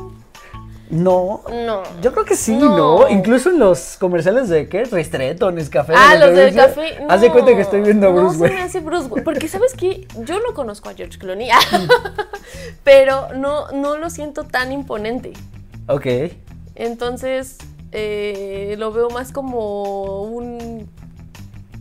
No. 0.90 1.44
No. 1.52 1.84
Yo 2.02 2.12
creo 2.12 2.26
que 2.26 2.36
sí, 2.36 2.56
¿no? 2.56 2.76
No. 2.76 3.10
Incluso 3.10 3.52
en 3.52 3.60
los 3.60 3.98
comerciales 3.98 4.50
de 4.50 4.68
qué? 4.68 4.86
Ristretto, 4.86 5.52
Nescafé. 5.52 5.94
Ah, 5.96 6.16
los 6.16 6.36
del 6.36 6.56
café. 6.56 6.98
Haz 7.08 7.22
de 7.22 7.32
cuenta 7.32 7.54
que 7.54 7.62
estoy 7.62 7.82
viendo 7.82 8.08
a 8.08 8.10
Bruce 8.10 8.26
No 8.26 8.34
se 8.34 8.40
Wayne. 8.42 8.56
me 8.56 8.62
hace 8.64 8.80
Bruce 8.80 9.08
Wayne. 9.08 9.24
Porque, 9.24 9.48
¿sabes 9.50 9.74
qué? 9.76 10.08
Yo 10.24 10.40
no 10.40 10.54
conozco 10.56 10.90
a 10.90 10.94
George 10.96 11.20
Clooney. 11.20 11.50
pero 12.84 13.34
no, 13.36 13.72
no 13.72 13.98
lo 13.98 14.10
siento 14.10 14.46
tan 14.46 14.72
imponente. 14.72 15.34
Ok. 15.88 16.08
Entonces, 16.76 17.58
eh, 17.92 18.76
lo 18.80 18.92
veo 18.92 19.10
más 19.10 19.32
como 19.32 20.24
un. 20.24 20.90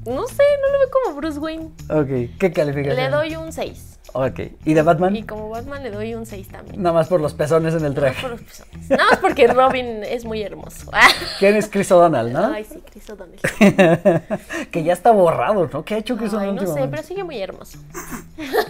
No 0.05 0.27
sé, 0.27 0.43
no 0.63 0.73
lo 0.73 0.79
veo 0.79 0.89
como 1.05 1.17
Bruce 1.17 1.39
Wayne. 1.39 1.71
Ok. 1.89 2.39
¿Qué 2.39 2.53
calificación? 2.53 2.97
Le 2.97 3.09
doy 3.09 3.37
un 3.37 3.53
6. 3.53 3.88
Ok. 4.21 4.41
¿Y 4.65 4.75
de 4.75 4.83
Batman? 4.83 5.15
Y 5.15 5.23
como 5.23 5.49
Batman 5.49 5.81
le 5.85 5.93
doy 5.93 6.15
un 6.15 6.27
6 6.27 6.49
también. 6.49 6.83
Nada 6.83 6.93
más 6.93 7.07
por 7.07 7.21
los 7.21 7.35
pezones 7.35 7.73
en 7.75 7.85
el 7.85 7.95
Nada 7.95 8.09
más 8.09 8.17
traje. 8.17 8.23
por 8.23 8.31
los 8.33 8.41
pezones. 8.41 8.91
Nada 8.91 9.05
más 9.11 9.19
porque 9.21 9.47
Robin 9.47 10.03
es 10.03 10.25
muy 10.25 10.43
hermoso. 10.43 10.91
¿Quién 11.39 11.55
es 11.55 11.69
Chris 11.69 11.93
O'Donnell, 11.93 12.33
no? 12.33 12.53
Ay, 12.53 12.65
sí, 12.65 12.83
Chris 12.91 13.09
O'Donnell. 13.11 13.39
que 14.73 14.83
ya 14.83 14.93
está 14.93 15.13
borrado, 15.13 15.71
¿no? 15.73 15.85
¿Qué 15.85 15.95
ha 15.95 15.99
hecho 15.99 16.17
Chris 16.17 16.33
O'Donnell 16.33 16.57
no 16.57 16.75
sé, 16.75 16.89
pero 16.91 17.03
sigue 17.05 17.23
muy 17.23 17.41
hermoso. 17.41 17.79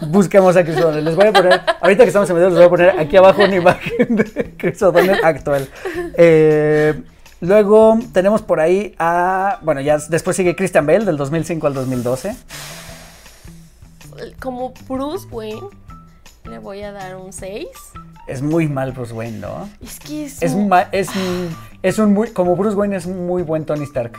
Busquemos 0.09 0.55
a 0.57 0.65
Chris 0.65 0.77
O'Donnell. 0.77 1.05
Les 1.05 1.17
voy 1.17 1.29
a 1.29 1.33
poner, 1.33 1.61
ahorita 1.81 2.05
que 2.05 2.09
estamos 2.09 2.29
en 2.29 2.37
video, 2.37 2.51
les 2.51 2.59
voy 2.59 2.67
a 2.67 2.71
poner 2.71 2.91
aquí 3.01 3.17
abajo 3.17 3.43
una 3.43 3.57
imagen 3.57 4.17
de 4.17 4.55
Chris 4.59 4.83
O'Donnell 4.83 5.25
actual. 5.25 5.67
Eh, 6.15 7.01
luego 7.41 7.99
tenemos 8.13 8.43
por 8.43 8.61
ahí 8.61 8.95
a, 8.99 9.61
bueno, 9.63 9.81
ya 9.81 9.97
después 9.97 10.37
sigue 10.37 10.55
Christian 10.55 10.87
Bale 10.87 11.07
del 11.07 11.17
2005 11.17 11.67
al 11.67 11.73
2012. 11.75 12.37
Como 14.41 14.73
Bruce 14.89 15.27
Wayne, 15.31 15.69
le 16.49 16.59
voy 16.59 16.83
a 16.83 16.93
dar 16.93 17.17
un 17.17 17.33
6. 17.33 17.67
Es 18.27 18.43
muy 18.43 18.69
mal 18.69 18.93
Bruce 18.93 19.13
Wayne, 19.15 19.39
¿no? 19.39 19.69
Es 19.83 19.99
que 20.01 20.25
es, 20.27 20.43
Es, 20.43 20.53
un- 20.53 20.69
ma- 20.69 20.89
es, 20.93 21.09
es 21.83 21.99
un 21.99 22.13
muy, 22.13 22.31
como 22.31 22.57
Bruce 22.57 22.77
Wayne 22.77 22.97
es 22.97 23.07
un 23.07 23.27
muy 23.27 23.43
buen 23.43 23.65
Tony 23.65 23.85
Stark. 23.85 24.19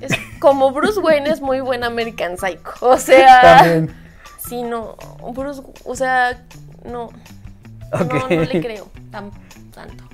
es- 0.00 0.12
como 0.38 0.70
Bruce 0.72 1.00
Wayne 1.00 1.28
es 1.30 1.40
muy 1.40 1.60
buen 1.60 1.82
American 1.84 2.36
Psycho. 2.38 2.70
O 2.80 2.96
sea, 2.98 3.40
También. 3.58 3.94
sí, 4.48 4.62
no, 4.62 4.96
Bruce, 5.34 5.62
o 5.84 5.94
sea, 5.96 6.44
no, 6.84 7.04
Ok. 7.92 8.12
no, 8.12 8.28
no 8.36 8.42
le 8.44 8.60
creo 8.60 8.88
tan, 9.10 9.30
tanto. 9.74 10.04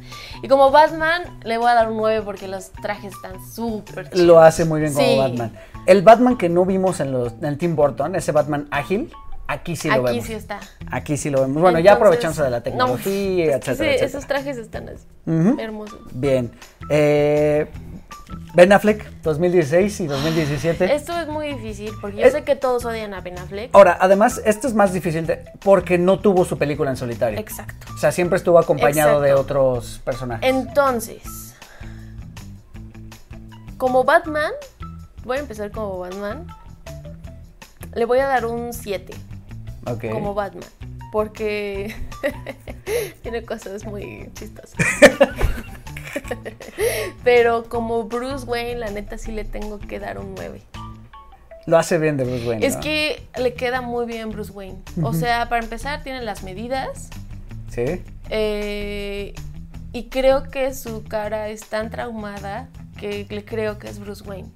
Y 0.43 0.48
como 0.48 0.70
Batman, 0.70 1.22
le 1.44 1.59
voy 1.59 1.68
a 1.70 1.74
dar 1.74 1.90
un 1.90 1.97
9 1.98 2.22
porque 2.24 2.48
los 2.48 2.70
trajes 2.70 3.12
están 3.14 3.35
súper. 3.47 4.16
Lo 4.16 4.40
hace 4.40 4.64
muy 4.64 4.81
bien 4.81 4.93
como 4.94 5.06
Sí. 5.06 5.18
Batman. 5.18 5.52
El 5.86 6.02
Batman 6.02 6.36
que 6.36 6.48
no 6.48 6.65
vimos 6.65 7.01
en, 7.01 7.12
los, 7.12 7.32
en 7.35 7.44
el 7.47 7.59
Tim 7.59 7.77
Burton, 7.77 8.15
ese 8.16 8.32
Batman 8.32 8.66
ágil, 8.70 9.12
aquí 9.47 9.77
sí 9.77 9.89
lo 9.89 9.94
Aquí 9.94 10.02
vemos. 10.05 10.24
sí 10.27 10.32
está. 10.32 10.61
Aquí 10.90 11.16
sí 11.16 11.31
lo 11.31 11.43
vemos. 11.43 11.61
Bueno, 11.61 11.78
ya 11.78 11.94
aprovechamos 11.94 12.36
de 12.39 12.51
la 12.51 12.59
no, 12.59 12.62
tecnología, 12.62 13.44
es 13.44 13.51
etcétera, 13.56 13.74
sí, 13.77 13.85
etcétera. 13.85 14.06
Esos 14.06 14.27
trajes 14.27 14.56
están 14.56 14.89
así, 14.89 15.05
hermosos. 15.61 16.01
Bien. 16.12 16.51
Eh, 16.89 17.66
ben 18.55 18.73
Affleck, 18.73 19.05
2016 19.23 20.01
y 20.01 20.06
2017. 20.06 20.94
Esto 20.94 21.12
es 21.20 21.28
muy 21.28 21.48
difícil 21.52 21.93
porque 22.01 22.16
yo 22.19 22.24
Es- 22.27 22.32
sé 22.32 22.43
que 22.44 22.56
todos 22.56 22.85
odian 22.86 23.12
a 23.12 23.20
Ben 23.20 23.39
Affleck. 23.39 23.69
Ahora, 23.74 23.98
además, 24.01 24.40
esto 24.47 24.66
es 24.66 24.74
más 24.74 24.93
difícil 24.94 25.27
de- 25.27 25.44
porque 25.62 25.98
no 25.98 26.19
tuvo 26.20 26.44
su 26.47 26.56
película 26.56 26.89
en 26.90 26.97
solitario. 26.97 27.39
Exacto. 27.39 27.86
O 27.94 27.98
sea, 27.98 28.11
siempre 28.11 28.39
estuvo 28.39 28.59
acompañado 28.59 29.20
de 29.20 29.35
otros 29.35 30.01
personajes. 30.05 30.48
Entonces, 30.48 31.55
como 33.77 34.05
Batman, 34.05 34.52
voy 35.24 35.38
a 35.38 35.40
empezar 35.40 35.70
como 35.70 35.98
Batman. 35.98 36.46
Le 37.94 38.05
voy 38.05 38.18
a 38.18 38.26
dar 38.26 38.46
un 38.46 38.72
7 38.72 39.14
Ok. 39.86 40.06
como 40.12 40.34
Batman. 40.34 40.68
Porque 41.12 41.94
tiene 43.22 43.44
cosas 43.44 43.84
muy 43.84 44.30
chistosas. 44.34 44.74
Pero 47.24 47.68
como 47.68 48.05
Bruce 48.05 48.44
Wayne, 48.46 48.76
la 48.76 48.90
neta 48.90 49.18
sí 49.18 49.32
le 49.32 49.44
tengo 49.44 49.78
que 49.78 49.98
dar 49.98 50.18
un 50.18 50.34
9. 50.34 50.60
Lo 51.66 51.78
hace 51.78 51.98
bien 51.98 52.16
de 52.16 52.24
Bruce 52.24 52.46
Wayne. 52.46 52.66
Es 52.66 52.74
¿no? 52.76 52.80
que 52.82 53.26
le 53.38 53.55
queda 53.55 53.80
muy 53.80 54.06
bien 54.06 54.30
Bruce 54.30 54.52
Wayne. 54.52 54.78
O 55.02 55.14
sea, 55.14 55.48
para 55.48 55.62
empezar, 55.62 56.02
tiene 56.02 56.20
las 56.22 56.42
medidas. 56.42 57.09
Sí. 57.70 58.02
eh, 58.30 59.34
y 59.92 60.09
creo 60.09 60.44
que 60.51 60.74
su 60.74 61.05
cara 61.05 61.48
es 61.48 61.64
tan 61.66 61.90
traumada 61.90 62.68
que 62.98 63.26
le 63.30 63.44
creo 63.44 63.78
que 63.78 63.88
es 63.88 63.98
Bruce 64.01 64.24
Wayne. 64.24 64.48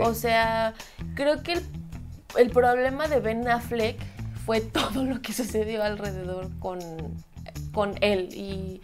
O 0.00 0.14
sea, 0.14 0.74
creo 1.14 1.42
que 1.42 1.54
el, 1.54 1.62
el 2.38 2.50
problema 2.50 3.08
de 3.08 3.20
Ben 3.20 3.46
Affleck 3.48 3.96
fue 4.46 4.60
todo 4.60 5.04
lo 5.04 5.22
que 5.22 5.32
sucedió 5.32 5.82
alrededor 5.82 6.50
con, 6.58 6.78
con 7.72 7.94
él 8.00 8.28
y, 8.32 8.80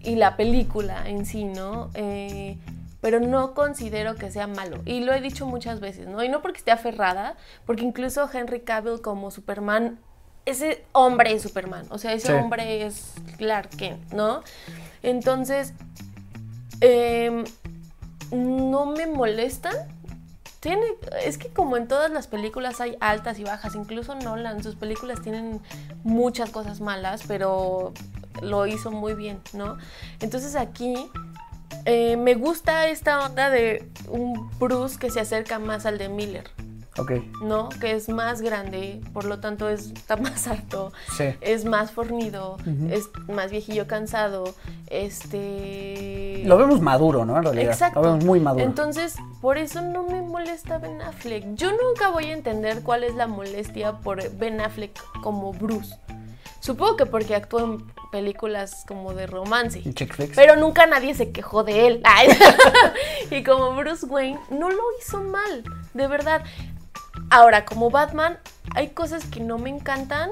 y 0.00 0.16
la 0.16 0.36
película 0.36 1.08
en 1.08 1.24
sí, 1.26 1.44
¿no? 1.44 1.90
Eh, 1.94 2.58
pero 3.00 3.20
no 3.20 3.54
considero 3.54 4.16
que 4.16 4.30
sea 4.32 4.46
malo. 4.48 4.82
Y 4.84 5.00
lo 5.00 5.12
he 5.14 5.20
dicho 5.20 5.46
muchas 5.46 5.78
veces, 5.80 6.08
¿no? 6.08 6.24
Y 6.24 6.28
no 6.28 6.42
porque 6.42 6.58
esté 6.58 6.72
aferrada, 6.72 7.36
porque 7.64 7.84
incluso 7.84 8.28
Henry 8.32 8.60
Cavill 8.62 9.00
como 9.00 9.30
Superman, 9.30 9.98
ese 10.44 10.84
hombre 10.92 11.32
es 11.32 11.42
Superman, 11.42 11.86
o 11.90 11.98
sea, 11.98 12.12
ese 12.12 12.28
Sí. 12.28 12.32
hombre 12.32 12.84
es 12.86 13.14
Clark 13.36 13.70
Kent, 13.70 14.12
¿no? 14.12 14.42
Entonces, 15.02 15.72
em, 16.80 17.44
no 18.32 18.86
me 18.86 19.06
molestan. 19.06 19.74
Tiene, 20.60 20.84
es 21.22 21.38
que 21.38 21.48
como 21.48 21.76
en 21.76 21.86
todas 21.86 22.10
las 22.10 22.26
películas 22.26 22.80
hay 22.80 22.96
altas 23.00 23.38
y 23.38 23.44
bajas, 23.44 23.74
incluso 23.74 24.14
Nolan, 24.14 24.62
sus 24.62 24.74
películas 24.74 25.20
tienen 25.22 25.60
muchas 26.02 26.50
cosas 26.50 26.80
malas, 26.80 27.22
pero 27.28 27.92
lo 28.42 28.66
hizo 28.66 28.90
muy 28.90 29.14
bien, 29.14 29.40
¿no? 29.52 29.78
Entonces 30.20 30.56
aquí 30.56 30.94
eh, 31.84 32.16
me 32.16 32.34
gusta 32.34 32.88
esta 32.88 33.24
onda 33.24 33.50
de 33.50 33.88
un 34.08 34.50
Bruce 34.58 34.98
que 34.98 35.10
se 35.10 35.20
acerca 35.20 35.58
más 35.58 35.86
al 35.86 35.98
de 35.98 36.08
Miller, 36.08 36.50
Ok. 36.98 37.12
¿no? 37.42 37.68
Que 37.68 37.92
es 37.92 38.08
más 38.08 38.40
grande, 38.40 39.00
por 39.12 39.24
lo 39.24 39.38
tanto 39.40 39.68
es, 39.68 39.90
está 39.90 40.16
más 40.16 40.46
alto, 40.48 40.92
Sí. 41.16 41.24
es 41.40 41.64
más 41.64 41.90
fornido, 41.90 42.56
es 42.90 43.08
más 43.28 43.50
viejillo 43.50 43.86
cansado, 43.86 44.54
este... 44.88 46.42
Lo 46.44 46.56
vemos 46.56 46.80
maduro, 46.80 47.24
¿no? 47.24 47.36
En 47.36 47.42
realidad. 47.44 47.72
Exacto. 47.72 48.00
Lo 48.00 48.06
vemos 48.12 48.24
muy 48.24 48.40
maduro. 48.40 48.64
Entonces, 48.64 49.16
por 49.40 49.58
eso 49.58 49.82
no 49.82 50.04
me 50.04 50.22
molesta 50.22 50.78
Ben 50.78 51.02
Affleck. 51.02 51.54
Yo 51.54 51.70
nunca 51.72 52.10
voy 52.10 52.26
a 52.26 52.32
entender 52.32 52.82
cuál 52.82 53.04
es 53.04 53.14
la 53.14 53.26
molestia 53.26 53.92
por 53.92 54.28
Ben 54.36 54.60
Affleck 54.60 54.98
como 55.22 55.52
Bruce. 55.52 55.96
Supongo 56.60 56.96
que 56.96 57.06
porque 57.06 57.34
actúa 57.34 57.62
en 57.62 57.84
películas 58.10 58.84
como 58.88 59.12
de 59.14 59.26
romance. 59.26 59.82
Chick. 59.94 60.16
Pero 60.34 60.56
nunca 60.56 60.86
nadie 60.86 61.14
se 61.14 61.30
quejó 61.30 61.62
de 61.64 61.86
él. 61.86 62.02
Y 63.30 63.42
como 63.42 63.74
Bruce 63.74 64.06
Wayne, 64.06 64.38
no 64.50 64.70
lo 64.70 64.82
hizo 65.00 65.22
mal, 65.22 65.64
de 65.94 66.06
verdad. 66.08 66.42
Ahora, 67.30 67.64
como 67.64 67.90
Batman, 67.90 68.38
hay 68.74 68.90
cosas 68.90 69.24
que 69.26 69.40
no 69.40 69.58
me 69.58 69.70
encantan. 69.70 70.30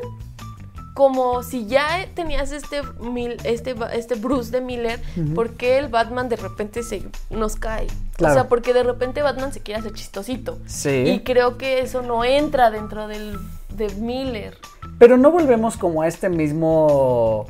Como 0.95 1.43
si 1.43 1.66
ya 1.66 2.07
tenías 2.15 2.53
este, 2.53 2.83
Mil- 3.01 3.37
este, 3.43 3.75
este 3.95 4.15
Bruce 4.15 4.53
de 4.53 4.61
Miller, 4.61 5.03
¿por 5.35 5.55
qué 5.55 5.79
el 5.79 5.89
Batman 5.89 6.29
de 6.29 6.37
repente 6.37 6.85
se 6.85 7.03
nos 7.31 7.57
cae? 7.57 7.89
Claro. 8.15 8.33
O 8.33 8.37
sea, 8.37 8.49
porque 8.49 8.73
de 8.73 8.85
repente 8.85 9.21
Batman 9.21 9.53
se 9.53 9.59
quiere 9.61 9.81
hacer 9.81 9.93
chistosito. 9.93 10.61
Sí. 10.66 10.91
Y 11.09 11.21
creo 11.25 11.59
que 11.59 11.81
eso 11.81 12.03
no 12.03 12.25
entra 12.25 12.71
dentro 12.71 13.09
del, 13.09 13.37
de 13.77 13.89
Miller. 13.95 14.57
Pero 14.99 15.17
no 15.17 15.31
volvemos 15.31 15.77
como 15.77 16.03
a 16.03 16.09
este 16.09 16.29
mismo 16.29 17.47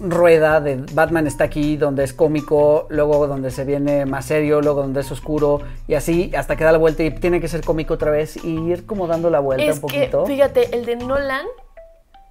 rueda 0.00 0.60
de 0.60 0.76
Batman 0.92 1.26
está 1.26 1.44
aquí 1.44 1.76
donde 1.76 2.04
es 2.04 2.12
cómico, 2.12 2.86
luego 2.90 3.26
donde 3.26 3.50
se 3.50 3.64
viene 3.64 4.06
más 4.06 4.26
serio, 4.26 4.60
luego 4.60 4.82
donde 4.82 5.00
es 5.00 5.10
oscuro 5.10 5.60
y 5.88 5.94
así 5.94 6.30
hasta 6.36 6.54
que 6.56 6.62
da 6.64 6.70
la 6.72 6.78
vuelta 6.78 7.02
y 7.02 7.10
tiene 7.10 7.40
que 7.40 7.48
ser 7.48 7.64
cómico 7.64 7.94
otra 7.94 8.10
vez 8.10 8.36
y 8.44 8.58
ir 8.58 8.86
como 8.86 9.06
dando 9.08 9.28
la 9.30 9.40
vuelta 9.40 9.64
Es 9.64 9.82
un 9.82 9.88
que, 9.88 9.98
poquito. 9.98 10.26
fíjate, 10.26 10.76
el 10.76 10.84
de 10.84 10.96
Nolan 10.96 11.46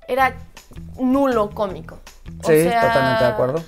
era 0.08 0.36
nulo 1.00 1.50
cómico. 1.50 2.00
O 2.44 2.48
sí, 2.48 2.62
sea, 2.64 2.82
totalmente 2.88 3.24
de 3.24 3.30
acuerdo. 3.30 3.64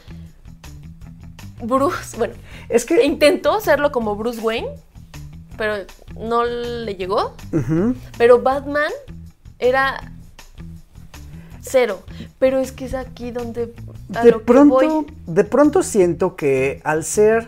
Bruce, 1.62 2.18
bueno, 2.18 2.36
Es 2.70 2.86
que 2.86 3.04
intentó 3.04 3.54
hacerlo 3.54 3.92
como 3.92 4.16
Bruce 4.16 4.40
Wayne, 4.40 4.70
pero 5.58 5.74
no 6.18 6.46
le 6.46 6.96
llegó. 6.96 7.34
Pero 8.18 8.42
Batman 8.42 8.92
era 9.60 10.12
cero. 11.62 12.04
Pero 12.40 12.60
es 12.60 12.72
que 12.72 12.86
es 12.86 12.94
aquí 12.94 13.32
donde 13.32 13.74
a 14.16 14.24
de 14.24 14.32
lo 14.32 14.40
que 14.40 14.46
pronto, 14.46 14.76
voy. 14.76 15.06
de 15.28 15.44
pronto 15.44 15.84
siento 15.84 16.36
que 16.36 16.82
al 16.84 17.04
ser 17.04 17.48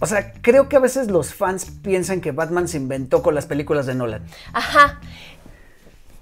o 0.00 0.06
sea, 0.06 0.32
creo 0.32 0.68
que 0.68 0.76
a 0.76 0.80
veces 0.80 1.10
los 1.10 1.34
fans 1.34 1.66
piensan 1.82 2.22
que 2.22 2.32
Batman 2.32 2.68
se 2.68 2.78
inventó 2.78 3.22
con 3.22 3.34
las 3.34 3.44
películas 3.44 3.84
de 3.84 3.94
Nolan. 3.94 4.24
Ajá. 4.54 4.98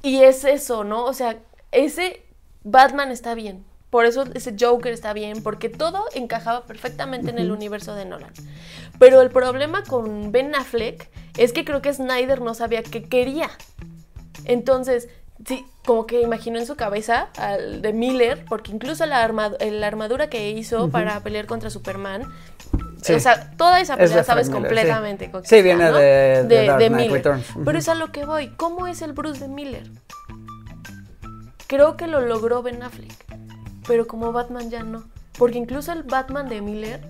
Y 0.02 0.22
es 0.22 0.44
eso, 0.44 0.82
¿no? 0.82 1.04
O 1.04 1.12
sea, 1.14 1.38
ese 1.70 2.24
Batman 2.64 3.12
está 3.12 3.34
bien. 3.34 3.64
Por 3.90 4.04
eso 4.04 4.24
ese 4.34 4.54
Joker 4.58 4.92
está 4.92 5.12
bien, 5.14 5.42
porque 5.42 5.68
todo 5.70 6.04
encajaba 6.14 6.64
perfectamente 6.64 7.30
en 7.30 7.38
el 7.38 7.50
universo 7.50 7.94
de 7.94 8.04
Nolan. 8.04 8.32
Pero 8.98 9.22
el 9.22 9.30
problema 9.30 9.82
con 9.84 10.30
Ben 10.32 10.54
Affleck 10.54 11.08
es 11.38 11.52
que 11.52 11.64
creo 11.64 11.80
que 11.80 11.92
Snyder 11.94 12.40
no 12.42 12.52
sabía 12.54 12.82
qué 12.82 13.04
quería. 13.04 13.48
Entonces, 14.44 15.08
sí, 15.46 15.64
como 15.86 16.06
que 16.06 16.20
imaginó 16.20 16.58
en 16.58 16.66
su 16.66 16.76
cabeza 16.76 17.28
al 17.38 17.80
de 17.80 17.92
Miller, 17.94 18.44
porque 18.48 18.72
incluso 18.72 19.06
la, 19.06 19.26
la 19.26 19.86
armadura 19.86 20.28
que 20.28 20.50
hizo 20.50 20.90
para 20.90 21.20
pelear 21.20 21.46
contra 21.46 21.70
Superman, 21.70 22.22
Sí. 23.00 23.12
o 23.14 23.20
sea, 23.20 23.52
toda 23.56 23.80
esa 23.80 23.94
Es 23.94 24.10
pelea 24.10 24.24
sabes 24.24 24.48
Frank 24.50 24.60
Miller, 24.64 24.74
completamente. 24.84 25.26
sí. 25.44 25.56
Sí, 25.56 25.62
viene 25.62 25.84
¿no? 25.88 25.96
de- 25.96 26.42
de 26.44 26.66
Dark 26.66 26.78
Knight 26.78 26.92
Miller. 26.92 27.12
Returns. 27.12 27.46
Pero 27.64 27.78
es 27.78 27.88
a 27.88 27.94
lo 27.94 28.10
que 28.10 28.24
voy. 28.26 28.48
¿Cómo 28.56 28.88
es 28.88 29.00
el 29.02 29.12
Bruce 29.12 29.38
de 29.40 29.46
Miller? 29.48 29.88
Creo 31.68 31.96
que 31.96 32.06
lo 32.06 32.20
logró 32.22 32.62
Ben 32.62 32.82
Affleck, 32.82 33.12
pero 33.88 34.06
como 34.06 34.30
Batman 34.30 34.70
ya 34.70 34.84
no. 34.84 35.02
Porque 35.36 35.58
incluso 35.58 35.90
el 35.90 36.04
Batman 36.04 36.48
de 36.48 36.60
Miller 36.60 37.00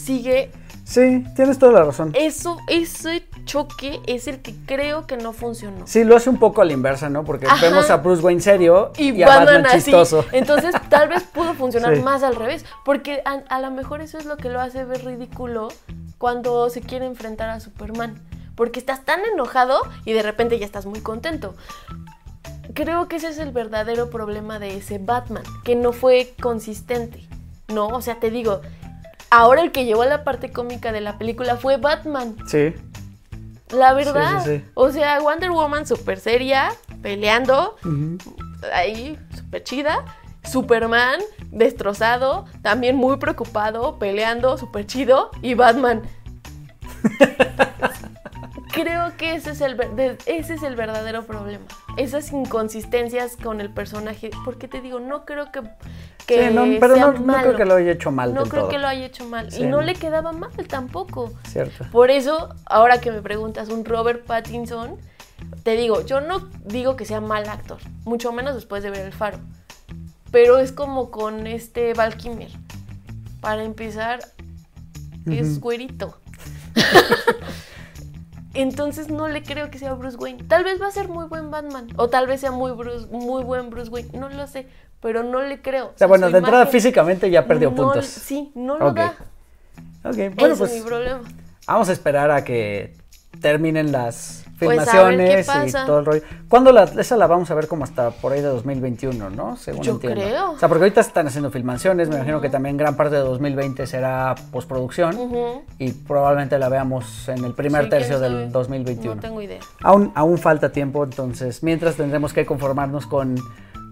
sigue 0.00 0.50
Sí, 0.84 1.22
tienes 1.36 1.58
toda 1.58 1.72
la 1.72 1.84
razón. 1.84 2.12
eso, 2.14 2.56
ese 2.66 3.22
choque 3.44 4.00
es 4.06 4.26
el 4.26 4.40
que 4.40 4.54
creo 4.64 5.06
que 5.06 5.18
no 5.18 5.34
funcionó. 5.34 5.86
Sí, 5.86 6.02
lo 6.02 6.16
hace 6.16 6.30
un 6.30 6.38
poco 6.38 6.62
a 6.62 6.64
la 6.64 6.72
inversa, 6.72 7.10
¿no? 7.10 7.24
Porque 7.24 7.44
Ajá. 7.46 7.60
vemos 7.60 7.90
a 7.90 7.98
Bruce 7.98 8.22
Wayne 8.22 8.40
serio 8.40 8.92
y, 8.96 9.10
Y, 9.12 9.22
a 9.22 9.26
Batman, 9.26 9.44
Batman 9.46 9.66
así. 9.66 9.76
chistoso. 9.90 10.24
Entonces, 10.32 10.74
tal 10.88 11.08
vez 11.10 11.24
pudo 11.24 11.52
funcionar 11.52 11.94
Sí. 11.94 12.00
más 12.02 12.22
al 12.22 12.36
revés. 12.36 12.64
Porque 12.86 13.20
a, 13.26 13.32
a 13.54 13.60
lo 13.60 13.70
mejor 13.70 14.00
eso 14.00 14.16
es 14.16 14.24
lo 14.24 14.38
que 14.38 14.48
lo 14.48 14.62
hace 14.62 14.84
ver 14.86 15.04
ridículo 15.04 15.68
cuando 16.16 16.70
se 16.70 16.80
quiere 16.80 17.04
enfrentar 17.04 17.50
a 17.50 17.60
Superman. 17.60 18.14
Porque 18.54 18.78
estás 18.78 19.04
tan 19.04 19.20
enojado 19.30 19.78
y 20.06 20.14
de 20.14 20.22
repente 20.22 20.58
ya 20.58 20.64
estás 20.64 20.86
muy 20.86 21.00
contento. 21.00 21.54
Creo 22.74 23.08
que 23.08 23.16
ese 23.16 23.28
es 23.28 23.38
el 23.38 23.50
verdadero 23.50 24.10
problema 24.10 24.58
de 24.58 24.76
ese 24.76 24.98
Batman, 24.98 25.42
que 25.64 25.74
no 25.74 25.92
fue 25.92 26.34
consistente. 26.40 27.26
No, 27.68 27.88
o 27.88 28.00
sea, 28.00 28.20
te 28.20 28.30
digo, 28.30 28.60
ahora 29.30 29.62
el 29.62 29.72
que 29.72 29.84
llevó 29.84 30.04
la 30.04 30.24
parte 30.24 30.50
cómica 30.52 30.92
de 30.92 31.00
la 31.00 31.18
película 31.18 31.56
fue 31.56 31.76
Batman. 31.76 32.36
Sí. 32.46 32.74
La 33.70 33.92
verdad. 33.92 34.44
sí, 34.44 34.58
sí. 34.58 34.64
O 34.74 34.90
sea, 34.90 35.20
Wonder 35.20 35.50
Woman 35.50 35.86
súper 35.86 36.18
seria, 36.20 36.70
peleando, 37.02 37.76
ahí 38.72 39.18
súper 39.36 39.64
chida. 39.64 40.04
Superman 40.44 41.20
destrozado, 41.50 42.46
también 42.62 42.96
muy 42.96 43.18
preocupado, 43.18 43.98
peleando, 43.98 44.56
súper 44.56 44.86
chido. 44.86 45.30
Y 45.42 45.54
Batman. 45.54 46.02
Creo 48.82 49.16
que 49.16 49.34
ese 49.34 49.50
es, 49.50 49.60
el, 49.60 49.76
ese 50.26 50.54
es 50.54 50.62
el 50.62 50.76
verdadero 50.76 51.24
problema. 51.24 51.64
Esas 51.96 52.32
inconsistencias 52.32 53.36
con 53.36 53.60
el 53.60 53.70
personaje. 53.70 54.30
Porque 54.44 54.68
te 54.68 54.80
digo, 54.80 55.00
no 55.00 55.24
creo 55.24 55.50
que, 55.50 55.62
que 56.26 56.48
Sí, 56.48 56.54
no, 56.54 56.64
pero 56.80 56.94
sea 56.94 57.06
no, 57.06 57.12
no 57.14 57.20
malo. 57.20 57.42
creo 57.42 57.56
que 57.56 57.64
lo 57.64 57.74
haya 57.74 57.92
hecho 57.92 58.10
mal 58.10 58.34
No 58.34 58.44
creo 58.44 58.62
todo. 58.62 58.70
que 58.70 58.78
lo 58.78 58.86
haya 58.86 59.06
hecho 59.06 59.24
mal. 59.24 59.50
Sí, 59.50 59.62
y 59.62 59.66
no 59.66 59.78
no. 59.78 59.82
le 59.82 59.94
quedaba 59.94 60.32
mal 60.32 60.50
tampoco. 60.68 61.32
Cierto. 61.48 61.86
Por 61.90 62.10
eso, 62.10 62.54
ahora 62.66 63.00
que 63.00 63.10
me 63.10 63.22
preguntas, 63.22 63.68
un 63.68 63.84
Robert 63.84 64.24
Pattinson, 64.24 64.96
te 65.62 65.76
digo, 65.76 66.04
yo 66.04 66.20
no 66.20 66.48
digo 66.64 66.96
que 66.96 67.04
sea 67.04 67.20
mal 67.20 67.48
actor, 67.48 67.78
mucho 68.04 68.32
menos 68.32 68.54
después 68.54 68.82
de 68.82 68.90
ver 68.90 69.06
El 69.06 69.12
Faro. 69.12 69.38
Pero 70.30 70.58
es 70.58 70.72
como 70.72 71.10
con 71.10 71.46
este 71.46 71.94
Val. 71.94 72.16
Para 73.40 73.62
empezar, 73.62 74.20
es 75.26 75.60
güerito. 75.60 76.20
Entonces 78.54 79.10
no 79.10 79.28
le 79.28 79.42
creo 79.42 79.70
que 79.70 79.78
sea 79.78 79.92
Bruce 79.94 80.16
Wayne. 80.16 80.42
Tal 80.44 80.64
vez 80.64 80.80
va 80.80 80.86
a 80.88 80.90
ser 80.90 81.08
muy 81.08 81.26
buen 81.26 81.50
Batman. 81.50 81.88
O 81.96 82.08
tal 82.08 82.26
vez 82.26 82.40
sea 82.40 82.50
muy, 82.50 82.72
Bruce, 82.72 83.06
muy 83.10 83.42
buen 83.44 83.70
Bruce 83.70 83.90
Wayne. 83.90 84.10
No 84.18 84.28
lo 84.28 84.46
sé. 84.46 84.66
Pero 85.00 85.22
no 85.22 85.42
le 85.42 85.60
creo. 85.62 85.88
O 85.88 85.92
sea, 85.98 86.06
bueno, 86.08 86.28
de 86.30 86.38
entrada 86.38 86.66
físicamente 86.66 87.30
ya 87.30 87.46
perdió 87.46 87.70
no- 87.70 87.76
puntos. 87.76 88.06
Sí, 88.06 88.50
no 88.54 88.78
lo 88.78 88.88
Ok. 88.88 88.96
da. 88.96 89.14
Ok, 90.04 90.14
Ese 90.18 90.28
bueno, 90.30 90.54
es 90.54 90.60
mi 90.60 90.66
pues 90.66 90.82
problema. 90.82 91.20
vamos 91.66 91.88
a 91.88 91.92
esperar 91.92 92.30
a 92.30 92.42
que 92.42 92.94
terminen 93.40 93.92
las 93.92 94.37
Pues 94.58 94.70
filmaciones 94.80 95.48
y 95.66 95.72
todo 95.72 96.00
el 96.00 96.04
rollo. 96.04 96.22
¿Cuándo 96.48 96.72
la, 96.72 96.84
esa 96.84 97.16
la 97.16 97.26
vamos 97.26 97.50
a 97.50 97.54
ver 97.54 97.68
como 97.68 97.84
hasta 97.84 98.10
por 98.10 98.32
ahí 98.32 98.40
de 98.40 98.48
2021, 98.48 99.30
¿no? 99.30 99.56
Según 99.56 99.82
Yo 99.82 99.92
entiendo. 99.92 100.20
creo. 100.20 100.50
O 100.52 100.58
sea, 100.58 100.68
porque 100.68 100.84
ahorita 100.84 101.00
están 101.00 101.26
haciendo 101.28 101.50
filmaciones, 101.50 102.08
me 102.08 102.16
imagino 102.16 102.40
que 102.40 102.48
también 102.50 102.76
gran 102.76 102.96
parte 102.96 103.14
de 103.16 103.22
2020 103.22 103.86
será 103.86 104.34
postproducción 104.50 105.16
y 105.78 105.92
probablemente 105.92 106.58
la 106.58 106.68
veamos 106.68 107.28
en 107.28 107.44
el 107.44 107.54
primer 107.54 107.84
Sí, 107.84 107.90
tercio 107.90 108.18
del 108.18 108.32
sabe. 108.32 108.48
2021. 108.48 109.14
No 109.14 109.20
tengo 109.20 109.42
idea. 109.42 109.60
Aún, 109.82 110.10
aún 110.14 110.38
falta 110.38 110.70
tiempo, 110.72 111.04
entonces 111.04 111.62
mientras 111.62 111.94
tendremos 111.96 112.32
que 112.32 112.44
conformarnos 112.44 113.06
con, 113.06 113.36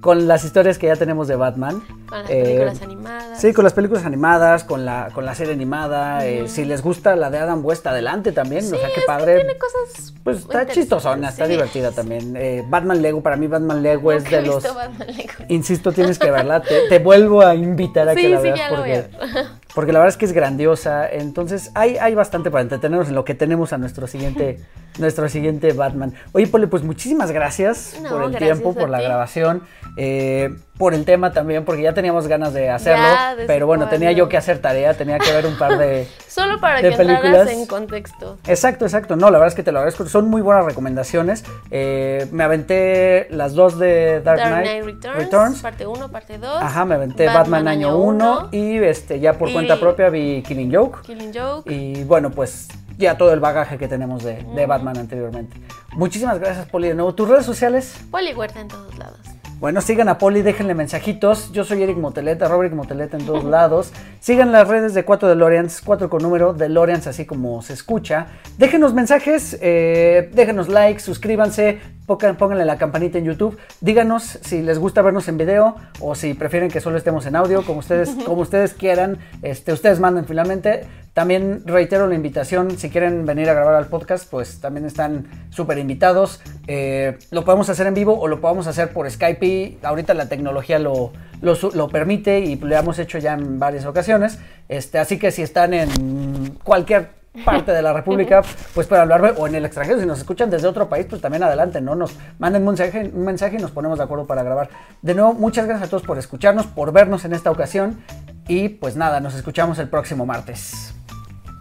con 0.01 0.28
las 0.28 0.44
historias 0.44 0.78
que 0.78 0.86
ya 0.86 0.97
tenemos 0.97 1.27
de 1.28 1.36
Batman. 1.36 1.82
Con 2.09 2.23
las 2.23 2.31
Eh, 2.31 2.43
películas 2.44 2.82
animadas. 2.82 3.40
Sí, 3.40 3.52
con 3.52 3.64
las 3.64 3.73
películas 3.73 4.05
animadas, 4.05 4.62
con 4.64 4.85
la, 4.85 5.09
con 5.12 5.24
la 5.24 5.35
serie 5.35 5.52
animada. 5.55 6.24
eh, 6.27 6.48
si 6.48 6.64
les 6.64 6.82
gusta 6.82 7.16
la 7.16 7.31
de 7.31 7.39
Adam 7.39 7.64
West, 7.64 7.86
adelante 7.86 8.31
también. 8.32 8.64
o 8.64 8.68
sea, 8.77 8.89
qué 8.89 8.94
que 9.01 9.06
padre. 9.06 9.36
tiene 9.36 9.56
cosas 9.59 10.12
Pues 10.23 10.39
está 10.39 10.66
chistosona, 10.66 11.28
está 11.31 11.47
sí. 11.47 11.52
divertida 11.52 11.90
también. 11.90 12.35
Eh, 12.36 12.62
Batman 12.68 13.02
Lego, 13.02 13.23
para 13.23 13.36
mí 13.36 13.47
Batman 13.48 13.82
Lego 13.82 14.12
es 14.12 14.23
Nunca 14.24 14.36
he 14.36 14.40
de 14.43 14.47
los... 14.47 14.62
visto 14.62 14.74
Batman 14.78 15.09
Lego. 15.16 15.32
Insisto, 15.48 15.93
tienes 15.93 16.18
que 16.18 16.31
verla. 16.31 16.60
Te, 16.68 16.89
te 16.89 16.98
vuelvo 17.01 17.43
a 17.43 17.55
invitar 17.55 18.09
a 18.09 18.14
que 18.14 18.20
Sí, 18.23 18.28
la 18.28 18.36
sí, 18.39 18.43
veas 18.44 18.59
ya 18.59 18.70
la 18.70 18.81
voy 18.81 18.93
a 18.93 19.02
porque, 19.02 19.27
ver. 19.32 19.47
Porque 19.77 19.93
la 19.93 19.98
verdad 19.98 20.15
es 20.15 20.16
que 20.16 20.24
es 20.24 20.32
grandiosa. 20.32 21.07
Entonces 21.07 21.70
hay, 21.74 21.98
hay 21.98 22.15
bastante 22.15 22.51
para 22.51 22.62
entretenernos 22.62 23.11
en 23.11 23.15
lo 23.15 23.27
que 23.27 23.35
tenemos 23.35 23.74
a 23.74 23.78
nuestro 23.78 24.07
siguiente, 24.07 24.59
nuestro 24.98 25.28
siguiente 25.28 25.74
Batman. 25.74 26.15
Oye, 26.32 26.47
Poli, 26.47 26.65
pues 26.66 26.82
muchísimas 26.82 27.31
gracias 27.31 28.01
No, 28.03 28.09
por 28.09 28.23
el 28.23 28.31
gracias 28.31 28.53
tiempo, 28.59 28.73
por 28.74 28.89
la 28.89 28.98
ti. 28.98 29.05
grabación, 29.05 29.62
eh, 29.98 30.48
por 30.78 30.94
el 30.94 31.05
tema 31.05 31.32
también, 31.32 31.65
porque 31.65 31.82
ya 31.82 31.94
teníamos 31.94 32.27
ganas 32.27 32.53
de 32.53 32.70
hacerlo. 32.70 33.05
Ya, 33.05 33.35
desde 33.35 33.47
pero 33.47 33.66
bueno, 33.66 33.89
tenía 33.89 34.12
yo 34.12 34.28
que 34.28 34.36
hacer 34.36 34.59
tarea, 34.59 34.94
tenía 34.94 35.19
que 35.19 35.32
ver 35.32 35.47
un 35.47 35.57
par 35.57 35.78
de... 35.78 36.07
Solo 36.28 36.61
para 36.61 36.82
de 36.82 36.90
que 36.90 36.97
películas. 36.97 37.48
en 37.51 37.66
contexto. 37.66 38.39
Exacto, 38.47 38.85
exacto. 38.85 39.16
No, 39.16 39.31
la 39.31 39.39
verdad 39.39 39.48
es 39.48 39.55
que 39.55 39.62
te 39.62 39.73
lo 39.73 39.78
agradezco. 39.78 40.07
Son 40.07 40.28
muy 40.28 40.43
buenas 40.43 40.66
recomendaciones. 40.66 41.44
Eh, 41.70 42.27
me 42.31 42.44
aventé 42.44 43.27
las 43.31 43.55
dos 43.55 43.78
de 43.78 44.20
Dark, 44.20 44.39
Dark 44.39 44.65
Knight, 44.65 44.85
Returns, 44.85 45.16
Returns. 45.16 45.62
parte 45.62 45.86
1, 45.86 46.11
parte 46.11 46.36
2. 46.36 46.62
Ajá, 46.62 46.85
me 46.85 46.97
aventé 46.97 47.27
Batman, 47.27 47.69
año 47.69 47.97
1 47.97 48.51
y 48.53 48.77
este 48.77 49.19
ya 49.19 49.32
por 49.32 49.51
cuenta 49.51 49.81
propia 49.81 50.11
vi 50.11 50.43
Killing 50.43 50.74
Joke. 50.74 51.01
Killing 51.07 51.32
Joke. 51.35 51.73
Y 51.73 52.05
bueno, 52.05 52.31
pues 52.31 52.69
ya 52.98 53.16
todo 53.16 53.32
el 53.32 53.40
bagaje 53.40 53.78
que 53.78 53.89
tenemos 53.89 54.23
de, 54.23 54.44
de 54.55 54.66
Batman 54.66 54.98
anteriormente. 54.98 55.57
Muchísimas 55.93 56.39
gracias, 56.39 56.66
Poli, 56.66 56.89
de 56.89 56.94
nuevo. 56.94 57.15
¿Tus 57.15 57.28
redes 57.28 57.47
sociales? 57.47 57.94
Poli 58.11 58.35
Huerta 58.35 58.61
en 58.61 58.69
todos 58.69 58.98
lados. 58.98 59.19
Bueno, 59.58 59.80
sigan 59.80 60.10
a 60.10 60.18
Poli, 60.18 60.42
déjenle 60.42 60.74
mensajitos. 60.74 61.50
Yo 61.50 61.64
soy 61.64 61.82
Eric 61.82 61.96
Moteleta, 61.96 62.46
Robert 62.46 62.74
Moteleta 62.74 63.16
en 63.16 63.24
todos 63.24 63.42
lados. 63.42 63.90
Sigan 64.20 64.52
las 64.52 64.68
redes 64.68 64.92
de 64.92 65.06
4 65.06 65.30
DeLoreans, 65.30 65.80
4 65.82 66.10
con 66.10 66.22
número, 66.22 66.52
DeLoreans 66.52 67.06
así 67.06 67.24
como 67.24 67.62
se 67.62 67.72
escucha. 67.72 68.26
Déjenos 68.58 68.92
mensajes, 68.92 69.56
eh, 69.62 70.30
déjenos 70.34 70.68
likes, 70.68 71.00
suscríbanse, 71.00 71.80
pónganle 72.06 72.64
la 72.64 72.78
campanita 72.78 73.18
en 73.18 73.24
YouTube. 73.24 73.58
Díganos 73.80 74.38
si 74.42 74.62
les 74.62 74.78
gusta 74.78 75.02
vernos 75.02 75.28
en 75.28 75.38
video 75.38 75.76
o 76.00 76.14
si 76.14 76.34
prefieren 76.34 76.70
que 76.70 76.80
solo 76.80 76.96
estemos 76.96 77.26
en 77.26 77.36
audio, 77.36 77.64
como 77.64 77.80
ustedes, 77.80 78.10
como 78.24 78.42
ustedes 78.42 78.74
quieran. 78.74 79.18
Este, 79.42 79.72
ustedes 79.72 80.00
manden 80.00 80.24
finalmente. 80.24 80.86
También 81.12 81.62
reitero 81.64 82.06
la 82.06 82.14
invitación, 82.14 82.76
si 82.76 82.90
quieren 82.90 83.24
venir 83.24 83.48
a 83.48 83.54
grabar 83.54 83.74
al 83.74 83.86
podcast, 83.86 84.30
pues 84.30 84.60
también 84.60 84.84
están 84.84 85.26
súper 85.48 85.78
invitados. 85.78 86.42
Eh, 86.66 87.18
lo 87.30 87.42
podemos 87.42 87.70
hacer 87.70 87.86
en 87.86 87.94
vivo 87.94 88.20
o 88.20 88.28
lo 88.28 88.40
podemos 88.42 88.66
hacer 88.66 88.92
por 88.92 89.10
Skype. 89.10 89.46
y 89.46 89.78
Ahorita 89.82 90.12
la 90.12 90.28
tecnología 90.28 90.78
lo, 90.78 91.12
lo 91.40 91.88
permite 91.88 92.40
y 92.40 92.56
lo 92.56 92.76
hemos 92.76 92.98
hecho 92.98 93.16
ya 93.16 93.32
en 93.32 93.58
varias 93.58 93.86
ocasiones. 93.86 94.38
Este, 94.68 94.98
así 94.98 95.18
que 95.18 95.30
si 95.30 95.40
están 95.40 95.72
en 95.72 96.58
cualquier 96.62 97.08
parte 97.44 97.72
de 97.72 97.82
la 97.82 97.92
República, 97.92 98.42
pues 98.74 98.86
pueden 98.86 99.02
hablarme 99.02 99.32
o 99.36 99.46
en 99.46 99.54
el 99.54 99.64
extranjero, 99.64 100.00
si 100.00 100.06
nos 100.06 100.18
escuchan 100.18 100.50
desde 100.50 100.68
otro 100.68 100.88
país, 100.88 101.06
pues 101.08 101.20
también 101.20 101.42
adelante, 101.42 101.80
¿no? 101.80 101.94
Nos 101.94 102.16
manden 102.38 102.62
un 102.62 102.68
mensaje, 102.68 103.10
un 103.12 103.24
mensaje 103.24 103.56
y 103.56 103.58
nos 103.58 103.70
ponemos 103.70 103.98
de 103.98 104.04
acuerdo 104.04 104.26
para 104.26 104.42
grabar. 104.42 104.68
De 105.02 105.14
nuevo, 105.14 105.34
muchas 105.34 105.66
gracias 105.66 105.88
a 105.88 105.90
todos 105.90 106.02
por 106.02 106.18
escucharnos, 106.18 106.66
por 106.66 106.92
vernos 106.92 107.24
en 107.24 107.32
esta 107.32 107.50
ocasión 107.50 108.02
y 108.48 108.68
pues 108.68 108.96
nada, 108.96 109.20
nos 109.20 109.34
escuchamos 109.34 109.78
el 109.78 109.88
próximo 109.88 110.26
martes. 110.26 110.94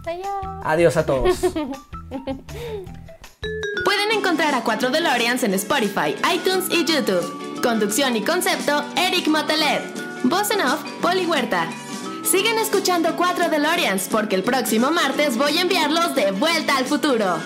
Adiós. 0.06 0.28
Adiós 0.64 0.96
a 0.96 1.04
todos. 1.04 1.38
Pueden 3.84 4.12
encontrar 4.12 4.54
a 4.54 4.62
4 4.62 4.90
DeLoreans 4.90 5.42
en 5.44 5.54
Spotify, 5.54 6.16
iTunes 6.34 6.66
y 6.70 6.84
YouTube. 6.84 7.60
Conducción 7.62 8.16
y 8.16 8.22
concepto, 8.22 8.84
Eric 8.96 9.28
Motelet. 9.28 9.82
Voz 10.24 10.50
en 10.50 10.60
off, 10.60 10.82
Poli 11.00 11.26
Huerta. 11.26 11.68
Siguen 12.30 12.58
escuchando 12.58 13.14
4 13.14 13.50
DeLoreans 13.50 14.08
porque 14.10 14.34
el 14.34 14.42
próximo 14.42 14.90
martes 14.90 15.38
voy 15.38 15.58
a 15.58 15.62
enviarlos 15.62 16.16
de 16.16 16.32
vuelta 16.32 16.76
al 16.76 16.84
futuro. 16.84 17.36